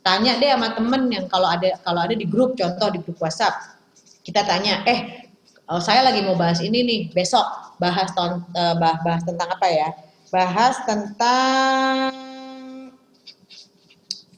tanya 0.00 0.40
deh 0.40 0.50
sama 0.50 0.72
temen 0.72 1.02
yang 1.12 1.26
kalau 1.28 1.48
ada 1.48 1.76
kalau 1.84 2.00
ada 2.04 2.14
di 2.16 2.24
grup 2.24 2.56
contoh 2.56 2.88
di 2.92 2.98
grup 3.04 3.18
WhatsApp. 3.20 3.76
Kita 4.20 4.44
tanya 4.44 4.84
eh 4.84 5.28
oh, 5.68 5.80
saya 5.80 6.04
lagi 6.04 6.20
mau 6.24 6.36
bahas 6.36 6.60
ini 6.60 6.84
nih 6.84 7.00
besok 7.12 7.44
bahas 7.80 8.12
ton, 8.12 8.44
eh, 8.52 8.74
bah- 8.76 9.00
bahas 9.00 9.22
tentang 9.24 9.48
apa 9.48 9.66
ya? 9.68 9.88
Bahas 10.30 10.76
tentang 10.84 12.12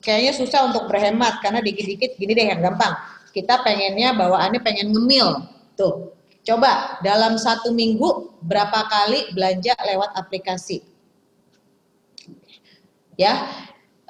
kayaknya 0.02 0.32
susah 0.34 0.66
untuk 0.70 0.86
berhemat 0.90 1.38
karena 1.42 1.62
dikit-dikit 1.62 2.18
gini 2.18 2.32
deh 2.34 2.46
yang 2.50 2.60
gampang. 2.62 2.94
Kita 3.34 3.62
pengennya 3.64 4.12
bawaannya 4.14 4.60
pengen 4.60 4.92
ngemil. 4.92 5.28
Tuh 5.78 6.14
coba 6.42 6.98
dalam 7.06 7.38
satu 7.38 7.70
minggu 7.70 8.42
berapa 8.42 8.86
kali 8.90 9.32
belanja 9.34 9.78
lewat 9.78 10.14
aplikasi? 10.18 10.82
Ya 13.14 13.46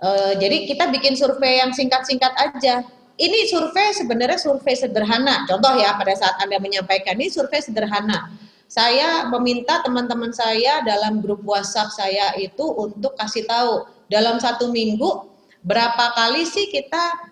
Eh, 0.03 0.35
jadi 0.43 0.67
kita 0.67 0.91
bikin 0.91 1.15
survei 1.15 1.63
yang 1.63 1.71
singkat-singkat 1.71 2.35
aja. 2.35 2.83
Ini 3.15 3.39
survei 3.47 3.95
sebenarnya 3.95 4.35
survei 4.35 4.75
sederhana. 4.75 5.47
Contoh 5.47 5.79
ya 5.79 5.95
pada 5.95 6.11
saat 6.19 6.43
Anda 6.43 6.59
menyampaikan 6.59 7.15
ini 7.15 7.31
survei 7.31 7.63
sederhana. 7.63 8.35
Saya 8.67 9.31
meminta 9.31 9.79
teman-teman 9.85 10.35
saya 10.35 10.83
dalam 10.83 11.23
grup 11.23 11.47
WhatsApp 11.47 11.95
saya 11.95 12.35
itu 12.41 12.65
untuk 12.75 13.15
kasih 13.15 13.47
tahu 13.47 13.87
dalam 14.11 14.43
satu 14.43 14.73
minggu 14.75 15.29
berapa 15.63 16.17
kali 16.19 16.43
sih 16.49 16.73
kita 16.73 17.31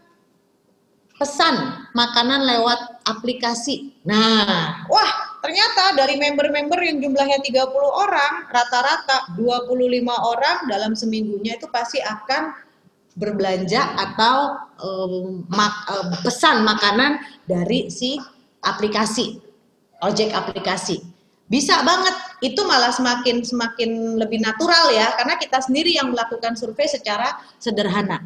pesan 1.19 1.89
makanan 1.97 2.45
lewat 2.45 3.03
aplikasi. 3.09 3.99
Nah, 4.07 4.85
wah 4.87 5.30
ternyata 5.41 5.97
dari 5.97 6.21
member-member 6.21 6.81
yang 6.81 7.01
jumlahnya 7.01 7.41
30 7.41 7.67
orang, 7.77 8.33
rata-rata 8.49 9.35
25 9.37 9.67
orang 10.07 10.57
dalam 10.69 10.93
seminggunya 10.95 11.57
itu 11.57 11.67
pasti 11.69 12.01
akan 12.01 12.55
berbelanja 13.19 13.99
atau 13.99 14.37
um, 14.81 15.45
mak- 15.51 15.85
um, 15.91 16.09
pesan 16.23 16.63
makanan 16.63 17.21
dari 17.45 17.91
si 17.91 18.17
aplikasi 18.63 19.51
ojek 20.01 20.33
aplikasi. 20.33 21.01
Bisa 21.51 21.83
banget 21.83 22.15
itu 22.47 22.63
malah 22.63 22.95
semakin 22.95 23.43
semakin 23.43 24.17
lebih 24.17 24.39
natural 24.39 24.95
ya 24.95 25.13
karena 25.19 25.35
kita 25.37 25.59
sendiri 25.61 25.99
yang 25.99 26.15
melakukan 26.15 26.55
survei 26.55 26.87
secara 26.87 27.37
sederhana. 27.59 28.23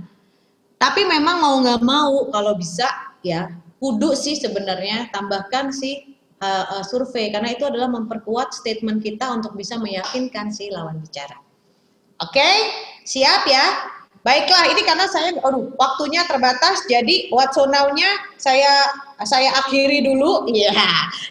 Tapi 0.77 1.09
memang 1.09 1.41
mau 1.41 1.57
nggak 1.65 1.83
mau 1.83 2.29
kalau 2.29 2.53
bisa 2.55 2.85
ya 3.25 3.49
kudu 3.81 4.13
sih 4.13 4.37
sebenarnya 4.37 5.09
tambahkan 5.09 5.73
si 5.73 6.14
uh, 6.45 6.65
uh, 6.77 6.85
survei 6.85 7.33
karena 7.33 7.57
itu 7.57 7.65
adalah 7.65 7.89
memperkuat 7.89 8.53
statement 8.53 9.01
kita 9.01 9.33
untuk 9.33 9.57
bisa 9.57 9.81
meyakinkan 9.81 10.53
si 10.53 10.69
lawan 10.69 11.01
bicara. 11.01 11.41
Oke, 12.21 12.51
siap 13.09 13.49
ya? 13.49 13.97
Baiklah, 14.25 14.73
ini 14.73 14.89
karena 14.89 15.05
saya, 15.05 15.37
aduh, 15.37 15.69
waktunya 15.77 16.25
terbatas, 16.25 16.81
jadi 16.89 17.29
what 17.29 17.53
so 17.53 17.69
now-nya 17.69 18.09
saya 18.41 18.89
saya 19.21 19.53
akhiri 19.61 20.01
dulu, 20.01 20.49
ya. 20.49 20.73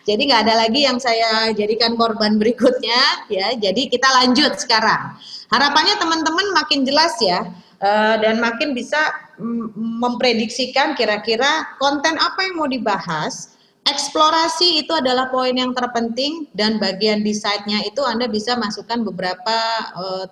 Jadi 0.06 0.30
nggak 0.30 0.46
ada 0.46 0.62
lagi 0.62 0.86
yang 0.86 1.02
saya 1.02 1.50
jadikan 1.58 1.98
korban 1.98 2.38
berikutnya, 2.38 3.26
ya. 3.34 3.58
Jadi 3.58 3.90
kita 3.90 4.06
lanjut 4.22 4.62
sekarang. 4.62 5.18
Harapannya 5.50 5.98
teman-teman 5.98 6.54
makin 6.54 6.86
jelas 6.86 7.18
ya, 7.18 7.42
uh, 7.82 8.16
dan 8.22 8.38
makin 8.38 8.78
bisa 8.78 9.10
mm, 9.42 9.74
memprediksikan 9.74 10.94
kira-kira 10.94 11.74
konten 11.82 12.14
apa 12.22 12.46
yang 12.46 12.62
mau 12.62 12.70
dibahas. 12.70 13.58
Eksplorasi 13.84 14.80
itu 14.80 14.96
adalah 14.96 15.28
poin 15.28 15.52
yang 15.52 15.76
terpenting 15.76 16.48
dan 16.56 16.80
bagian 16.80 17.20
decide-nya 17.20 17.84
itu 17.84 18.00
Anda 18.08 18.32
bisa 18.32 18.56
masukkan 18.56 19.04
beberapa 19.04 19.58
uh, 20.00 20.26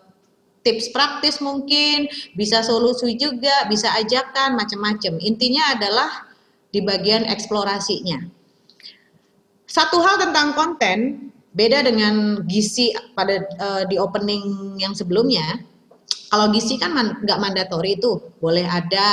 tips 0.64 0.94
praktis 0.96 1.44
mungkin, 1.44 2.08
bisa 2.38 2.64
solusi 2.64 3.18
juga, 3.20 3.68
bisa 3.68 3.92
ajakan 3.98 4.56
macam-macam. 4.56 5.20
Intinya 5.20 5.76
adalah 5.76 6.32
di 6.72 6.80
bagian 6.80 7.28
eksplorasinya. 7.28 8.24
Satu 9.68 10.00
hal 10.00 10.20
tentang 10.20 10.56
konten 10.56 11.32
beda 11.52 11.84
dengan 11.84 12.44
gizi 12.48 12.96
pada 13.16 13.44
uh, 13.60 13.84
di 13.84 14.00
opening 14.00 14.80
yang 14.80 14.96
sebelumnya. 14.96 15.60
Kalau 16.32 16.48
gizi 16.56 16.80
kan 16.80 16.96
nggak 16.96 17.40
man, 17.44 17.52
mandatori 17.52 18.00
itu, 18.00 18.16
boleh 18.40 18.64
ada 18.64 19.12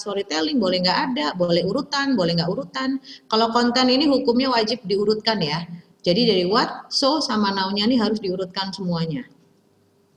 storytelling, 0.00 0.56
boleh 0.56 0.80
nggak 0.80 1.00
ada, 1.12 1.26
boleh 1.36 1.60
urutan, 1.68 2.16
boleh 2.16 2.40
nggak 2.40 2.48
urutan. 2.48 2.96
Kalau 3.28 3.52
konten 3.52 3.92
ini 3.92 4.08
hukumnya 4.08 4.48
wajib 4.48 4.80
diurutkan 4.88 5.44
ya. 5.44 5.68
Jadi 6.00 6.24
dari 6.24 6.44
what, 6.48 6.88
so 6.88 7.20
sama 7.20 7.52
now-nya 7.52 7.84
ini 7.84 8.00
harus 8.00 8.16
diurutkan 8.16 8.72
semuanya 8.72 9.28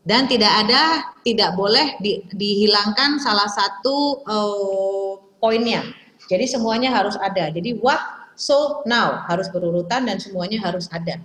dan 0.02 0.26
tidak 0.26 0.50
ada 0.66 1.14
tidak 1.22 1.54
boleh 1.54 1.98
di, 2.02 2.26
dihilangkan 2.34 3.22
salah 3.22 3.46
satu 3.46 4.26
uh, 4.26 5.14
poinnya. 5.38 5.86
Jadi 6.26 6.50
semuanya 6.50 6.90
harus 6.94 7.18
ada. 7.20 7.52
Jadi 7.54 7.78
what, 7.82 8.00
so, 8.34 8.82
now 8.90 9.26
harus 9.30 9.52
berurutan 9.54 10.08
dan 10.10 10.18
semuanya 10.18 10.64
harus 10.64 10.90
ada. 10.90 11.22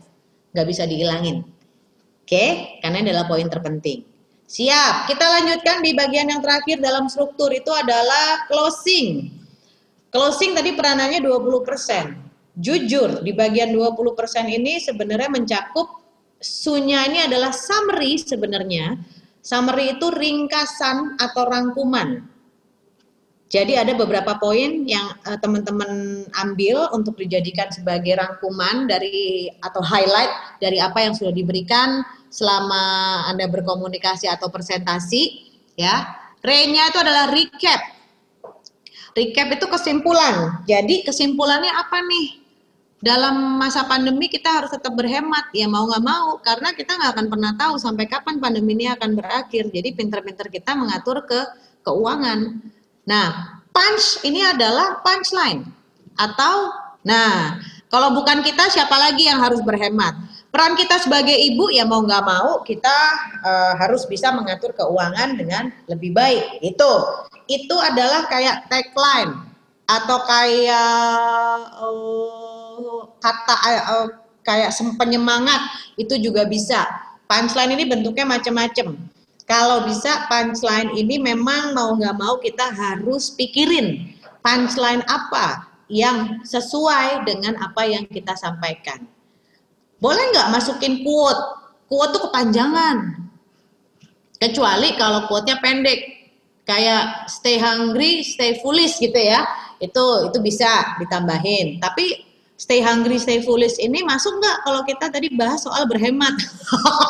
Nggak 0.53 0.67
bisa 0.69 0.83
dihilangin. 0.85 1.47
Oke, 2.27 2.35
okay? 2.35 2.51
karena 2.83 3.07
adalah 3.07 3.25
poin 3.31 3.47
terpenting. 3.47 4.03
Siap, 4.47 5.11
kita 5.11 5.27
lanjutkan 5.27 5.83
di 5.83 5.91
bagian 5.91 6.31
yang 6.31 6.39
terakhir 6.39 6.79
dalam 6.79 7.11
struktur 7.11 7.51
itu 7.51 7.67
adalah 7.75 8.47
closing. 8.47 9.35
Closing 10.15 10.55
tadi 10.55 10.71
peranannya 10.79 11.19
20%. 11.19 12.63
Jujur, 12.63 13.27
di 13.27 13.35
bagian 13.35 13.75
20% 13.75 14.07
ini 14.47 14.79
sebenarnya 14.79 15.29
mencakup 15.35 15.99
sunya 16.39 17.05
ini 17.11 17.27
adalah 17.27 17.51
summary 17.51 18.23
sebenarnya. 18.23 18.95
Summary 19.43 19.99
itu 19.99 20.15
ringkasan 20.15 21.19
atau 21.19 21.43
rangkuman. 21.51 22.23
Jadi 23.47 23.79
ada 23.79 23.95
beberapa 23.95 24.35
poin 24.43 24.87
yang 24.91 25.15
uh, 25.23 25.39
teman-teman 25.39 26.23
ambil 26.35 26.91
untuk 26.91 27.15
dijadikan 27.15 27.71
sebagai 27.71 28.19
rangkuman 28.19 28.91
dari 28.91 29.47
atau 29.63 29.79
highlight 29.87 30.59
dari 30.59 30.83
apa 30.83 30.99
yang 30.99 31.15
sudah 31.15 31.31
diberikan 31.31 32.03
selama 32.37 33.25
Anda 33.33 33.49
berkomunikasi 33.49 34.29
atau 34.29 34.53
presentasi 34.53 35.49
ya. 35.81 36.05
Re-nya 36.45 36.93
itu 36.93 36.99
adalah 37.01 37.33
recap. 37.33 37.81
Recap 39.17 39.49
itu 39.57 39.67
kesimpulan. 39.73 40.61
Jadi 40.69 41.09
kesimpulannya 41.09 41.73
apa 41.73 42.05
nih? 42.05 42.47
dalam 42.97 43.61
masa 43.61 43.85
pandemi 43.85 44.27
kita 44.27 44.49
harus 44.49 44.73
tetap 44.73 44.97
berhemat 44.97 45.53
ya 45.53 45.69
mau 45.69 45.85
nggak 45.85 46.05
mau 46.05 46.41
karena 46.41 46.73
kita 46.73 46.97
nggak 46.97 47.13
akan 47.13 47.27
pernah 47.29 47.53
tahu 47.55 47.75
sampai 47.77 48.09
kapan 48.09 48.41
pandemi 48.41 48.73
ini 48.73 48.89
akan 48.89 49.13
berakhir 49.15 49.69
jadi 49.69 49.93
pinter-pinter 49.93 50.49
kita 50.49 50.73
mengatur 50.73 51.21
ke 51.29 51.41
keuangan 51.85 52.57
nah 53.05 53.61
punch 53.69 54.25
ini 54.25 54.41
adalah 54.41 55.05
punchline 55.05 55.69
atau 56.17 56.73
nah 57.05 57.61
kalau 57.93 58.17
bukan 58.17 58.41
kita 58.41 58.65
siapa 58.73 58.97
lagi 58.97 59.29
yang 59.29 59.45
harus 59.45 59.61
berhemat 59.61 60.17
peran 60.51 60.75
kita 60.79 61.03
sebagai 61.03 61.35
ibu 61.35 61.69
ya 61.69 61.85
mau 61.85 62.01
nggak 62.01 62.25
mau 62.25 62.65
kita 62.65 62.97
uh, 63.45 63.73
harus 63.77 64.09
bisa 64.09 64.33
mengatur 64.33 64.73
keuangan 64.73 65.37
dengan 65.37 65.69
lebih 65.91 66.17
baik 66.17 66.65
itu 66.65 66.93
itu 67.47 67.77
adalah 67.79 68.27
kayak 68.27 68.67
tagline 68.67 69.47
atau 69.87 70.19
kayak 70.27 71.59
uh, 71.79 73.07
kata 73.23 73.55
uh, 73.87 74.09
kayak 74.47 74.71
penyemangat 74.99 75.59
itu 75.99 76.15
juga 76.23 76.47
bisa. 76.47 76.87
Punchline 77.27 77.75
ini 77.75 77.91
bentuknya 77.91 78.23
macam-macam. 78.23 78.95
Kalau 79.51 79.83
bisa 79.83 80.31
punchline 80.31 80.95
ini 80.95 81.19
memang 81.19 81.75
mau 81.75 81.95
nggak 81.99 82.17
mau 82.19 82.39
kita 82.39 82.71
harus 82.71 83.35
pikirin 83.35 84.15
punchline 84.43 85.03
apa 85.11 85.67
yang 85.91 86.43
sesuai 86.47 87.27
dengan 87.27 87.59
apa 87.59 87.83
yang 87.87 88.07
kita 88.07 88.35
sampaikan. 88.39 89.07
Boleh 90.07 90.23
nggak 90.31 90.55
masukin 90.55 91.03
quote? 91.03 91.43
Quote 91.91 92.15
itu 92.15 92.21
kepanjangan. 92.31 93.27
Kecuali 94.39 94.95
kalau 94.95 95.27
quote-nya 95.27 95.59
pendek. 95.59 96.15
Kayak 96.63 97.27
stay 97.27 97.59
hungry, 97.59 98.23
stay 98.23 98.63
foolish 98.63 99.03
gitu 99.03 99.19
ya. 99.19 99.43
Itu 99.83 100.31
itu 100.31 100.39
bisa 100.39 100.95
ditambahin. 101.03 101.83
Tapi 101.83 102.23
stay 102.55 102.87
hungry, 102.87 103.19
stay 103.19 103.43
foolish 103.43 103.83
ini 103.83 104.07
masuk 104.07 104.39
nggak 104.39 104.57
kalau 104.63 104.87
kita 104.87 105.11
tadi 105.11 105.27
bahas 105.35 105.67
soal 105.67 105.91
berhemat? 105.91 106.39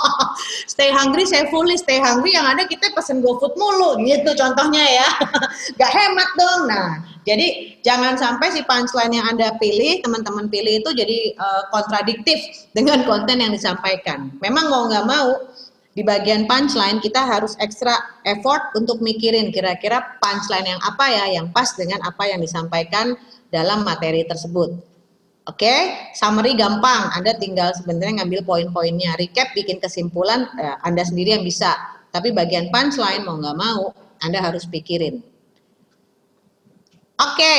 stay 0.73 0.89
hungry, 0.89 1.29
stay 1.29 1.45
foolish, 1.53 1.85
stay 1.85 2.01
hungry 2.01 2.33
yang 2.33 2.49
ada 2.49 2.65
kita 2.65 2.97
pesen 2.97 3.21
GoFood 3.21 3.61
mulu 3.61 4.01
gitu 4.09 4.33
contohnya 4.41 4.85
ya. 5.05 5.09
nggak 5.77 5.93
hemat 5.93 6.31
dong. 6.37 6.61
Nah, 6.69 7.16
jadi 7.27 7.75
jangan 7.83 8.15
sampai 8.15 8.55
si 8.55 8.63
punchline 8.63 9.19
yang 9.19 9.27
Anda 9.27 9.59
pilih, 9.59 9.99
teman-teman 10.07 10.47
pilih 10.47 10.79
itu 10.79 10.91
jadi 10.95 11.35
uh, 11.35 11.63
kontradiktif 11.75 12.39
dengan 12.71 13.03
konten 13.11 13.43
yang 13.43 13.51
disampaikan. 13.51 14.31
Memang 14.39 14.71
mau 14.71 14.87
nggak 14.87 15.07
mau 15.11 15.51
di 15.99 16.07
bagian 16.07 16.47
punchline 16.47 17.03
kita 17.03 17.19
harus 17.27 17.59
ekstra 17.59 17.99
effort 18.23 18.71
untuk 18.79 19.03
mikirin 19.03 19.51
kira-kira 19.51 20.21
punchline 20.23 20.71
yang 20.71 20.81
apa 20.87 21.05
ya 21.11 21.25
yang 21.43 21.51
pas 21.51 21.75
dengan 21.75 21.99
apa 22.07 22.31
yang 22.31 22.39
disampaikan 22.39 23.19
dalam 23.51 23.83
materi 23.83 24.23
tersebut. 24.23 24.79
Oke, 25.47 25.63
okay? 25.63 26.11
summary 26.15 26.55
gampang. 26.55 27.11
Anda 27.11 27.39
tinggal 27.39 27.71
sebenarnya 27.75 28.23
ngambil 28.23 28.43
poin-poinnya. 28.43 29.15
Recap, 29.15 29.55
bikin 29.55 29.79
kesimpulan, 29.79 30.51
ya, 30.59 30.75
Anda 30.83 31.07
sendiri 31.07 31.39
yang 31.39 31.47
bisa. 31.47 31.71
Tapi 32.11 32.35
bagian 32.35 32.67
punchline 32.75 33.23
mau 33.23 33.39
nggak 33.39 33.55
mau, 33.55 33.95
Anda 34.27 34.43
harus 34.43 34.67
pikirin. 34.67 35.36
Oke, 37.17 37.57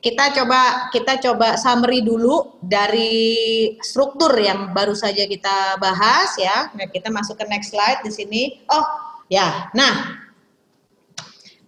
kita 0.00 0.32
coba 0.32 0.88
kita 0.88 1.20
coba 1.20 1.60
summary 1.60 2.00
dulu 2.00 2.56
dari 2.64 3.76
struktur 3.84 4.32
yang 4.40 4.72
baru 4.72 4.96
saja 4.96 5.28
kita 5.28 5.76
bahas 5.76 6.32
ya. 6.40 6.72
Nah, 6.72 6.88
kita 6.88 7.12
masuk 7.12 7.36
ke 7.36 7.44
next 7.44 7.76
slide 7.76 8.00
di 8.00 8.08
sini. 8.08 8.42
Oh, 8.72 8.84
ya. 9.28 9.68
Nah, 9.76 10.24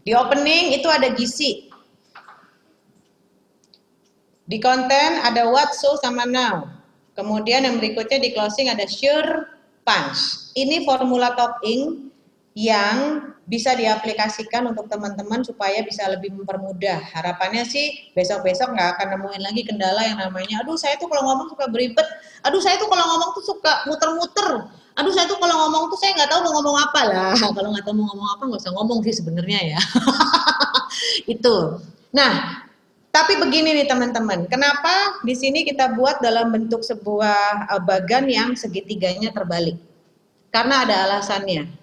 di 0.08 0.16
opening 0.16 0.72
itu 0.72 0.88
ada 0.88 1.12
gizi. 1.12 1.68
Di 4.48 4.56
konten 4.56 5.20
ada 5.20 5.44
what, 5.52 5.76
so, 5.76 6.00
sama 6.00 6.24
now. 6.24 6.64
Kemudian 7.12 7.68
yang 7.68 7.76
berikutnya 7.76 8.16
di 8.16 8.32
closing 8.32 8.72
ada 8.72 8.88
sure, 8.88 9.52
punch. 9.84 10.48
Ini 10.56 10.88
formula 10.88 11.36
talking 11.36 12.07
yang 12.58 13.22
bisa 13.46 13.70
diaplikasikan 13.78 14.66
untuk 14.66 14.90
teman-teman 14.90 15.46
supaya 15.46 15.78
bisa 15.86 16.02
lebih 16.10 16.34
mempermudah. 16.34 16.98
Harapannya 17.14 17.62
sih 17.62 18.10
besok-besok 18.18 18.74
nggak 18.74 18.98
akan 18.98 19.06
nemuin 19.14 19.42
lagi 19.46 19.62
kendala 19.62 20.02
yang 20.02 20.18
namanya, 20.18 20.66
aduh 20.66 20.74
saya 20.74 20.98
tuh 20.98 21.06
kalau 21.06 21.22
ngomong 21.22 21.54
suka 21.54 21.70
beribet, 21.70 22.04
aduh 22.42 22.58
saya 22.58 22.74
tuh 22.82 22.90
kalau 22.90 23.06
ngomong 23.14 23.30
tuh 23.38 23.44
suka 23.46 23.86
muter-muter, 23.86 24.74
aduh 24.98 25.12
saya 25.14 25.30
tuh 25.30 25.38
kalau 25.38 25.54
ngomong 25.54 25.86
tuh 25.86 25.98
saya 26.02 26.18
nggak 26.18 26.34
tahu 26.34 26.40
mau 26.50 26.52
ngomong 26.58 26.76
apa 26.82 27.00
lah. 27.06 27.32
Kalau 27.56 27.70
nggak 27.70 27.86
tahu 27.86 27.94
mau 27.94 28.06
ngomong 28.10 28.28
apa 28.34 28.42
nggak 28.50 28.60
usah 28.66 28.74
ngomong 28.74 28.98
sih 29.06 29.14
sebenarnya 29.14 29.78
ya. 29.78 29.80
Itu. 31.38 31.78
Nah, 32.10 32.32
tapi 33.14 33.38
begini 33.38 33.70
nih 33.70 33.86
teman-teman, 33.86 34.50
kenapa 34.50 35.22
di 35.22 35.38
sini 35.38 35.62
kita 35.62 35.94
buat 35.94 36.18
dalam 36.18 36.50
bentuk 36.50 36.82
sebuah 36.82 37.70
uh, 37.70 37.82
bagan 37.86 38.26
yang 38.26 38.58
segitiganya 38.58 39.30
terbalik? 39.30 39.78
Karena 40.50 40.82
ada 40.82 41.06
alasannya. 41.06 41.77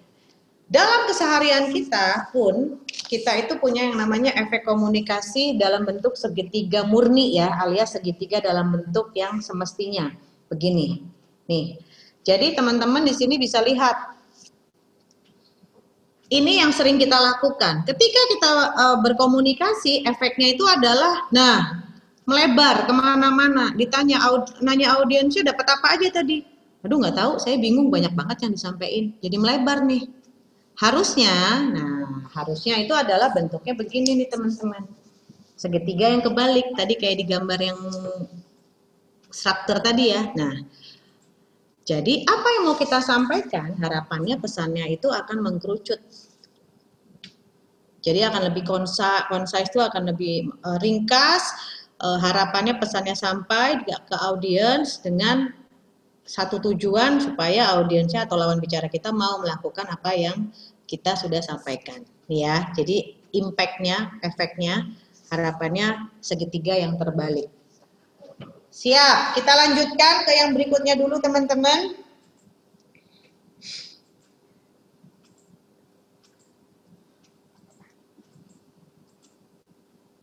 Dalam 0.66 1.06
keseharian 1.06 1.70
kita 1.70 2.34
pun 2.34 2.82
kita 3.06 3.38
itu 3.38 3.54
punya 3.62 3.86
yang 3.86 4.02
namanya 4.02 4.34
efek 4.34 4.66
komunikasi 4.66 5.54
dalam 5.54 5.86
bentuk 5.86 6.18
segitiga 6.18 6.82
murni 6.82 7.38
ya, 7.38 7.54
alias 7.62 7.94
segitiga 7.94 8.42
dalam 8.42 8.74
bentuk 8.74 9.14
yang 9.14 9.38
semestinya. 9.38 10.10
Begini. 10.50 11.06
Nih. 11.46 11.78
Jadi 12.26 12.58
teman-teman 12.58 13.06
di 13.06 13.14
sini 13.14 13.38
bisa 13.38 13.62
lihat 13.62 14.18
ini 16.34 16.58
yang 16.58 16.74
sering 16.74 16.98
kita 16.98 17.14
lakukan. 17.14 17.86
Ketika 17.86 18.20
kita 18.34 18.50
uh, 18.74 18.96
berkomunikasi, 18.98 20.02
efeknya 20.02 20.58
itu 20.58 20.66
adalah, 20.66 21.30
nah, 21.30 21.86
melebar 22.26 22.90
ke 22.90 22.92
mana-mana. 22.92 23.70
Ditanya, 23.78 24.18
aud 24.26 24.58
nanya 24.58 24.98
audiensnya 24.98 25.46
dapat 25.46 25.66
apa 25.70 25.86
aja 25.94 26.10
tadi? 26.10 26.42
Aduh 26.82 26.98
nggak 26.98 27.14
tahu, 27.14 27.32
saya 27.38 27.54
bingung 27.62 27.94
banyak 27.94 28.10
banget 28.18 28.46
yang 28.46 28.52
disampaikan. 28.58 29.14
Jadi 29.22 29.36
melebar 29.38 29.86
nih. 29.86 30.02
Harusnya, 30.76 31.64
nah 31.72 31.96
harusnya 32.36 32.76
itu 32.76 32.92
adalah 32.92 33.32
bentuknya 33.32 33.72
begini 33.72 34.12
nih 34.20 34.28
teman-teman. 34.28 34.84
Segitiga 35.56 36.12
yang 36.12 36.20
kebalik, 36.20 36.76
tadi 36.76 37.00
kayak 37.00 37.16
di 37.16 37.24
gambar 37.24 37.60
yang 37.60 37.80
struktur 39.32 39.80
tadi 39.80 40.12
ya. 40.12 40.28
Nah, 40.36 40.52
jadi 41.86 42.14
apa 42.28 42.48
yang 42.60 42.62
mau 42.68 42.76
kita 42.76 43.00
sampaikan, 43.00 43.72
harapannya 43.80 44.36
pesannya 44.36 44.84
itu 44.92 45.08
akan 45.08 45.38
mengkerucut. 45.40 46.02
Jadi 48.04 48.20
akan 48.22 48.52
lebih 48.52 48.68
konsa, 48.68 49.24
concise 49.32 49.72
itu 49.72 49.80
akan 49.82 50.12
lebih 50.14 50.50
uh, 50.62 50.78
ringkas, 50.78 51.42
uh, 52.04 52.18
harapannya 52.20 52.78
pesannya 52.78 53.16
sampai 53.16 53.82
ke 53.86 54.16
audiens 54.18 55.00
dengan 55.02 55.50
satu 56.26 56.58
tujuan 56.58 57.22
supaya 57.22 57.70
audiensnya 57.78 58.26
atau 58.26 58.34
lawan 58.34 58.58
bicara 58.58 58.90
kita 58.90 59.14
mau 59.14 59.38
melakukan 59.38 59.86
apa 59.86 60.10
yang 60.12 60.50
kita 60.90 61.14
sudah 61.14 61.38
sampaikan 61.38 62.02
ya. 62.26 62.74
Jadi 62.74 63.14
impactnya 63.30 64.18
efeknya 64.26 64.90
harapannya 65.30 66.10
segitiga 66.18 66.74
yang 66.74 66.98
terbalik. 66.98 67.46
Siap 68.74 69.38
kita 69.38 69.52
lanjutkan 69.54 70.26
ke 70.26 70.32
yang 70.34 70.50
berikutnya 70.52 70.98
dulu 70.98 71.16
teman-teman. 71.22 71.94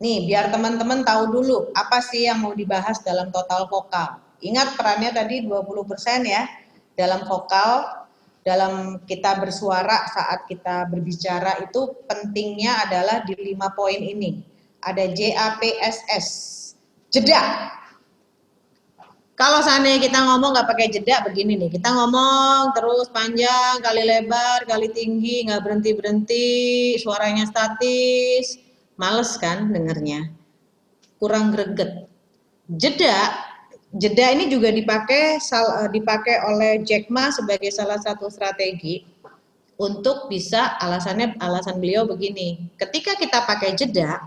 Nih 0.04 0.28
biar 0.28 0.52
teman-teman 0.52 1.00
tahu 1.00 1.32
dulu 1.32 1.72
apa 1.72 2.04
sih 2.04 2.28
yang 2.28 2.44
mau 2.44 2.52
dibahas 2.52 3.00
dalam 3.00 3.32
total 3.32 3.64
vokal 3.72 4.23
Ingat 4.44 4.76
perannya 4.76 5.08
tadi 5.08 5.40
20% 5.40 6.20
ya 6.28 6.44
dalam 6.92 7.24
vokal, 7.24 8.04
dalam 8.44 9.00
kita 9.08 9.40
bersuara 9.40 10.04
saat 10.12 10.44
kita 10.44 10.84
berbicara 10.92 11.64
itu 11.64 12.04
pentingnya 12.04 12.84
adalah 12.84 13.24
di 13.24 13.32
lima 13.40 13.72
poin 13.72 13.96
ini. 13.96 14.44
Ada 14.84 15.16
JAPSS, 15.16 16.28
jeda. 17.08 17.72
Kalau 19.34 19.64
seandainya 19.64 19.98
kita 19.98 20.20
ngomong 20.28 20.54
nggak 20.54 20.68
pakai 20.68 20.92
jeda 20.92 21.24
begini 21.24 21.58
nih, 21.58 21.80
kita 21.80 21.88
ngomong 21.90 22.76
terus 22.76 23.08
panjang, 23.10 23.80
kali 23.80 24.04
lebar, 24.04 24.68
kali 24.68 24.92
tinggi, 24.92 25.48
nggak 25.48 25.64
berhenti 25.64 25.90
berhenti, 25.96 26.48
suaranya 27.00 27.48
statis, 27.48 28.60
males 29.00 29.34
kan 29.40 29.72
dengernya, 29.72 30.30
kurang 31.18 31.50
greget. 31.50 32.06
Jeda 32.70 33.53
jeda 33.94 34.34
ini 34.34 34.50
juga 34.50 34.74
dipakai 34.74 35.38
eh, 35.38 35.88
dipakai 35.90 36.36
oleh 36.50 36.72
Jack 36.82 37.06
Ma 37.08 37.30
sebagai 37.30 37.70
salah 37.70 37.98
satu 38.02 38.26
strategi 38.26 39.06
untuk 39.78 40.30
bisa 40.30 40.78
alasannya 40.78 41.38
alasan 41.38 41.82
beliau 41.82 42.06
begini. 42.06 42.70
Ketika 42.78 43.18
kita 43.18 43.42
pakai 43.42 43.74
jeda, 43.74 44.22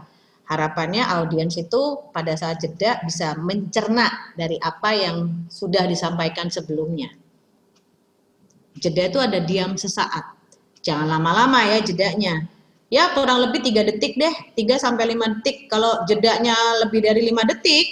harapannya 0.47 1.03
audiens 1.03 1.55
itu 1.55 2.11
pada 2.11 2.35
saat 2.35 2.59
jeda 2.63 2.99
bisa 3.03 3.35
mencerna 3.39 4.35
dari 4.35 4.59
apa 4.59 4.91
yang 4.95 5.47
sudah 5.47 5.87
disampaikan 5.87 6.51
sebelumnya. 6.51 7.11
Jeda 8.77 9.09
itu 9.09 9.19
ada 9.19 9.39
diam 9.41 9.79
sesaat. 9.79 10.35
Jangan 10.83 11.07
lama-lama 11.19 11.63
ya 11.67 11.79
jedanya. 11.83 12.45
Ya 12.87 13.11
kurang 13.11 13.43
lebih 13.43 13.59
tiga 13.67 13.83
detik 13.83 14.15
deh, 14.15 14.31
3 14.55 14.79
sampai 14.79 15.11
5 15.11 15.39
detik. 15.39 15.67
Kalau 15.67 16.07
jedanya 16.07 16.55
lebih 16.79 17.03
dari 17.03 17.27
5 17.27 17.43
detik, 17.43 17.83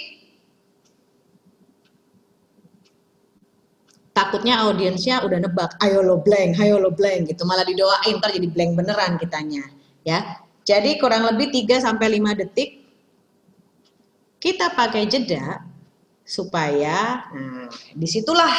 takutnya 4.16 4.64
audiensnya 4.64 5.20
udah 5.20 5.44
nebak, 5.44 5.76
ayo 5.84 6.00
lo 6.00 6.24
blank, 6.24 6.56
ayo 6.56 6.80
lo 6.80 6.88
blank 6.88 7.28
gitu, 7.28 7.44
malah 7.44 7.68
didoain 7.68 8.16
ntar 8.16 8.32
jadi 8.32 8.48
blank 8.48 8.72
beneran 8.72 9.20
kitanya, 9.20 9.68
ya. 10.08 10.40
Jadi 10.64 10.96
kurang 10.96 11.28
lebih 11.28 11.52
3 11.52 11.84
sampai 11.84 12.16
5 12.18 12.40
detik 12.42 12.82
kita 14.40 14.72
pakai 14.72 15.04
jeda 15.06 15.62
supaya 16.26 17.22
nah 17.30 17.70
di 17.94 18.06
situlah 18.10 18.50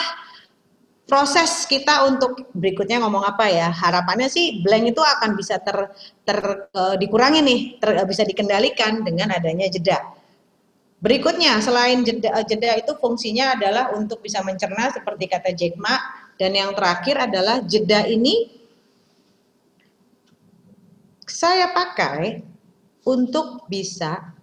proses 1.03 1.67
kita 1.67 2.07
untuk 2.07 2.47
berikutnya 2.55 3.03
ngomong 3.03 3.27
apa 3.27 3.51
ya. 3.51 3.67
Harapannya 3.73 4.31
sih 4.31 4.63
blank 4.63 4.95
itu 4.95 5.03
akan 5.03 5.35
bisa 5.35 5.59
ter, 5.59 5.91
ter 6.23 6.39
uh, 6.71 6.95
dikurangi 6.95 7.43
nih 7.43 7.59
ter, 7.79 7.91
bisa 8.07 8.23
dikendalikan 8.23 9.03
dengan 9.03 9.35
adanya 9.35 9.67
jeda 9.67 9.99
Berikutnya, 10.98 11.61
selain 11.61 12.02
jeda, 12.02 12.41
jeda 12.41 12.74
itu 12.74 12.98
fungsinya 12.98 13.53
adalah 13.53 13.94
untuk 13.94 14.18
bisa 14.26 14.41
mencerna 14.41 14.90
seperti 14.90 15.30
kata 15.30 15.53
Jack 15.53 15.78
Ma, 15.78 15.94
dan 16.41 16.57
yang 16.57 16.74
terakhir 16.74 17.22
adalah 17.22 17.61
jeda 17.61 18.06
ini 18.10 18.49
saya 21.28 21.69
pakai 21.69 22.41
untuk 23.06 23.69
bisa 23.69 24.34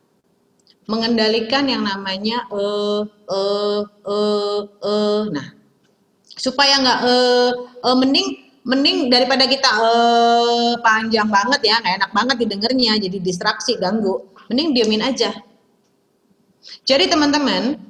mengendalikan 0.87 1.65
yang 1.67 1.83
namanya 1.83 2.45
eh 2.53 3.03
eh 3.09 3.83
eh 4.05 4.61
eh 4.85 5.23
nah 5.33 5.47
supaya 6.29 6.77
nggak 6.79 6.99
eh 7.09 7.51
eh 7.83 7.97
mending 7.99 8.29
mending 8.63 8.99
daripada 9.11 9.49
kita 9.49 9.71
eh 9.75 10.73
panjang 10.85 11.27
banget 11.27 11.61
ya 11.67 11.83
nggak 11.83 11.95
enak 11.99 12.11
banget 12.15 12.37
didengarnya 12.47 12.93
jadi 13.01 13.19
distraksi 13.19 13.75
ganggu. 13.81 14.29
Mending 14.53 14.77
diamin 14.77 15.03
aja 15.03 15.33
jadi 16.85 17.09
teman-teman, 17.09 17.81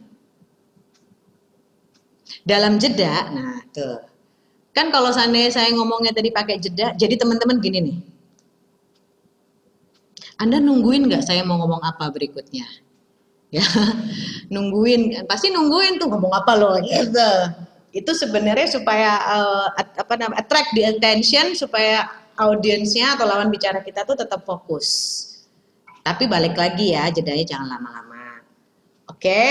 dalam 2.44 2.76
jeda, 2.76 3.32
nah 3.32 3.58
tuh, 3.72 4.04
kan 4.76 4.92
kalau 4.92 5.10
seandainya 5.10 5.50
saya 5.54 5.72
ngomongnya 5.72 6.12
tadi 6.12 6.28
pakai 6.30 6.60
jeda, 6.60 6.92
jadi 6.94 7.16
teman-teman 7.16 7.58
gini 7.62 7.78
nih, 7.80 7.98
Anda 10.38 10.58
nungguin 10.58 11.06
nggak 11.06 11.24
saya 11.24 11.46
mau 11.46 11.56
ngomong 11.62 11.82
apa 11.82 12.10
berikutnya? 12.10 12.66
Ya, 13.54 13.62
nungguin, 14.54 15.24
pasti 15.30 15.54
nungguin 15.54 16.02
tuh 16.02 16.10
ngomong 16.10 16.34
apa 16.34 16.52
loh, 16.58 16.74
gitu. 16.82 17.30
Itu 17.94 18.10
sebenarnya 18.10 18.66
supaya 18.66 19.10
uh, 19.22 19.66
apa 19.78 20.18
namanya 20.18 20.42
attract 20.42 20.74
the 20.74 20.82
attention 20.82 21.54
supaya 21.54 22.10
audiensnya 22.34 23.14
atau 23.14 23.30
lawan 23.30 23.46
bicara 23.50 23.78
kita 23.86 24.02
tuh 24.02 24.18
tetap 24.18 24.42
fokus. 24.42 25.22
Tapi 26.02 26.26
balik 26.26 26.58
lagi 26.58 26.92
ya, 26.92 27.08
jedanya 27.14 27.46
jangan 27.46 27.78
lama-lama. 27.78 28.13
Oke, 29.04 29.44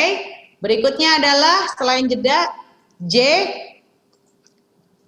berikutnya 0.64 1.22
adalah 1.22 1.70
selain 1.78 2.10
jeda, 2.10 2.50
J, 3.06 3.18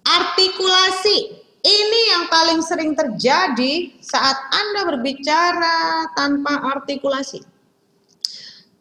artikulasi. 0.06 1.42
Ini 1.66 2.02
yang 2.14 2.24
paling 2.30 2.62
sering 2.62 2.94
terjadi 2.94 3.98
saat 3.98 4.38
Anda 4.54 4.86
berbicara 4.86 6.14
tanpa 6.14 6.62
artikulasi. 6.78 7.42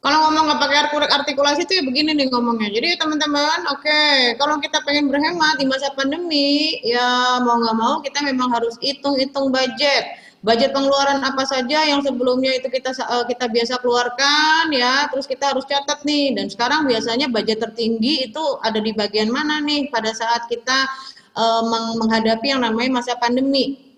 Kalau 0.05 0.28
ngomong 0.28 0.53
nggak 0.53 0.61
pakai 0.61 0.78
artikulasi 1.24 1.65
itu 1.65 1.81
ya 1.81 1.82
begini 1.89 2.12
nih 2.12 2.28
ngomongnya. 2.28 2.69
Jadi 2.69 3.01
teman-teman, 3.01 3.65
oke, 3.73 3.81
okay, 3.81 4.36
kalau 4.36 4.61
kita 4.61 4.85
pengen 4.85 5.09
berhemat 5.09 5.57
di 5.57 5.65
masa 5.65 5.97
pandemi, 5.97 6.77
ya 6.85 7.41
mau 7.41 7.57
nggak 7.57 7.77
mau 7.81 7.95
kita 8.05 8.20
memang 8.20 8.53
harus 8.53 8.77
hitung-hitung 8.85 9.49
budget 9.49 10.24
budget 10.45 10.77
pengeluaran 10.77 11.25
apa 11.25 11.49
saja 11.49 11.89
yang 11.89 12.05
sebelumnya 12.05 12.53
itu 12.61 12.69
kita 12.69 12.93
uh, 13.01 13.25
kita 13.25 13.49
biasa 13.49 13.81
keluarkan 13.81 14.69
ya. 14.77 15.09
Terus 15.09 15.25
kita 15.25 15.57
harus 15.57 15.65
catat 15.65 16.05
nih. 16.05 16.37
Dan 16.37 16.53
sekarang 16.53 16.85
biasanya 16.85 17.33
budget 17.33 17.65
tertinggi 17.65 18.29
itu 18.29 18.45
ada 18.61 18.77
di 18.77 18.93
bagian 18.93 19.33
mana 19.33 19.65
nih 19.65 19.89
pada 19.89 20.12
saat 20.12 20.45
kita 20.53 20.85
uh, 21.33 21.65
menghadapi 21.97 22.53
yang 22.53 22.61
namanya 22.61 23.01
masa 23.01 23.16
pandemi? 23.16 23.97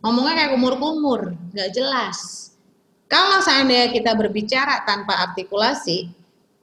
Ngomongnya 0.00 0.34
kayak 0.34 0.50
kumur-kumur 0.56 1.36
nggak 1.52 1.70
jelas. 1.76 2.50
Kalau 3.06 3.44
seandainya 3.44 3.92
kita 3.92 4.16
berbicara 4.16 4.88
tanpa 4.88 5.20
artikulasi 5.28 6.08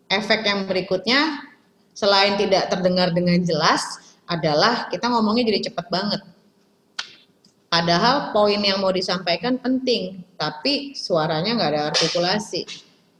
efek 0.10 0.42
yang 0.42 0.66
berikutnya 0.66 1.46
selain 1.94 2.34
tidak 2.42 2.74
terdengar 2.74 3.14
dengan 3.14 3.38
jelas 3.46 4.02
adalah 4.26 4.90
kita 4.90 5.06
ngomongnya 5.06 5.46
jadi 5.54 5.70
cepat 5.70 5.86
banget 5.94 6.22
Padahal 7.70 8.34
poin 8.34 8.58
yang 8.58 8.82
mau 8.82 8.90
disampaikan 8.90 9.62
penting, 9.62 10.26
tapi 10.42 10.98
suaranya 10.98 11.54
nggak 11.54 11.70
ada 11.70 11.82
artikulasi. 11.94 12.66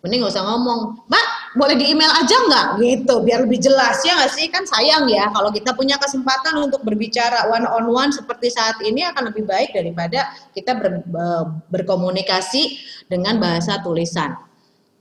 Mending 0.02 0.26
nggak 0.26 0.34
usah 0.34 0.48
ngomong, 0.48 1.06
Mbak, 1.06 1.28
boleh 1.60 1.76
di 1.78 1.86
email 1.94 2.10
aja 2.10 2.34
nggak? 2.34 2.68
Gitu, 2.82 3.14
biar 3.22 3.46
lebih 3.46 3.62
jelas 3.62 4.02
ya 4.02 4.18
nggak 4.18 4.32
sih? 4.34 4.50
Kan 4.50 4.66
sayang 4.66 5.06
ya 5.06 5.30
kalau 5.30 5.54
kita 5.54 5.78
punya 5.78 6.02
kesempatan 6.02 6.58
untuk 6.66 6.82
berbicara 6.82 7.46
one 7.54 7.68
on 7.68 7.86
one 7.94 8.10
seperti 8.10 8.50
saat 8.50 8.82
ini 8.82 9.06
akan 9.06 9.30
lebih 9.30 9.46
baik 9.46 9.70
daripada 9.76 10.34
kita 10.58 10.74
ber, 10.74 11.06
be- 11.06 11.48
berkomunikasi 11.70 12.80
dengan 13.06 13.38
bahasa 13.38 13.78
tulisan. 13.86 14.34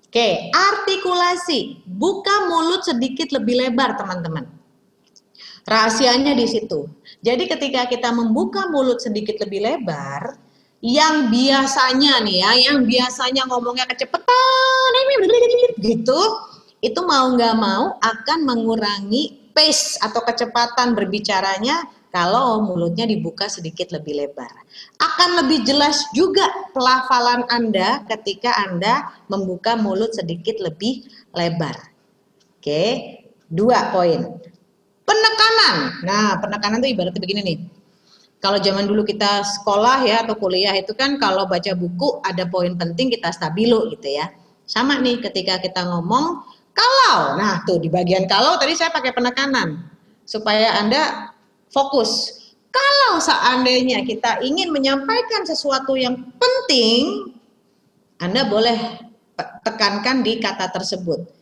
Oke, 0.09 0.53
artikulasi. 0.53 1.85
Buka 1.89 2.49
mulut 2.53 2.85
sedikit 2.85 3.33
lebih 3.33 3.65
lebar, 3.65 3.97
teman-teman. 3.97 4.45
Rahasianya 5.69 6.33
di 6.33 6.49
situ. 6.49 6.89
Jadi 7.19 7.51
ketika 7.51 7.91
kita 7.91 8.15
membuka 8.15 8.71
mulut 8.71 9.03
sedikit 9.03 9.43
lebih 9.43 9.67
lebar, 9.67 10.39
yang 10.79 11.27
biasanya 11.35 12.23
nih 12.23 12.37
ya, 12.39 12.51
yang 12.71 12.87
biasanya 12.87 13.43
ngomongnya 13.51 13.91
kecepetan, 13.91 14.93
gitu, 15.83 16.21
itu 16.79 17.01
mau 17.03 17.35
nggak 17.35 17.57
mau 17.59 17.99
akan 17.99 18.39
mengurangi 18.47 19.51
pace 19.51 19.99
atau 19.99 20.23
kecepatan 20.23 20.95
berbicaranya 20.95 21.83
kalau 22.15 22.63
mulutnya 22.63 23.05
dibuka 23.05 23.51
sedikit 23.51 23.91
lebih 23.91 24.23
lebar. 24.23 24.55
Akan 25.03 25.43
lebih 25.43 25.67
jelas 25.67 26.07
juga 26.15 26.47
pelafalan 26.71 27.45
Anda 27.51 28.07
ketika 28.07 28.55
Anda 28.71 29.11
membuka 29.27 29.75
mulut 29.75 30.15
sedikit 30.15 30.63
lebih 30.63 31.05
lebar. 31.35 31.77
Oke, 32.59 32.85
dua 33.51 33.91
poin. 33.91 34.41
Penekanan. 35.09 36.05
Nah, 36.05 36.37
penekanan 36.37 36.85
itu 36.85 36.93
ibaratnya 36.93 37.17
begini 37.17 37.41
nih. 37.41 37.59
Kalau 38.39 38.61
zaman 38.61 38.87
dulu 38.87 39.03
kita 39.03 39.43
sekolah 39.43 40.05
ya 40.07 40.23
atau 40.23 40.39
kuliah 40.39 40.71
itu 40.77 40.95
kan 40.95 41.19
kalau 41.19 41.49
baca 41.49 41.75
buku 41.75 42.23
ada 42.23 42.47
poin 42.47 42.77
penting 42.79 43.11
kita 43.11 43.35
stabilo 43.35 43.91
gitu 43.91 44.05
ya. 44.05 44.31
Sama 44.69 45.01
nih 45.01 45.19
ketika 45.25 45.59
kita 45.59 45.83
ngomong 45.83 46.45
kalau. 46.77 47.35
Nah, 47.35 47.65
tuh 47.67 47.83
di 47.83 47.91
bagian 47.91 48.31
kalau 48.31 48.55
tadi 48.61 48.79
saya 48.79 48.95
pakai 48.95 49.11
penekanan 49.11 49.91
supaya 50.23 50.79
Anda 50.79 51.35
fokus. 51.73 52.39
Kalau 52.69 53.19
seandainya 53.19 54.05
kita 54.05 54.45
ingin 54.45 54.71
menyampaikan 54.71 55.43
sesuatu 55.43 55.97
yang 55.99 56.31
penting, 56.37 57.33
Anda 58.21 58.47
boleh 58.47 59.09
tekankan 59.65 60.23
di 60.23 60.39
kata 60.39 60.71
tersebut. 60.71 61.38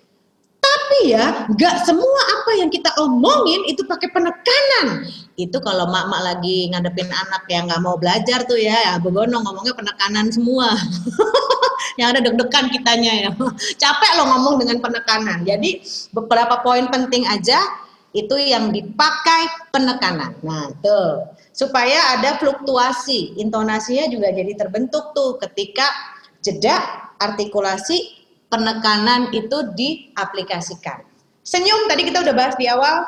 Tapi 0.86 1.10
ya, 1.10 1.50
nggak 1.50 1.82
semua 1.82 2.20
apa 2.30 2.62
yang 2.62 2.70
kita 2.70 2.94
omongin 3.02 3.66
itu 3.66 3.82
pakai 3.90 4.06
penekanan. 4.06 5.02
Itu 5.34 5.58
kalau 5.58 5.90
mak-mak 5.90 6.22
lagi 6.22 6.70
ngadepin 6.70 7.10
anak 7.10 7.42
yang 7.50 7.66
nggak 7.66 7.82
mau 7.82 7.98
belajar 7.98 8.46
tuh 8.46 8.54
ya, 8.54 8.70
ya 8.70 8.94
begonong 9.02 9.42
ngomongnya 9.42 9.74
penekanan 9.74 10.30
semua. 10.30 10.78
yang 11.98 12.14
ada 12.14 12.22
deg-degan 12.22 12.70
kitanya 12.70 13.12
ya. 13.18 13.30
Capek 13.82 14.12
lo 14.14 14.30
ngomong 14.30 14.62
dengan 14.62 14.78
penekanan. 14.78 15.42
Jadi 15.42 15.82
beberapa 16.14 16.62
poin 16.62 16.86
penting 16.86 17.26
aja 17.26 17.58
itu 18.14 18.38
yang 18.38 18.70
dipakai 18.70 19.74
penekanan. 19.74 20.38
Nah, 20.46 20.70
tuh. 20.86 21.34
Supaya 21.50 22.14
ada 22.14 22.38
fluktuasi, 22.38 23.42
intonasinya 23.42 24.06
juga 24.06 24.30
jadi 24.30 24.54
terbentuk 24.54 25.10
tuh 25.18 25.34
ketika 25.42 25.90
jeda 26.46 26.78
artikulasi 27.18 28.25
penekanan 28.50 29.30
itu 29.34 29.74
diaplikasikan. 29.74 31.02
Senyum 31.46 31.86
tadi 31.86 32.10
kita 32.10 32.26
udah 32.26 32.34
bahas 32.34 32.54
di 32.58 32.66
awal. 32.66 33.06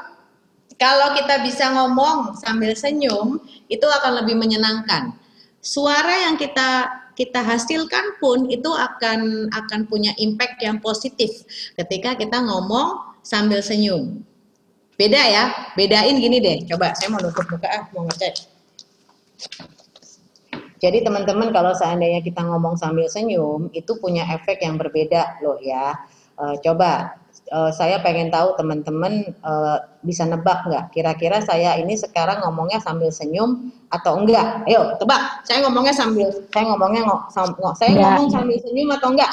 Kalau 0.78 1.10
kita 1.18 1.42
bisa 1.42 1.74
ngomong 1.74 2.38
sambil 2.38 2.70
senyum, 2.78 3.42
itu 3.66 3.82
akan 3.82 4.22
lebih 4.22 4.38
menyenangkan. 4.38 5.10
Suara 5.58 6.30
yang 6.30 6.38
kita 6.38 6.86
kita 7.18 7.42
hasilkan 7.42 8.22
pun 8.22 8.46
itu 8.46 8.70
akan 8.70 9.50
akan 9.50 9.80
punya 9.90 10.14
impact 10.22 10.62
yang 10.62 10.78
positif 10.78 11.42
ketika 11.74 12.14
kita 12.14 12.38
ngomong 12.38 13.18
sambil 13.26 13.58
senyum. 13.58 14.22
Beda 14.94 15.18
ya, 15.18 15.74
bedain 15.74 16.14
gini 16.22 16.38
deh. 16.38 16.62
Coba 16.70 16.94
saya 16.94 17.10
mau 17.10 17.18
nutup 17.18 17.42
muka 17.50 17.66
ah, 17.66 17.82
mau 17.90 18.06
ngecek. 18.06 18.34
Jadi 20.78 21.02
teman-teman 21.02 21.50
kalau 21.50 21.74
seandainya 21.74 22.22
kita 22.22 22.46
ngomong 22.46 22.78
sambil 22.78 23.10
senyum 23.10 23.66
itu 23.74 23.98
punya 23.98 24.22
efek 24.30 24.62
yang 24.62 24.78
berbeda 24.78 25.42
loh 25.42 25.58
ya. 25.58 25.98
E, 26.38 26.62
coba 26.62 27.18
e, 27.50 27.58
saya 27.74 27.98
pengen 27.98 28.30
tahu 28.30 28.54
teman-teman 28.54 29.26
e, 29.26 29.52
bisa 30.06 30.22
nebak 30.22 30.62
nggak? 30.70 30.94
Kira-kira 30.94 31.42
saya 31.42 31.74
ini 31.82 31.98
sekarang 31.98 32.46
ngomongnya 32.46 32.78
sambil 32.78 33.10
senyum 33.10 33.74
atau 33.90 34.22
enggak? 34.22 34.62
Ayo 34.70 34.94
tebak. 35.02 35.42
Saya 35.42 35.66
ngomongnya 35.66 35.94
sambil 35.94 36.30
saya 36.30 36.64
ngomongnya 36.70 37.02
ngo, 37.10 37.18
sam, 37.34 37.50
ngo, 37.58 37.70
saya 37.74 37.90
Enggak. 37.92 38.06
ngomong 38.14 38.28
sambil 38.30 38.56
senyum 38.62 38.88
atau 38.94 39.08
enggak? 39.10 39.32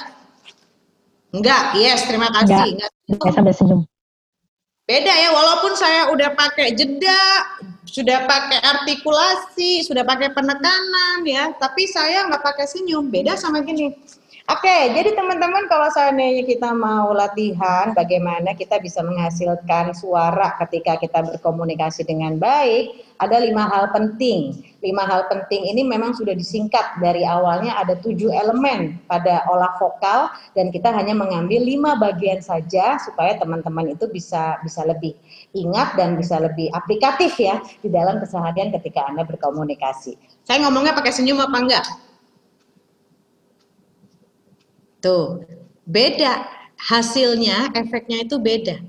Enggak. 1.30 1.64
Yes, 1.78 2.02
terima 2.10 2.30
kasih. 2.34 2.74
Enggak. 2.74 2.90
Enggak. 3.06 3.22
Saya 3.22 3.34
sambil 3.38 3.54
senyum. 3.54 3.82
Beda 4.86 5.10
ya, 5.10 5.34
walaupun 5.34 5.74
saya 5.74 6.14
udah 6.14 6.38
pakai 6.38 6.78
jeda, 6.78 7.26
sudah 7.90 8.30
pakai 8.30 8.62
artikulasi, 8.62 9.82
sudah 9.82 10.06
pakai 10.06 10.30
penekanan 10.30 11.26
ya, 11.26 11.50
tapi 11.58 11.90
saya 11.90 12.30
nggak 12.30 12.46
pakai 12.46 12.70
senyum. 12.70 13.10
Beda 13.10 13.34
sama 13.34 13.66
gini. 13.66 13.98
Oke, 14.46 14.94
jadi 14.94 15.18
teman-teman 15.18 15.66
kalau 15.66 15.90
seandainya 15.90 16.46
kita 16.46 16.70
mau 16.70 17.10
latihan 17.18 17.98
bagaimana 17.98 18.54
kita 18.54 18.78
bisa 18.78 19.02
menghasilkan 19.02 19.98
suara 19.98 20.54
ketika 20.62 21.02
kita 21.02 21.26
berkomunikasi 21.26 22.06
dengan 22.06 22.38
baik, 22.38 22.94
ada 23.18 23.42
lima 23.42 23.66
hal 23.66 23.90
penting. 23.90 24.54
Lima 24.86 25.02
hal 25.02 25.26
penting 25.34 25.66
ini 25.66 25.82
memang 25.82 26.14
sudah 26.14 26.38
disingkat 26.38 27.02
dari 27.02 27.26
awalnya 27.26 27.74
ada 27.74 27.98
tujuh 27.98 28.30
elemen 28.30 29.02
pada 29.10 29.42
olah 29.50 29.82
vokal 29.82 30.30
dan 30.54 30.70
kita 30.70 30.94
hanya 30.94 31.18
mengambil 31.18 31.66
lima 31.66 31.98
bagian 31.98 32.38
saja 32.38 33.02
supaya 33.02 33.42
teman-teman 33.42 33.98
itu 33.98 34.06
bisa 34.14 34.62
bisa 34.62 34.86
lebih 34.86 35.18
ingat 35.58 35.98
dan 35.98 36.22
bisa 36.22 36.38
lebih 36.38 36.70
aplikatif 36.78 37.34
ya 37.42 37.58
di 37.82 37.90
dalam 37.90 38.22
keseharian 38.22 38.70
ketika 38.78 39.10
Anda 39.10 39.26
berkomunikasi. 39.26 40.14
Saya 40.46 40.62
ngomongnya 40.70 40.94
pakai 40.94 41.18
senyum 41.18 41.42
apa 41.42 41.58
enggak? 41.58 42.05
Tuh, 45.06 45.46
beda 45.86 46.50
hasilnya, 46.82 47.70
efeknya 47.78 48.26
itu 48.26 48.42
beda. 48.42 48.82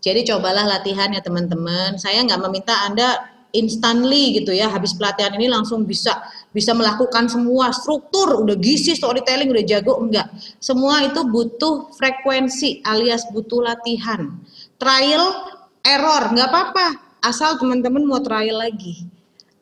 Jadi 0.00 0.24
cobalah 0.32 0.64
latihan 0.64 1.12
ya 1.12 1.20
teman-teman. 1.20 2.00
Saya 2.00 2.24
nggak 2.24 2.40
meminta 2.40 2.72
Anda 2.88 3.20
instantly 3.52 4.40
gitu 4.40 4.56
ya, 4.56 4.72
habis 4.72 4.96
pelatihan 4.96 5.36
ini 5.36 5.44
langsung 5.52 5.84
bisa 5.84 6.24
bisa 6.56 6.72
melakukan 6.72 7.28
semua 7.28 7.68
struktur, 7.76 8.48
udah 8.48 8.56
gizi, 8.56 8.96
storytelling, 8.96 9.52
udah 9.52 9.64
jago, 9.68 10.00
enggak. 10.00 10.32
Semua 10.56 11.04
itu 11.04 11.20
butuh 11.28 11.92
frekuensi 11.92 12.80
alias 12.88 13.28
butuh 13.28 13.60
latihan. 13.60 14.40
Trial, 14.80 15.52
error, 15.84 16.32
nggak 16.32 16.48
apa-apa. 16.48 16.86
Asal 17.20 17.60
teman-teman 17.60 18.08
mau 18.08 18.24
trial 18.24 18.56
lagi. 18.56 19.04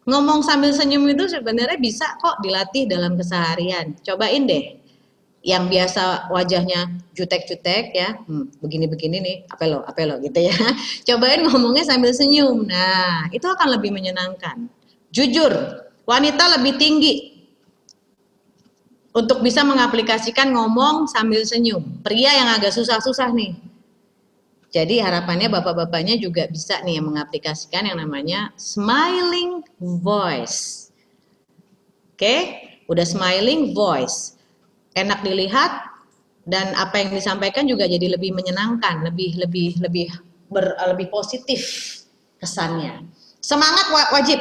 Ngomong 0.07 0.47
sambil 0.47 0.71
senyum 0.71 1.03
itu 1.11 1.27
sebenarnya 1.27 1.83
bisa 1.83 2.15
kok 2.23 2.39
dilatih 2.47 2.87
dalam 2.87 3.19
keseharian. 3.19 3.99
Cobain 4.07 4.47
deh 4.47 4.86
yang 5.47 5.71
biasa 5.71 6.27
wajahnya 6.35 6.91
jutek-jutek 7.15 7.95
ya, 7.95 8.19
hmm, 8.27 8.59
begini-begini 8.59 9.17
nih, 9.23 9.37
apa 9.47 9.65
lo, 9.71 9.79
apa 9.87 10.03
lo 10.03 10.19
gitu 10.19 10.43
ya. 10.43 10.51
Cobain 11.07 11.47
ngomongnya 11.47 11.87
sambil 11.87 12.11
senyum. 12.11 12.67
Nah, 12.67 13.31
itu 13.31 13.47
akan 13.47 13.79
lebih 13.79 13.95
menyenangkan. 13.95 14.67
Jujur, 15.15 15.55
wanita 16.03 16.59
lebih 16.59 16.75
tinggi 16.83 17.47
untuk 19.15 19.39
bisa 19.41 19.63
mengaplikasikan 19.63 20.51
ngomong 20.51 21.07
sambil 21.07 21.47
senyum. 21.47 22.03
Pria 22.03 22.43
yang 22.43 22.51
agak 22.51 22.75
susah-susah 22.75 23.31
nih. 23.31 23.55
Jadi 24.75 24.99
harapannya 24.99 25.47
bapak-bapaknya 25.47 26.19
juga 26.19 26.51
bisa 26.51 26.83
nih 26.83 26.99
mengaplikasikan 26.99 27.87
yang 27.87 28.03
namanya 28.03 28.51
smiling 28.59 29.63
voice. 29.79 30.91
Oke, 32.13 32.37
udah 32.91 33.07
smiling 33.07 33.73
voice 33.73 34.36
enak 34.97 35.21
dilihat 35.21 35.93
dan 36.49 36.73
apa 36.73 36.97
yang 37.05 37.13
disampaikan 37.13 37.69
juga 37.69 37.85
jadi 37.85 38.17
lebih 38.17 38.33
menyenangkan, 38.33 39.05
lebih 39.05 39.37
lebih 39.37 39.77
lebih 39.85 40.09
ber, 40.49 40.73
lebih 40.97 41.13
positif 41.13 41.61
kesannya. 42.41 43.05
Semangat 43.45 43.87
wa- 43.93 44.11
wajib. 44.17 44.41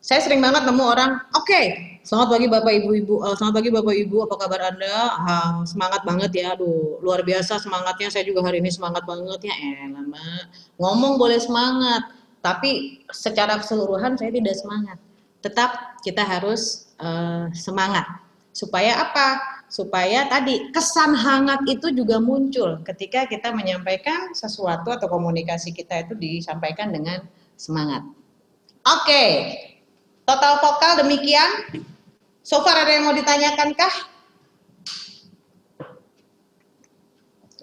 Saya 0.00 0.24
sering 0.24 0.40
banget 0.40 0.64
nemu 0.64 0.80
orang, 0.80 1.12
oke, 1.36 1.60
selamat 2.08 2.28
pagi 2.32 2.46
bapak 2.48 2.72
ibu 2.72 2.88
ibu, 2.96 3.14
Eh, 3.20 3.36
selamat 3.36 3.54
pagi 3.60 3.68
bapak 3.68 3.94
ibu, 4.00 4.16
apa 4.24 4.34
kabar 4.40 4.60
anda? 4.72 4.96
Ah, 5.12 5.60
semangat 5.68 6.02
banget 6.08 6.30
ya, 6.40 6.56
aduh 6.56 6.98
luar 7.04 7.20
biasa 7.20 7.60
semangatnya. 7.60 8.08
Saya 8.08 8.24
juga 8.24 8.40
hari 8.40 8.64
ini 8.64 8.72
semangat 8.72 9.04
banget 9.04 9.44
ya, 9.44 9.54
elah 9.60 10.00
Mbak. 10.08 10.42
Ngomong 10.80 11.20
boleh 11.20 11.36
semangat, 11.36 12.16
tapi 12.40 13.04
secara 13.12 13.60
keseluruhan 13.60 14.16
saya 14.16 14.32
tidak 14.32 14.56
semangat. 14.56 14.96
Tetap 15.44 16.00
kita 16.00 16.24
harus 16.24 16.92
eh, 16.96 17.52
semangat 17.52 18.08
supaya 18.50 19.06
apa? 19.08 19.40
Supaya 19.70 20.26
tadi 20.26 20.74
kesan 20.74 21.14
hangat 21.14 21.62
itu 21.70 21.94
juga 21.94 22.18
muncul 22.18 22.82
ketika 22.82 23.30
kita 23.30 23.54
menyampaikan 23.54 24.34
sesuatu 24.34 24.90
atau 24.90 25.06
komunikasi 25.06 25.70
kita 25.70 26.02
itu 26.02 26.18
disampaikan 26.18 26.90
dengan 26.90 27.22
semangat. 27.54 28.02
Oke, 28.82 29.24
total 30.26 30.58
vokal 30.58 31.06
demikian. 31.06 31.78
So 32.42 32.66
far 32.66 32.82
ada 32.82 32.90
yang 32.90 33.06
mau 33.06 33.14
ditanyakan 33.14 33.78
kah? 33.78 33.94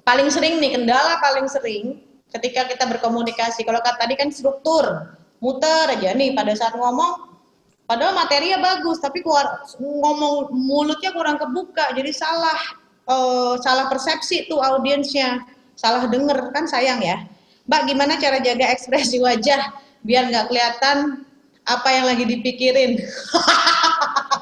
paling 0.08 0.32
sering 0.32 0.64
nih 0.64 0.80
kendala 0.80 1.20
paling 1.20 1.52
sering 1.52 2.00
ketika 2.32 2.64
kita 2.72 2.88
berkomunikasi. 2.88 3.68
Kalau 3.68 3.84
tadi 3.84 4.16
kan 4.16 4.32
struktur, 4.32 5.12
muter 5.44 6.00
aja 6.00 6.16
nih 6.16 6.32
pada 6.32 6.56
saat 6.56 6.80
ngomong 6.80 7.27
padahal 7.88 8.14
materinya 8.14 8.60
bagus 8.60 9.00
tapi 9.00 9.24
keluar 9.24 9.64
ngomong 9.80 10.52
mulutnya 10.52 11.16
kurang 11.16 11.40
kebuka 11.40 11.96
jadi 11.96 12.12
salah 12.12 12.60
eh, 13.08 13.56
salah 13.64 13.88
persepsi 13.88 14.52
tuh 14.52 14.60
audiensnya. 14.60 15.48
Salah 15.78 16.10
denger 16.10 16.52
kan 16.52 16.66
sayang 16.66 17.00
ya. 17.00 17.24
Mbak 17.70 17.82
gimana 17.86 18.18
cara 18.18 18.42
jaga 18.42 18.66
ekspresi 18.74 19.22
wajah 19.22 19.72
biar 20.02 20.32
nggak 20.32 20.48
kelihatan 20.48 21.28
apa 21.68 21.90
yang 21.92 22.06
lagi 22.08 22.24
dipikirin 22.24 22.96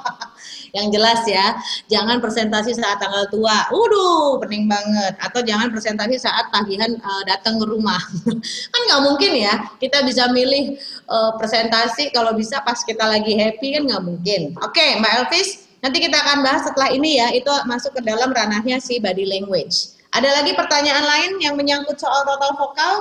yang 0.75 0.91
jelas 0.91 1.23
ya 1.23 1.55
jangan 1.87 2.19
presentasi 2.19 2.75
saat 2.75 2.99
tanggal 2.99 3.31
tua. 3.31 3.71
Waduh 3.71 4.43
pening 4.43 4.67
banget. 4.67 5.15
Atau 5.23 5.39
jangan 5.47 5.71
presentasi 5.71 6.19
saat 6.19 6.51
tagihan 6.51 6.91
uh, 6.99 7.23
datang 7.23 7.57
ke 7.57 7.65
rumah. 7.65 7.99
Kan 8.75 8.81
nggak 8.91 9.01
mungkin 9.07 9.31
ya 9.39 9.71
kita 9.79 10.03
bisa 10.03 10.27
milih 10.35 10.75
uh, 11.07 11.31
presentasi 11.39 12.11
kalau 12.11 12.35
bisa 12.35 12.59
pas 12.67 12.77
kita 12.83 13.07
lagi 13.07 13.33
happy 13.39 13.79
kan 13.79 13.87
nggak 13.87 14.03
mungkin. 14.03 14.41
Oke 14.59 14.99
Mbak 14.99 15.11
Elvis 15.23 15.63
nanti 15.79 16.03
kita 16.03 16.17
akan 16.19 16.43
bahas 16.43 16.67
setelah 16.67 16.91
ini 16.91 17.23
ya. 17.23 17.31
Itu 17.31 17.49
masuk 17.65 17.95
ke 17.95 18.01
dalam 18.03 18.35
ranahnya 18.35 18.83
si 18.83 18.99
body 18.99 19.23
language. 19.23 19.95
Ada 20.11 20.43
lagi 20.43 20.55
pertanyaan 20.55 21.03
lain 21.03 21.31
yang 21.43 21.55
menyangkut 21.59 21.99
soal 21.99 22.23
total 22.23 22.55
vokal 22.55 22.93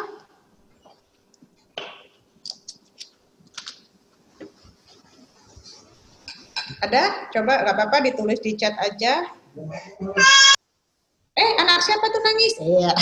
Ada? 6.85 7.33
Coba 7.33 7.65
nggak 7.65 7.75
apa-apa 7.81 7.97
ditulis 8.05 8.41
di 8.45 8.53
chat 8.61 8.77
aja. 8.77 9.25
Eh, 11.35 11.51
anak 11.59 11.83
siapa 11.83 12.07
tuh 12.13 12.23
nangis? 12.23 12.55
Iya. 12.61 12.93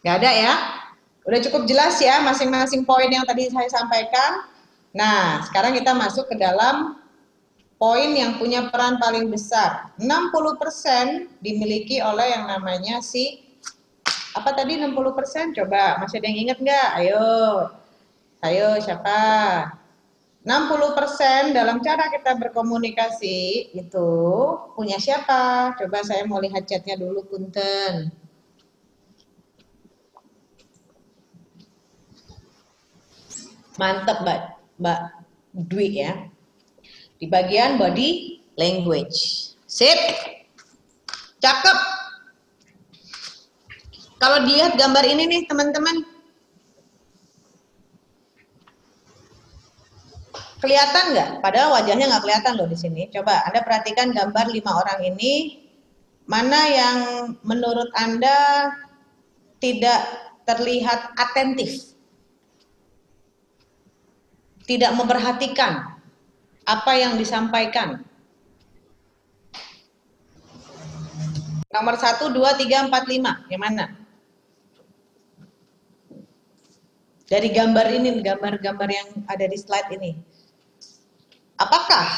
Gak 0.00 0.16
ada 0.24 0.30
ya? 0.32 0.54
Udah 1.28 1.40
cukup 1.44 1.68
jelas 1.68 2.00
ya 2.00 2.24
masing-masing 2.24 2.88
poin 2.88 3.12
yang 3.12 3.28
tadi 3.28 3.52
saya 3.52 3.68
sampaikan. 3.68 4.48
Nah, 4.96 5.44
sekarang 5.44 5.76
kita 5.76 5.92
masuk 5.92 6.24
ke 6.32 6.40
dalam 6.40 6.96
poin 7.76 8.16
yang 8.16 8.40
punya 8.40 8.72
peran 8.72 8.96
paling 8.96 9.28
besar. 9.28 9.92
60% 10.00 11.28
dimiliki 11.44 12.00
oleh 12.00 12.32
yang 12.32 12.48
namanya 12.48 13.04
si 13.04 13.44
apa 14.32 14.56
tadi 14.56 14.80
60%? 14.80 15.52
Coba 15.60 16.00
masih 16.00 16.24
ada 16.24 16.28
yang 16.32 16.40
ingat 16.48 16.58
nggak? 16.64 16.88
Ayo. 17.04 17.28
Ayo 18.40 18.68
siapa? 18.80 19.20
60% 20.40 21.52
dalam 21.52 21.84
cara 21.84 22.08
kita 22.08 22.32
berkomunikasi 22.32 23.70
itu 23.76 24.10
punya 24.72 24.96
siapa? 24.96 25.76
Coba 25.76 26.00
saya 26.00 26.24
mau 26.24 26.40
lihat 26.40 26.64
chatnya 26.64 26.96
dulu, 26.96 27.28
Punten. 27.28 28.08
Mantep, 33.76 34.24
Mbak, 34.24 34.40
Mbak 34.80 35.00
Dwi 35.68 35.88
ya. 36.08 36.12
Di 37.20 37.28
bagian 37.28 37.76
body 37.76 38.40
language. 38.56 39.52
Sip. 39.68 40.00
Cakep. 41.40 41.78
Kalau 44.20 44.44
dilihat 44.44 44.76
gambar 44.76 45.04
ini 45.04 45.24
nih, 45.28 45.42
teman-teman, 45.48 46.04
Kelihatan 50.60 51.16
nggak? 51.16 51.30
Padahal 51.40 51.72
wajahnya 51.72 52.04
nggak 52.12 52.22
kelihatan 52.22 52.52
loh 52.60 52.68
di 52.68 52.76
sini. 52.76 53.08
Coba 53.08 53.48
Anda 53.48 53.64
perhatikan 53.64 54.12
gambar 54.12 54.52
lima 54.52 54.76
orang 54.76 55.00
ini, 55.08 55.64
mana 56.28 56.60
yang 56.68 56.98
menurut 57.40 57.88
Anda 57.96 58.68
tidak 59.56 60.04
terlihat 60.44 61.16
atentif, 61.16 61.96
tidak 64.68 64.92
memperhatikan 65.00 65.96
apa 66.68 66.92
yang 66.92 67.16
disampaikan. 67.16 68.04
Nomor 71.70 71.96
satu, 71.96 72.28
dua, 72.34 72.58
tiga, 72.58 72.82
empat, 72.84 73.06
lima, 73.06 73.46
yang 73.46 73.62
mana? 73.62 73.94
Dari 77.30 77.46
gambar 77.54 77.86
ini, 77.94 78.18
gambar-gambar 78.26 78.90
yang 78.90 79.08
ada 79.30 79.46
di 79.46 79.54
slide 79.54 79.86
ini. 79.94 80.29
Apakah 81.60 82.08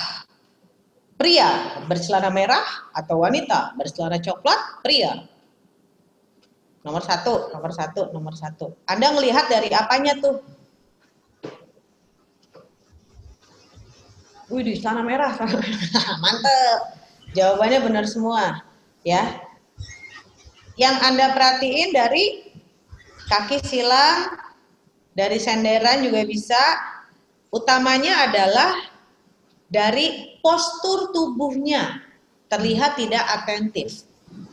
pria 1.19 1.83
bercelana 1.91 2.31
merah 2.31 2.63
atau 2.95 3.27
wanita 3.27 3.75
bercelana 3.75 4.23
coklat? 4.23 4.87
Pria. 4.87 5.27
Nomor 6.87 7.03
satu, 7.03 7.51
nomor 7.51 7.75
satu, 7.75 8.11
nomor 8.15 8.35
satu. 8.39 8.75
Anda 8.87 9.11
melihat 9.15 9.51
dari 9.51 9.71
apanya 9.75 10.19
tuh? 10.19 10.43
Wih, 14.51 14.63
di 14.63 14.79
celana 14.79 15.03
merah, 15.03 15.35
mantep. 16.23 16.79
Jawabannya 17.33 17.79
benar 17.83 18.05
semua, 18.05 18.61
ya. 19.03 19.41
Yang 20.77 20.97
Anda 21.03 21.33
perhatiin 21.33 21.91
dari 21.95 22.25
kaki 23.31 23.65
silang, 23.65 24.39
dari 25.17 25.41
senderan 25.41 26.05
juga 26.05 26.23
bisa. 26.29 26.61
Utamanya 27.53 28.29
adalah 28.29 28.92
dari 29.73 30.37
postur 30.45 31.17
tubuhnya 31.17 32.05
terlihat 32.53 33.01
tidak 33.01 33.25
atentif. 33.41 34.05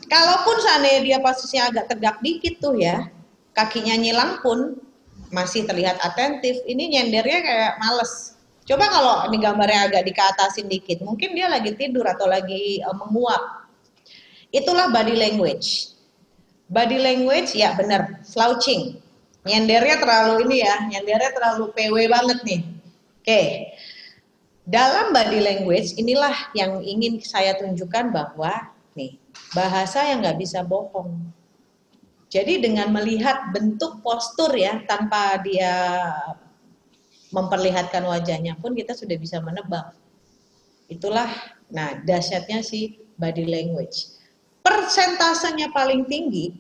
Kalaupun 0.08 0.56
seandainya 0.64 1.02
dia 1.04 1.18
posisinya 1.20 1.76
agak 1.76 1.86
tegak 1.92 2.18
dikit 2.24 2.64
tuh 2.64 2.80
ya, 2.80 3.12
kakinya 3.52 4.00
nyilang 4.00 4.40
pun 4.40 4.80
masih 5.36 5.68
terlihat 5.68 6.00
atentif. 6.00 6.64
Ini 6.64 6.96
nyendernya 6.96 7.40
kayak 7.44 7.74
males. 7.84 8.40
Coba 8.64 8.88
kalau 8.88 9.16
ini 9.28 9.38
gambarnya 9.44 9.92
agak 9.92 10.04
dikatasin 10.08 10.72
dikit, 10.72 11.04
mungkin 11.04 11.36
dia 11.36 11.52
lagi 11.52 11.76
tidur 11.76 12.08
atau 12.08 12.26
lagi 12.30 12.80
uh, 12.86 12.96
menguap. 12.96 13.68
Itulah 14.56 14.90
body 14.90 15.20
language. 15.20 15.94
Body 16.70 17.02
language 17.02 17.58
ya 17.58 17.74
benar, 17.76 18.22
slouching. 18.24 19.02
Nyendernya 19.44 19.98
terlalu 19.98 20.46
ini 20.46 20.62
ya, 20.62 20.86
nyendernya 20.86 21.34
terlalu 21.34 21.74
PW 21.74 21.96
banget 22.08 22.40
nih. 22.46 22.62
Oke. 23.20 23.42
Dalam 24.70 25.10
body 25.10 25.42
language 25.42 25.98
inilah 25.98 26.54
yang 26.54 26.86
ingin 26.86 27.18
saya 27.26 27.58
tunjukkan 27.58 28.14
bahwa 28.14 28.70
nih 28.94 29.18
bahasa 29.58 30.06
yang 30.06 30.22
nggak 30.22 30.38
bisa 30.38 30.62
bohong. 30.62 31.34
Jadi 32.30 32.62
dengan 32.62 32.94
melihat 32.94 33.50
bentuk 33.50 34.06
postur 34.06 34.54
ya 34.54 34.78
tanpa 34.86 35.42
dia 35.42 36.06
memperlihatkan 37.34 38.06
wajahnya 38.06 38.62
pun 38.62 38.78
kita 38.78 38.94
sudah 38.94 39.18
bisa 39.18 39.42
menebak. 39.42 39.90
Itulah 40.86 41.34
nah 41.74 41.98
dahsyatnya 42.06 42.62
si 42.62 43.02
body 43.18 43.50
language. 43.50 44.22
Persentasenya 44.62 45.74
paling 45.74 46.06
tinggi 46.06 46.54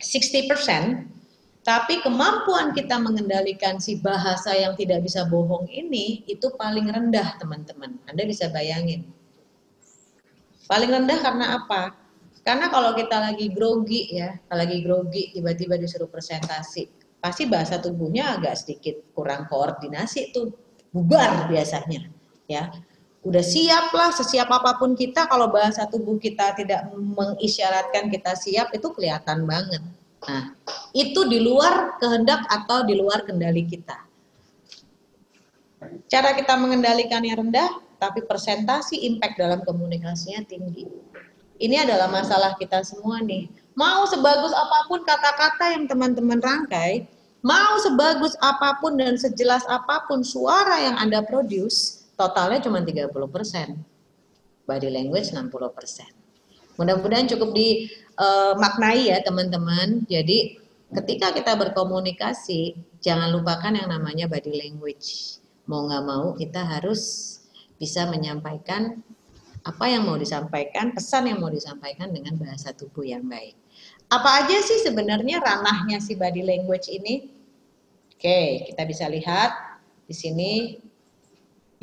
60% 0.00 1.21
tapi 1.62 2.02
kemampuan 2.02 2.74
kita 2.74 2.98
mengendalikan 2.98 3.78
si 3.78 4.02
bahasa 4.02 4.50
yang 4.50 4.74
tidak 4.74 5.06
bisa 5.06 5.22
bohong 5.30 5.70
ini 5.70 6.26
itu 6.26 6.50
paling 6.58 6.90
rendah, 6.90 7.38
teman-teman. 7.38 8.02
Anda 8.10 8.26
bisa 8.26 8.50
bayangin. 8.50 9.06
Paling 10.66 10.90
rendah 10.90 11.18
karena 11.22 11.62
apa? 11.62 11.94
Karena 12.42 12.66
kalau 12.66 12.98
kita 12.98 13.14
lagi 13.14 13.46
grogi 13.54 14.10
ya, 14.10 14.34
lagi 14.50 14.82
grogi 14.82 15.30
tiba-tiba 15.30 15.78
disuruh 15.78 16.10
presentasi, 16.10 16.90
pasti 17.22 17.46
bahasa 17.46 17.78
tubuhnya 17.78 18.34
agak 18.34 18.58
sedikit 18.58 18.98
kurang 19.14 19.46
koordinasi 19.46 20.34
tuh, 20.34 20.50
bubar 20.90 21.46
biasanya, 21.46 22.10
ya. 22.50 22.74
Udah 23.22 23.38
siap 23.38 23.94
lah, 23.94 24.10
sesiap 24.10 24.50
apa 24.50 24.82
pun 24.82 24.98
kita, 24.98 25.30
kalau 25.30 25.46
bahasa 25.46 25.86
tubuh 25.86 26.18
kita 26.18 26.58
tidak 26.58 26.90
mengisyaratkan 26.90 28.10
kita 28.10 28.34
siap, 28.34 28.74
itu 28.74 28.90
kelihatan 28.90 29.46
banget 29.46 30.01
Nah, 30.22 30.54
itu 30.94 31.26
di 31.26 31.42
luar 31.42 31.98
kehendak 31.98 32.46
atau 32.46 32.86
di 32.86 32.94
luar 32.94 33.26
kendali 33.26 33.66
kita. 33.66 33.98
Cara 36.06 36.30
kita 36.38 36.54
mengendalikannya 36.54 37.34
rendah, 37.34 37.70
tapi 37.98 38.22
persentasi 38.22 39.02
impact 39.02 39.34
dalam 39.38 39.66
komunikasinya 39.66 40.46
tinggi. 40.46 40.86
Ini 41.58 41.86
adalah 41.86 42.10
masalah 42.10 42.54
kita 42.58 42.82
semua 42.86 43.22
nih. 43.22 43.50
Mau 43.74 44.06
sebagus 44.06 44.54
apa 44.54 44.78
pun 44.86 45.02
kata-kata 45.02 45.74
yang 45.74 45.90
teman-teman 45.90 46.38
rangkai, 46.38 47.06
mau 47.42 47.78
sebagus 47.82 48.38
apa 48.38 48.78
pun 48.78 48.94
dan 48.94 49.18
sejelas 49.18 49.66
apa 49.66 50.06
pun 50.06 50.22
suara 50.22 50.82
yang 50.82 50.96
Anda 51.02 51.22
produce, 51.26 52.06
totalnya 52.14 52.62
cuma 52.62 52.82
30%. 52.82 53.10
Body 54.66 54.90
language 54.90 55.34
60%. 55.34 56.21
Mudah-mudahan 56.76 57.28
cukup 57.28 57.52
dimaknai 57.52 59.00
uh, 59.04 59.08
ya 59.12 59.18
teman-teman. 59.24 60.04
Jadi 60.08 60.56
ketika 60.92 61.32
kita 61.32 61.52
berkomunikasi, 61.56 62.76
jangan 63.04 63.32
lupakan 63.32 63.72
yang 63.72 63.88
namanya 63.88 64.28
body 64.28 64.52
language. 64.56 65.38
Mau 65.68 65.88
nggak 65.88 66.04
mau 66.04 66.34
kita 66.36 66.64
harus 66.64 67.36
bisa 67.76 68.06
menyampaikan 68.06 69.02
apa 69.62 69.84
yang 69.86 70.06
mau 70.06 70.18
disampaikan, 70.18 70.90
pesan 70.90 71.30
yang 71.30 71.38
mau 71.38 71.50
disampaikan 71.50 72.10
dengan 72.10 72.34
bahasa 72.34 72.74
tubuh 72.74 73.06
yang 73.06 73.22
baik. 73.30 73.54
Apa 74.10 74.44
aja 74.44 74.58
sih 74.60 74.82
sebenarnya 74.82 75.38
ranahnya 75.38 76.02
si 76.02 76.18
body 76.18 76.42
language 76.42 76.90
ini? 76.90 77.30
Oke, 78.12 78.70
kita 78.70 78.82
bisa 78.86 79.06
lihat 79.06 79.50
di 80.06 80.14
sini 80.14 80.52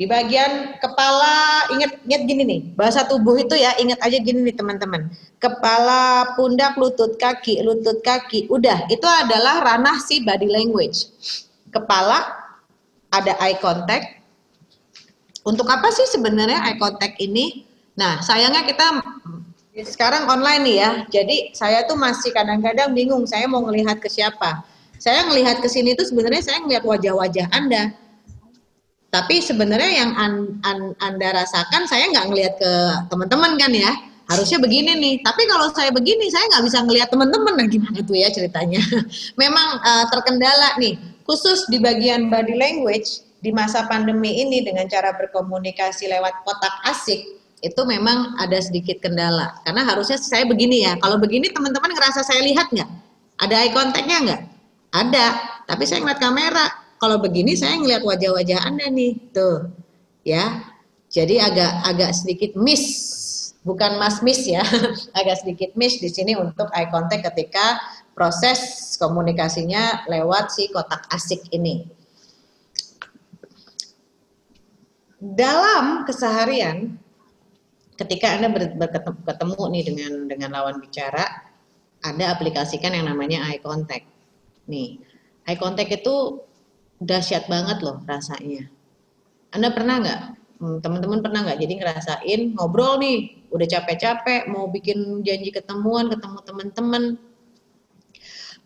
di 0.00 0.08
bagian 0.08 0.80
kepala 0.80 1.68
ingat 1.76 2.00
ingat 2.08 2.22
gini 2.24 2.42
nih 2.48 2.60
bahasa 2.72 3.04
tubuh 3.04 3.36
itu 3.36 3.52
ya 3.52 3.76
ingat 3.76 4.00
aja 4.00 4.16
gini 4.16 4.48
nih 4.48 4.56
teman-teman. 4.56 5.12
Kepala 5.36 6.32
pundak 6.40 6.80
lutut 6.80 7.20
kaki 7.20 7.60
lutut 7.60 8.00
kaki 8.00 8.48
udah. 8.48 8.88
Itu 8.88 9.04
adalah 9.04 9.60
ranah 9.60 10.00
si 10.00 10.24
body 10.24 10.48
language. 10.48 11.04
Kepala 11.68 12.16
ada 13.12 13.36
eye 13.44 13.60
contact. 13.60 14.24
Untuk 15.44 15.68
apa 15.68 15.92
sih 15.92 16.08
sebenarnya 16.08 16.64
eye 16.64 16.80
contact 16.80 17.20
ini? 17.20 17.68
Nah 18.00 18.24
sayangnya 18.24 18.64
kita 18.64 19.04
sekarang 19.84 20.32
online 20.32 20.64
nih 20.64 20.76
ya. 20.80 20.90
Jadi 21.12 21.52
saya 21.52 21.84
tuh 21.84 22.00
masih 22.00 22.32
kadang-kadang 22.32 22.96
bingung 22.96 23.28
saya 23.28 23.44
mau 23.44 23.60
melihat 23.68 24.00
ke 24.00 24.08
siapa. 24.08 24.64
Saya 24.96 25.28
melihat 25.28 25.60
ke 25.60 25.68
sini 25.68 25.92
tuh 25.92 26.08
sebenarnya 26.08 26.40
saya 26.40 26.64
melihat 26.64 26.88
wajah-wajah 26.88 27.52
anda 27.52 27.92
tapi 29.10 29.42
sebenarnya 29.42 29.90
yang 29.90 30.10
an, 30.14 30.34
an, 30.62 30.78
Anda 31.02 31.34
rasakan 31.42 31.90
saya 31.90 32.06
nggak 32.14 32.26
ngelihat 32.30 32.54
ke 32.62 32.72
teman-teman 33.10 33.58
kan 33.58 33.74
ya. 33.74 33.90
Harusnya 34.30 34.62
begini 34.62 34.94
nih. 34.94 35.14
Tapi 35.26 35.50
kalau 35.50 35.66
saya 35.74 35.90
begini 35.90 36.30
saya 36.30 36.46
nggak 36.54 36.64
bisa 36.70 36.78
ngelihat 36.86 37.10
teman-teman. 37.10 37.58
Nah 37.58 37.66
gimana 37.66 37.98
tuh 38.06 38.14
ya 38.14 38.30
ceritanya? 38.30 38.78
Memang 39.42 39.82
uh, 39.82 40.06
terkendala 40.14 40.78
nih. 40.78 40.94
Khusus 41.26 41.66
di 41.66 41.82
bagian 41.82 42.30
body 42.30 42.54
language 42.54 43.26
di 43.42 43.50
masa 43.50 43.82
pandemi 43.90 44.46
ini 44.46 44.62
dengan 44.62 44.86
cara 44.86 45.10
berkomunikasi 45.18 46.06
lewat 46.06 46.46
kotak 46.46 46.74
asik 46.90 47.22
itu 47.60 47.80
memang 47.84 48.34
ada 48.40 48.56
sedikit 48.62 49.04
kendala. 49.04 49.52
Karena 49.66 49.84
harusnya 49.84 50.16
saya 50.16 50.48
begini 50.48 50.86
ya. 50.86 50.96
Kalau 50.96 51.20
begini 51.20 51.52
teman-teman 51.52 51.92
ngerasa 51.92 52.24
saya 52.24 52.40
lihat 52.40 52.72
nggak? 52.72 52.88
Ada 53.42 53.54
eye 53.66 53.72
contact-nya 53.74 54.18
nggak? 54.26 54.42
Ada. 54.96 55.26
Tapi 55.68 55.82
saya 55.86 56.02
ngeliat 56.02 56.18
kamera 56.22 56.66
kalau 57.00 57.16
begini 57.16 57.56
saya 57.56 57.80
ngelihat 57.80 58.04
wajah-wajah 58.04 58.60
Anda 58.60 58.92
nih, 58.92 59.32
tuh. 59.32 59.72
Ya. 60.20 60.68
Jadi 61.10 61.40
agak 61.40 61.72
agak 61.88 62.10
sedikit 62.14 62.54
miss, 62.54 62.84
bukan 63.64 63.96
mas 63.96 64.20
miss 64.20 64.44
ya. 64.44 64.62
agak 65.18 65.42
sedikit 65.42 65.72
miss 65.74 65.98
di 65.98 66.12
sini 66.12 66.36
untuk 66.36 66.68
eye 66.76 66.92
contact 66.92 67.24
ketika 67.32 67.80
proses 68.12 68.94
komunikasinya 69.00 70.06
lewat 70.12 70.52
si 70.52 70.68
kotak 70.68 71.08
asik 71.10 71.40
ini. 71.50 71.88
Dalam 75.18 76.04
keseharian 76.04 77.00
ketika 77.96 78.36
Anda 78.36 78.52
berketemu 78.52 79.60
nih 79.72 79.82
dengan 79.88 80.12
dengan 80.28 80.50
lawan 80.52 80.78
bicara, 80.78 81.24
Anda 82.04 82.30
aplikasikan 82.36 82.92
yang 82.92 83.08
namanya 83.08 83.50
eye 83.50 83.58
contact. 83.58 84.06
Nih, 84.68 85.00
eye 85.48 85.58
contact 85.58 85.90
itu 85.90 86.44
dahsyat 87.00 87.48
banget 87.48 87.80
loh 87.80 88.04
rasanya. 88.04 88.68
Anda 89.50 89.72
pernah 89.72 89.98
nggak, 89.98 90.20
hmm, 90.60 90.76
teman-teman 90.84 91.18
pernah 91.24 91.40
nggak 91.48 91.58
jadi 91.58 91.74
ngerasain 91.80 92.40
ngobrol 92.54 93.00
nih, 93.00 93.48
udah 93.50 93.66
capek-capek, 93.66 94.46
mau 94.52 94.68
bikin 94.70 95.24
janji 95.26 95.50
ketemuan, 95.50 96.06
ketemu 96.12 96.38
teman-teman, 96.44 97.02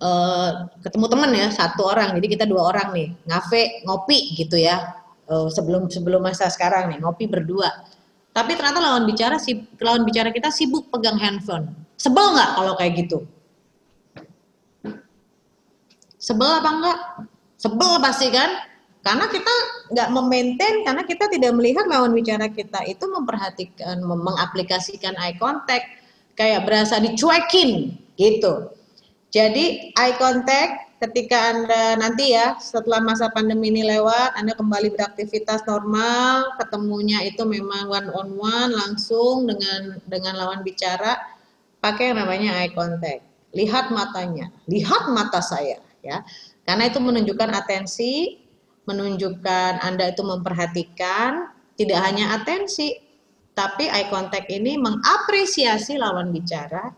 uh, 0.03 0.69
ketemu 0.85 1.07
teman 1.09 1.31
ya 1.33 1.49
satu 1.49 1.89
orang, 1.89 2.13
jadi 2.21 2.27
kita 2.37 2.45
dua 2.45 2.75
orang 2.75 2.93
nih, 2.93 3.09
ngafe, 3.25 3.87
ngopi 3.89 4.35
gitu 4.37 4.61
ya, 4.61 4.93
uh, 5.31 5.49
sebelum 5.49 5.89
sebelum 5.89 6.21
masa 6.21 6.51
sekarang 6.53 6.93
nih, 6.93 6.99
ngopi 7.01 7.31
berdua. 7.31 7.71
Tapi 8.35 8.59
ternyata 8.59 8.83
lawan 8.83 9.07
bicara 9.07 9.39
si 9.39 9.63
lawan 9.79 10.03
bicara 10.03 10.35
kita 10.35 10.51
sibuk 10.51 10.91
pegang 10.91 11.17
handphone. 11.23 11.71
Sebel 11.95 12.35
nggak 12.35 12.51
kalau 12.59 12.75
kayak 12.75 12.93
gitu? 13.07 13.19
Sebel 16.19 16.51
apa 16.59 16.71
enggak? 16.75 16.99
Sebel 17.65 17.97
pasti 18.05 18.29
kan? 18.29 18.51
Karena 19.05 19.29
kita 19.29 19.55
nggak 19.93 20.09
memaintain 20.17 20.77
karena 20.85 21.05
kita 21.05 21.29
tidak 21.29 21.53
melihat 21.57 21.85
lawan 21.89 22.17
bicara 22.17 22.49
kita 22.49 22.85
itu 22.89 23.05
memperhatikan 23.05 24.01
mengaplikasikan 24.01 25.13
eye 25.21 25.37
contact 25.37 25.85
kayak 26.37 26.65
berasa 26.65 27.01
dicuekin 27.01 28.01
gitu. 28.17 28.73
Jadi 29.29 29.93
eye 29.93 30.17
contact 30.17 30.97
ketika 31.05 31.53
anda 31.53 32.01
nanti 32.01 32.33
ya 32.33 32.57
setelah 32.57 33.05
masa 33.05 33.29
pandemi 33.29 33.69
ini 33.69 33.85
lewat 33.85 34.41
anda 34.41 34.57
kembali 34.57 34.97
beraktivitas 34.97 35.69
normal 35.69 36.57
ketemunya 36.57 37.21
itu 37.29 37.45
memang 37.45 37.93
one 37.93 38.09
on 38.09 38.29
one 38.41 38.73
langsung 38.73 39.45
dengan 39.45 40.01
dengan 40.09 40.41
lawan 40.41 40.65
bicara 40.65 41.21
pakai 41.85 42.13
yang 42.17 42.25
namanya 42.25 42.57
eye 42.57 42.73
contact. 42.73 43.21
Lihat 43.53 43.93
matanya. 43.93 44.49
Lihat 44.65 45.13
mata 45.13 45.45
saya 45.45 45.77
ya 46.01 46.25
karena 46.65 46.89
itu 46.89 46.99
menunjukkan 47.01 47.51
atensi, 47.53 48.41
menunjukkan 48.89 49.85
Anda 49.85 50.13
itu 50.13 50.25
memperhatikan, 50.25 51.53
tidak 51.77 52.01
hanya 52.05 52.41
atensi, 52.41 52.97
tapi 53.53 53.87
eye 53.87 54.09
contact 54.11 54.51
ini 54.51 54.81
mengapresiasi 54.81 56.01
lawan 56.01 56.35
bicara 56.35 56.91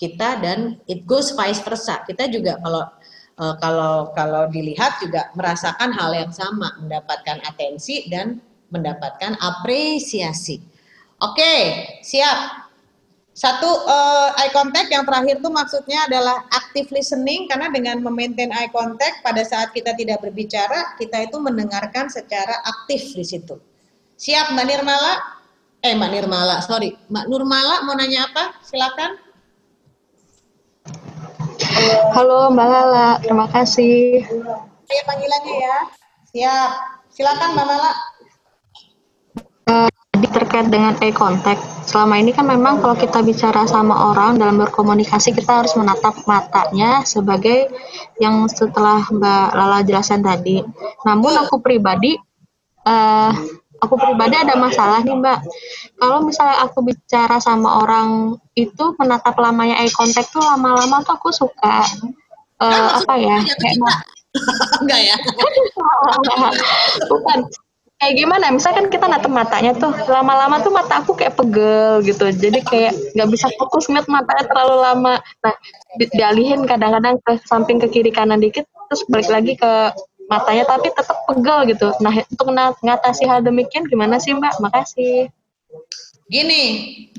kita 0.00 0.40
dan 0.40 0.80
it 0.88 1.04
goes 1.04 1.36
vice 1.36 1.60
versa. 1.60 2.00
Kita 2.08 2.24
juga 2.32 2.56
kalau 2.64 2.88
uh, 3.36 3.54
kalau 3.60 4.16
kalau 4.16 4.48
dilihat 4.48 4.96
juga 5.04 5.28
merasakan 5.36 5.92
hal 5.92 6.16
yang 6.16 6.32
sama, 6.32 6.72
mendapatkan 6.80 7.44
atensi 7.44 8.08
dan 8.08 8.40
mendapatkan 8.72 9.36
apresiasi. 9.36 10.62
Oke, 11.20 11.54
siap. 12.00 12.69
Satu 13.40 13.88
uh, 13.88 14.36
eye 14.36 14.52
contact 14.52 14.92
yang 14.92 15.08
terakhir 15.08 15.40
tuh 15.40 15.48
maksudnya 15.48 16.04
adalah 16.04 16.44
active 16.52 16.92
listening 16.92 17.48
karena 17.48 17.72
dengan 17.72 17.96
memaintain 18.04 18.52
eye 18.52 18.68
contact 18.68 19.24
pada 19.24 19.40
saat 19.40 19.72
kita 19.72 19.96
tidak 19.96 20.20
berbicara 20.20 20.92
kita 21.00 21.24
itu 21.24 21.40
mendengarkan 21.40 22.12
secara 22.12 22.60
aktif 22.68 23.16
di 23.16 23.24
situ. 23.24 23.56
Siap 24.20 24.52
Mbak 24.52 24.66
Nirmala? 24.68 25.40
Eh 25.80 25.96
Mbak 25.96 26.10
Nirmala, 26.12 26.60
sorry 26.60 26.92
Mbak 27.08 27.32
Nurmala 27.32 27.80
mau 27.88 27.96
nanya 27.96 28.28
apa? 28.28 28.60
Silakan. 28.60 29.16
Halo 32.12 32.52
Mbak 32.52 32.68
Lala, 32.68 33.24
terima 33.24 33.48
kasih. 33.48 34.20
Saya 34.84 35.02
panggilannya 35.08 35.54
ya. 35.56 35.78
Siap. 36.28 36.70
Silakan 37.08 37.56
Mbak 37.56 37.66
Lala. 37.72 37.92
Uh, 39.64 39.99
terkait 40.28 40.66
dengan 40.68 40.98
eye 41.00 41.14
contact, 41.14 41.62
selama 41.88 42.20
ini 42.20 42.34
kan 42.34 42.44
memang 42.44 42.82
kalau 42.82 42.98
kita 42.98 43.24
bicara 43.24 43.64
sama 43.64 44.12
orang 44.12 44.36
dalam 44.36 44.60
berkomunikasi 44.60 45.32
kita 45.32 45.64
harus 45.64 45.72
menatap 45.78 46.18
matanya 46.26 47.06
sebagai 47.06 47.70
yang 48.18 48.44
setelah 48.50 49.00
Mbak 49.08 49.46
Lala 49.56 49.80
jelaskan 49.86 50.20
tadi. 50.20 50.60
Namun 51.06 51.32
aku 51.40 51.62
pribadi, 51.64 52.18
uh, 52.84 53.32
aku 53.80 53.94
pribadi 53.96 54.36
ada 54.36 54.58
masalah 54.58 55.00
nih 55.00 55.16
Mbak. 55.16 55.38
Kalau 55.96 56.18
misalnya 56.26 56.64
aku 56.66 56.84
bicara 56.84 57.38
sama 57.38 57.80
orang 57.86 58.36
itu 58.58 58.92
menatap 59.00 59.38
lamanya 59.40 59.80
eye 59.80 59.92
contact 59.94 60.34
tuh 60.34 60.42
lama-lama 60.42 61.00
tuh 61.06 61.16
aku 61.16 61.30
suka 61.32 61.86
uh, 62.60 62.88
apa 63.00 63.14
ya 63.16 63.38
kayak 63.40 63.76
enggak 64.84 65.00
ya 65.10 65.16
bukan 67.10 67.38
kayak 68.00 68.14
gimana? 68.16 68.48
Misalkan 68.48 68.88
kita 68.88 69.06
natap 69.06 69.28
matanya 69.28 69.76
tuh 69.76 69.92
lama-lama 70.08 70.58
tuh 70.64 70.72
mata 70.72 71.04
aku 71.04 71.12
kayak 71.12 71.36
pegel 71.36 72.00
gitu. 72.02 72.32
Jadi 72.32 72.64
kayak 72.64 72.92
nggak 73.12 73.28
bisa 73.28 73.46
fokus 73.60 73.86
ngeliat 73.92 74.08
matanya 74.08 74.44
terlalu 74.48 74.76
lama. 74.80 75.14
Nah 75.44 75.54
di 76.00 76.08
dialihin 76.08 76.64
kadang-kadang 76.64 77.20
ke 77.20 77.32
samping 77.44 77.76
ke 77.76 77.92
kiri 77.92 78.10
kanan 78.10 78.40
dikit 78.40 78.64
terus 78.88 79.04
balik 79.12 79.28
lagi 79.28 79.52
ke 79.54 79.72
matanya 80.32 80.64
tapi 80.64 80.88
tetap 80.90 81.20
pegel 81.28 81.68
gitu. 81.68 81.92
Nah 82.00 82.14
untuk 82.24 82.48
ngatasi 82.80 83.28
hal 83.28 83.44
demikian 83.44 83.84
gimana 83.84 84.16
sih 84.16 84.32
mbak? 84.32 84.56
Makasih 84.64 85.28
Gini, 86.30 86.64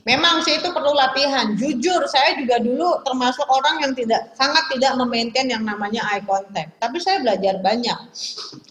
memang 0.08 0.40
sih 0.48 0.56
itu 0.56 0.72
perlu 0.72 0.96
latihan. 0.96 1.52
Jujur, 1.60 2.00
saya 2.08 2.40
juga 2.40 2.64
dulu 2.64 3.04
termasuk 3.04 3.44
orang 3.52 3.84
yang 3.84 3.92
tidak 3.92 4.32
sangat 4.40 4.64
tidak 4.72 4.96
memaintain 4.96 5.52
yang 5.52 5.68
namanya 5.68 6.00
eye 6.16 6.24
contact. 6.24 6.72
Tapi 6.80 6.96
saya 7.04 7.20
belajar 7.20 7.60
banyak 7.60 8.00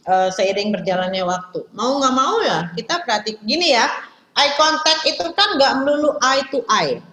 uh, 0.08 0.32
seiring 0.32 0.72
berjalannya 0.72 1.20
waktu. 1.28 1.60
Mau 1.76 2.00
nggak 2.00 2.14
mau 2.16 2.40
ya, 2.40 2.72
kita 2.72 3.04
perhatik. 3.04 3.36
Gini 3.44 3.76
ya, 3.76 3.84
eye 4.40 4.56
contact 4.56 5.04
itu 5.04 5.28
kan 5.36 5.60
nggak 5.60 5.72
melulu 5.84 6.16
eye 6.24 6.44
to 6.48 6.64
eye. 6.72 7.04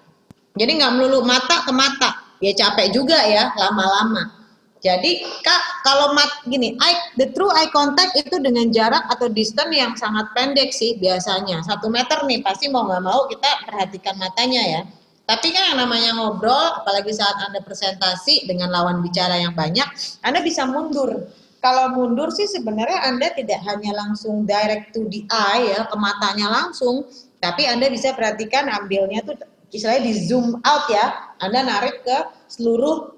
Jadi 0.56 0.72
nggak 0.80 0.94
melulu 0.96 1.28
mata 1.28 1.68
ke 1.68 1.72
mata. 1.76 2.24
Ya 2.40 2.56
capek 2.56 2.96
juga 2.96 3.20
ya, 3.28 3.52
lama-lama. 3.60 4.37
Jadi 4.78 5.26
kak 5.42 5.62
kalau 5.82 6.14
mat 6.14 6.46
gini, 6.46 6.78
eye, 6.78 6.98
the 7.18 7.34
true 7.34 7.50
eye 7.58 7.70
contact 7.74 8.14
itu 8.14 8.38
dengan 8.38 8.70
jarak 8.70 9.10
atau 9.10 9.26
distance 9.26 9.74
yang 9.74 9.98
sangat 9.98 10.30
pendek 10.38 10.70
sih 10.70 10.96
biasanya 11.02 11.66
satu 11.66 11.90
meter 11.90 12.22
nih 12.30 12.46
pasti 12.46 12.70
mau 12.70 12.86
nggak 12.86 13.04
mau 13.04 13.26
kita 13.26 13.66
perhatikan 13.66 14.16
matanya 14.22 14.62
ya. 14.62 14.82
Tapi 15.28 15.52
kan 15.52 15.76
yang 15.76 15.78
namanya 15.84 16.16
ngobrol, 16.16 16.80
apalagi 16.80 17.12
saat 17.12 17.36
anda 17.44 17.60
presentasi 17.60 18.48
dengan 18.48 18.72
lawan 18.72 19.04
bicara 19.04 19.36
yang 19.36 19.52
banyak, 19.52 19.84
anda 20.24 20.40
bisa 20.40 20.64
mundur. 20.64 21.28
Kalau 21.60 21.92
mundur 21.92 22.32
sih 22.32 22.48
sebenarnya 22.48 23.02
anda 23.12 23.34
tidak 23.36 23.60
hanya 23.68 23.92
langsung 23.98 24.48
direct 24.48 24.96
to 24.96 25.04
the 25.12 25.28
eye 25.28 25.74
ya 25.74 25.84
ke 25.84 25.96
matanya 26.00 26.48
langsung, 26.48 27.04
Tapi 27.38 27.70
Anda 27.70 27.94
bisa 27.94 28.18
perhatikan 28.18 28.66
ambilnya 28.66 29.22
tuh 29.22 29.38
istilahnya 29.70 30.10
di 30.10 30.14
zoom 30.26 30.58
out 30.66 30.86
ya. 30.90 31.38
Anda 31.38 31.70
narik 31.70 32.02
ke 32.02 32.18
seluruh 32.50 33.17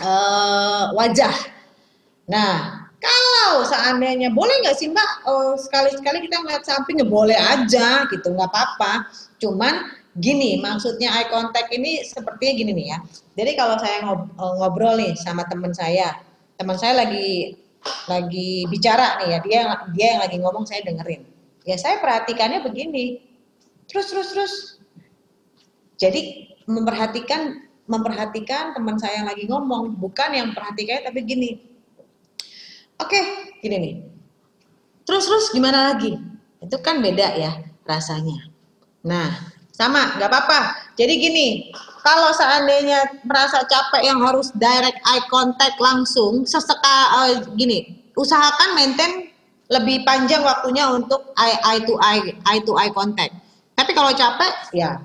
eh, 0.00 0.84
wajah. 0.96 1.36
Nah, 2.30 2.80
kalau 3.00 3.64
seandainya 3.64 4.28
boleh 4.30 4.52
nggak 4.64 4.76
sih 4.76 4.92
Mbak 4.92 5.10
eh, 5.24 5.54
sekali-sekali 5.56 6.18
kita 6.28 6.36
ngeliat 6.44 6.64
samping 6.68 7.00
ya 7.00 7.06
boleh 7.08 7.36
aja 7.36 8.04
gitu, 8.08 8.28
nggak 8.32 8.50
apa-apa. 8.50 9.08
Cuman 9.40 9.88
gini, 10.18 10.60
maksudnya 10.60 11.08
eye 11.16 11.28
contact 11.32 11.72
ini 11.72 12.04
sepertinya 12.04 12.52
gini 12.56 12.72
nih 12.76 12.86
ya. 12.92 12.98
Jadi 13.40 13.52
kalau 13.56 13.76
saya 13.80 14.04
eh, 14.04 14.52
ngobrol 14.60 15.00
nih 15.00 15.12
sama 15.16 15.48
teman 15.48 15.72
saya, 15.72 16.20
teman 16.60 16.76
saya 16.76 17.06
lagi 17.06 17.56
lagi 18.12 18.68
bicara 18.68 19.16
nih 19.24 19.28
ya, 19.32 19.38
dia 19.40 19.60
dia 19.96 20.06
yang 20.16 20.20
lagi 20.20 20.36
ngomong 20.36 20.68
saya 20.68 20.84
dengerin. 20.84 21.24
Ya 21.64 21.76
saya 21.80 22.00
perhatikannya 22.00 22.60
begini, 22.64 23.20
terus 23.88 24.12
terus 24.12 24.28
terus. 24.32 24.54
Jadi 26.00 26.52
memperhatikan 26.64 27.69
memperhatikan 27.90 28.70
teman 28.70 28.94
saya 29.02 29.20
yang 29.20 29.28
lagi 29.28 29.50
ngomong, 29.50 29.98
bukan 29.98 30.30
yang 30.30 30.54
perhatikannya 30.54 31.10
tapi 31.10 31.20
gini. 31.26 31.50
Oke, 33.02 33.20
gini 33.58 33.76
nih. 33.82 33.94
Terus 35.02 35.26
terus 35.26 35.50
gimana 35.50 35.90
lagi? 35.90 36.14
Itu 36.62 36.78
kan 36.78 37.02
beda 37.02 37.34
ya 37.34 37.52
rasanya. 37.82 38.46
Nah, 39.02 39.50
sama, 39.74 40.14
nggak 40.14 40.30
apa-apa. 40.30 40.60
Jadi 40.94 41.18
gini, 41.18 41.48
kalau 42.06 42.30
seandainya 42.30 43.24
merasa 43.26 43.64
capek 43.66 44.06
yang 44.06 44.22
harus 44.22 44.54
direct 44.54 45.00
eye 45.02 45.24
contact 45.26 45.80
langsung, 45.82 46.46
seseka 46.46 46.98
eh, 47.26 47.42
gini, 47.58 48.06
usahakan 48.14 48.78
maintain 48.78 49.32
lebih 49.72 50.06
panjang 50.06 50.46
waktunya 50.46 50.86
untuk 50.94 51.32
eye, 51.40 51.58
eye 51.66 51.82
to 51.82 51.94
eye 51.98 52.22
eye 52.46 52.62
to 52.62 52.72
eye 52.76 52.92
contact. 52.92 53.34
Tapi 53.74 53.90
kalau 53.96 54.12
capek, 54.12 54.52
ya 54.76 55.00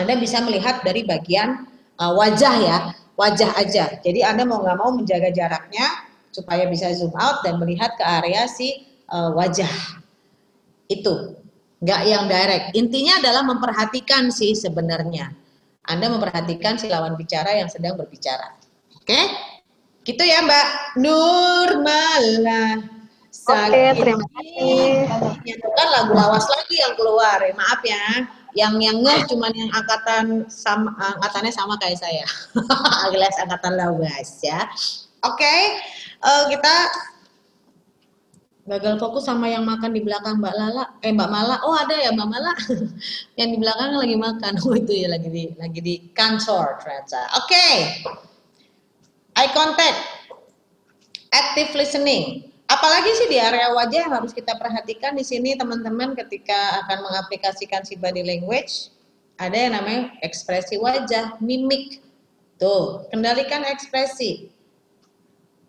Anda 0.00 0.16
bisa 0.16 0.40
melihat 0.40 0.80
dari 0.80 1.04
bagian 1.04 1.68
uh, 2.00 2.12
wajah 2.16 2.54
ya, 2.56 2.78
wajah 3.20 3.50
aja. 3.60 4.00
Jadi 4.00 4.24
Anda 4.24 4.48
mau 4.48 4.64
nggak 4.64 4.78
mau 4.80 4.90
menjaga 4.96 5.28
jaraknya 5.28 6.08
supaya 6.32 6.64
bisa 6.66 6.88
zoom 6.96 7.12
out 7.20 7.44
dan 7.44 7.60
melihat 7.60 7.92
ke 8.00 8.04
area 8.04 8.48
si 8.48 8.88
uh, 9.12 9.30
wajah. 9.36 9.70
Itu 10.88 11.36
nggak 11.84 12.02
yang 12.08 12.24
direct. 12.26 12.66
Intinya 12.72 13.20
adalah 13.20 13.44
memperhatikan 13.44 14.32
sih 14.32 14.56
sebenarnya. 14.56 15.32
Anda 15.84 16.08
memperhatikan 16.12 16.80
si 16.80 16.88
lawan 16.88 17.16
bicara 17.20 17.56
yang 17.56 17.68
sedang 17.68 17.96
berbicara. 18.00 18.56
Oke? 18.96 19.20
Gitu 20.00 20.22
ya 20.24 20.40
Mbak 20.40 20.66
Nurmala. 21.00 22.64
Oke, 23.30 23.84
terima 23.94 24.26
kasih. 24.26 25.06
Lagu 25.90 26.12
lawas 26.14 26.46
lagi 26.50 26.76
yang 26.82 26.94
keluar. 26.98 27.38
Ya, 27.42 27.54
maaf 27.54 27.80
ya. 27.82 28.06
Yang 28.54 28.74
yang 28.82 28.98
ngeh 29.02 29.20
cuman 29.30 29.52
yang 29.54 29.70
angkatan 29.70 30.24
sama 30.50 30.90
angkatannya 30.98 31.52
sama 31.54 31.78
kayak 31.78 31.98
saya. 31.98 32.26
Alias 33.06 33.38
angkatan 33.38 33.78
lawas 33.78 34.42
ya. 34.42 34.66
Oke, 35.20 35.56
eh, 36.24 36.44
kita 36.48 36.74
gagal 38.70 39.02
fokus 39.02 39.26
sama 39.26 39.50
yang 39.50 39.66
makan 39.66 39.90
di 39.90 40.00
belakang 40.04 40.38
Mbak 40.38 40.54
Lala. 40.54 40.84
Eh 41.02 41.10
Mbak 41.10 41.30
Mala. 41.30 41.56
Oh, 41.66 41.74
ada 41.74 41.94
ya 41.98 42.14
Mbak 42.14 42.28
Mala. 42.28 42.52
yang 43.40 43.48
di 43.50 43.58
belakang 43.58 43.98
lagi 43.98 44.16
makan. 44.16 44.52
Oh, 44.66 44.74
itu 44.78 44.92
ya 44.94 45.08
lagi 45.10 45.28
di 45.32 45.44
lagi 45.58 45.80
di 45.82 45.94
kantor 46.14 46.78
ternyata. 46.78 47.20
Oke. 47.42 47.66
Eye 49.34 49.50
contact. 49.50 49.98
Active 51.30 51.74
listening. 51.78 52.49
Apalagi 52.70 53.10
sih 53.18 53.26
di 53.26 53.34
area 53.34 53.74
wajah 53.74 54.06
yang 54.06 54.14
harus 54.14 54.30
kita 54.30 54.54
perhatikan 54.54 55.18
di 55.18 55.26
sini 55.26 55.58
teman-teman 55.58 56.14
ketika 56.14 56.86
akan 56.86 57.02
mengaplikasikan 57.02 57.82
si 57.82 57.98
body 57.98 58.22
language. 58.22 58.94
Ada 59.42 59.56
yang 59.58 59.72
namanya 59.74 60.14
ekspresi 60.22 60.78
wajah, 60.78 61.34
mimik. 61.42 61.98
Tuh, 62.62 63.10
kendalikan 63.10 63.66
ekspresi. 63.66 64.54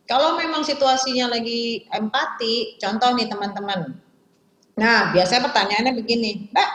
Kalau 0.06 0.38
memang 0.38 0.62
situasinya 0.62 1.34
lagi 1.34 1.90
empati, 1.90 2.78
contoh 2.78 3.16
nih 3.18 3.32
teman-teman. 3.32 3.98
Nah, 4.78 5.16
biasanya 5.16 5.50
pertanyaannya 5.50 5.94
begini, 5.98 6.52
Mbak, 6.54 6.70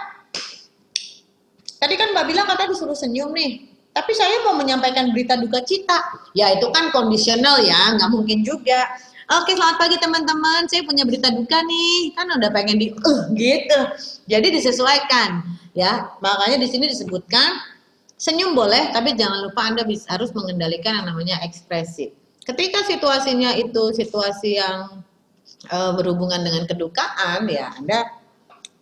tadi 1.79 1.95
kan 1.95 2.17
Mbak 2.17 2.27
bilang 2.27 2.47
katanya 2.49 2.73
disuruh 2.73 2.97
senyum 2.97 3.31
nih, 3.37 3.69
tapi 3.93 4.11
saya 4.17 4.43
mau 4.43 4.57
menyampaikan 4.57 5.13
berita 5.13 5.37
duka 5.37 5.61
cita. 5.63 6.01
Ya 6.33 6.51
itu 6.57 6.67
kan 6.73 6.91
kondisional 6.91 7.63
ya, 7.63 7.95
nggak 7.95 8.11
mungkin 8.11 8.41
juga. 8.43 8.89
Oke, 9.27 9.59
selamat 9.59 9.83
pagi 9.83 9.99
teman-teman. 9.99 10.71
Saya 10.71 10.87
punya 10.87 11.03
berita 11.03 11.35
duka 11.35 11.59
nih. 11.59 12.15
Kan 12.15 12.31
udah 12.31 12.47
pengen 12.55 12.79
di 12.79 12.95
uh, 12.95 13.27
gitu. 13.35 13.81
Jadi 14.31 14.55
disesuaikan 14.55 15.43
ya. 15.75 16.15
Makanya 16.23 16.63
di 16.63 16.69
sini 16.71 16.87
disebutkan 16.87 17.59
senyum 18.15 18.55
boleh, 18.55 18.95
tapi 18.95 19.19
jangan 19.19 19.51
lupa 19.51 19.67
Anda 19.67 19.83
bisa, 19.83 20.07
harus 20.15 20.31
mengendalikan 20.31 21.03
yang 21.03 21.07
namanya 21.11 21.43
ekspresi. 21.43 22.15
Ketika 22.47 22.87
situasinya 22.87 23.51
itu 23.59 23.91
situasi 23.91 24.63
yang 24.63 25.03
eh, 25.75 25.93
berhubungan 25.99 26.47
dengan 26.47 26.63
kedukaan, 26.71 27.51
ya 27.51 27.75
Anda 27.75 28.07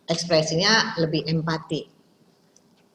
ekspresinya 0.05 1.01
lebih 1.01 1.25
empati. 1.25 1.89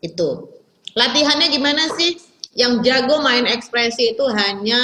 Itu. 0.06 0.54
Latihannya 0.94 1.50
gimana 1.50 1.90
sih? 1.98 2.29
Yang 2.60 2.84
jago 2.84 3.24
main 3.24 3.48
ekspresi 3.48 4.12
itu 4.12 4.24
hanya 4.28 4.82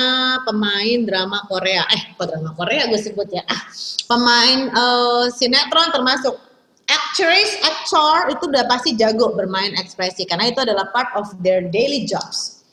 pemain 0.48 1.04
drama 1.04 1.44
Korea. 1.44 1.84
Eh, 1.92 2.16
kok 2.16 2.32
drama 2.32 2.56
Korea 2.56 2.88
gue 2.88 2.96
sebut 2.96 3.28
ya. 3.28 3.44
Ah, 3.44 3.68
pemain 4.08 4.72
eh, 4.72 5.24
sinetron 5.36 5.92
termasuk 5.92 6.40
actress, 6.88 7.50
actor 7.66 8.32
itu 8.32 8.44
udah 8.48 8.64
pasti 8.70 8.94
jago 8.96 9.34
bermain 9.34 9.74
ekspresi 9.76 10.24
karena 10.24 10.48
itu 10.48 10.62
adalah 10.62 10.88
part 10.94 11.12
of 11.18 11.28
their 11.44 11.66
daily 11.68 12.06
jobs. 12.08 12.64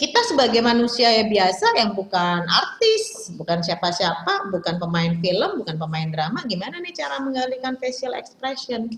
Kita 0.00 0.16
sebagai 0.24 0.64
manusia 0.64 1.12
ya 1.12 1.28
biasa 1.28 1.76
yang 1.76 1.92
bukan 1.92 2.48
artis, 2.48 3.28
bukan 3.36 3.60
siapa-siapa, 3.60 4.48
bukan 4.48 4.80
pemain 4.80 5.12
film, 5.20 5.60
bukan 5.60 5.76
pemain 5.76 6.08
drama, 6.08 6.40
gimana 6.48 6.80
nih 6.80 6.96
cara 6.96 7.20
mengalihkan 7.20 7.76
facial 7.76 8.16
expression? 8.16 8.88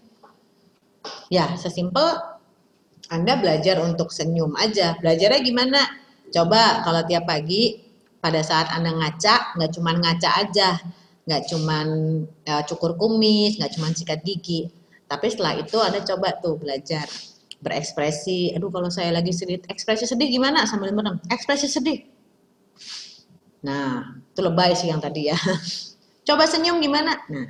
Ya, 1.27 1.59
sesimpel 1.59 2.23
anda 3.13 3.37
belajar 3.37 3.77
untuk 3.85 4.09
senyum 4.09 4.57
aja. 4.57 4.97
Belajarnya 4.97 5.45
gimana? 5.45 5.81
Coba 6.33 6.81
kalau 6.81 7.05
tiap 7.05 7.29
pagi 7.29 7.77
pada 8.25 8.41
saat 8.41 8.73
Anda 8.73 8.97
ngaca, 8.97 9.61
nggak 9.61 9.71
cuma 9.77 9.93
ngaca 9.93 10.31
aja, 10.41 10.81
nggak 11.29 11.43
cuma 11.53 11.85
cukur 12.65 12.97
kumis, 12.97 13.61
nggak 13.61 13.77
cuma 13.77 13.93
sikat 13.93 14.25
gigi. 14.25 14.73
Tapi 15.05 15.29
setelah 15.29 15.61
itu 15.61 15.77
Anda 15.77 16.01
coba 16.01 16.41
tuh 16.41 16.57
belajar 16.57 17.05
berekspresi. 17.61 18.57
Aduh 18.57 18.73
kalau 18.73 18.89
saya 18.89 19.13
lagi 19.13 19.37
sedih, 19.37 19.61
ekspresi 19.69 20.09
sedih 20.09 20.33
gimana 20.33 20.65
sambil 20.65 20.97
merem? 20.97 21.21
Ekspresi 21.29 21.69
sedih. 21.69 22.09
Nah, 23.61 24.19
itu 24.33 24.41
lebay 24.41 24.73
sih 24.73 24.89
yang 24.89 25.05
tadi 25.05 25.29
ya. 25.29 25.37
Coba 26.27 26.49
senyum 26.49 26.81
gimana? 26.81 27.15
Nah, 27.29 27.47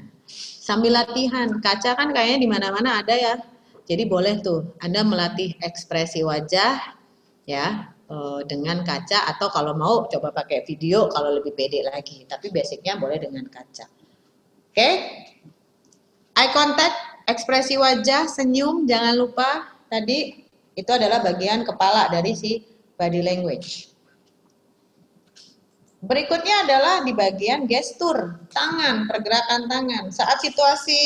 sambil 0.58 0.92
latihan. 0.92 1.48
Kaca 1.62 1.94
kan 1.94 2.10
kayaknya 2.10 2.38
di 2.42 2.48
mana-mana 2.50 2.98
ada 3.00 3.14
ya. 3.14 3.51
Jadi 3.92 4.08
boleh 4.08 4.40
tuh 4.40 4.72
Anda 4.80 5.04
melatih 5.04 5.52
ekspresi 5.60 6.24
wajah 6.24 6.96
ya 7.44 7.92
eh, 7.92 8.40
dengan 8.48 8.80
kaca 8.80 9.28
atau 9.36 9.52
kalau 9.52 9.76
mau 9.76 10.08
coba 10.08 10.32
pakai 10.32 10.64
video 10.64 11.12
kalau 11.12 11.36
lebih 11.36 11.52
pede 11.52 11.84
lagi. 11.84 12.24
Tapi 12.24 12.48
basicnya 12.48 12.96
boleh 12.96 13.20
dengan 13.20 13.44
kaca. 13.52 13.84
Oke? 14.72 14.90
Eye 16.32 16.50
contact, 16.56 17.28
ekspresi 17.28 17.76
wajah, 17.76 18.24
senyum, 18.24 18.88
jangan 18.88 19.12
lupa 19.12 19.76
tadi 19.92 20.48
itu 20.72 20.88
adalah 20.88 21.20
bagian 21.20 21.68
kepala 21.68 22.08
dari 22.08 22.32
si 22.32 22.64
body 22.96 23.20
language. 23.20 23.91
Berikutnya 26.02 26.66
adalah 26.66 27.06
di 27.06 27.14
bagian 27.14 27.62
gestur, 27.70 28.34
tangan, 28.50 29.06
pergerakan 29.06 29.70
tangan. 29.70 30.10
Saat 30.10 30.42
situasi 30.42 30.98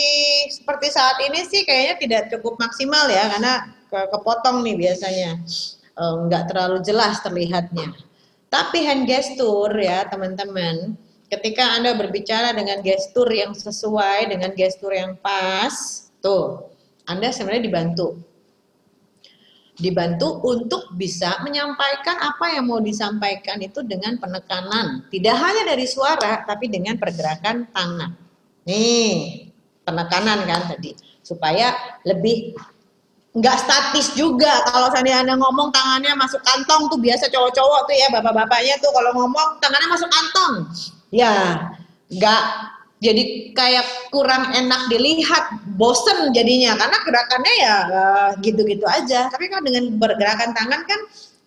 seperti 0.48 0.88
saat 0.88 1.20
ini 1.20 1.44
sih 1.44 1.68
kayaknya 1.68 1.94
tidak 2.00 2.22
cukup 2.32 2.56
maksimal 2.56 3.04
ya, 3.12 3.28
karena 3.28 3.76
ke- 3.92 4.08
kepotong 4.08 4.64
nih 4.64 4.88
biasanya. 4.88 5.36
Nggak 6.00 6.48
terlalu 6.48 6.80
jelas 6.80 7.20
terlihatnya. 7.20 7.92
Tapi 8.48 8.88
hand 8.88 9.04
gestur 9.04 9.68
ya 9.76 10.08
teman-teman, 10.08 10.96
ketika 11.28 11.76
Anda 11.76 11.92
berbicara 11.92 12.56
dengan 12.56 12.80
gestur 12.80 13.28
yang 13.28 13.52
sesuai, 13.52 14.32
dengan 14.32 14.56
gestur 14.56 14.96
yang 14.96 15.12
pas, 15.20 16.08
tuh, 16.24 16.72
Anda 17.04 17.36
sebenarnya 17.36 17.68
dibantu 17.68 18.16
dibantu 19.76 20.40
untuk 20.48 20.96
bisa 20.96 21.36
menyampaikan 21.44 22.16
apa 22.16 22.56
yang 22.56 22.64
mau 22.68 22.80
disampaikan 22.80 23.60
itu 23.60 23.84
dengan 23.84 24.16
penekanan. 24.16 25.04
Tidak 25.12 25.36
hanya 25.36 25.62
dari 25.68 25.84
suara, 25.84 26.42
tapi 26.48 26.72
dengan 26.72 26.96
pergerakan 26.96 27.68
tangan. 27.70 28.10
Nih, 28.64 29.52
penekanan 29.84 30.48
kan 30.48 30.72
tadi. 30.72 30.96
Supaya 31.20 31.76
lebih 32.08 32.56
nggak 33.36 33.56
statis 33.60 34.16
juga. 34.16 34.64
Kalau 34.64 34.88
seandainya 34.88 35.28
Anda 35.28 35.34
ngomong 35.36 35.68
tangannya 35.68 36.16
masuk 36.16 36.40
kantong 36.40 36.88
tuh 36.88 36.98
biasa 36.98 37.28
cowok-cowok 37.28 37.80
tuh 37.84 37.96
ya, 38.00 38.08
bapak-bapaknya 38.08 38.80
tuh 38.80 38.90
kalau 38.96 39.12
ngomong 39.12 39.60
tangannya 39.60 39.88
masuk 39.92 40.08
kantong. 40.08 40.52
Ya, 41.12 41.32
nggak 42.08 42.42
jadi 42.96 43.52
kayak 43.52 44.08
kurang 44.08 44.56
enak 44.56 44.88
dilihat, 44.88 45.44
bosen 45.76 46.32
jadinya 46.32 46.80
karena 46.80 46.98
gerakannya 47.04 47.54
ya 47.60 47.76
eh, 47.92 48.30
gitu-gitu 48.40 48.88
aja. 48.88 49.28
Tapi 49.28 49.52
kan 49.52 49.60
dengan 49.60 50.00
bergerakan 50.00 50.56
tangan 50.56 50.82
kan 50.88 51.00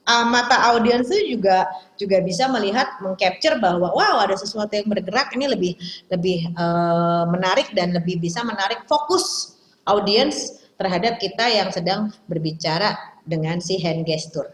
uh, 0.10 0.26
mata 0.30 0.58
audiens 0.74 1.10
juga 1.10 1.66
juga 1.98 2.18
bisa 2.22 2.50
melihat 2.50 2.98
mengcapture 3.02 3.58
bahwa 3.62 3.94
wow 3.94 4.22
ada 4.22 4.34
sesuatu 4.34 4.74
yang 4.74 4.90
bergerak 4.90 5.30
ini 5.38 5.46
lebih 5.50 5.74
lebih 6.10 6.50
uh, 6.58 7.30
menarik 7.30 7.70
dan 7.78 7.94
lebih 7.94 8.18
bisa 8.18 8.42
menarik 8.42 8.86
fokus 8.90 9.58
audiens 9.86 10.66
terhadap 10.80 11.18
kita 11.18 11.46
yang 11.50 11.70
sedang 11.70 12.14
berbicara 12.26 12.96
dengan 13.28 13.60
si 13.60 13.78
hand 13.82 14.08
gesture. 14.08 14.54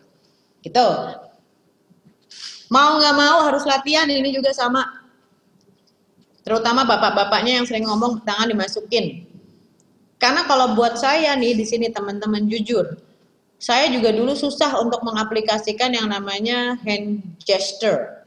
Gitu. 0.65 0.87
Mau 2.73 2.97
nggak 2.97 3.15
mau 3.15 3.45
harus 3.45 3.61
latihan 3.67 4.09
ini 4.09 4.33
juga 4.33 4.49
sama 4.49 5.04
Terutama 6.45 6.85
bapak-bapaknya 6.85 7.57
yang 7.57 7.65
sering 7.65 7.89
ngomong 7.89 8.21
tangan 8.21 8.53
dimasukin. 8.53 9.25
Karena 10.21 10.45
kalau 10.45 10.77
buat 10.77 10.93
saya 10.93 11.33
nih 11.33 11.57
di 11.57 11.65
sini 11.65 11.89
teman-teman 11.89 12.45
jujur, 12.45 13.01
saya 13.57 13.89
juga 13.89 14.13
dulu 14.13 14.37
susah 14.37 14.77
untuk 14.77 15.01
mengaplikasikan 15.01 15.97
yang 15.97 16.05
namanya 16.05 16.77
hand 16.85 17.25
gesture. 17.41 18.23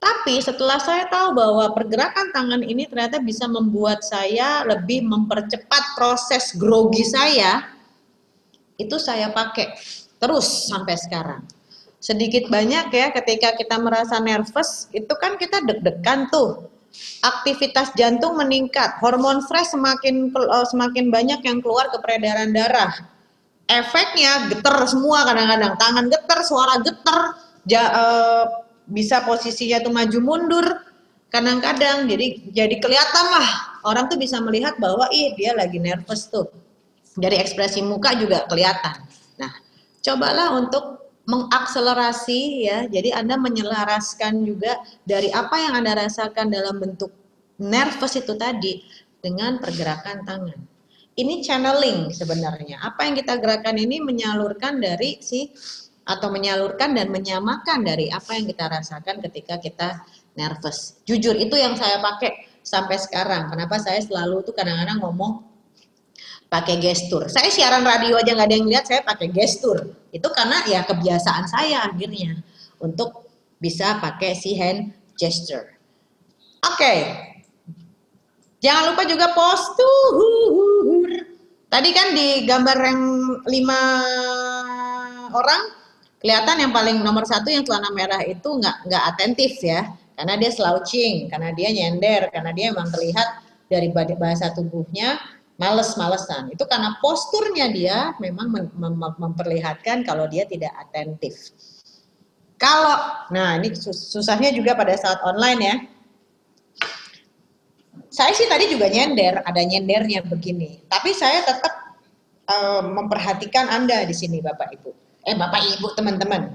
Tapi 0.00 0.40
setelah 0.40 0.80
saya 0.80 1.08
tahu 1.08 1.36
bahwa 1.36 1.72
pergerakan 1.76 2.32
tangan 2.32 2.64
ini 2.64 2.88
ternyata 2.88 3.20
bisa 3.20 3.48
membuat 3.48 4.04
saya 4.04 4.64
lebih 4.64 5.04
mempercepat 5.04 5.96
proses 5.96 6.52
grogi 6.56 7.04
saya, 7.04 7.64
itu 8.80 8.96
saya 8.96 9.32
pakai 9.32 9.72
terus 10.20 10.68
sampai 10.68 10.96
sekarang. 11.00 11.44
Sedikit 12.00 12.48
banyak 12.48 12.88
ya 12.92 13.12
ketika 13.12 13.56
kita 13.56 13.76
merasa 13.76 14.16
nervous, 14.20 14.88
itu 14.92 15.12
kan 15.20 15.36
kita 15.36 15.60
deg-degan 15.64 16.32
tuh 16.32 16.64
aktivitas 17.20 17.92
jantung 17.94 18.36
meningkat, 18.36 18.98
hormon 19.00 19.40
stres 19.44 19.72
semakin 19.72 20.32
uh, 20.34 20.66
semakin 20.66 21.08
banyak 21.08 21.40
yang 21.44 21.58
keluar 21.60 21.88
ke 21.92 21.98
peredaran 22.02 22.50
darah. 22.52 22.92
Efeknya 23.70 24.50
geter 24.50 24.76
semua 24.90 25.22
kadang-kadang, 25.22 25.78
tangan 25.78 26.06
geter, 26.10 26.38
suara 26.42 26.82
geter, 26.82 27.18
ja, 27.70 27.82
uh, 27.94 28.44
bisa 28.90 29.22
posisinya 29.22 29.78
tuh 29.80 29.94
maju 29.94 30.18
mundur. 30.18 30.66
Kadang-kadang 31.30 32.10
jadi 32.10 32.50
jadi 32.50 32.76
kelihatan 32.82 33.26
lah 33.30 33.48
orang 33.86 34.10
tuh 34.10 34.18
bisa 34.18 34.42
melihat 34.42 34.74
bahwa 34.82 35.06
ih 35.14 35.38
dia 35.38 35.54
lagi 35.54 35.78
nervous 35.78 36.26
tuh. 36.26 36.50
Dari 37.14 37.38
ekspresi 37.38 37.82
muka 37.86 38.14
juga 38.18 38.46
kelihatan. 38.50 39.06
Nah, 39.38 39.50
cobalah 40.02 40.58
untuk 40.58 40.99
mengakselerasi 41.30 42.40
ya. 42.66 42.78
Jadi 42.90 43.14
Anda 43.14 43.38
menyelaraskan 43.38 44.42
juga 44.42 44.82
dari 45.06 45.30
apa 45.30 45.54
yang 45.62 45.78
Anda 45.78 45.94
rasakan 45.94 46.50
dalam 46.50 46.82
bentuk 46.82 47.14
nervous 47.62 48.18
itu 48.18 48.34
tadi 48.34 48.82
dengan 49.22 49.62
pergerakan 49.62 50.26
tangan. 50.26 50.58
Ini 51.14 51.44
channeling 51.44 52.10
sebenarnya. 52.10 52.82
Apa 52.82 53.06
yang 53.06 53.14
kita 53.14 53.38
gerakan 53.38 53.76
ini 53.78 54.02
menyalurkan 54.02 54.82
dari 54.82 55.20
si 55.22 55.52
atau 56.06 56.32
menyalurkan 56.32 56.96
dan 56.96 57.12
menyamakan 57.12 57.86
dari 57.86 58.10
apa 58.10 58.34
yang 58.34 58.48
kita 58.48 58.66
rasakan 58.66 59.22
ketika 59.30 59.60
kita 59.62 60.02
nervous. 60.34 60.98
Jujur 61.06 61.36
itu 61.36 61.54
yang 61.54 61.76
saya 61.76 62.00
pakai 62.02 62.50
sampai 62.64 62.96
sekarang. 62.96 63.52
Kenapa 63.52 63.78
saya 63.78 64.00
selalu 64.00 64.42
tuh 64.42 64.54
kadang-kadang 64.56 64.98
ngomong 65.04 65.49
pakai 66.50 66.82
gestur. 66.82 67.30
Saya 67.30 67.48
siaran 67.48 67.86
radio 67.86 68.18
aja 68.18 68.34
nggak 68.34 68.48
ada 68.50 68.56
yang 68.58 68.66
lihat, 68.66 68.84
saya 68.84 69.06
pakai 69.06 69.30
gestur. 69.30 69.94
Itu 70.10 70.28
karena 70.34 70.66
ya 70.66 70.82
kebiasaan 70.82 71.46
saya 71.46 71.86
akhirnya 71.86 72.42
untuk 72.82 73.30
bisa 73.62 74.02
pakai 74.02 74.34
si 74.34 74.58
hand 74.58 74.90
gesture. 75.14 75.78
Oke. 76.66 76.74
Okay. 76.76 76.98
Jangan 78.60 78.92
lupa 78.92 79.08
juga 79.08 79.32
postur. 79.32 81.08
Tadi 81.70 81.90
kan 81.94 82.12
di 82.12 82.44
gambar 82.44 82.78
yang 82.82 83.02
lima 83.46 83.80
orang 85.32 85.62
kelihatan 86.20 86.68
yang 86.68 86.72
paling 86.74 87.00
nomor 87.00 87.24
satu 87.24 87.48
yang 87.48 87.64
celana 87.64 87.88
merah 87.94 88.20
itu 88.26 88.44
nggak 88.44 88.90
nggak 88.90 89.04
atentif 89.14 89.56
ya, 89.64 89.88
karena 90.18 90.36
dia 90.36 90.50
slouching, 90.52 91.32
karena 91.32 91.54
dia 91.56 91.72
nyender, 91.72 92.28
karena 92.28 92.50
dia 92.52 92.74
emang 92.74 92.90
terlihat 92.92 93.46
dari 93.70 93.88
bahasa 93.94 94.52
tubuhnya 94.52 95.16
males-malesan. 95.60 96.48
Itu 96.56 96.64
karena 96.64 96.96
posturnya 97.04 97.68
dia 97.68 98.16
memang 98.16 98.48
mem 98.48 98.66
mem 98.72 98.96
memperlihatkan 98.96 100.08
kalau 100.08 100.24
dia 100.24 100.48
tidak 100.48 100.72
atentif. 100.80 101.52
Kalau, 102.56 102.96
nah 103.32 103.56
ini 103.60 103.72
susahnya 103.76 104.52
juga 104.52 104.72
pada 104.76 104.96
saat 104.96 105.20
online 105.24 105.60
ya. 105.60 105.76
Saya 108.10 108.36
sih 108.36 108.48
tadi 108.48 108.68
juga 108.68 108.88
nyender, 108.90 109.40
ada 109.44 109.60
nyendernya 109.64 110.24
begini. 110.28 110.84
Tapi 110.88 111.14
saya 111.16 111.40
tetap 111.46 111.72
uh, 112.48 112.84
memperhatikan 112.84 113.70
Anda 113.70 114.04
di 114.04 114.12
sini 114.12 114.44
Bapak 114.44 114.76
Ibu. 114.76 114.90
Eh 115.24 115.36
Bapak 115.36 115.60
Ibu 115.78 115.88
teman-teman. 115.96 116.52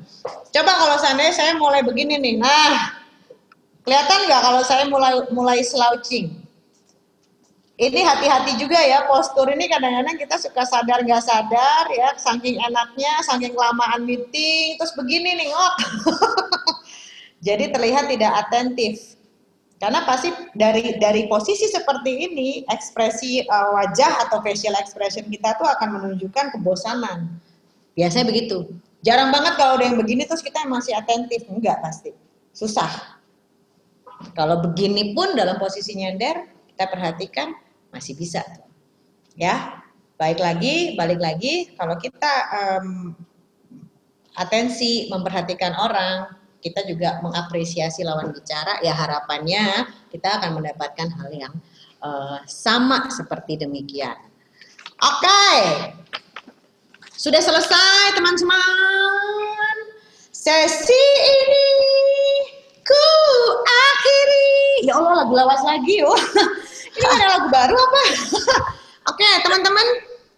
Coba 0.53 0.72
kalau 0.77 0.98
seandainya 1.02 1.34
saya 1.34 1.52
mulai 1.57 1.82
begini 1.82 2.22
nih. 2.22 2.36
Nah, 2.38 3.02
kelihatan 3.82 4.30
nggak 4.30 4.41
kalau 4.45 4.61
saya 4.61 4.86
mulai 4.86 5.26
mulai 5.34 5.65
slouching? 5.65 6.45
Ini 7.76 8.07
hati-hati 8.07 8.56
juga 8.56 8.80
ya 8.80 9.03
postur 9.03 9.52
ini 9.52 9.68
kadang-kadang 9.68 10.15
kita 10.15 10.39
suka 10.39 10.64
sadar 10.64 11.03
nggak 11.03 11.19
sadar 11.19 11.84
ya 11.91 12.15
saking 12.15 12.56
enaknya 12.56 13.19
saking 13.27 13.52
kelamaan 13.52 14.07
meeting 14.07 14.80
terus 14.80 14.95
begini 14.95 15.35
nih 15.35 15.47
ngok. 15.52 15.76
Jadi 17.47 17.76
terlihat 17.76 18.07
tidak 18.07 18.31
atentif. 18.47 19.19
Karena 19.76 20.07
pasti 20.07 20.31
dari 20.56 20.95
dari 21.03 21.27
posisi 21.27 21.68
seperti 21.68 22.31
ini 22.31 22.64
ekspresi 22.64 23.43
uh, 23.43 23.76
wajah 23.76 24.23
atau 24.23 24.39
facial 24.39 24.72
expression 24.80 25.27
kita 25.27 25.60
tuh 25.60 25.68
akan 25.68 25.99
menunjukkan 25.99 26.56
kebosanan. 26.56 27.27
Biasanya 27.91 28.31
begitu. 28.31 28.72
Jarang 29.03 29.35
banget 29.35 29.60
kalau 29.60 29.76
ada 29.76 29.91
yang 29.91 29.99
begini 29.99 30.23
terus 30.23 30.39
kita 30.39 30.64
masih 30.64 30.95
atentif. 30.95 31.43
Enggak 31.52 31.84
pasti. 31.84 32.15
Susah. 32.56 33.19
Kalau 34.31 34.64
begini 34.64 35.11
pun 35.11 35.35
dalam 35.35 35.60
posisi 35.60 35.91
nyender 35.91 36.47
kita 36.72 36.88
perhatikan 36.88 37.52
masih 37.96 38.20
bisa. 38.20 38.44
Ya, 39.40 39.80
baik 40.20 40.44
lagi, 40.44 41.00
balik 41.00 41.24
lagi, 41.24 41.72
kalau 41.80 41.96
kita 41.96 42.34
um, 42.52 43.16
atensi 44.36 45.08
memperhatikan 45.08 45.76
orang, 45.80 46.36
kita 46.60 46.84
juga 46.84 47.24
mengapresiasi 47.24 48.04
lawan 48.04 48.36
bicara, 48.36 48.84
ya 48.84 48.92
harapannya 48.92 49.88
kita 50.12 50.42
akan 50.42 50.60
mendapatkan 50.60 51.08
hal 51.08 51.30
yang 51.32 51.54
uh, 52.04 52.44
sama 52.48 53.08
seperti 53.12 53.60
demikian. 53.60 54.16
Oke, 55.04 55.28
okay. 55.28 55.60
sudah 57.16 57.44
selesai 57.44 58.16
teman-teman. 58.16 59.76
Sesi 60.32 61.06
ini 61.26 61.68
ku 62.86 63.08
akhiri. 63.66 64.88
Ya 64.88 64.94
Allah, 64.96 65.26
lagu 65.26 65.34
lawas 65.36 65.62
lagi. 65.66 66.06
Oh. 66.06 66.16
Ini 66.96 67.06
ada 67.12 67.26
lagu 67.36 67.48
baru 67.52 67.76
apa? 67.76 68.04
Oke, 69.12 69.28
teman-teman, 69.44 69.88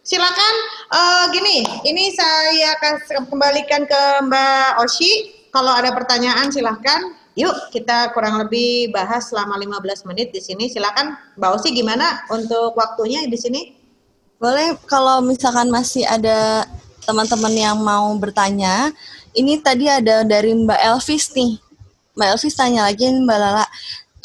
silakan. 0.01 0.53
Uh, 0.89 1.25
gini, 1.29 1.61
ini 1.85 2.09
saya 2.17 2.73
akan 2.81 2.93
kembalikan 3.29 3.85
ke 3.85 4.01
Mbak 4.25 4.81
Oshi. 4.81 5.37
Kalau 5.53 5.71
ada 5.71 5.93
pertanyaan 5.93 6.49
silahkan. 6.49 7.13
Yuk 7.37 7.69
kita 7.69 8.17
kurang 8.17 8.41
lebih 8.41 8.89
bahas 8.89 9.29
selama 9.29 9.61
15 9.61 10.09
menit 10.09 10.33
di 10.33 10.41
sini. 10.41 10.65
Silakan 10.73 11.13
Mbak 11.37 11.51
Oshi 11.61 11.69
gimana 11.77 12.25
untuk 12.33 12.73
waktunya 12.73 13.21
di 13.29 13.37
sini? 13.37 13.77
Boleh 14.41 14.73
kalau 14.89 15.21
misalkan 15.21 15.69
masih 15.69 16.01
ada 16.09 16.65
teman-teman 17.05 17.53
yang 17.53 17.77
mau 17.77 18.09
bertanya. 18.17 18.89
Ini 19.37 19.61
tadi 19.61 19.85
ada 19.85 20.25
dari 20.25 20.57
Mbak 20.57 20.81
Elvis 20.81 21.29
nih. 21.37 21.61
Mbak 22.17 22.27
Elvis 22.33 22.57
tanya 22.57 22.89
lagi 22.89 23.05
Mbak 23.05 23.37
Lala. 23.37 23.65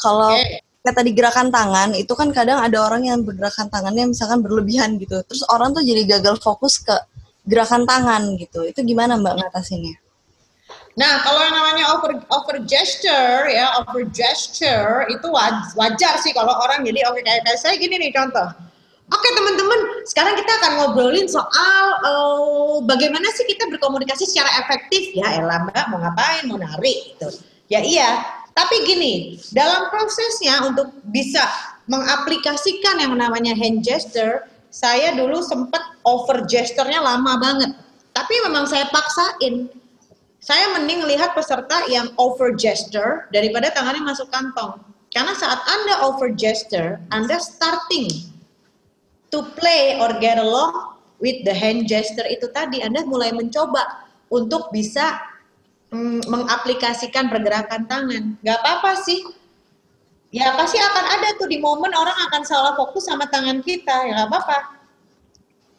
Kalau 0.01 0.33
okay 0.33 0.72
kayak 0.83 0.95
tadi 0.99 1.11
gerakan 1.15 1.47
tangan 1.47 1.95
itu 1.95 2.11
kan 2.11 2.29
kadang 2.35 2.59
ada 2.59 2.83
orang 2.83 3.07
yang 3.07 3.23
bergerakan 3.23 3.71
tangannya 3.71 4.11
misalkan 4.11 4.43
berlebihan 4.43 4.99
gitu. 4.99 5.23
Terus 5.23 5.47
orang 5.47 5.71
tuh 5.71 5.79
jadi 5.79 6.03
gagal 6.19 6.43
fokus 6.43 6.83
ke 6.83 6.91
gerakan 7.47 7.87
tangan 7.87 8.35
gitu. 8.35 8.67
Itu 8.67 8.83
gimana 8.83 9.15
mbak 9.15 9.39
ngatasinnya? 9.39 9.95
Nah, 10.93 11.25
kalau 11.25 11.41
yang 11.41 11.55
namanya 11.57 11.85
over 11.97 12.11
over 12.29 12.55
gesture 12.67 13.49
ya, 13.49 13.81
over 13.81 14.05
gesture 14.13 15.09
itu 15.09 15.25
wajar 15.73 16.13
sih 16.21 16.35
kalau 16.35 16.53
orang 16.53 16.85
jadi 16.85 17.01
oke 17.09 17.17
okay, 17.17 17.23
kayak, 17.25 17.41
kayak 17.47 17.59
saya 17.63 17.75
gini 17.79 17.95
nih 17.97 18.11
contoh. 18.13 18.45
Oke 19.11 19.19
okay, 19.19 19.31
teman-teman, 19.35 19.79
sekarang 20.07 20.33
kita 20.39 20.51
akan 20.63 20.71
ngobrolin 20.79 21.27
soal 21.27 21.83
uh, 22.07 22.79
bagaimana 22.87 23.25
sih 23.35 23.45
kita 23.47 23.67
berkomunikasi 23.71 24.23
secara 24.29 24.47
efektif. 24.63 25.11
Ya, 25.15 25.43
Ella 25.43 25.65
Mbak 25.65 25.85
mau 25.91 25.99
ngapain, 25.99 26.43
mau 26.47 26.59
narik 26.59 27.13
gitu. 27.13 27.29
Ya 27.67 27.83
iya, 27.83 28.23
tapi 28.53 28.85
gini, 28.85 29.41
dalam 29.49 29.89
prosesnya 29.89 30.61
untuk 30.69 30.93
bisa 31.09 31.41
mengaplikasikan 31.89 33.01
yang 33.01 33.17
namanya 33.17 33.57
hand 33.57 33.81
gesture, 33.81 34.45
saya 34.69 35.13
dulu 35.17 35.41
sempat 35.41 35.81
over 36.05 36.45
gesture-nya 36.45 37.01
lama 37.01 37.37
banget. 37.41 37.71
Tapi 38.13 38.33
memang 38.45 38.69
saya 38.69 38.85
paksain. 38.93 39.73
Saya 40.37 40.75
mending 40.77 41.07
lihat 41.07 41.33
peserta 41.33 41.87
yang 41.89 42.13
over 42.21 42.53
gesture 42.53 43.25
daripada 43.33 43.73
tangannya 43.73 44.05
masuk 44.05 44.29
kantong. 44.29 44.77
Karena 45.09 45.33
saat 45.33 45.61
Anda 45.65 46.05
over 46.05 46.29
gesture, 46.33 47.01
Anda 47.09 47.41
starting 47.41 48.09
to 49.33 49.39
play 49.57 49.97
or 49.97 50.13
get 50.21 50.37
along 50.37 51.01
with 51.17 51.41
the 51.41 51.53
hand 51.53 51.89
gesture 51.89 52.25
itu 52.29 52.49
tadi. 52.53 52.85
Anda 52.85 53.01
mulai 53.05 53.33
mencoba 53.33 54.09
untuk 54.29 54.69
bisa 54.73 55.32
mm, 55.93 56.25
mengaplikasikan 56.25 57.29
pergerakan 57.29 57.85
tangan. 57.85 58.23
Gak 58.41 58.57
apa-apa 58.59 58.97
sih. 59.05 59.21
Ya 60.33 60.49
pasti 60.57 60.81
akan 60.81 61.05
ada 61.13 61.37
tuh 61.37 61.45
di 61.45 61.61
momen 61.61 61.93
orang 61.93 62.17
akan 62.29 62.41
salah 62.41 62.73
fokus 62.73 63.05
sama 63.05 63.29
tangan 63.29 63.61
kita. 63.61 64.09
Ya 64.09 64.25
gak 64.25 64.29
apa-apa. 64.33 64.57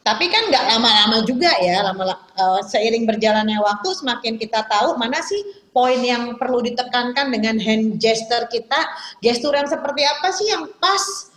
Tapi 0.04 0.28
kan 0.28 0.52
nggak 0.52 0.68
lama-lama 0.68 1.24
juga 1.24 1.48
ya, 1.64 1.80
lama 1.80 2.12
uh, 2.36 2.60
seiring 2.60 3.08
berjalannya 3.08 3.56
waktu 3.56 3.88
semakin 3.96 4.36
kita 4.36 4.60
tahu 4.68 5.00
mana 5.00 5.24
sih 5.24 5.40
poin 5.72 5.96
yang 6.04 6.36
perlu 6.36 6.60
ditekankan 6.60 7.32
dengan 7.32 7.56
hand 7.56 7.96
gesture 7.96 8.44
kita, 8.52 8.84
gestur 9.24 9.56
yang 9.56 9.64
seperti 9.64 10.04
apa 10.04 10.28
sih 10.36 10.52
yang 10.52 10.68
pas? 10.76 11.32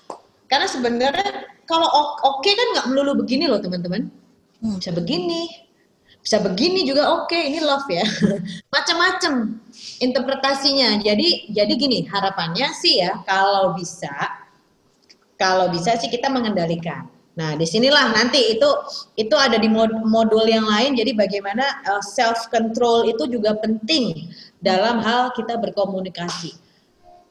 Karena 0.51 0.67
sebenarnya 0.67 1.47
kalau 1.63 1.87
oke 1.87 2.43
okay 2.43 2.59
kan 2.59 2.67
nggak 2.75 2.87
melulu 2.91 3.23
begini 3.23 3.47
loh 3.47 3.63
teman-teman, 3.63 4.11
hmm, 4.59 4.83
bisa 4.83 4.91
begini, 4.91 5.47
bisa 6.27 6.43
begini 6.43 6.83
juga 6.83 7.07
oke, 7.07 7.31
okay. 7.31 7.47
ini 7.47 7.63
love 7.63 7.87
ya, 7.87 8.03
macam-macam 8.75 9.63
interpretasinya. 10.03 10.99
Jadi 10.99 11.55
jadi 11.55 11.71
gini 11.79 12.03
harapannya 12.03 12.67
sih 12.75 12.99
ya 12.99 13.23
kalau 13.23 13.71
bisa, 13.79 14.11
kalau 15.39 15.71
bisa 15.71 15.95
sih 15.95 16.11
kita 16.11 16.27
mengendalikan 16.27 17.07
Nah, 17.37 17.53
di 17.53 17.69
sinilah 17.69 18.17
nanti 18.17 18.57
itu 18.57 18.65
itu 19.13 19.35
ada 19.37 19.61
di 19.61 19.69
mod, 19.69 19.93
modul 20.09 20.49
yang 20.49 20.65
lain. 20.65 20.97
Jadi 20.97 21.13
bagaimana 21.13 21.85
uh, 21.85 22.01
self 22.01 22.49
control 22.49 23.05
itu 23.05 23.29
juga 23.29 23.53
penting 23.61 24.33
dalam 24.57 24.97
hal 25.05 25.29
kita 25.37 25.53
berkomunikasi. 25.61 26.57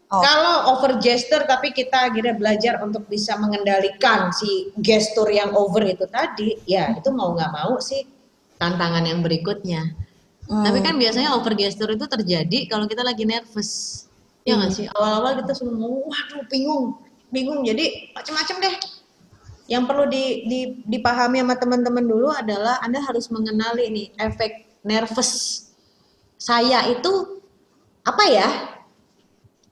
Oh. 0.06 0.22
Kalau 0.22 0.78
over 0.78 1.02
gesture 1.02 1.42
tapi 1.50 1.74
kita 1.74 2.14
akhirnya 2.14 2.38
belajar 2.38 2.78
untuk 2.86 3.10
bisa 3.10 3.34
mengendalikan 3.42 4.30
si 4.30 4.70
gestur 4.78 5.26
yang 5.26 5.50
over 5.58 5.82
itu 5.82 6.06
tadi, 6.06 6.54
ya 6.70 6.94
itu 6.94 7.10
mau 7.10 7.34
nggak 7.34 7.50
mau 7.50 7.82
sih 7.82 8.06
tantangan 8.56 9.04
yang 9.04 9.20
berikutnya. 9.20 9.92
Hmm. 10.46 10.62
Tapi 10.62 10.78
kan 10.84 10.94
biasanya 10.96 11.34
over 11.34 11.52
gesture 11.58 11.90
itu 11.90 12.06
terjadi 12.06 12.70
kalau 12.70 12.86
kita 12.86 13.02
lagi 13.02 13.26
nervous. 13.26 14.04
Ya 14.46 14.54
nggak 14.54 14.70
hmm. 14.72 14.78
sih? 14.78 14.86
Awal-awal 14.94 15.42
kita 15.42 15.52
semua, 15.58 16.06
waduh 16.06 16.44
bingung, 16.46 16.98
bingung. 17.34 17.66
Jadi 17.66 18.14
macam-macam 18.14 18.56
deh 18.62 18.76
yang 19.66 19.82
perlu 19.82 20.06
di, 20.06 20.46
di, 20.46 20.60
dipahami 20.86 21.42
sama 21.42 21.54
teman-teman 21.58 22.06
dulu 22.06 22.30
adalah 22.30 22.78
Anda 22.86 23.02
harus 23.02 23.26
mengenali 23.34 23.90
nih 23.90 24.06
efek 24.22 24.78
nervous 24.86 25.66
saya 26.38 26.86
itu 26.86 27.42
apa 28.06 28.24
ya? 28.30 28.48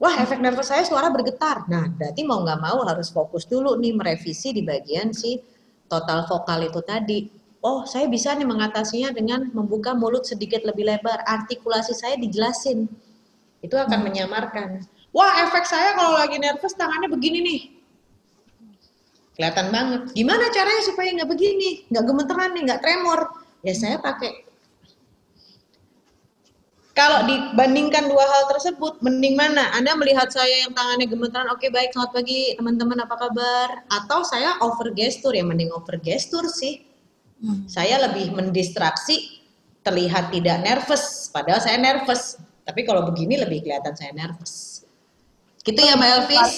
Wah, 0.03 0.19
efek 0.19 0.43
nervous 0.43 0.67
saya 0.75 0.83
suara 0.83 1.07
bergetar. 1.07 1.71
Nah, 1.71 1.87
berarti 1.87 2.27
mau 2.27 2.43
nggak 2.43 2.61
mau 2.61 2.83
harus 2.83 3.15
fokus 3.15 3.47
dulu 3.47 3.79
nih 3.79 3.95
merevisi 3.95 4.51
di 4.51 4.67
bagian 4.67 5.15
si 5.15 5.39
total 5.87 6.27
vokal 6.27 6.67
itu 6.67 6.83
tadi. 6.83 7.31
Oh, 7.65 7.89
saya 7.89 8.05
bisa 8.13 8.37
nih 8.37 8.45
mengatasinya 8.45 9.17
dengan 9.17 9.49
membuka 9.57 9.97
mulut 9.97 10.29
sedikit 10.29 10.61
lebih 10.69 10.85
lebar. 10.85 11.25
Artikulasi 11.25 11.97
saya 11.97 12.21
dijelasin. 12.21 12.85
Itu 13.65 13.81
akan 13.81 14.05
hmm. 14.05 14.07
menyamarkan. 14.13 14.85
Wah, 15.17 15.49
efek 15.49 15.65
saya 15.65 15.97
kalau 15.97 16.21
lagi 16.21 16.37
nervous 16.37 16.77
tangannya 16.77 17.09
begini 17.09 17.41
nih 17.41 17.61
kelihatan 19.35 19.69
banget. 19.75 20.03
Gimana 20.15 20.45
caranya 20.55 20.83
supaya 20.87 21.09
nggak 21.11 21.31
begini, 21.31 21.71
nggak 21.91 22.05
gemeteran 22.07 22.51
nih, 22.55 22.63
nggak 22.71 22.81
tremor? 22.83 23.21
Ya 23.67 23.75
saya 23.75 23.97
pakai. 23.99 24.47
Kalau 26.95 27.27
dibandingkan 27.27 28.07
dua 28.07 28.23
hal 28.23 28.47
tersebut, 28.55 29.03
mending 29.03 29.35
mana? 29.35 29.75
Anda 29.75 29.99
melihat 29.99 30.31
saya 30.31 30.63
yang 30.63 30.71
tangannya 30.79 31.11
gemeteran, 31.11 31.51
oke 31.51 31.59
okay, 31.59 31.71
baik, 31.75 31.91
selamat 31.91 32.15
pagi 32.15 32.55
teman-teman, 32.55 33.03
apa 33.03 33.15
kabar? 33.19 33.69
Atau 33.91 34.23
saya 34.23 34.55
over 34.63 34.95
gestur, 34.95 35.35
ya 35.35 35.43
mending 35.43 35.75
over 35.75 35.99
gestur 35.99 36.47
sih. 36.47 36.87
Hmm. 37.43 37.67
Saya 37.67 38.03
lebih 38.09 38.35
mendistraksi, 38.35 39.43
terlihat 39.85 40.33
tidak 40.33 40.63
nervous, 40.65 41.29
padahal 41.33 41.61
saya 41.61 41.77
nervous. 41.77 42.39
Tapi 42.65 42.87
kalau 42.89 43.05
begini 43.05 43.37
lebih 43.37 43.61
kelihatan 43.65 43.93
saya 43.93 44.13
nervous. 44.17 44.85
Gitu 45.65 45.81
ya 45.81 45.97
Mbak 45.97 46.11
Elvis? 46.21 46.53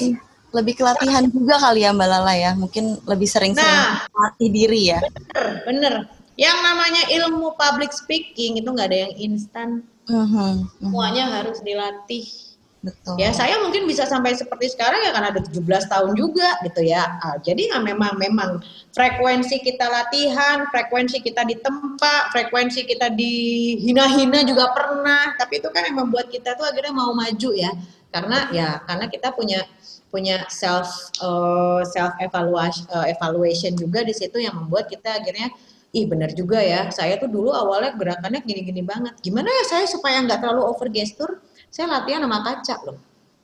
lebih 0.55 0.79
ke 0.79 0.83
latihan 0.87 1.29
juga 1.29 1.61
kali 1.61 1.85
ya 1.85 1.93
Mbak 1.93 2.09
Lala 2.09 2.35
ya. 2.39 2.53
Mungkin 2.57 3.05
lebih 3.05 3.29
sering-sering 3.29 3.67
nah, 3.67 4.09
latih 4.09 4.49
diri 4.49 4.95
ya. 4.95 5.01
Bener, 5.05 5.47
bener. 5.69 5.95
Yang 6.37 6.59
namanya 6.65 7.03
ilmu 7.13 7.57
public 7.57 7.93
speaking 7.93 8.61
itu 8.61 8.69
nggak 8.69 8.89
ada 8.89 8.99
yang 9.09 9.15
instan. 9.21 9.85
Uh 10.07 10.25
-huh. 10.25 10.53
Semuanya 10.81 11.29
harus 11.29 11.59
dilatih. 11.61 12.46
Betul. 12.87 13.19
Ya 13.19 13.35
saya 13.35 13.59
mungkin 13.59 13.91
bisa 13.91 14.07
sampai 14.07 14.39
seperti 14.39 14.71
sekarang 14.71 15.03
ya 15.03 15.11
karena 15.11 15.35
ada 15.35 15.43
17 15.43 15.59
tahun 15.91 16.13
juga 16.15 16.55
gitu 16.63 16.87
ya. 16.87 17.19
Ah, 17.19 17.35
jadi 17.43 17.75
ya 17.75 17.83
memang 17.83 18.15
memang 18.15 18.63
frekuensi 18.95 19.59
kita 19.59 19.91
latihan, 19.91 20.71
frekuensi 20.71 21.19
kita 21.19 21.43
di 21.43 21.59
tempat, 21.59 22.31
frekuensi 22.31 22.87
kita 22.87 23.11
dihina-hina 23.11 24.47
juga 24.47 24.71
pernah. 24.71 25.35
Tapi 25.35 25.59
itu 25.59 25.69
kan 25.75 25.83
yang 25.91 25.99
membuat 25.99 26.31
kita 26.31 26.55
tuh 26.55 26.63
akhirnya 26.63 26.95
mau 26.95 27.11
maju 27.11 27.51
ya. 27.59 27.75
Karena 28.15 28.47
ya 28.55 28.79
karena 28.87 29.11
kita 29.11 29.35
punya 29.35 29.67
punya 30.15 30.47
self 30.47 31.11
uh, 31.19 31.83
self 31.83 32.15
evaluation 32.23 32.87
uh, 32.95 33.11
evaluation 33.11 33.75
juga 33.75 34.07
di 34.07 34.15
situ 34.15 34.39
yang 34.39 34.55
membuat 34.55 34.87
kita 34.87 35.19
akhirnya 35.19 35.51
ih 35.91 36.07
benar 36.07 36.31
juga 36.33 36.63
ya 36.63 36.89
saya 36.95 37.19
tuh 37.19 37.27
dulu 37.27 37.51
awalnya 37.51 37.93
gerakannya 37.99 38.41
gini-gini 38.47 38.87
banget 38.87 39.19
gimana 39.21 39.51
ya 39.51 39.65
saya 39.67 39.85
supaya 39.91 40.23
nggak 40.23 40.39
terlalu 40.39 40.63
over 40.63 40.89
gestur 40.93 41.43
saya 41.77 41.93
latihan 41.93 42.25
sama 42.25 42.41
kaca 42.41 42.77
loh 42.89 42.97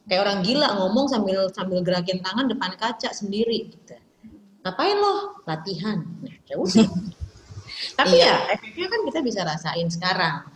kayak 0.08 0.24
orang 0.24 0.40
gila 0.40 0.68
ngomong 0.80 1.04
sambil 1.12 1.52
sambil 1.52 1.84
gerakin 1.84 2.24
tangan 2.24 2.48
depan 2.48 2.72
kaca 2.80 3.12
sendiri 3.12 3.68
gitu 3.68 3.92
ngapain 4.64 4.96
loh 4.96 5.44
latihan 5.44 6.00
nah 6.24 6.32
ya 6.48 6.56
udah 6.56 6.88
tapi 8.00 8.16
iya. 8.16 8.40
ya 8.48 8.56
efeknya 8.56 8.88
kan 8.88 9.00
kita 9.12 9.20
bisa 9.20 9.40
rasain 9.44 9.88
sekarang 9.92 10.48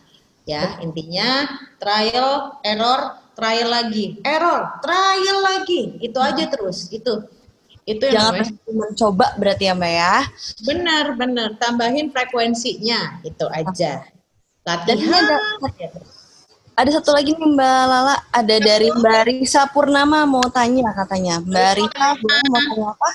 ya 0.49 0.81
intinya 0.81 1.45
trial 1.77 2.57
error 2.65 3.21
trial 3.37 3.69
lagi, 3.69 4.17
error, 4.25 4.81
trial 4.81 5.37
lagi, 5.45 6.01
itu 6.01 6.17
aja 6.17 6.49
terus, 6.49 6.89
itu. 6.89 7.21
Itu 7.85 8.03
yang 8.09 8.33
Jangan 8.33 8.51
namanya. 8.51 8.73
mencoba 8.73 9.27
berarti 9.37 9.63
ya 9.69 9.73
Mbak 9.77 9.93
ya. 9.93 10.15
Benar, 10.65 11.05
benar. 11.15 11.49
Tambahin 11.55 12.09
frekuensinya, 12.11 13.21
itu 13.23 13.45
aja. 13.47 14.03
Latihan. 14.65 15.07
ada, 15.07 15.37
ada 16.77 16.89
satu 16.93 17.09
lagi 17.09 17.33
nih 17.33 17.49
Mbak 17.57 17.81
Lala, 17.89 18.15
ada 18.29 18.55
dari 18.61 18.93
Mbak 18.93 19.21
Risa 19.25 19.65
Purnama 19.73 20.29
mau 20.29 20.45
tanya 20.53 20.93
katanya. 20.93 21.41
Mbak 21.41 21.71
Risa 21.73 22.05
mau 22.13 22.29
tanya 22.37 22.85
apa? 22.93 23.09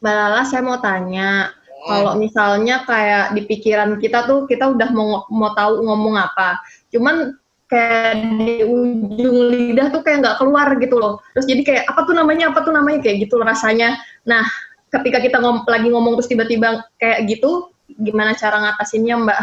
Mbak 0.00 0.14
Lala, 0.16 0.40
saya 0.48 0.62
mau 0.64 0.80
tanya, 0.80 1.52
kalau 1.84 2.16
misalnya 2.16 2.80
kayak 2.88 3.36
di 3.36 3.44
pikiran 3.44 4.00
kita 4.00 4.24
tuh 4.24 4.48
kita 4.48 4.72
udah 4.72 4.88
mau 4.88 5.28
mau 5.28 5.52
tahu 5.52 5.84
ngomong 5.84 6.16
apa, 6.16 6.64
cuman 6.88 7.36
kayak 7.68 8.40
di 8.40 8.64
ujung 8.64 9.38
lidah 9.52 9.92
tuh 9.92 10.00
kayak 10.00 10.24
nggak 10.24 10.38
keluar 10.40 10.72
gitu 10.80 10.96
loh. 10.96 11.20
Terus 11.36 11.44
jadi 11.44 11.62
kayak 11.68 11.84
apa 11.92 12.00
tuh 12.08 12.16
namanya, 12.16 12.56
apa 12.56 12.64
tuh 12.64 12.72
namanya 12.72 13.04
kayak 13.04 13.28
gitu 13.28 13.36
rasanya. 13.36 14.00
Nah, 14.24 14.48
ketika 14.88 15.20
kita 15.20 15.44
ngom 15.44 15.68
lagi 15.68 15.92
ngomong 15.92 16.16
terus 16.16 16.32
tiba-tiba 16.32 16.88
kayak 16.96 17.28
gitu, 17.28 17.68
gimana 18.00 18.32
cara 18.32 18.64
ngatasinnya 18.64 19.20
Mbak? 19.28 19.40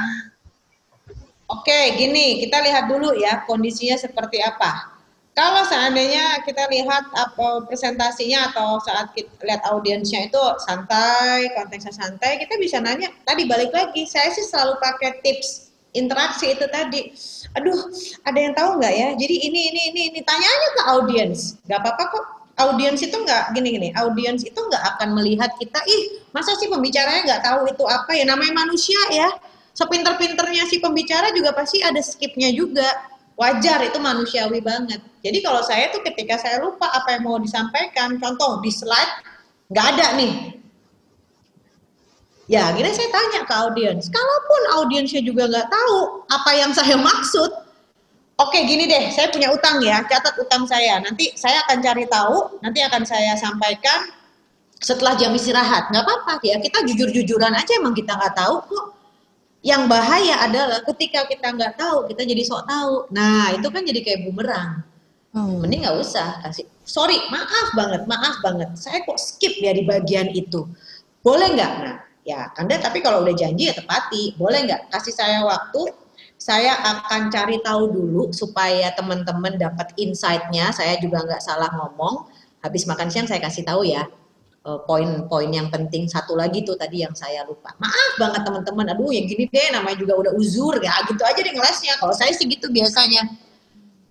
Oke, 1.50 1.98
gini, 1.98 2.45
kita 2.45 2.61
lihat 2.61 2.86
dulu 2.86 3.18
ya 3.18 3.42
kondisinya 3.50 3.98
seperti 3.98 4.38
apa. 4.38 4.94
Kalau 5.34 5.66
seandainya 5.66 6.45
kita 6.45 6.69
lihat 6.69 7.10
apa 7.16 7.66
presentasinya 7.66 8.53
atau 8.53 8.78
saat 8.86 9.10
kita 9.18 9.34
lihat 9.42 9.66
audiensnya 9.66 10.30
itu 10.30 10.38
santai, 10.61 11.50
konteksnya 11.58 11.90
santai, 11.90 12.38
kita 12.38 12.53
bisa 12.61 12.78
nanya. 12.78 13.10
Tadi 13.26 13.50
balik 13.50 13.74
lagi, 13.74 14.06
saya 14.06 14.30
sih 14.30 14.45
selalu 14.45 14.78
pakai 14.78 15.26
tips 15.26 15.74
interaksi 15.98 16.53
itu 16.53 16.69
tadi. 16.69 17.18
Aduh 17.58 17.90
ada 18.30 18.38
yang 18.38 18.53
tahu 18.53 18.78
nggak 18.78 18.94
ya? 18.94 19.10
Jadi 19.18 19.36
ini 19.50 19.74
ini 19.74 19.82
ini 19.90 20.02
ini 20.14 20.19
tanya 20.22 20.45
aja 20.45 20.69
ke 20.69 20.82
audiens. 20.94 21.58
Nggak 21.66 21.82
apa-apa 21.82 22.03
kok. 22.14 22.26
Audiens 22.60 23.00
itu 23.00 23.16
nggak 23.16 23.56
gini 23.56 23.72
gini 23.72 23.90
audiens 23.95 24.44
itu 24.44 24.60
nggak 24.60 24.84
akan 24.84 25.16
melihat 25.16 25.48
kita 25.56 25.80
ih 25.88 26.19
masa 26.36 26.52
sih 26.60 26.68
pembicaranya 26.68 27.24
nggak 27.24 27.42
tahu 27.48 27.72
itu 27.72 27.84
apa 27.88 28.11
ya? 28.11 28.28
Namanya 28.28 28.68
manusia 28.68 29.00
ya 29.16 29.32
sepinter-pinternya 29.80 30.67
si 30.67 30.83
pembicara 30.83 31.32
juga 31.32 31.56
pasti 31.56 31.80
ada 31.80 32.03
skipnya 32.03 32.51
juga 32.51 32.83
wajar 33.40 33.80
itu 33.88 33.95
manusiawi 33.95 34.59
banget 34.59 34.99
jadi 35.24 35.40
kalau 35.40 35.64
saya 35.64 35.88
tuh 35.95 36.03
ketika 36.03 36.35
saya 36.35 36.59
lupa 36.59 36.91
apa 36.91 37.16
yang 37.16 37.24
mau 37.24 37.40
disampaikan 37.40 38.19
contoh 38.19 38.59
di 38.59 38.67
slide 38.67 39.24
nggak 39.72 39.88
ada 39.95 40.08
nih 40.19 40.59
Ya, 42.49 42.74
akhirnya 42.74 42.98
saya 42.98 43.14
tanya 43.14 43.45
ke 43.45 43.53
audiens. 43.53 44.09
Kalaupun 44.09 44.61
audiensnya 44.82 45.22
juga 45.22 45.45
nggak 45.45 45.69
tahu 45.69 46.25
apa 46.33 46.51
yang 46.58 46.74
saya 46.74 46.98
maksud, 47.14 47.53
oke 48.41 48.58
gini 48.66 48.90
deh, 48.90 49.14
saya 49.14 49.30
punya 49.30 49.53
utang 49.53 49.77
ya, 49.85 50.01
catat 50.09 50.33
utang 50.33 50.66
saya. 50.66 50.98
Nanti 50.98 51.30
saya 51.38 51.61
akan 51.69 51.77
cari 51.77 52.09
tahu, 52.09 52.58
nanti 52.66 52.82
akan 52.82 53.06
saya 53.06 53.38
sampaikan 53.38 54.09
setelah 54.82 55.14
jam 55.14 55.30
istirahat. 55.38 55.93
Nggak 55.93 56.01
apa-apa 56.01 56.41
ya, 56.41 56.58
kita 56.58 56.82
jujur-jujuran 56.90 57.53
aja 57.53 57.72
emang 57.77 57.93
kita 57.93 58.17
nggak 58.17 58.33
tahu 58.33 58.66
kok. 58.66 58.85
Yang 59.60 59.92
bahaya 59.92 60.36
adalah 60.48 60.80
ketika 60.88 61.28
kita 61.28 61.52
nggak 61.52 61.76
tahu, 61.76 62.08
kita 62.08 62.24
jadi 62.24 62.48
sok 62.48 62.64
tahu. 62.64 63.12
Nah, 63.12 63.52
itu 63.52 63.68
kan 63.68 63.84
jadi 63.84 64.00
kayak 64.00 64.20
bumerang. 64.32 64.88
Mending 65.36 65.84
nggak 65.84 66.00
usah 66.00 66.40
kasih. 66.48 66.66
Sorry, 66.88 67.20
maaf 67.28 67.76
banget, 67.76 68.08
maaf 68.08 68.40
banget. 68.40 68.72
Saya 68.80 69.04
kok 69.04 69.20
skip 69.20 69.60
ya 69.60 69.76
di 69.76 69.84
bagian 69.84 70.32
itu. 70.32 70.64
Boleh 71.22 71.54
nggak? 71.54 71.74
Nah, 71.86 71.98
ya 72.24 72.50
Anda 72.56 72.80
tapi 72.80 73.04
kalau 73.04 73.22
udah 73.28 73.36
janji 73.36 73.68
ya 73.68 73.76
tepati. 73.76 74.40
Boleh 74.40 74.64
nggak? 74.64 74.90
Kasih 74.96 75.14
saya 75.14 75.44
waktu. 75.44 75.92
Saya 76.40 76.80
akan 76.80 77.28
cari 77.28 77.60
tahu 77.60 77.92
dulu 77.92 78.32
supaya 78.32 78.96
teman-teman 78.96 79.60
dapat 79.60 79.92
insight-nya. 80.00 80.72
Saya 80.72 80.96
juga 81.04 81.20
nggak 81.28 81.44
salah 81.44 81.68
ngomong. 81.76 82.32
Habis 82.64 82.88
makan 82.88 83.12
siang 83.12 83.28
saya 83.28 83.44
kasih 83.44 83.68
tahu 83.68 83.84
ya 83.84 84.08
poin-poin 84.64 85.50
yang 85.50 85.72
penting 85.72 86.06
satu 86.06 86.36
lagi 86.36 86.62
tuh 86.68 86.76
tadi 86.76 87.02
yang 87.02 87.16
saya 87.16 87.48
lupa. 87.48 87.72
Maaf 87.80 88.20
banget 88.20 88.44
teman-teman. 88.44 88.92
Aduh, 88.92 89.10
yang 89.10 89.26
gini 89.26 89.48
deh 89.48 89.72
namanya 89.72 89.98
juga 89.98 90.14
udah 90.20 90.32
uzur 90.36 90.78
ya. 90.84 90.94
Gitu 91.08 91.22
aja 91.24 91.40
deh 91.40 91.54
ngelesnya. 91.56 91.96
Kalau 91.98 92.12
saya 92.12 92.36
sih 92.36 92.46
gitu 92.46 92.68
biasanya. 92.68 93.24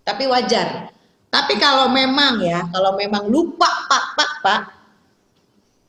Tapi 0.02 0.24
wajar. 0.24 0.88
Tapi 1.28 1.60
kalau 1.60 1.92
memang 1.92 2.40
ya, 2.40 2.64
kalau 2.72 2.96
memang 2.96 3.28
lupa 3.28 3.68
pak 3.84 4.04
pak 4.16 4.32
pak, 4.40 4.60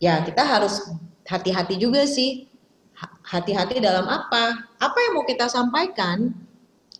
ya 0.04 0.20
kita 0.28 0.44
harus 0.44 0.92
hati-hati 1.24 1.80
juga 1.80 2.04
sih. 2.04 2.44
Ha- 3.00 3.40
Hati-hati 3.40 3.80
dalam 3.80 4.04
apa? 4.12 4.68
Apa 4.76 4.98
yang 5.08 5.16
mau 5.16 5.24
kita 5.24 5.48
sampaikan? 5.48 6.36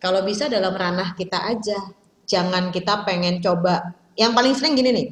Kalau 0.00 0.24
bisa 0.24 0.48
dalam 0.48 0.72
ranah 0.72 1.12
kita 1.12 1.36
aja. 1.36 1.76
Jangan 2.24 2.72
kita 2.72 3.04
pengen 3.04 3.44
coba. 3.44 3.92
Yang 4.16 4.32
paling 4.32 4.54
sering 4.56 4.74
gini 4.80 4.90
nih. 4.96 5.08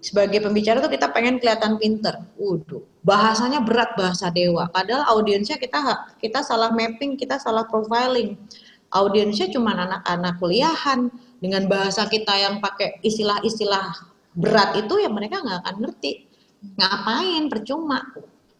Sebagai 0.00 0.40
pembicara 0.40 0.80
tuh 0.80 0.88
kita 0.88 1.12
pengen 1.12 1.36
kelihatan 1.36 1.76
pinter. 1.76 2.24
Waduh, 2.40 2.80
bahasanya 3.04 3.60
berat 3.60 3.92
bahasa 4.00 4.32
dewa. 4.32 4.64
Padahal 4.72 5.04
audiensnya 5.12 5.60
kita 5.60 5.76
kita 6.16 6.40
salah 6.40 6.72
mapping, 6.72 7.20
kita 7.20 7.36
salah 7.36 7.68
profiling. 7.68 8.40
Audiensnya 8.90 9.52
cuma 9.52 9.76
anak-anak 9.76 10.40
kuliahan 10.40 11.12
dengan 11.38 11.68
bahasa 11.68 12.08
kita 12.08 12.32
yang 12.32 12.64
pakai 12.64 12.98
istilah-istilah 13.04 13.92
berat 14.34 14.80
itu 14.80 15.04
ya 15.04 15.12
mereka 15.12 15.44
nggak 15.44 15.68
akan 15.68 15.76
ngerti. 15.84 16.12
Ngapain 16.80 17.44
percuma. 17.52 18.00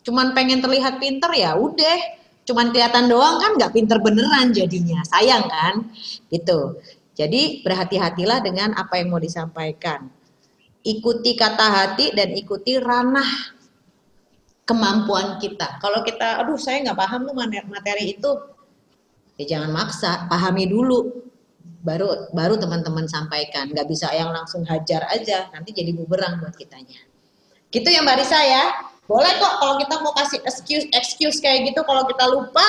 Cuman 0.04 0.36
pengen 0.36 0.60
terlihat 0.60 1.00
pinter 1.00 1.32
ya 1.32 1.56
udah. 1.56 2.20
Cuman 2.44 2.68
kelihatan 2.68 3.08
doang 3.08 3.40
kan 3.40 3.56
nggak 3.56 3.72
pinter 3.72 3.96
beneran 3.96 4.52
jadinya. 4.52 5.00
Sayang 5.08 5.48
kan? 5.48 5.88
Gitu. 6.28 6.84
Jadi 7.16 7.64
berhati-hatilah 7.64 8.44
dengan 8.44 8.76
apa 8.76 9.00
yang 9.00 9.08
mau 9.08 9.20
disampaikan. 9.20 10.19
Ikuti 10.80 11.36
kata 11.36 11.66
hati 11.68 12.16
dan 12.16 12.32
ikuti 12.32 12.80
ranah 12.80 13.52
kemampuan 14.64 15.36
kita. 15.36 15.76
Kalau 15.76 16.00
kita, 16.00 16.40
aduh 16.40 16.56
saya 16.56 16.80
nggak 16.80 16.96
paham 16.96 17.28
tuh 17.28 17.36
materi 17.68 18.16
itu, 18.16 18.32
ya 19.36 19.44
jangan 19.56 19.76
maksa, 19.76 20.24
pahami 20.30 20.70
dulu, 20.70 21.26
baru 21.84 22.32
baru 22.32 22.56
teman-teman 22.56 23.04
sampaikan. 23.10 23.68
Nggak 23.68 23.92
bisa 23.92 24.08
yang 24.14 24.32
langsung 24.32 24.64
hajar 24.64 25.04
aja, 25.12 25.52
nanti 25.52 25.76
jadi 25.76 25.92
bumerang 25.92 26.40
buat 26.40 26.56
kitanya. 26.56 26.96
Gitu 27.68 27.88
ya 27.90 28.00
Mbak 28.00 28.16
Risa 28.24 28.40
ya. 28.40 28.64
Boleh 29.04 29.36
kok 29.42 29.58
kalau 29.58 29.74
kita 29.74 29.94
mau 30.00 30.14
kasih 30.14 30.38
excuse 30.46 30.86
excuse 30.94 31.42
kayak 31.42 31.66
gitu, 31.74 31.82
kalau 31.82 32.06
kita 32.06 32.24
lupa, 32.30 32.62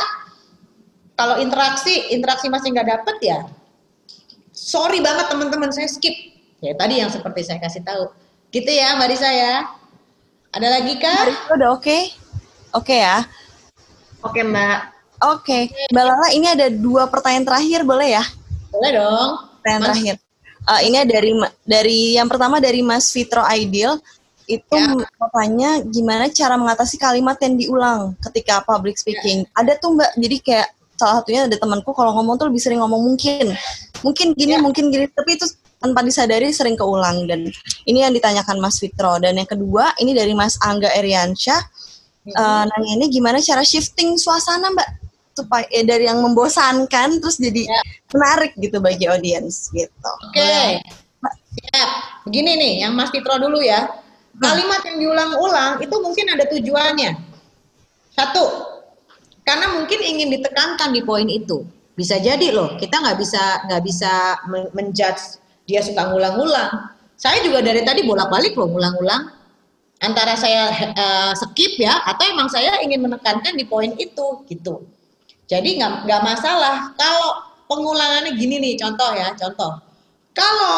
kalau 1.14 1.38
interaksi 1.38 2.11
interaksi 2.11 2.49
masih 2.49 2.73
nggak 2.73 2.90
dapet 2.98 3.17
ya, 3.22 3.45
sorry 4.49 4.99
banget 5.06 5.30
teman-teman 5.30 5.69
saya 5.69 5.85
skip. 5.85 6.31
Ya 6.61 6.77
tadi 6.77 7.01
yang 7.01 7.09
seperti 7.09 7.41
saya 7.41 7.57
kasih 7.57 7.81
tahu. 7.81 8.14
Gitu 8.53 8.69
ya 8.69 8.93
Mbak 8.93 9.09
Risa 9.09 9.30
ya. 9.33 9.65
Ada 10.53 10.67
lagi 10.77 10.93
kah? 11.01 11.49
Udah 11.57 11.73
oke? 11.73 11.98
Oke 12.77 13.01
ya. 13.01 13.25
Oke 14.22 14.45
Mbak. 14.45 14.80
Oke, 15.22 15.69
Mbak 15.93 16.06
Lala 16.06 16.27
ini 16.33 16.49
ada 16.49 16.69
dua 16.69 17.06
pertanyaan 17.06 17.45
terakhir 17.45 17.85
boleh 17.85 18.17
ya? 18.17 18.23
Boleh 18.73 18.90
dong. 18.98 19.30
Pertanyaan 19.61 19.81
Mas. 19.81 19.90
terakhir. 19.90 20.15
Eh, 20.61 20.81
ini 20.90 20.98
dari 21.06 21.31
dari 21.65 21.99
yang 22.17 22.30
pertama 22.30 22.61
dari 22.61 22.81
Mas 22.85 23.09
Fitro 23.09 23.41
Aidil 23.41 23.98
itu 24.45 24.77
katanya 25.17 25.81
gimana 25.85 26.30
cara 26.30 26.57
mengatasi 26.57 26.98
kalimat 26.98 27.38
yang 27.41 27.57
diulang 27.57 28.14
ketika 28.30 28.61
public 28.65 28.98
speaking. 28.98 29.45
Ada 29.57 29.77
tuh 29.81 29.98
Mbak, 29.98 30.11
jadi 30.17 30.38
kayak 30.41 30.67
salah 30.98 31.15
satunya 31.22 31.49
ada 31.49 31.57
temanku 31.57 31.90
kalau 31.98 32.14
ngomong 32.22 32.38
tuh 32.38 32.49
lebih 32.49 32.61
sering 32.61 32.81
ngomong 32.81 33.01
mungkin. 33.01 33.53
Mungkin 34.01 34.33
gini, 34.33 34.57
mungkin 34.57 34.90
gini, 34.90 35.06
tapi 35.09 35.38
itu 35.38 35.45
tanpa 35.82 36.06
disadari 36.06 36.53
sering 36.53 36.77
keulang 36.77 37.26
dan 37.26 37.50
ini 37.90 38.06
yang 38.06 38.14
ditanyakan 38.14 38.61
Mas 38.61 38.77
Fitro 38.77 39.18
dan 39.18 39.35
yang 39.35 39.50
kedua 39.50 39.98
ini 39.98 40.14
dari 40.14 40.38
Mas 40.38 40.56
Angga 40.61 40.93
Eriansyah 40.93 41.82
Eh, 42.22 42.64
nanya 42.69 42.92
ini 43.01 43.10
gimana 43.10 43.42
cara 43.42 43.66
shifting 43.66 44.14
suasana 44.14 44.69
Mbak 44.69 44.90
supaya 45.34 45.66
eh, 45.74 45.82
dari 45.82 46.06
yang 46.06 46.22
membosankan 46.22 47.18
terus 47.18 47.42
jadi 47.42 47.66
menarik 48.14 48.53
gitu 48.61 48.77
bagi 48.77 49.10
audiens 49.10 49.74
gitu. 49.74 50.11
Oke. 50.30 50.77
Siap. 51.51 51.90
Begini 52.30 52.61
nih, 52.61 52.74
yang 52.85 52.93
Mas 52.93 53.10
Fitro 53.10 53.42
dulu 53.42 53.58
ya. 53.66 53.90
Kalimat 54.38 54.85
yang 54.85 54.98
diulang-ulang 55.01 55.82
itu 55.82 55.95
mungkin 55.98 56.26
ada 56.34 56.45
tujuannya. 56.45 57.11
Satu, 58.14 58.45
karena 59.42 59.74
mungkin 59.82 60.00
ingin 60.01 60.30
ditekankan 60.30 60.93
di 60.93 61.01
poin 61.01 61.26
itu. 61.26 61.66
Bisa 61.98 62.22
jadi 62.22 62.53
loh, 62.53 62.77
kita 62.77 63.01
nggak 63.01 63.18
bisa 63.18 63.66
nggak 63.66 63.82
bisa 63.84 64.11
men- 64.45 64.72
menjudge 64.77 65.41
dia 65.65 65.81
suka 65.81 66.09
ngulang-ngulang. 66.09 66.72
Saya 67.17 67.45
juga 67.45 67.61
dari 67.61 67.85
tadi 67.85 68.01
bolak-balik 68.01 68.57
loh 68.57 68.69
ngulang-ngulang. 68.72 69.30
Antara 70.01 70.33
saya 70.33 70.73
eh, 70.73 71.33
skip 71.38 71.77
ya, 71.77 72.01
atau 72.09 72.25
emang 72.25 72.49
saya 72.49 72.81
ingin 72.81 73.06
menekankan 73.06 73.53
di 73.53 73.69
poin 73.69 73.93
itu 73.93 74.41
gitu. 74.49 74.90
Jadi 75.45 75.77
nggak 75.77 76.22
masalah. 76.25 76.90
Kalau 76.98 77.45
pengulangannya 77.69 78.33
gini 78.33 78.57
nih, 78.57 78.73
contoh 78.81 79.14
ya, 79.14 79.38
contoh. 79.38 79.77
Kalau 80.33 80.77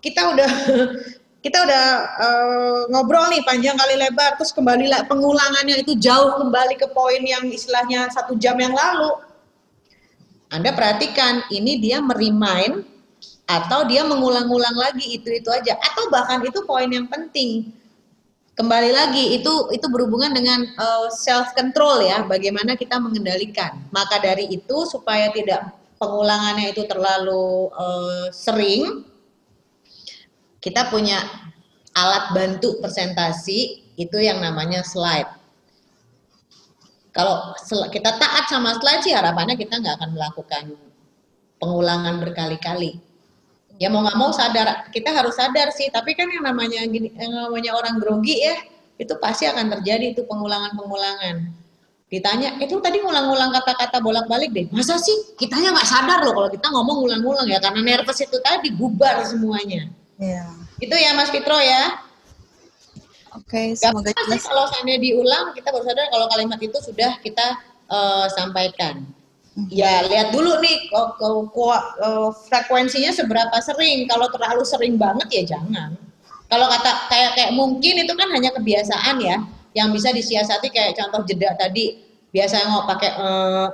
kita 0.00 0.32
udah 0.32 0.50
kita 1.44 1.58
udah 1.60 1.84
eh, 2.24 2.80
ngobrol 2.88 3.28
nih 3.28 3.44
panjang 3.44 3.76
kali 3.76 4.00
lebar, 4.00 4.40
terus 4.40 4.56
kembali 4.56 4.88
lah 4.88 5.04
pengulangannya 5.04 5.84
itu 5.84 5.92
jauh 6.00 6.40
kembali 6.40 6.80
ke 6.80 6.88
poin 6.96 7.20
yang 7.20 7.44
istilahnya 7.52 8.08
satu 8.08 8.32
jam 8.40 8.56
yang 8.56 8.72
lalu. 8.72 9.20
Anda 10.48 10.72
perhatikan, 10.72 11.44
ini 11.52 11.82
dia 11.84 12.00
merimain 12.00 12.93
atau 13.44 13.84
dia 13.84 14.00
mengulang-ulang 14.08 14.76
lagi 14.76 15.20
itu-itu 15.20 15.48
aja, 15.52 15.76
atau 15.76 16.08
bahkan 16.08 16.40
itu 16.40 16.64
poin 16.64 16.88
yang 16.88 17.04
penting. 17.08 17.72
Kembali 18.54 18.94
lagi 18.94 19.34
itu 19.34 19.50
itu 19.74 19.86
berhubungan 19.90 20.30
dengan 20.30 20.62
self 21.10 21.58
control 21.58 22.06
ya 22.06 22.22
bagaimana 22.22 22.78
kita 22.78 23.02
mengendalikan. 23.02 23.82
Maka 23.90 24.22
dari 24.22 24.46
itu 24.46 24.86
supaya 24.86 25.34
tidak 25.34 25.74
pengulangannya 25.98 26.70
itu 26.70 26.86
terlalu 26.86 27.74
eh, 27.74 28.26
sering 28.30 29.02
kita 30.62 30.86
punya 30.86 31.18
alat 31.98 32.30
bantu 32.30 32.78
presentasi 32.78 33.90
itu 33.98 34.18
yang 34.22 34.38
namanya 34.38 34.86
slide. 34.86 35.28
Kalau 37.10 37.58
kita 37.90 38.22
taat 38.22 38.46
sama 38.46 38.78
slide 38.78 39.02
sih 39.02 39.14
harapannya 39.18 39.58
kita 39.58 39.82
nggak 39.82 39.98
akan 39.98 40.10
melakukan 40.14 40.64
pengulangan 41.58 42.22
berkali-kali 42.22 43.02
ya 43.78 43.88
mau 43.90 44.02
nggak 44.02 44.18
mau 44.18 44.30
sadar. 44.30 44.88
Kita 44.90 45.10
harus 45.10 45.34
sadar 45.34 45.70
sih. 45.74 45.90
Tapi 45.90 46.14
kan 46.14 46.30
yang 46.30 46.44
namanya 46.46 46.86
gini 46.86 47.10
yang 47.14 47.32
namanya 47.32 47.74
orang 47.74 47.98
grogi 47.98 48.38
ya 48.42 48.56
itu 48.94 49.10
pasti 49.18 49.50
akan 49.50 49.74
terjadi 49.78 50.14
itu 50.14 50.22
pengulangan-pengulangan. 50.26 51.50
Ditanya 52.06 52.62
itu 52.62 52.78
tadi 52.78 53.02
ngulang-ngulang 53.02 53.50
kata-kata 53.50 53.98
bolak-balik 53.98 54.54
deh. 54.54 54.66
Masa 54.70 54.94
sih? 55.02 55.34
Kitanya 55.34 55.74
nggak 55.74 55.88
sadar 55.88 56.22
loh 56.22 56.34
kalau 56.36 56.50
kita 56.52 56.66
ngomong 56.70 56.96
ngulang-ngulang 57.02 57.46
ya 57.50 57.58
karena 57.58 57.80
nervous 57.82 58.22
itu 58.22 58.38
tadi 58.38 58.70
bubar 58.70 59.24
semuanya. 59.26 59.90
Iya. 60.14 60.46
itu 60.78 60.94
ya 60.94 61.10
Mas 61.14 61.30
Fitro 61.30 61.58
ya. 61.58 61.98
Oke, 63.34 63.74
Gak 63.74 63.90
semoga 63.90 64.10
sih 64.14 64.42
kalau 64.46 64.62
seandainya 64.70 65.00
diulang 65.10 65.50
kita 65.58 65.74
baru 65.74 65.82
sadar 65.82 66.06
kalau 66.06 66.26
kalimat 66.30 66.58
itu 66.62 66.78
sudah 66.78 67.18
kita 67.18 67.58
eh, 67.90 68.26
sampaikan 68.30 69.02
Ya, 69.70 70.02
lihat 70.10 70.34
dulu 70.34 70.58
nih 70.58 70.90
kok 70.90 71.14
kok- 71.14 71.46
kok, 71.54 71.80
eh, 72.02 72.28
frekuensinya 72.50 73.14
seberapa 73.14 73.54
sering. 73.62 74.10
Kalau 74.10 74.26
terlalu 74.26 74.66
sering 74.66 74.98
banget 74.98 75.28
ya 75.30 75.42
jangan. 75.54 75.94
Kalau 76.50 76.66
kata 76.66 76.90
kayak 77.10 77.30
kayak 77.38 77.52
mungkin 77.54 78.02
itu 78.02 78.12
kan 78.18 78.28
hanya 78.34 78.50
kebiasaan 78.50 79.16
ya, 79.22 79.46
yang 79.78 79.94
bisa 79.94 80.10
disiasati 80.10 80.70
kayak 80.74 80.98
contoh 80.98 81.22
jeda 81.22 81.54
tadi. 81.54 82.02
Biasanya 82.34 82.66
mau 82.66 82.82
pakai 82.82 83.10
eh, 83.14 83.66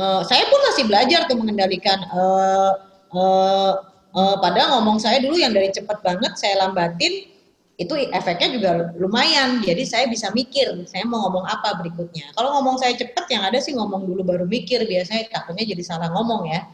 eh, 0.00 0.20
saya 0.24 0.44
pun 0.48 0.60
masih 0.72 0.84
belajar 0.88 1.20
tuh 1.28 1.36
mengendalikan 1.36 1.98
eh 2.00 2.72
eh 3.16 3.72
eh, 4.16 4.36
padahal 4.40 4.80
ngomong 4.80 4.96
saya 5.04 5.20
dulu 5.20 5.36
yang 5.36 5.52
dari 5.52 5.68
cepat 5.68 6.00
banget 6.00 6.32
saya 6.40 6.64
lambatin 6.64 7.28
itu 7.76 7.92
efeknya 8.08 8.48
juga 8.56 8.70
lumayan. 8.96 9.60
Jadi 9.60 9.84
saya 9.84 10.08
bisa 10.08 10.32
mikir, 10.32 10.72
saya 10.88 11.04
mau 11.04 11.28
ngomong 11.28 11.44
apa 11.44 11.76
berikutnya. 11.76 12.32
Kalau 12.32 12.56
ngomong 12.56 12.80
saya 12.80 12.96
cepet, 12.96 13.24
yang 13.28 13.44
ada 13.44 13.60
sih 13.60 13.76
ngomong 13.76 14.08
dulu 14.08 14.24
baru 14.24 14.48
mikir. 14.48 14.88
Biasanya 14.88 15.28
takutnya 15.28 15.68
jadi 15.68 15.82
salah 15.84 16.08
ngomong 16.08 16.48
ya. 16.48 16.64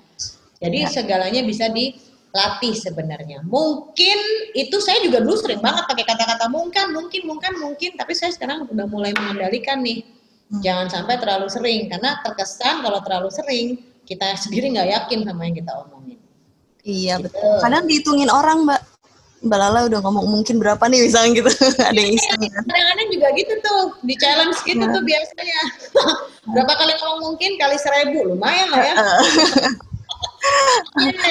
Jadi 0.63 0.87
segalanya 0.87 1.43
bisa 1.43 1.67
dilatih 1.75 2.75
sebenarnya. 2.79 3.43
Mungkin 3.43 4.19
itu 4.55 4.79
saya 4.79 5.03
juga 5.03 5.19
dulu 5.19 5.35
sering 5.43 5.59
banget 5.59 5.91
pakai 5.91 6.07
kata-kata 6.07 6.47
mungkin, 6.47 6.95
mungkin, 6.95 7.23
mungkin, 7.27 7.53
mungkin. 7.59 7.91
Tapi 7.99 8.15
saya 8.15 8.31
sekarang 8.31 8.71
udah 8.71 8.87
mulai 8.87 9.11
mengendalikan 9.11 9.83
nih. 9.83 10.07
Jangan 10.63 10.87
sampai 10.87 11.19
terlalu 11.19 11.51
sering. 11.51 11.91
Karena 11.91 12.23
terkesan 12.23 12.79
kalau 12.87 13.03
terlalu 13.03 13.35
sering, 13.35 13.67
kita 14.07 14.39
sendiri 14.39 14.71
nggak 14.71 14.87
yakin 14.87 15.27
sama 15.27 15.51
yang 15.51 15.59
kita 15.59 15.73
omongin. 15.83 16.23
Iya 16.87 17.19
betul. 17.19 17.59
Kadang 17.59 17.91
dihitungin 17.91 18.31
orang 18.31 18.71
mbak. 18.71 18.92
Mbak 19.43 19.59
Lala 19.59 19.81
udah 19.91 19.99
ngomong 20.07 20.27
mungkin 20.31 20.63
berapa 20.63 20.83
nih 20.87 21.03
misalnya 21.11 21.31
gitu. 21.43 21.51
Ada 21.91 21.99
yang 21.99 22.13
iseng 22.15 22.41
kan. 22.47 22.63
Kadang-kadang 22.63 23.09
juga 23.11 23.29
gitu 23.35 23.55
tuh, 23.59 23.83
di 24.07 24.15
challenge 24.15 24.59
gitu 24.63 24.79
Nah. 24.79 24.95
tuh 24.95 25.03
biasanya. 25.03 25.61
Berapa 26.55 26.73
kali 26.75 26.93
ngomong 26.99 27.21
mungkin 27.35 27.51
kali 27.59 27.77
seribu, 27.79 28.35
lumayan 28.35 28.71
lah 28.71 28.83
ya. 28.83 28.95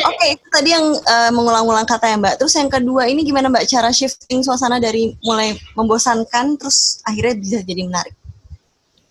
Oke, 0.08 0.26
itu 0.40 0.46
tadi 0.52 0.70
yang 0.72 0.86
eh, 0.96 1.32
mengulang-ulang 1.36 1.84
kata 1.84 2.16
ya 2.16 2.16
Mbak. 2.20 2.36
Terus 2.40 2.54
yang 2.56 2.72
kedua 2.72 3.08
ini 3.12 3.24
gimana 3.28 3.52
Mbak 3.52 3.68
cara 3.68 3.92
shifting 3.92 4.44
suasana 4.44 4.80
dari 4.80 5.16
mulai 5.24 5.56
membosankan 5.76 6.56
terus 6.56 7.04
akhirnya 7.04 7.36
bisa 7.36 7.58
jadi 7.64 7.88
menarik? 7.88 8.16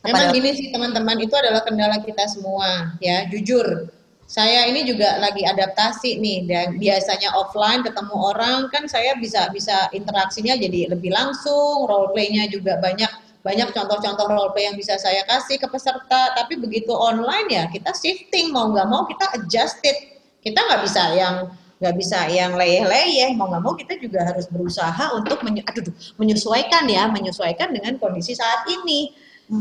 Memang 0.00 0.32
gini 0.32 0.56
sih 0.56 0.72
teman-teman, 0.72 1.20
itu 1.20 1.36
adalah 1.36 1.60
kendala 1.60 2.00
kita 2.00 2.24
semua 2.24 2.96
ya, 3.04 3.28
jujur. 3.28 3.92
Saya 4.30 4.70
ini 4.70 4.86
juga 4.86 5.18
lagi 5.18 5.42
adaptasi 5.42 6.22
nih 6.22 6.46
dan 6.46 6.78
biasanya 6.78 7.34
offline 7.34 7.82
ketemu 7.82 8.14
orang 8.14 8.70
kan 8.70 8.86
saya 8.86 9.18
bisa 9.18 9.50
bisa 9.50 9.90
interaksinya 9.90 10.54
jadi 10.54 10.94
lebih 10.94 11.10
langsung, 11.10 11.90
role 11.90 12.14
play-nya 12.14 12.46
juga 12.46 12.78
banyak 12.78 13.10
banyak 13.42 13.74
contoh-contoh 13.74 14.30
role 14.30 14.54
play 14.54 14.70
yang 14.70 14.78
bisa 14.78 14.94
saya 15.02 15.26
kasih 15.26 15.58
ke 15.58 15.66
peserta. 15.66 16.30
Tapi 16.38 16.62
begitu 16.62 16.94
online 16.94 17.50
ya 17.50 17.66
kita 17.66 17.90
shifting 17.90 18.54
mau 18.54 18.70
nggak 18.70 18.86
mau 18.86 19.02
kita 19.02 19.34
adjusted. 19.34 19.98
Kita 20.38 20.62
nggak 20.62 20.80
bisa 20.86 21.02
yang 21.18 21.50
nggak 21.82 21.94
bisa 21.98 22.30
yang 22.30 22.54
leyeh-leyeh 22.54 23.34
mau 23.34 23.50
nggak 23.50 23.62
mau 23.66 23.74
kita 23.74 23.98
juga 23.98 24.30
harus 24.30 24.46
berusaha 24.46 25.10
untuk 25.10 25.42
menye- 25.42 25.66
aduh, 25.66 25.90
menyesuaikan 26.22 26.86
ya 26.86 27.10
menyesuaikan 27.10 27.74
dengan 27.74 27.98
kondisi 27.98 28.38
saat 28.38 28.62
ini. 28.70 29.10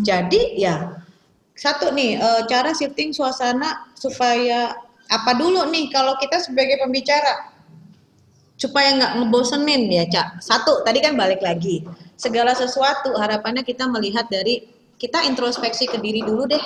Jadi 0.06 0.62
ya 0.62 1.09
satu 1.60 1.92
nih 1.92 2.16
eh, 2.16 2.42
cara 2.48 2.72
shifting 2.72 3.12
suasana 3.12 3.92
supaya 4.00 4.80
apa 5.12 5.36
dulu 5.36 5.68
nih 5.68 5.92
kalau 5.92 6.16
kita 6.16 6.40
sebagai 6.40 6.80
pembicara? 6.80 7.52
Supaya 8.56 8.96
nggak 8.96 9.14
ngebosenin 9.20 9.92
ya 9.92 10.08
cak. 10.08 10.40
Satu 10.40 10.88
tadi 10.88 11.04
kan 11.04 11.20
balik 11.20 11.44
lagi. 11.44 11.84
Segala 12.16 12.56
sesuatu 12.56 13.12
harapannya 13.16 13.68
kita 13.68 13.92
melihat 13.92 14.32
dari 14.32 14.72
kita 14.96 15.24
introspeksi 15.28 15.88
ke 15.92 16.00
diri 16.00 16.24
dulu 16.24 16.48
deh. 16.48 16.64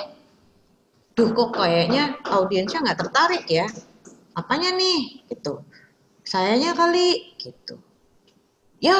Duh 1.14 1.30
kok 1.30 1.58
kayaknya 1.58 2.18
audiensnya 2.30 2.82
nggak 2.82 2.98
tertarik 3.06 3.46
ya? 3.50 3.66
Apanya 4.34 4.74
nih? 4.74 5.26
Gitu. 5.26 5.62
Sayanya 6.26 6.74
kali 6.74 7.34
gitu. 7.38 7.78
Ya 8.82 8.98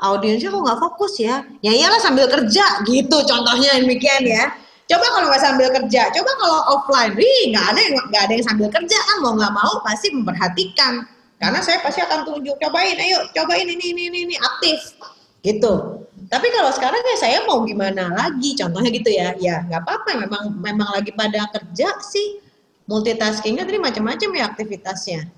audiensnya 0.00 0.52
kok 0.52 0.64
nggak 0.64 0.80
fokus 0.80 1.20
ya? 1.20 1.44
Ya 1.60 1.72
iyalah 1.76 2.00
sambil 2.00 2.28
kerja 2.28 2.84
gitu 2.88 3.16
contohnya 3.28 3.76
demikian 3.80 4.24
ya 4.24 4.48
coba 4.90 5.06
kalau 5.14 5.26
nggak 5.30 5.42
sambil 5.42 5.68
kerja 5.70 6.10
coba 6.10 6.30
kalau 6.42 6.60
offline 6.74 7.14
ih 7.14 7.54
nggak 7.54 7.66
ada 7.70 7.80
yang 7.80 7.94
nggak 8.10 8.22
ada 8.26 8.32
yang 8.34 8.44
sambil 8.44 8.68
kerja 8.74 8.98
kan 8.98 9.16
mau 9.22 9.38
nggak 9.38 9.54
mau 9.54 9.72
pasti 9.86 10.10
memperhatikan. 10.10 11.06
Karena 11.40 11.64
saya 11.64 11.80
pasti 11.80 12.04
akan 12.04 12.28
tunjuk 12.28 12.60
cobain 12.60 13.00
ayo 13.00 13.24
cobain 13.32 13.64
ini 13.64 13.96
ini 13.96 14.02
ini, 14.12 14.18
ini 14.28 14.36
aktif. 14.36 14.98
Gitu. 15.40 16.04
Tapi 16.28 16.46
kalau 16.52 16.68
sekarang 16.68 17.00
ya 17.00 17.16
saya 17.16 17.38
mau 17.48 17.64
gimana 17.64 18.12
lagi? 18.12 18.52
Contohnya 18.60 18.92
gitu 18.92 19.08
ya. 19.08 19.32
Ya 19.40 19.64
nggak 19.64 19.88
apa-apa 19.88 20.20
memang 20.20 20.44
memang 20.60 20.88
lagi 20.92 21.16
pada 21.16 21.48
kerja 21.48 21.96
sih. 22.04 22.44
Multitaskingnya 22.84 23.64
tadi 23.64 23.78
macam-macam 23.80 24.28
ya 24.34 24.44
aktivitasnya. 24.50 25.30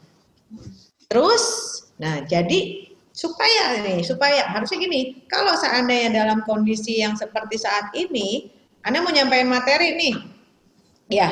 Terus, 1.12 1.44
nah 2.00 2.24
jadi 2.24 2.88
supaya 3.12 3.84
nih, 3.84 4.00
supaya 4.00 4.48
harusnya 4.48 4.80
gini, 4.80 5.20
kalau 5.28 5.52
seandainya 5.60 6.24
dalam 6.24 6.40
kondisi 6.48 7.04
yang 7.04 7.12
seperti 7.12 7.60
saat 7.60 7.92
ini, 7.92 8.48
Anda 8.82 8.98
mau 9.02 9.14
nyampein 9.14 9.46
materi 9.46 9.94
nih, 9.94 10.14
ya 11.06 11.30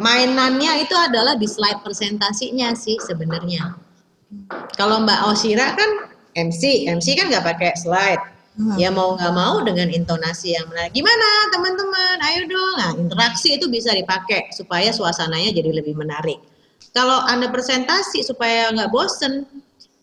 mainannya 0.00 0.88
itu 0.88 0.96
adalah 0.96 1.36
di 1.36 1.44
slide 1.44 1.84
presentasinya 1.84 2.72
sih 2.72 2.96
sebenarnya. 2.96 3.76
Kalau 4.80 5.04
Mbak 5.04 5.20
Osira 5.28 5.76
kan 5.76 5.90
MC, 6.32 6.88
MC 6.88 7.12
kan 7.20 7.28
nggak 7.28 7.44
pakai 7.44 7.76
slide. 7.76 8.24
Ya 8.76 8.92
mau 8.92 9.16
nggak 9.16 9.32
mau 9.32 9.64
dengan 9.64 9.88
intonasi 9.88 10.52
yang 10.52 10.68
menarik. 10.68 10.92
Gimana 10.92 11.28
teman-teman? 11.56 12.16
Ayo 12.20 12.40
dong. 12.52 12.74
Nah, 12.76 12.92
interaksi 13.00 13.56
itu 13.56 13.64
bisa 13.72 13.96
dipakai 13.96 14.52
supaya 14.52 14.92
suasananya 14.92 15.56
jadi 15.56 15.72
lebih 15.72 15.96
menarik. 15.96 16.36
Kalau 16.92 17.24
Anda 17.24 17.48
presentasi 17.48 18.20
supaya 18.20 18.68
nggak 18.76 18.92
bosen, 18.92 19.48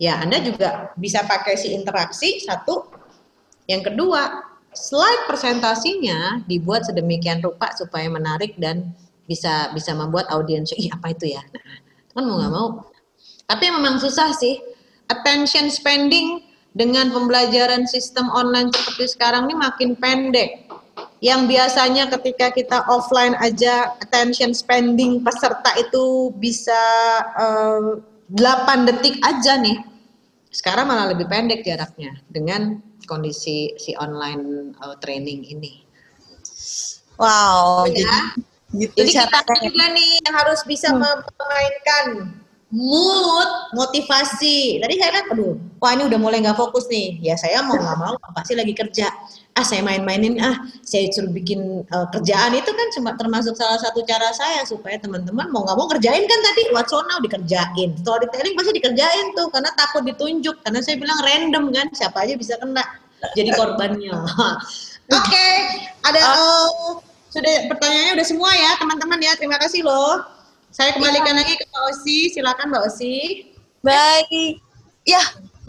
ya 0.02 0.18
Anda 0.18 0.42
juga 0.42 0.90
bisa 0.98 1.22
pakai 1.30 1.62
si 1.62 1.78
interaksi 1.78 2.42
satu. 2.42 2.90
Yang 3.70 3.94
kedua, 3.94 4.49
slide 4.74 5.24
presentasinya 5.26 6.46
dibuat 6.46 6.86
sedemikian 6.86 7.42
rupa 7.42 7.74
supaya 7.74 8.06
menarik 8.10 8.58
dan 8.62 8.94
bisa 9.30 9.70
bisa 9.78 9.94
membuat 9.94 10.26
audiens 10.34 10.74
ih 10.74 10.90
apa 10.90 11.14
itu 11.14 11.38
ya. 11.38 11.42
Kan 12.14 12.26
mau 12.26 12.42
nggak 12.42 12.54
mau. 12.54 12.68
Tapi 13.46 13.66
memang 13.70 14.02
susah 14.02 14.34
sih. 14.34 14.58
Attention 15.10 15.74
spending 15.74 16.46
dengan 16.78 17.10
pembelajaran 17.10 17.90
sistem 17.90 18.30
online 18.30 18.70
seperti 18.70 19.18
sekarang 19.18 19.50
ini 19.50 19.58
makin 19.58 19.98
pendek 19.98 20.70
yang 21.20 21.50
biasanya 21.50 22.08
ketika 22.14 22.54
kita 22.54 22.86
offline 22.88 23.34
aja 23.42 23.98
attention 24.00 24.54
spending 24.54 25.20
peserta 25.26 25.74
itu 25.82 26.30
bisa 26.38 26.82
eh, 27.36 28.00
8 28.30 28.86
detik 28.86 29.18
aja 29.26 29.58
nih. 29.58 29.82
Sekarang 30.54 30.90
malah 30.90 31.14
lebih 31.14 31.26
pendek 31.30 31.66
jaraknya 31.66 32.22
dengan 32.30 32.82
kondisi 33.10 33.74
si 33.82 33.98
online 33.98 34.72
eh, 34.78 34.96
training 35.02 35.42
ini. 35.50 35.82
Wow, 37.18 37.90
Ya. 37.90 38.06
jadi 38.70 38.86
gitu 38.86 38.94
Jadi 39.02 39.12
kita 39.18 39.40
caranya. 39.42 39.66
juga 39.66 39.86
nih 39.98 40.12
yang 40.24 40.36
harus 40.38 40.62
bisa 40.64 40.94
memainkan 40.94 42.06
mood, 42.70 43.50
motivasi. 43.74 44.78
Tadi 44.78 44.94
saya 45.02 45.12
kan, 45.20 45.26
aduh, 45.34 45.58
wah 45.82 45.92
ini 45.98 46.06
udah 46.06 46.20
mulai 46.22 46.38
nggak 46.40 46.56
fokus 46.56 46.86
nih. 46.88 47.18
Ya 47.20 47.34
saya 47.36 47.66
mau 47.66 47.76
nggak 47.76 47.98
mau 47.98 48.14
pasti 48.38 48.54
lagi 48.54 48.78
kerja. 48.78 49.10
Ah 49.60 49.66
saya 49.68 49.84
main-mainin, 49.84 50.40
ah 50.40 50.64
saya 50.88 51.12
suruh 51.12 51.28
bikin 51.36 51.84
eh, 51.84 52.08
kerjaan 52.16 52.56
itu 52.56 52.72
kan 52.72 52.88
cuma 52.96 53.12
termasuk 53.20 53.60
salah 53.60 53.76
satu 53.76 54.08
cara 54.08 54.32
saya 54.32 54.64
supaya 54.64 54.96
teman-teman 54.96 55.52
mau 55.52 55.68
nggak 55.68 55.76
mau 55.76 55.88
kerjain 55.92 56.24
kan 56.24 56.40
tadi 56.48 56.72
what's 56.72 56.96
on 56.96 57.04
now 57.12 57.20
dikerjain. 57.20 57.92
Storytelling 58.00 58.56
pasti 58.56 58.72
dikerjain 58.80 59.36
tuh 59.36 59.52
karena 59.52 59.68
takut 59.76 60.08
ditunjuk. 60.08 60.64
Karena 60.64 60.80
saya 60.80 60.96
bilang 60.96 61.20
random 61.28 61.76
kan, 61.76 61.92
siapa 61.92 62.24
aja 62.24 62.40
bisa 62.40 62.56
kena 62.56 62.88
jadi 63.36 63.52
korbannya. 63.52 64.16
Oke, 65.20 65.50
ada 66.08 66.20
eh, 66.24 66.68
sudah 67.28 67.56
pertanyaannya 67.68 68.14
udah 68.16 68.28
semua 68.32 68.52
ya 68.56 68.72
teman-teman 68.80 69.20
ya. 69.20 69.36
Terima 69.36 69.60
kasih 69.60 69.84
loh. 69.84 70.24
Saya 70.72 70.96
kembalikan 70.96 71.36
lagi 71.36 71.60
ke 71.60 71.68
Mbak 71.68 71.84
Osi. 71.92 72.18
Silakan 72.32 72.72
Mbak 72.72 72.84
Osi. 72.88 73.16
Baik. 73.84 74.64
Ya, 75.04 75.20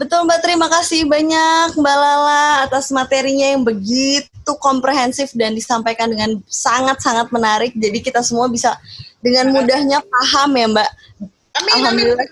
betul 0.01 0.25
Mbak. 0.25 0.39
Terima 0.41 0.65
kasih 0.65 1.05
banyak 1.05 1.77
Mbak 1.77 1.97
Lala 2.01 2.65
atas 2.65 2.89
materinya 2.89 3.53
yang 3.53 3.61
begitu 3.61 4.51
komprehensif 4.57 5.29
dan 5.37 5.53
disampaikan 5.53 6.09
dengan 6.09 6.41
sangat-sangat 6.49 7.29
menarik. 7.29 7.77
Jadi 7.77 8.01
kita 8.01 8.25
semua 8.25 8.49
bisa 8.49 8.73
dengan 9.21 9.53
mudahnya 9.53 10.01
paham 10.01 10.49
ya 10.57 10.67
Mbak. 10.73 10.89
Alhamdulillah. 11.77 12.29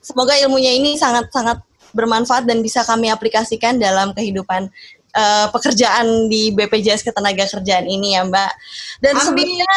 Semoga 0.00 0.32
ilmunya 0.40 0.72
ini 0.72 0.96
sangat-sangat 0.96 1.60
bermanfaat 1.92 2.48
dan 2.48 2.64
bisa 2.64 2.80
kami 2.88 3.12
aplikasikan 3.12 3.76
dalam 3.76 4.16
kehidupan 4.16 4.72
eh, 5.12 5.46
pekerjaan 5.52 6.32
di 6.32 6.56
BPJS 6.56 7.04
Ketenagakerjaan 7.04 7.84
ini 7.84 8.16
ya 8.16 8.24
Mbak. 8.24 8.52
Dan 9.04 9.12
Amin. 9.12 9.24
sebelumnya 9.28 9.68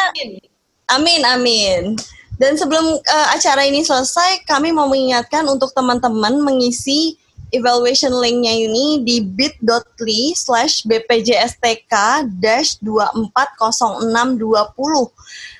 Amin, 0.92 1.24
amin. 1.24 1.96
Dan 2.40 2.56
sebelum 2.56 2.96
eh, 2.98 3.28
acara 3.34 3.66
ini 3.66 3.84
selesai, 3.84 4.44
kami 4.48 4.72
mau 4.72 4.88
mengingatkan 4.88 5.48
untuk 5.48 5.72
teman-teman 5.76 6.40
mengisi 6.40 7.18
evaluation 7.52 8.12
linknya 8.16 8.50
ini 8.50 9.04
di 9.04 9.20
bit.ly 9.20 10.32
slash 10.32 10.82
bpjstk 10.88 11.92
dash 12.40 12.80
240620. 12.80 15.12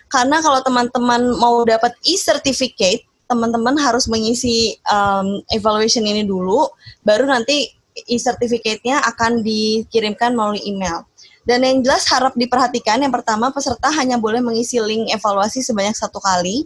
Karena 0.08 0.40
kalau 0.44 0.60
teman-teman 0.64 1.36
mau 1.36 1.64
dapat 1.64 1.92
e-certificate, 2.04 3.04
teman-teman 3.28 3.76
harus 3.80 4.08
mengisi 4.12 4.76
um, 4.88 5.40
evaluation 5.56 6.04
ini 6.04 6.24
dulu, 6.24 6.68
baru 7.00 7.24
nanti 7.24 7.72
e-certificate-nya 7.94 9.00
akan 9.04 9.44
dikirimkan 9.44 10.32
melalui 10.32 10.62
email. 10.64 11.04
Dan 11.42 11.66
yang 11.66 11.82
jelas 11.82 12.06
harap 12.06 12.38
diperhatikan, 12.38 13.02
yang 13.02 13.10
pertama 13.10 13.50
peserta 13.50 13.90
hanya 13.90 14.14
boleh 14.14 14.38
mengisi 14.38 14.78
link 14.78 15.10
evaluasi 15.10 15.58
sebanyak 15.58 15.98
satu 15.98 16.22
kali. 16.22 16.62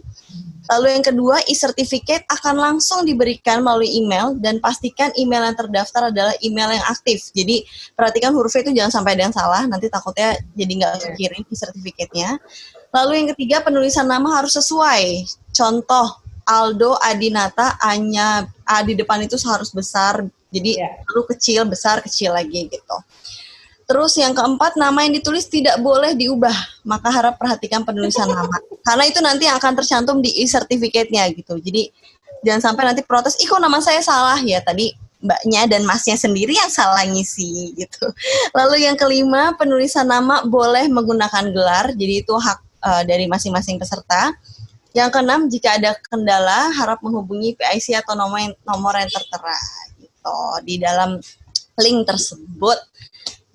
Lalu 0.67 0.99
yang 0.99 1.03
kedua, 1.03 1.41
e-certificate 1.47 2.27
akan 2.29 2.55
langsung 2.59 3.01
diberikan 3.07 3.63
melalui 3.63 3.89
email 3.89 4.37
dan 4.37 4.61
pastikan 4.61 5.09
email 5.17 5.49
yang 5.49 5.57
terdaftar 5.57 6.13
adalah 6.13 6.35
email 6.43 6.75
yang 6.75 6.85
aktif. 6.91 7.31
Jadi 7.33 7.65
perhatikan 7.97 8.35
hurufnya 8.35 8.69
itu 8.69 8.73
jangan 8.77 9.01
sampai 9.01 9.17
ada 9.17 9.23
yang 9.31 9.35
salah, 9.35 9.63
nanti 9.65 9.87
takutnya 9.89 10.37
jadi 10.53 10.71
nggak 10.77 10.93
kekirim 11.09 11.41
e-certificate-nya. 11.49 12.37
Lalu 12.93 13.11
yang 13.17 13.27
ketiga, 13.33 13.65
penulisan 13.65 14.05
nama 14.05 14.29
harus 14.37 14.53
sesuai. 14.59 15.25
Contoh, 15.57 16.21
Aldo 16.47 16.95
Adinata, 17.01 17.75
A-nya 17.81 18.45
A 18.63 18.79
di 18.85 18.93
depan 18.93 19.19
itu 19.25 19.35
harus 19.47 19.71
besar, 19.73 20.21
jadi 20.53 20.71
lalu 21.11 21.21
kecil, 21.35 21.67
besar, 21.67 21.99
kecil 21.99 22.31
lagi 22.31 22.71
gitu. 22.71 22.97
Terus 23.87 24.19
yang 24.19 24.35
keempat, 24.35 24.75
nama 24.75 25.07
yang 25.07 25.15
ditulis 25.15 25.47
tidak 25.47 25.79
boleh 25.79 26.11
diubah. 26.11 26.83
Maka 26.83 27.07
harap 27.07 27.39
perhatikan 27.39 27.87
penulisan 27.87 28.27
nama. 28.27 28.51
Karena 28.87 29.03
itu 29.07 29.19
nanti 29.23 29.47
akan 29.47 29.79
tercantum 29.79 30.19
di 30.19 30.43
e-certificate-nya 30.43 31.23
gitu. 31.31 31.55
Jadi 31.55 31.87
Jangan 32.45 32.61
sampai 32.73 32.83
nanti 32.93 33.01
protes, 33.01 33.37
ih 33.41 33.47
kok 33.49 33.61
nama 33.61 33.81
saya 33.81 34.01
salah 34.03 34.37
ya 34.41 34.61
tadi 34.61 34.93
mbaknya 35.17 35.65
dan 35.65 35.81
masnya 35.81 36.13
sendiri 36.13 36.53
yang 36.53 36.69
salah 36.69 37.01
ngisi 37.03 37.73
gitu. 37.73 38.05
Lalu 38.57 38.85
yang 38.85 38.97
kelima, 38.99 39.57
penulisan 39.57 40.05
nama 40.05 40.45
boleh 40.45 40.85
menggunakan 40.87 41.49
gelar, 41.49 41.91
jadi 41.97 42.21
itu 42.21 42.33
hak 42.37 42.59
eh, 42.85 43.03
dari 43.09 43.25
masing-masing 43.25 43.81
peserta. 43.81 44.31
Yang 44.93 45.09
keenam, 45.13 45.45
jika 45.49 45.77
ada 45.77 45.93
kendala, 46.09 46.73
harap 46.73 47.01
menghubungi 47.05 47.53
PIC 47.53 47.97
atau 48.01 48.17
nomor 48.17 48.41
yang, 48.41 48.53
nomor 48.65 48.93
yang 48.97 49.09
tertera 49.09 49.57
gitu 50.27 50.65
di 50.67 50.75
dalam 50.79 51.09
link 51.79 51.99
tersebut. 52.07 52.79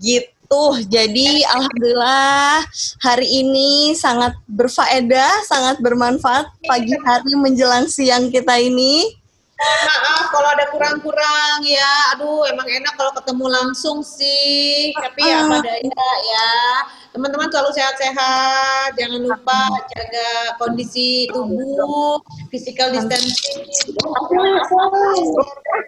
Gitu. 0.00 0.64
Jadi 0.88 1.44
alhamdulillah 1.48 2.64
hari 3.00 3.28
ini 3.28 3.96
sangat 3.96 4.36
berfaedah, 4.48 5.44
sangat 5.48 5.80
bermanfaat 5.80 6.48
pagi 6.66 6.96
hari 7.04 7.32
menjelang 7.38 7.88
siang 7.88 8.28
kita 8.28 8.58
ini. 8.60 9.20
Maaf 9.62 10.34
kalau 10.34 10.48
ada 10.58 10.66
kurang-kurang 10.74 11.62
ya. 11.62 12.18
Aduh, 12.18 12.42
emang 12.50 12.66
enak 12.66 12.98
kalau 12.98 13.14
ketemu 13.14 13.46
langsung 13.46 14.02
sih. 14.02 14.90
Tapi 14.90 15.22
ya 15.22 15.46
apa 15.46 15.56
daya 15.62 16.08
ya. 16.18 16.52
Teman-teman 17.12 17.48
selalu 17.52 17.70
sehat-sehat. 17.76 18.96
Jangan 18.96 19.20
lupa 19.20 19.60
jaga 19.92 20.56
kondisi 20.56 21.28
tubuh, 21.28 22.24
physical 22.48 22.88
distancing. 22.88 23.68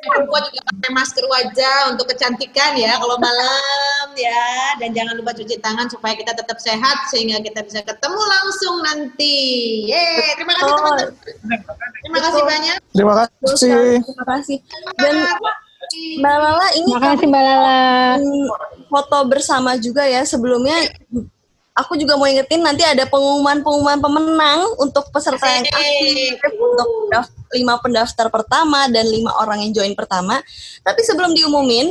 Perempuan 0.05 0.43
juga 0.53 0.61
pakai 0.69 0.91
masker 0.93 1.25
wajah 1.25 1.97
untuk 1.97 2.13
kecantikan 2.13 2.77
ya 2.77 3.01
kalau 3.01 3.17
malam 3.17 4.07
ya. 4.13 4.77
Dan 4.77 4.93
jangan 4.93 5.17
lupa 5.17 5.33
cuci 5.33 5.57
tangan 5.65 5.89
supaya 5.89 6.13
kita 6.13 6.37
tetap 6.37 6.61
sehat 6.61 7.09
sehingga 7.09 7.41
kita 7.41 7.65
bisa 7.65 7.81
ketemu 7.81 8.21
langsung 8.21 8.77
nanti. 8.85 9.37
Yeay, 9.89 10.37
terima 10.37 10.53
kasih 10.61 10.73
teman-teman. 10.77 11.09
Terima 12.05 12.21
kasih 12.21 12.43
banyak. 12.45 12.79
Terima 12.93 13.15
kasih. 13.17 13.73
Terima 14.05 14.25
kasih. 14.29 14.59
Dan 15.01 15.15
Mbak 15.95 16.37
Lala 16.39 16.67
ini 16.79 16.91
Terima 16.91 17.11
kasih, 17.15 17.27
Mbak 17.29 17.43
Lala. 17.43 17.83
Foto 18.91 19.19
bersama 19.27 19.71
juga 19.79 20.07
ya 20.07 20.23
sebelumnya 20.23 20.77
aku 21.75 21.99
juga 21.99 22.15
mau 22.15 22.31
ingetin 22.31 22.63
nanti 22.63 22.87
ada 22.87 23.03
pengumuman-pengumuman 23.11 23.99
pemenang 23.99 24.61
untuk 24.79 25.11
peserta 25.11 25.43
yang 25.51 25.67
aktif 25.67 26.39
untuk 26.55 26.89
lima 27.51 27.75
pendaftar 27.83 28.31
pertama 28.31 28.87
dan 28.87 29.05
lima 29.11 29.35
orang 29.43 29.67
yang 29.67 29.75
join 29.75 29.95
pertama. 29.99 30.39
Tapi 30.87 31.01
sebelum 31.03 31.35
diumumin, 31.35 31.91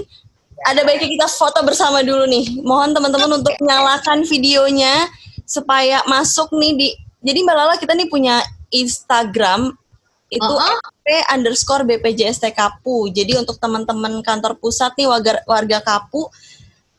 ada 0.64 0.88
baiknya 0.88 1.20
kita 1.20 1.28
foto 1.28 1.60
bersama 1.68 2.00
dulu 2.00 2.24
nih. 2.24 2.64
Mohon 2.64 2.96
teman-teman 2.96 3.32
untuk 3.44 3.54
nyalakan 3.60 4.24
videonya 4.24 5.12
supaya 5.44 6.00
masuk 6.08 6.52
nih 6.56 6.72
di. 6.80 6.88
Jadi 7.24 7.40
Mbak 7.44 7.56
Lala 7.56 7.76
kita 7.80 7.96
nih 7.96 8.08
punya 8.12 8.44
Instagram 8.72 9.72
itu 10.32 10.54
SP 10.60 10.93
underscore 11.32 11.84
BPJST 11.84 12.56
Kapu. 12.56 13.12
Jadi 13.12 13.36
untuk 13.36 13.60
teman-teman 13.60 14.24
kantor 14.24 14.56
pusat 14.56 14.96
nih 14.96 15.08
warga, 15.08 15.44
warga 15.44 15.80
Kapu, 15.84 16.32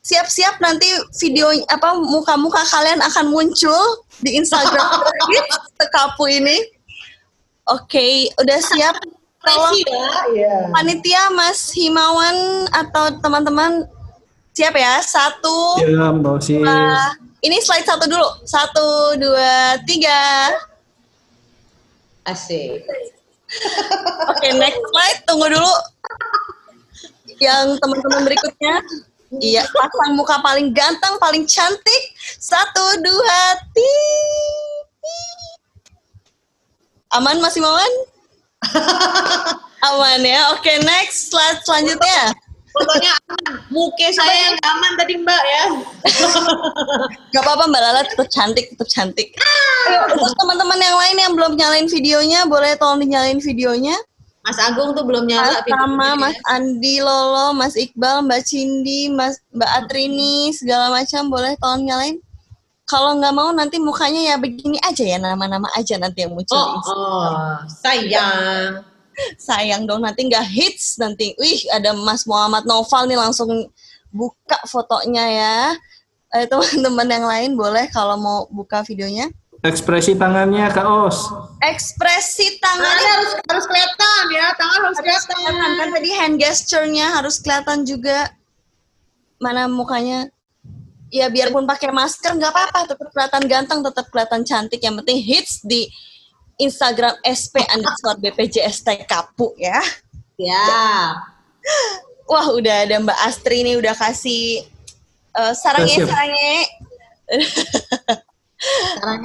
siap-siap 0.05 0.61
nanti 0.61 0.85
video 1.17 1.49
apa 1.65 1.97
muka-muka 1.97 2.61
kalian 2.69 3.01
akan 3.01 3.33
muncul 3.33 4.05
di 4.21 4.37
Instagram 4.37 5.01
Kapu 5.95 6.29
ini. 6.29 6.61
Oke, 7.65 8.29
udah 8.37 8.59
siap? 8.61 8.95
Tolong 9.45 9.77
ya. 10.33 10.73
panitia 10.73 11.29
Mas 11.33 11.69
Himawan 11.73 12.65
atau 12.73 13.13
teman-teman 13.21 13.85
siap 14.53 14.73
ya? 14.73 15.01
Satu, 15.01 15.81
Ya, 15.81 16.13
dua. 16.13 17.13
Ini 17.45 17.61
slide 17.61 17.85
satu 17.85 18.09
dulu. 18.09 18.25
Satu, 18.41 18.85
dua, 19.21 19.77
tiga. 19.85 20.49
Asik. 22.25 22.81
Oke, 24.31 24.47
next 24.57 24.81
slide. 24.81 25.19
Tunggu 25.29 25.47
dulu. 25.51 25.75
Yang 27.37 27.77
teman-teman 27.83 28.21
berikutnya. 28.25 28.75
Iya, 29.35 29.67
pasang 29.67 30.15
muka 30.15 30.39
paling 30.39 30.71
ganteng, 30.71 31.19
paling 31.19 31.43
cantik. 31.43 32.03
Satu, 32.39 32.83
dua, 33.03 33.41
tiga. 33.75 34.55
Aman 37.15 37.39
Mas 37.39 37.55
Imawan? 37.55 37.93
Aman 39.87 40.19
ya. 40.25 40.51
Oke, 40.51 40.83
next 40.83 41.31
slide 41.31 41.63
selanjutnya. 41.63 42.35
Fotonya 42.75 43.11
aman. 43.15 43.53
Muke 43.71 44.07
saya 44.11 44.51
yang 44.51 44.57
aman 44.67 44.91
tadi 44.99 45.15
Mbak 45.15 45.43
ya. 45.47 45.63
Gak 47.33 47.43
apa-apa 47.43 47.63
Mbak 47.71 47.81
Lala 47.81 48.01
tetap 48.03 48.27
cantik, 48.27 48.65
tetap 48.75 48.87
cantik. 48.91 49.31
Ayo, 49.39 50.19
untuk 50.19 50.35
teman-teman 50.35 50.79
yang 50.83 50.97
lain 50.99 51.17
yang 51.23 51.33
belum 51.39 51.53
nyalain 51.55 51.87
videonya, 51.87 52.43
boleh 52.43 52.75
tolong 52.75 52.99
dinyalain 52.99 53.39
videonya. 53.39 53.95
Mas 54.45 54.61
Agung 54.61 54.93
tuh 54.93 55.01
belum 55.01 55.25
nyala 55.25 55.57
Mas 55.57 55.65
Tama, 55.65 56.09
Mas 56.21 56.37
Andi 56.45 57.01
Lolo, 57.01 57.57
Mas 57.57 57.73
Iqbal, 57.73 58.21
Mbak 58.29 58.41
Cindy, 58.45 59.09
Mas 59.09 59.41
Mbak 59.55 59.71
Atrini, 59.81 60.53
segala 60.53 60.93
macam 60.93 61.33
boleh 61.33 61.57
tolong 61.57 61.81
nyalain. 61.81 62.21
Kalau 62.85 63.17
nggak 63.17 63.33
mau 63.33 63.49
nanti 63.49 63.81
mukanya 63.81 64.21
ya 64.21 64.35
begini 64.37 64.77
aja 64.85 65.01
ya 65.01 65.17
nama-nama 65.17 65.65
aja 65.73 65.97
nanti 65.97 66.21
yang 66.21 66.37
muncul. 66.37 66.53
Oh, 66.53 66.77
oh, 66.85 67.57
sayang. 67.65 68.85
Sayang 69.39 69.87
dong 69.87 70.03
nanti 70.03 70.27
nggak 70.27 70.45
hits 70.45 70.99
nanti. 70.99 71.33
Wih 71.39 71.65
ada 71.71 71.95
Mas 71.95 72.23
Muhammad 72.27 72.67
Noval 72.67 73.07
nih 73.07 73.19
langsung 73.19 73.49
buka 74.11 74.59
fotonya 74.67 75.25
ya. 75.27 75.57
Eh, 76.35 76.45
teman-teman 76.51 77.07
yang 77.07 77.25
lain 77.25 77.51
boleh 77.55 77.87
kalau 77.91 78.19
mau 78.19 78.39
buka 78.51 78.83
videonya. 78.83 79.31
Ekspresi 79.63 80.13
tangannya 80.13 80.67
Kak 80.69 80.85
Os. 80.85 81.31
Ekspresi 81.63 82.61
tangannya 82.61 83.09
harus 83.17 83.31
harus 83.49 83.65
kelihatan 83.65 84.23
ya, 84.29 84.45
tangan 84.53 84.79
harus 84.91 84.99
kelihatan. 85.01 85.71
kan 85.79 85.89
tadi 85.89 86.09
hand 86.13 86.37
gesture-nya 86.37 87.07
harus 87.17 87.41
kelihatan 87.41 87.81
juga 87.81 88.29
mana 89.41 89.65
mukanya 89.65 90.29
ya 91.13 91.31
biarpun 91.31 91.63
pakai 91.63 91.91
masker 91.93 92.35
nggak 92.35 92.51
apa-apa 92.51 92.79
tetap 92.91 93.07
kelihatan 93.13 93.43
ganteng 93.47 93.79
tetap 93.83 94.05
kelihatan 94.11 94.41
cantik 94.43 94.81
yang 94.83 94.95
penting 95.01 95.21
hits 95.21 95.61
di 95.63 95.87
Instagram 96.57 97.15
SP 97.25 97.59
underscore 97.73 98.19
BPJST 98.19 99.05
Kapu 99.05 99.51
ya 99.57 99.79
ya 100.35 101.15
wah 102.31 102.47
udah 102.51 102.87
ada 102.87 102.99
Mbak 102.99 103.19
Astri 103.25 103.63
nih 103.63 103.77
udah 103.79 103.93
kasih 103.93 104.65
uh, 105.35 105.53
sarangnya 105.53 105.97
Siap. 106.03 106.09
sarangnya 106.09 106.53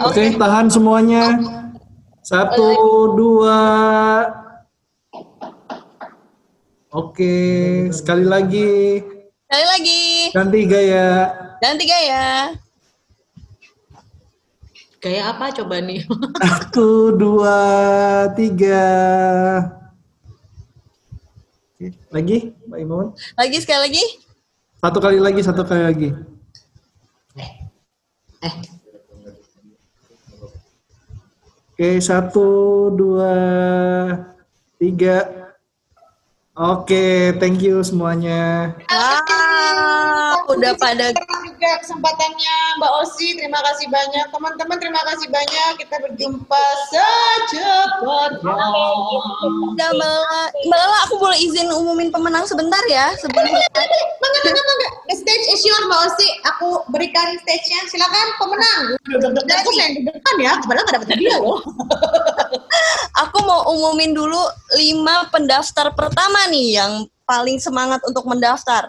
Oke, 0.05 0.37
tahan 0.37 0.69
semuanya. 0.69 1.37
Satu, 2.25 2.69
dua. 3.17 3.61
Oke, 6.91 7.37
sekali 7.95 8.27
lagi. 8.27 9.01
sekali 9.51 9.67
lagi 9.67 10.03
Ganti 10.31 10.61
gaya. 10.63 11.09
ganti 11.59 11.85
gaya 11.85 12.55
Gaya 15.01 15.33
apa 15.33 15.49
coba 15.57 15.81
nih? 15.81 16.05
Satu, 16.45 17.17
dua, 17.17 17.57
tiga. 18.37 18.85
Oke, 21.81 21.97
Lagi, 22.13 22.39
Mbak 22.69 22.79
Imun. 22.85 23.07
lagi 23.41 23.57
sekali 23.65 23.81
lagi 23.89 24.05
Satu 24.85 25.01
kali 25.01 25.17
lagi, 25.17 25.41
satu 25.41 25.65
kali 25.65 25.83
lagi. 25.89 26.09
Oke, 31.73 31.97
satu, 32.05 32.49
dua, 32.93 33.35
tiga. 34.77 35.25
Oke, 36.53 37.33
thank 37.41 37.65
you 37.65 37.81
semuanya. 37.81 38.77
Wah, 38.93 39.25
udah 40.57 40.73
pada 40.79 41.15
juga 41.61 41.77
kesempatannya 41.85 42.57
Mbak 42.81 42.93
Osi. 43.05 43.37
Terima 43.37 43.61
kasih 43.61 43.93
banyak. 43.93 44.33
Teman-teman 44.33 44.77
terima 44.81 45.05
kasih 45.13 45.29
banyak. 45.29 45.71
Kita 45.77 45.97
berjumpa 46.01 46.63
secepatnya. 46.89 48.01
Udah 49.77 49.89
Mbak 49.93 50.09
Lala, 50.09 50.43
Mbak 50.57 50.79
Lala 50.81 50.99
aku 51.05 51.15
boleh 51.21 51.37
izin 51.37 51.69
umumin 51.69 52.09
pemenang 52.09 52.49
sebentar 52.49 52.81
ya 52.89 53.13
sebelum 53.21 53.53
mangga. 53.53 54.89
The 55.13 55.21
stage 55.21 55.47
is 55.53 55.61
your 55.69 55.85
Mbak 55.85 56.01
Osi. 56.09 56.29
Aku 56.57 56.69
berikan 56.89 57.29
stage-nya. 57.45 57.85
Silakan 57.93 58.27
pemenang. 58.41 58.81
Aku 59.37 59.71
yang 59.77 60.01
di 60.01 60.09
depan 60.09 60.35
ya. 60.41 60.57
Padahal 60.65 60.85
nggak 60.89 60.97
dapat 60.97 61.09
hadiah 61.13 61.39
loh. 61.45 61.61
aku 63.29 63.39
mau 63.45 63.69
umumin 63.69 64.17
dulu 64.17 64.41
lima 64.81 65.29
pendaftar 65.29 65.93
pertama 65.93 66.49
nih 66.49 66.81
yang 66.81 67.05
paling 67.29 67.61
semangat 67.61 68.01
untuk 68.09 68.25
mendaftar. 68.25 68.89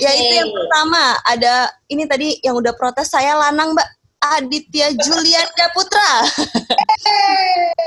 Yaitu 0.00 0.32
yang 0.40 0.48
Yeay. 0.48 0.56
pertama 0.56 1.02
ada 1.26 1.54
ini 1.88 2.04
tadi 2.08 2.28
yang 2.40 2.56
udah 2.56 2.72
protes 2.76 3.12
saya 3.12 3.36
lanang 3.36 3.76
Mbak 3.76 3.88
Aditya 4.22 4.94
Julianda 5.02 5.66
Putra. 5.74 6.12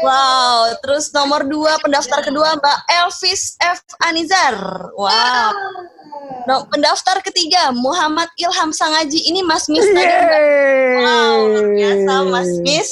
wow, 0.05 0.75
terus 0.83 1.07
nomor 1.15 1.47
dua 1.47 1.79
pendaftar 1.79 2.19
kedua 2.19 2.59
Mbak 2.59 2.77
Elvis 2.91 3.55
F. 3.63 3.79
Anizar. 4.03 4.55
Wow. 4.99 5.55
No, 6.45 6.67
pendaftar 6.69 7.23
ketiga 7.25 7.71
Muhammad 7.73 8.29
Ilham 8.37 8.69
Sangaji. 8.75 9.31
Ini 9.31 9.41
Mas 9.47 9.65
Miss 9.71 9.87
tadi. 9.87 10.13
Wow, 11.01 11.37
luar 11.49 11.67
biasa 11.73 12.11
Mas 12.29 12.51
Miss. 12.61 12.89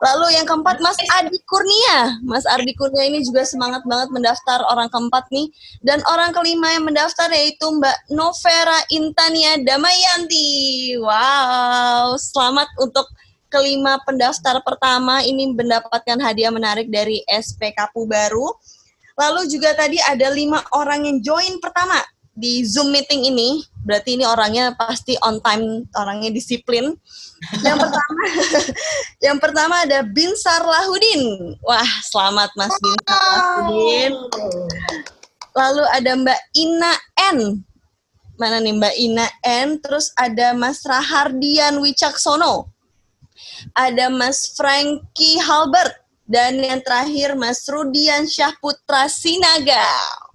Lalu 0.00 0.36
yang 0.36 0.46
keempat 0.48 0.80
Mas 0.80 0.98
Adi 1.20 1.38
Kurnia. 1.44 2.20
Mas 2.24 2.44
Adi 2.48 2.72
Kurnia 2.76 3.04
ini 3.06 3.24
juga 3.24 3.44
semangat 3.44 3.84
banget 3.84 4.08
mendaftar 4.12 4.64
orang 4.68 4.88
keempat 4.88 5.28
nih. 5.32 5.48
Dan 5.84 6.00
orang 6.08 6.32
kelima 6.32 6.72
yang 6.72 6.88
mendaftar 6.88 7.28
yaitu 7.32 7.66
Mbak 7.68 8.12
Novera 8.12 8.78
Intania 8.92 9.60
Damayanti. 9.60 10.96
Wow, 11.00 12.16
selamat 12.16 12.68
untuk 12.80 13.06
kelima 13.50 13.98
pendaftar 14.06 14.62
pertama 14.62 15.26
ini 15.26 15.50
mendapatkan 15.50 16.18
hadiah 16.22 16.54
menarik 16.54 16.88
dari 16.88 17.20
SPKPU 17.26 18.06
baru. 18.06 18.54
Lalu 19.18 19.52
juga 19.52 19.76
tadi 19.76 20.00
ada 20.00 20.32
lima 20.32 20.64
orang 20.72 21.04
yang 21.04 21.18
join 21.20 21.60
pertama 21.60 22.00
di 22.40 22.64
Zoom 22.64 22.88
meeting 22.90 23.28
ini. 23.28 23.60
Berarti 23.84 24.16
ini 24.16 24.24
orangnya 24.24 24.72
pasti 24.72 25.16
on 25.20 25.38
time, 25.44 25.84
orangnya 25.92 26.32
disiplin. 26.32 26.96
Yang 27.60 27.78
pertama, 27.84 28.22
yang 29.26 29.38
pertama 29.38 29.74
ada 29.84 30.00
Binsar 30.00 30.64
Lahudin. 30.64 31.54
Wah, 31.60 31.90
selamat 32.08 32.50
Mas 32.56 32.72
Binsar 32.80 33.20
Lahudin. 33.20 34.12
Lalu 35.52 35.84
ada 35.92 36.12
Mbak 36.16 36.40
Ina 36.56 36.92
N. 37.36 37.38
Mana 38.40 38.56
nih 38.64 38.72
Mbak 38.72 38.94
Ina 38.96 39.26
N? 39.44 39.68
Terus 39.84 40.08
ada 40.16 40.56
Mas 40.56 40.80
Rahardian 40.88 41.76
Wicaksono 41.84 42.72
ada 43.76 44.08
Mas 44.08 44.52
Frankie 44.56 45.40
Halbert, 45.40 46.00
dan 46.30 46.62
yang 46.62 46.78
terakhir 46.78 47.34
Mas 47.34 47.66
Rudian 47.66 48.22
Syahputra 48.22 49.10
Sinaga. 49.10 49.82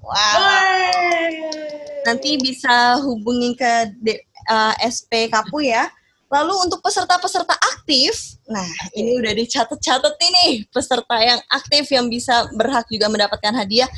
Wow. 0.06 1.66
Nanti 2.06 2.38
bisa 2.38 3.02
hubungi 3.02 3.58
ke 3.58 3.90
D, 3.98 4.22
uh, 4.46 4.74
SP 4.86 5.28
Kapu 5.34 5.66
ya. 5.66 5.90
Lalu 6.30 6.70
untuk 6.70 6.82
peserta-peserta 6.82 7.54
aktif, 7.54 8.38
nah 8.50 8.66
ini 8.98 9.18
udah 9.18 9.34
dicatat-catat 9.38 10.16
ini 10.26 10.66
peserta 10.74 11.22
yang 11.22 11.38
aktif 11.54 11.86
yang 11.94 12.10
bisa 12.10 12.50
berhak 12.58 12.86
juga 12.90 13.10
mendapatkan 13.10 13.54
hadiah. 13.54 13.90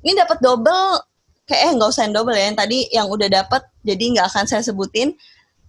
Ini 0.00 0.16
dapat 0.16 0.40
double, 0.40 1.00
kayak 1.44 1.60
eh 1.60 1.72
nggak 1.76 1.88
usah 1.92 2.08
yang 2.08 2.14
double 2.16 2.36
ya, 2.36 2.44
yang 2.48 2.58
tadi 2.58 2.78
yang 2.88 3.06
udah 3.08 3.28
dapat, 3.28 3.62
jadi 3.84 4.04
nggak 4.16 4.26
akan 4.32 4.44
saya 4.48 4.64
sebutin 4.64 5.12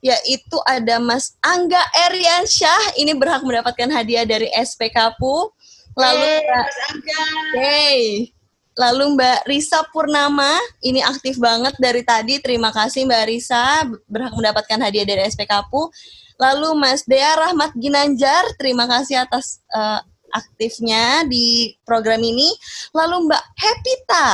yaitu 0.05 0.57
ada 0.69 1.01
Mas 1.01 1.33
Angga 1.41 1.81
Eriansyah 2.05 2.93
ini 3.01 3.17
berhak 3.17 3.41
mendapatkan 3.41 3.89
hadiah 3.89 4.21
dari 4.21 4.53
SPKPU. 4.53 5.49
Lalu 5.97 6.29
Hey, 6.29 6.45
Mas 6.45 6.77
Angga. 6.91 7.23
Hey. 7.57 8.34
Lalu 8.75 9.15
Mbak 9.15 9.47
Risa 9.47 9.79
Purnama 9.89 10.59
ini 10.83 10.99
aktif 10.99 11.39
banget 11.39 11.79
dari 11.79 12.03
tadi. 12.03 12.43
Terima 12.43 12.75
kasih 12.75 13.07
Mbak 13.07 13.23
Risa 13.31 13.87
berhak 14.11 14.35
mendapatkan 14.35 14.79
hadiah 14.83 15.07
dari 15.07 15.23
SPKPU. 15.31 15.87
Lalu 16.35 16.75
Mas 16.75 17.07
Dea 17.07 17.31
Rahmat 17.39 17.71
Ginanjar, 17.79 18.43
terima 18.59 18.83
kasih 18.91 19.23
atas 19.23 19.63
eh, 19.71 20.03
aktifnya 20.35 21.23
di 21.23 21.71
program 21.87 22.19
ini. 22.19 22.51
Lalu 22.91 23.31
Mbak 23.31 23.43
Hepita, 23.55 24.27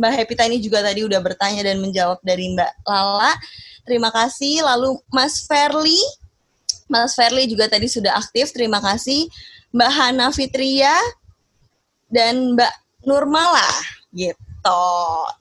Mbak 0.00 0.12
Hepita 0.16 0.48
ini 0.48 0.64
juga 0.64 0.80
tadi 0.80 1.04
udah 1.04 1.20
bertanya 1.20 1.68
dan 1.68 1.84
menjawab 1.84 2.24
dari 2.24 2.48
Mbak 2.56 2.72
Lala. 2.88 3.36
Terima 3.84 4.08
kasih. 4.08 4.64
Lalu 4.64 4.96
Mas 5.12 5.44
Ferli, 5.44 6.00
Mas 6.88 7.12
Ferli 7.12 7.44
juga 7.44 7.68
tadi 7.68 7.84
sudah 7.84 8.16
aktif. 8.16 8.56
Terima 8.56 8.80
kasih. 8.80 9.28
Mbak 9.76 9.90
Hana 9.92 10.32
Fitria 10.32 10.96
dan 12.08 12.56
Mbak 12.56 12.87
Nurmala 13.08 13.64
gitu. 14.12 14.84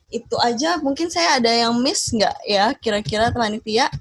Itu 0.08 0.36
aja. 0.40 0.80
Mungkin 0.80 1.12
saya 1.12 1.40
ada 1.44 1.52
yang 1.52 1.76
miss 1.84 2.12
nggak 2.16 2.38
ya? 2.48 2.72
Kira-kira 2.80 3.28
teman 3.32 3.60
ya? 3.68 3.92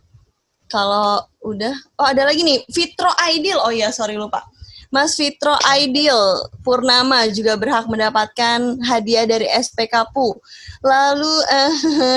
Kalau 0.67 1.23
udah, 1.47 1.75
oh 1.99 2.07
ada 2.07 2.27
lagi 2.27 2.43
nih, 2.43 2.63
Fitro 2.71 3.11
Aidil. 3.23 3.59
Oh 3.63 3.71
ya, 3.71 3.95
sorry 3.95 4.19
lupa. 4.19 4.43
Mas 4.91 5.19
Fitro 5.19 5.55
Aidil 5.67 6.15
Purnama 6.63 7.27
juga 7.31 7.59
berhak 7.59 7.91
mendapatkan 7.91 8.79
hadiah 8.87 9.27
dari 9.27 9.47
SPKPU. 9.51 10.39
Lalu 10.83 11.35
eh, 11.51 11.73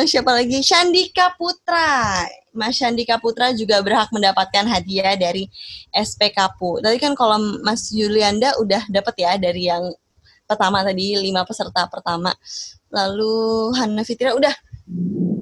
siapa 0.10 0.34
lagi? 0.34 0.61
Shandika 0.61 1.34
Putra. 1.38 2.26
Mas 2.53 2.78
Shandika 2.78 3.22
Putra 3.22 3.53
juga 3.53 3.82
berhak 3.82 4.10
mendapatkan 4.14 4.66
hadiah 4.66 5.14
dari 5.18 5.50
SPKPU. 5.94 6.82
Tadi 6.82 6.98
kan 6.98 7.14
kalau 7.18 7.38
Mas 7.61 7.90
Yulianda 7.94 8.58
udah 8.58 8.86
dapat 8.90 9.16
ya 9.18 9.38
dari 9.38 9.69
yang 9.69 9.94
pertama 10.50 10.82
tadi 10.82 11.14
lima 11.14 11.45
peserta 11.45 11.86
pertama. 11.86 12.34
Lalu 12.90 13.69
Hana 13.78 14.02
Fitria 14.02 14.34
udah. 14.34 14.56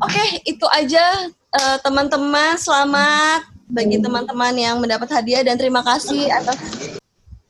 Oke, 0.03 0.43
itu 0.43 0.67
aja 0.67 1.31
eh, 1.31 1.77
teman-teman. 1.79 2.59
Selamat 2.59 3.47
bagi 3.71 4.03
teman-teman 4.03 4.51
yang 4.59 4.75
mendapat 4.83 5.07
hadiah 5.15 5.47
dan 5.47 5.55
terima 5.55 5.79
kasih 5.79 6.27
atas 6.27 6.59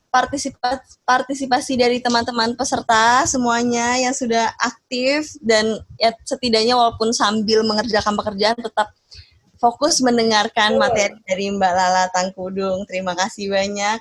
partisipasi 0.08 1.04
partisipasi 1.04 1.72
dari 1.76 2.00
teman-teman 2.00 2.56
peserta 2.56 3.28
semuanya 3.28 4.00
yang 4.00 4.16
sudah 4.16 4.50
aktif 4.56 5.36
dan 5.44 5.78
ya 6.00 6.16
setidaknya 6.24 6.74
walaupun 6.74 7.12
sambil 7.12 7.60
mengerjakan 7.60 8.16
pekerjaan 8.16 8.56
tetap 8.56 8.88
fokus 9.58 10.00
mendengarkan 10.00 10.78
materi 10.78 11.18
dari 11.26 11.50
Mbak 11.50 11.72
Lala 11.74 12.04
Tangkudung. 12.14 12.86
Terima 12.86 13.12
kasih 13.18 13.50
banyak. 13.50 13.98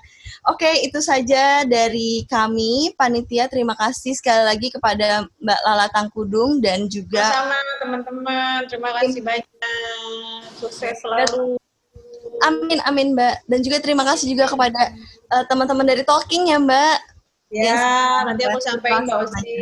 Oke, 0.47 0.69
itu 0.85 1.01
saja 1.01 1.65
dari 1.65 2.23
kami 2.29 2.93
panitia. 2.95 3.49
Terima 3.49 3.73
kasih 3.73 4.13
sekali 4.13 4.45
lagi 4.45 4.69
kepada 4.69 5.25
Mbak 5.41 5.61
Lala 5.65 5.87
Tangkudung 5.91 6.61
dan 6.61 6.85
juga 6.87 7.25
Sama 7.25 7.59
teman-teman, 7.81 8.57
terima 8.69 8.89
kasih 9.01 9.21
banyak. 9.25 10.41
Sukses 10.61 10.95
selalu. 11.01 11.57
Amin, 12.45 12.79
amin 12.85 13.17
Mbak. 13.17 13.35
Dan 13.49 13.59
juga 13.65 13.77
terima 13.81 14.05
kasih 14.05 14.29
juga 14.29 14.45
kepada 14.45 14.93
eh, 15.33 15.43
teman-teman 15.49 15.85
dari 15.85 16.05
Talking 16.05 16.53
ya 16.53 16.61
Mbak. 16.61 17.16
Ya, 17.47 17.71
Yang 17.71 17.79
nanti 18.27 18.43
aku 18.43 18.59
sampaikan 18.59 19.07
Mbak 19.07 19.19
Osi. 19.23 19.55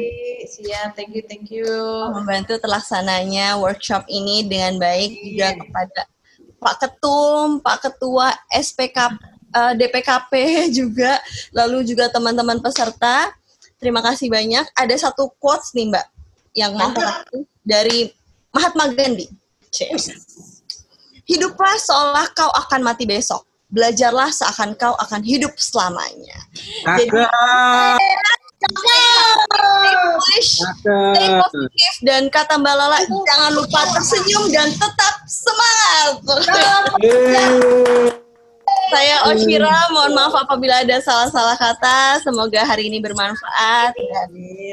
Siap, 0.57 0.97
thank 0.97 1.14
you, 1.14 1.22
thank 1.30 1.53
you. 1.53 1.69
membantu 2.17 2.57
terlaksananya 2.57 3.61
workshop 3.61 4.09
ini 4.09 4.41
dengan 4.41 4.81
baik 4.81 5.14
juga 5.22 5.53
kepada 5.53 6.01
Pak 6.57 6.75
Ketum, 6.81 7.61
Pak 7.61 7.77
Ketua 7.85 8.33
SPK 8.49 8.97
eh, 9.53 9.73
DPKP 9.77 10.33
juga, 10.81 11.22
lalu 11.53 11.85
juga 11.85 12.09
teman-teman 12.09 12.57
peserta. 12.57 13.30
Terima 13.77 14.01
kasih 14.01 14.33
banyak. 14.33 14.65
Ada 14.73 15.09
satu 15.09 15.30
quotes 15.38 15.77
nih 15.77 15.93
Mbak 15.93 16.05
yang 16.57 16.73
mau 16.73 16.89
aku 16.89 17.45
dari 17.61 18.09
Mahatma 18.49 18.89
Gandhi. 18.97 19.30
Cheers. 19.69 20.09
Hiduplah 21.30 21.77
seolah 21.77 22.33
kau 22.33 22.49
akan 22.49 22.81
mati 22.81 23.05
besok. 23.05 23.45
Belajarlah 23.69 24.30
seakan 24.30 24.77
kau 24.77 24.94
akan 24.98 25.22
hidup 25.26 25.53
selamanya. 25.58 26.38
Jadi, 26.85 27.22
English, 29.85 30.64
stay 30.82 31.27
positif 31.38 31.94
dan 32.02 32.32
kata 32.32 32.58
Mbak 32.58 32.76
Lala 32.76 33.00
jangan 33.06 33.52
lupa 33.53 33.82
tersenyum 33.94 34.50
dan 34.50 34.69
tetap 34.74 35.14
semangat. 35.30 36.24
Saya 38.89 39.15
Oshira, 39.30 39.89
mohon 39.89 40.14
maaf 40.14 40.35
apabila 40.45 40.85
ada 40.85 41.01
salah-salah 41.01 41.57
kata. 41.57 42.22
Semoga 42.22 42.61
hari 42.61 42.88
ini 42.93 43.01
bermanfaat. 43.01 43.97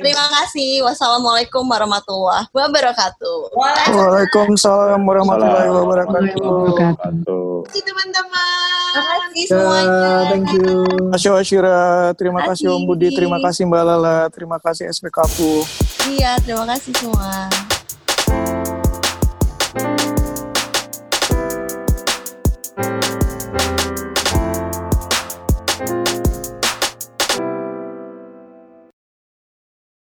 Terima 0.03 0.27
kasih. 0.41 0.85
Wassalamualaikum 0.85 1.65
warahmatullahi 1.65 2.45
wabarakatuh. 2.53 3.57
Waalaikumsalam 3.57 5.01
warahmatullahi 5.01 5.71
wabarakatuh. 5.73 6.45
Wabarakatuh. 6.45 7.49
teman-teman. 7.73 8.73
Terima 8.93 9.15
kasih 9.25 9.45
semuanya. 9.49 10.11
thank 10.29 10.51
you. 10.53 10.85
Terima 10.85 11.11
kasih 11.17 11.31
Ashira, 11.33 11.81
terima 12.19 12.41
kasih 12.45 12.67
Om 12.77 12.83
Budi, 12.85 13.09
terima 13.17 13.39
kasih 13.41 13.65
Mbak 13.65 13.83
Lala, 13.89 14.19
terima 14.29 14.59
kasih 14.61 14.93
SPKPU. 14.93 15.65
Iya, 16.13 16.37
terima 16.45 16.69
kasih 16.69 16.93
semua. 17.01 17.49